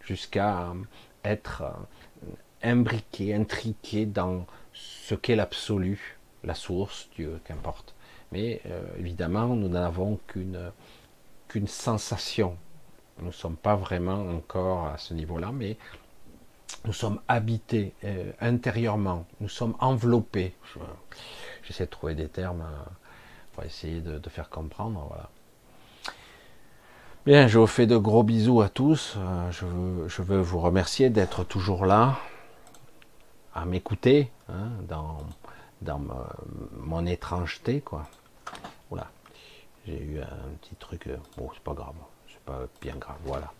jusqu'à 0.00 0.72
être 1.24 1.62
imbriqué, 2.62 3.34
intriqué 3.34 4.06
dans 4.06 4.46
ce 4.72 5.14
qu'est 5.14 5.36
l'absolu, 5.36 6.18
la 6.44 6.54
source, 6.54 7.08
Dieu, 7.16 7.40
qu'importe. 7.44 7.94
Mais 8.32 8.60
euh, 8.66 8.82
évidemment, 8.98 9.48
nous 9.48 9.68
n'avons 9.68 10.18
qu'une 10.26 10.72
qu'une 11.48 11.68
sensation. 11.68 12.56
Nous 13.18 13.26
ne 13.26 13.32
sommes 13.32 13.56
pas 13.56 13.76
vraiment 13.76 14.26
encore 14.30 14.86
à 14.86 14.96
ce 14.96 15.12
niveau-là, 15.12 15.52
mais 15.52 15.76
nous 16.86 16.94
sommes 16.94 17.20
habités 17.28 17.92
euh, 18.04 18.32
intérieurement, 18.40 19.26
nous 19.40 19.50
sommes 19.50 19.76
enveloppés. 19.78 20.54
J'essaie 21.62 21.84
de 21.84 21.90
trouver 21.90 22.14
des 22.14 22.28
termes 22.28 22.62
euh, 22.62 22.84
pour 23.52 23.64
essayer 23.64 24.00
de, 24.00 24.28
faire 24.28 24.48
comprendre. 24.48 25.06
Voilà. 25.08 25.28
Bien, 27.24 27.46
je 27.46 27.58
vous 27.58 27.66
fais 27.66 27.86
de 27.86 27.96
gros 27.96 28.22
bisous 28.22 28.62
à 28.62 28.68
tous. 28.68 29.14
Euh, 29.16 29.50
je, 29.52 29.64
veux, 29.64 30.08
je 30.08 30.22
veux 30.22 30.40
vous 30.40 30.60
remercier 30.60 31.10
d'être 31.10 31.44
toujours 31.44 31.86
là, 31.86 32.18
à 33.54 33.64
m'écouter 33.64 34.30
hein, 34.48 34.70
dans, 34.88 35.18
mon 36.78 37.06
étrangeté. 37.06 37.80
Quoi. 37.80 38.06
J'ai 39.84 40.00
eu 40.00 40.20
un 40.20 40.48
petit 40.60 40.76
truc. 40.76 41.08
Euh, 41.08 41.16
bon, 41.36 41.50
c'est 41.52 41.62
pas 41.62 41.74
grave. 41.74 41.94
C'est 42.28 42.40
pas 42.44 42.60
bien 42.80 42.94
grave. 42.94 43.16
Voilà. 43.24 43.52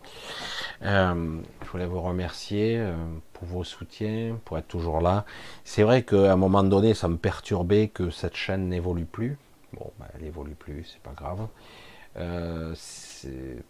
Euh, 0.83 1.41
je 1.65 1.69
voulais 1.69 1.87
vous 1.87 2.01
remercier 2.01 2.81
pour 3.33 3.49
vos 3.49 3.65
soutiens, 3.65 4.39
pour 4.45 4.57
être 4.57 4.69
toujours 4.69 5.01
là. 5.01 5.25
C'est 5.65 5.83
vrai 5.83 6.05
qu'à 6.05 6.33
un 6.33 6.37
moment 6.37 6.63
donné, 6.63 6.95
ça 6.95 7.09
me 7.09 7.17
perturbait 7.17 7.89
que 7.89 8.11
cette 8.11 8.37
chaîne 8.37 8.69
n'évolue 8.69 9.05
plus. 9.05 9.37
Bon, 9.75 9.91
bah, 9.99 10.07
elle 10.15 10.25
évolue 10.25 10.55
plus, 10.55 10.85
c'est 10.85 11.03
pas 11.03 11.13
grave. 11.13 11.47
Euh, 12.17 12.75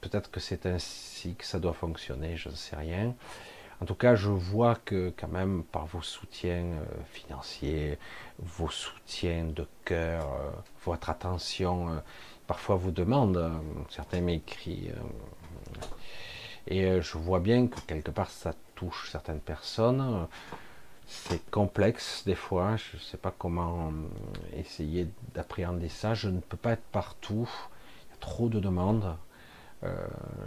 peut-être 0.00 0.30
que 0.30 0.40
c'est 0.40 0.66
ainsi 0.66 1.34
que 1.36 1.44
ça 1.44 1.60
doit 1.60 1.72
fonctionner, 1.72 2.36
je 2.36 2.48
ne 2.48 2.54
sais 2.54 2.76
rien. 2.76 3.14
En 3.80 3.84
tout 3.84 3.94
cas, 3.94 4.14
je 4.14 4.30
vois 4.30 4.76
que 4.76 5.12
quand 5.16 5.28
même 5.28 5.64
par 5.64 5.86
vos 5.86 6.02
soutiens 6.02 6.64
euh, 6.64 6.84
financiers, 7.12 7.98
vos 8.38 8.68
soutiens 8.68 9.44
de 9.44 9.66
cœur, 9.84 10.24
euh, 10.32 10.50
votre 10.84 11.10
attention, 11.10 12.02
parfois 12.46 12.76
vous 12.76 12.90
demande, 12.92 13.52
certains 13.90 14.20
m'écrivent, 14.20 15.00
et 16.66 17.00
je 17.00 17.18
vois 17.18 17.40
bien 17.40 17.66
que 17.66 17.80
quelque 17.80 18.10
part 18.10 18.30
ça 18.30 18.54
touche 18.74 19.10
certaines 19.10 19.40
personnes 19.40 20.28
c'est 21.06 21.50
complexe 21.50 22.22
des 22.26 22.34
fois, 22.34 22.76
je 22.76 22.96
ne 22.96 23.02
sais 23.02 23.16
pas 23.16 23.34
comment 23.36 23.88
euh, 23.88 24.58
essayer 24.58 25.08
d'appréhender 25.34 25.88
ça, 25.88 26.14
je 26.14 26.28
ne 26.28 26.40
peux 26.40 26.56
pas 26.56 26.72
être 26.72 26.84
partout, 26.92 27.48
il 28.06 28.10
y 28.10 28.14
a 28.14 28.16
trop 28.20 28.48
de 28.48 28.60
demandes, 28.60 29.16
euh, 29.84 29.94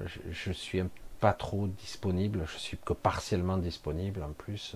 je, 0.06 0.50
ne 0.50 0.54
suis 0.54 0.82
pas 1.20 1.34
trop 1.34 1.68
disponible, 1.68 2.44
je 2.48 2.58
suis 2.58 2.78
que 2.78 2.94
partiellement 2.94 3.58
disponible 3.58 4.24
en 4.24 4.32
plus, 4.32 4.76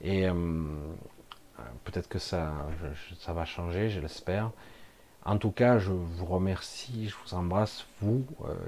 et 0.00 0.28
euh, 0.28 0.34
peut-être 1.84 2.08
que 2.08 2.18
ça, 2.18 2.52
ça 3.18 3.32
va 3.32 3.44
changer, 3.44 3.88
je 3.88 4.00
l'espère. 4.00 4.50
En 5.24 5.38
tout 5.38 5.52
cas, 5.52 5.78
je 5.78 5.92
vous 5.92 6.26
remercie, 6.26 7.08
je 7.08 7.14
vous 7.24 7.34
embrasse, 7.34 7.86
vous 8.00 8.26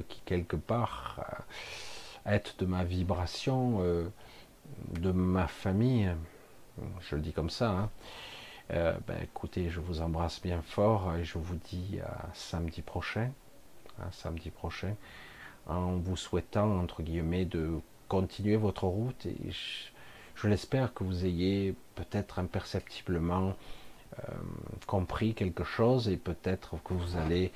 qui 0.09 0.21
quelque 0.25 0.55
part 0.55 1.19
êtes 2.25 2.55
de 2.61 2.67
ma 2.67 2.85
vibration 2.85 3.83
de 4.93 5.11
ma 5.11 5.47
famille, 5.47 6.11
je 7.01 7.17
le 7.17 7.23
dis 7.23 7.33
comme 7.33 7.51
ça, 7.51 7.71
hein. 7.71 7.91
euh, 8.73 8.95
ben, 9.07 9.17
écoutez, 9.23 9.71
je 9.71 9.81
vous 9.81 10.01
embrasse 10.01 10.41
bien 10.43 10.63
fort 10.63 11.15
et 11.17 11.25
je 11.25 11.39
vous 11.39 11.57
dis 11.57 12.01
à 12.05 12.29
samedi 12.35 12.83
prochain, 12.83 13.31
samedi 14.13 14.51
prochain, 14.51 14.95
en 15.67 15.97
vous 15.97 16.17
souhaitant, 16.17 16.79
entre 16.79 17.03
guillemets, 17.03 17.45
de 17.45 17.81
continuer 18.09 18.57
votre 18.57 18.85
route 18.85 19.27
et 19.27 19.51
je, 19.51 20.49
l'espère 20.49 20.93
que 20.93 21.05
vous 21.05 21.25
ayez 21.25 21.75
peut-être 21.95 22.39
imperceptiblement 22.39 23.55
euh, 24.19 24.23
compris 24.87 25.33
quelque 25.35 25.65
chose 25.65 26.09
et 26.09 26.17
peut-être 26.17 26.77
que 26.85 26.93
vous 26.93 27.17
allez 27.17 27.51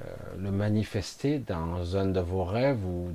euh, 0.00 0.04
le 0.38 0.50
manifester 0.50 1.38
dans 1.38 1.96
un 1.96 2.06
de 2.06 2.20
vos 2.20 2.44
rêves 2.44 2.84
ou 2.86 3.14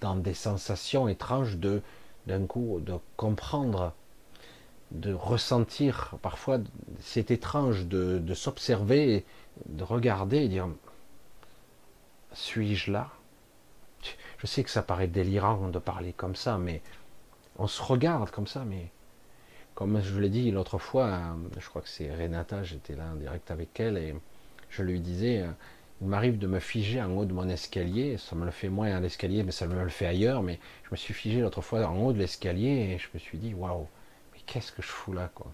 dans 0.00 0.16
des 0.16 0.34
sensations 0.34 1.06
étranges 1.06 1.58
de 1.58 1.82
d'un 2.26 2.46
coup, 2.46 2.80
de 2.80 2.94
comprendre, 3.16 3.92
de 4.90 5.12
ressentir. 5.12 6.14
Parfois, 6.22 6.58
c'est 7.00 7.30
étrange 7.30 7.86
de, 7.86 8.34
s'observer, 8.34 9.24
de 9.66 9.84
regarder 9.84 10.38
et 10.38 10.48
dire 10.48 10.68
suis-je 12.32 12.92
là? 12.92 13.10
Je 14.38 14.46
sais 14.46 14.62
que 14.62 14.70
ça 14.70 14.82
paraît 14.82 15.08
délirant 15.08 15.68
de 15.68 15.78
parler 15.78 16.12
comme 16.12 16.36
ça, 16.36 16.56
mais 16.56 16.80
on 17.58 17.66
se 17.66 17.82
regarde 17.82 18.30
comme 18.30 18.46
ça, 18.46 18.64
mais 18.64 18.90
comme 19.74 20.00
je 20.00 20.18
l'ai 20.18 20.30
dit 20.30 20.50
l'autre 20.50 20.78
fois, 20.78 21.36
je 21.58 21.68
crois 21.68 21.82
que 21.82 21.88
c'est 21.88 22.14
Renata, 22.14 22.62
j'étais 22.62 22.94
là 22.94 23.04
en 23.12 23.16
direct 23.16 23.50
avec 23.50 23.78
elle 23.80 23.98
et 23.98 24.14
je 24.70 24.82
lui 24.82 25.00
disais, 25.00 25.44
il 26.00 26.06
m'arrive 26.06 26.38
de 26.38 26.46
me 26.46 26.60
figer 26.60 27.02
en 27.02 27.10
haut 27.10 27.24
de 27.24 27.32
mon 27.32 27.48
escalier, 27.48 28.16
ça 28.16 28.34
me 28.34 28.44
le 28.44 28.50
fait 28.50 28.68
moins 28.68 28.94
à 28.96 29.00
l'escalier, 29.00 29.42
mais 29.42 29.52
ça 29.52 29.66
me 29.66 29.80
le 29.82 29.88
fait 29.90 30.06
ailleurs, 30.06 30.42
mais 30.42 30.58
je 30.84 30.88
me 30.92 30.96
suis 30.96 31.12
figé 31.12 31.40
l'autre 31.40 31.60
fois 31.60 31.86
en 31.86 31.96
haut 31.98 32.12
de 32.12 32.18
l'escalier 32.18 32.94
et 32.94 32.98
je 32.98 33.08
me 33.12 33.18
suis 33.18 33.38
dit, 33.38 33.52
waouh, 33.52 33.86
mais 34.32 34.40
qu'est-ce 34.46 34.72
que 34.72 34.82
je 34.82 34.88
fous 34.88 35.12
là, 35.12 35.30
quoi? 35.34 35.46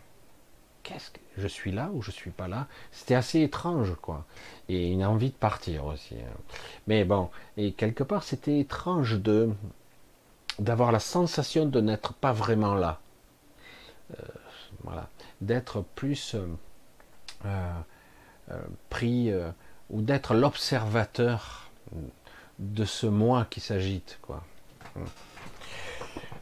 Qu'est-ce 0.84 1.10
que 1.10 1.18
je 1.36 1.48
suis 1.48 1.72
là 1.72 1.90
ou 1.92 2.00
je 2.00 2.12
suis 2.12 2.30
pas 2.30 2.46
là? 2.46 2.68
C'était 2.92 3.16
assez 3.16 3.40
étrange, 3.40 3.96
quoi, 4.00 4.24
et 4.68 4.92
une 4.92 5.04
envie 5.04 5.30
de 5.30 5.34
partir 5.34 5.84
aussi. 5.86 6.14
Hein. 6.14 6.38
Mais 6.86 7.04
bon, 7.04 7.28
et 7.56 7.72
quelque 7.72 8.04
part, 8.04 8.22
c'était 8.22 8.60
étrange 8.60 9.20
de 9.20 9.50
d'avoir 10.58 10.90
la 10.90 11.00
sensation 11.00 11.66
de 11.66 11.80
n'être 11.80 12.14
pas 12.14 12.32
vraiment 12.32 12.74
là. 12.74 13.00
Euh, 14.12 14.22
voilà, 14.84 15.08
d'être 15.40 15.82
plus 15.96 16.34
euh, 16.34 16.46
euh, 17.44 18.62
pris 18.88 19.30
ou 19.90 20.02
d'être 20.02 20.34
l'observateur 20.34 21.70
de 22.58 22.84
ce 22.84 23.06
moi 23.06 23.46
qui 23.48 23.60
s'agite, 23.60 24.18
quoi. 24.22 24.42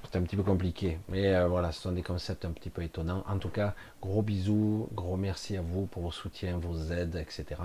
C'est 0.04 0.18
un 0.18 0.22
petit 0.22 0.36
peu 0.36 0.44
compliqué, 0.44 0.98
mais 1.08 1.44
voilà, 1.46 1.72
ce 1.72 1.82
sont 1.82 1.92
des 1.92 2.02
concepts 2.02 2.44
un 2.44 2.52
petit 2.52 2.70
peu 2.70 2.82
étonnants. 2.82 3.24
En 3.28 3.38
tout 3.38 3.48
cas, 3.48 3.74
gros 4.00 4.22
bisous, 4.22 4.88
gros 4.94 5.16
merci 5.16 5.56
à 5.56 5.60
vous 5.60 5.86
pour 5.86 6.02
vos 6.02 6.12
soutiens, 6.12 6.56
vos 6.56 6.92
aides, 6.92 7.16
etc. 7.16 7.60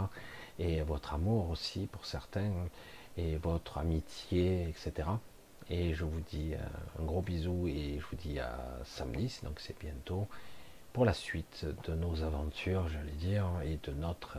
Et 0.58 0.82
votre 0.82 1.14
amour 1.14 1.52
aussi 1.52 1.88
pour 1.92 2.06
certains, 2.06 2.52
et 3.18 3.38
votre 3.38 3.78
amitié, 3.78 4.68
etc. 4.68 5.08
Et 5.70 5.94
je 5.94 6.04
vous 6.04 6.22
dis 6.32 6.54
euh, 6.54 7.02
un 7.02 7.04
gros 7.04 7.22
bisou 7.22 7.68
et 7.68 8.00
je 8.00 8.06
vous 8.06 8.16
dis 8.16 8.40
à 8.40 8.58
samedi, 8.86 9.40
donc 9.44 9.60
c'est 9.60 9.78
bientôt, 9.80 10.28
pour 10.94 11.06
la 11.06 11.14
suite 11.14 11.66
de 11.88 11.94
nos 11.94 12.24
aventures, 12.24 12.88
j'allais 12.90 13.12
dire, 13.12 13.46
et 13.64 13.78
de 13.84 13.94
notre 13.94 14.38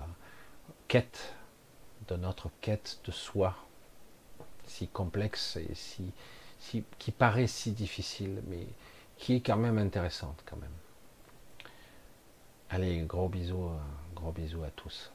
quête, 0.90 1.36
de 2.08 2.16
notre 2.16 2.50
quête 2.60 2.98
de 3.04 3.12
soi, 3.12 3.54
si 4.66 4.88
complexe 4.88 5.56
et 5.56 5.72
si, 5.72 6.10
si 6.58 6.82
qui 6.98 7.12
paraît 7.12 7.46
si 7.46 7.70
difficile, 7.70 8.42
mais 8.48 8.66
qui 9.16 9.36
est 9.36 9.40
quand 9.40 9.56
même 9.56 9.78
intéressante 9.78 10.42
quand 10.44 10.56
même. 10.56 10.74
Allez, 12.70 13.02
gros 13.02 13.28
bisous, 13.28 13.68
euh, 13.68 13.78
gros 14.16 14.32
bisous 14.32 14.64
à 14.64 14.70
tous. 14.70 15.12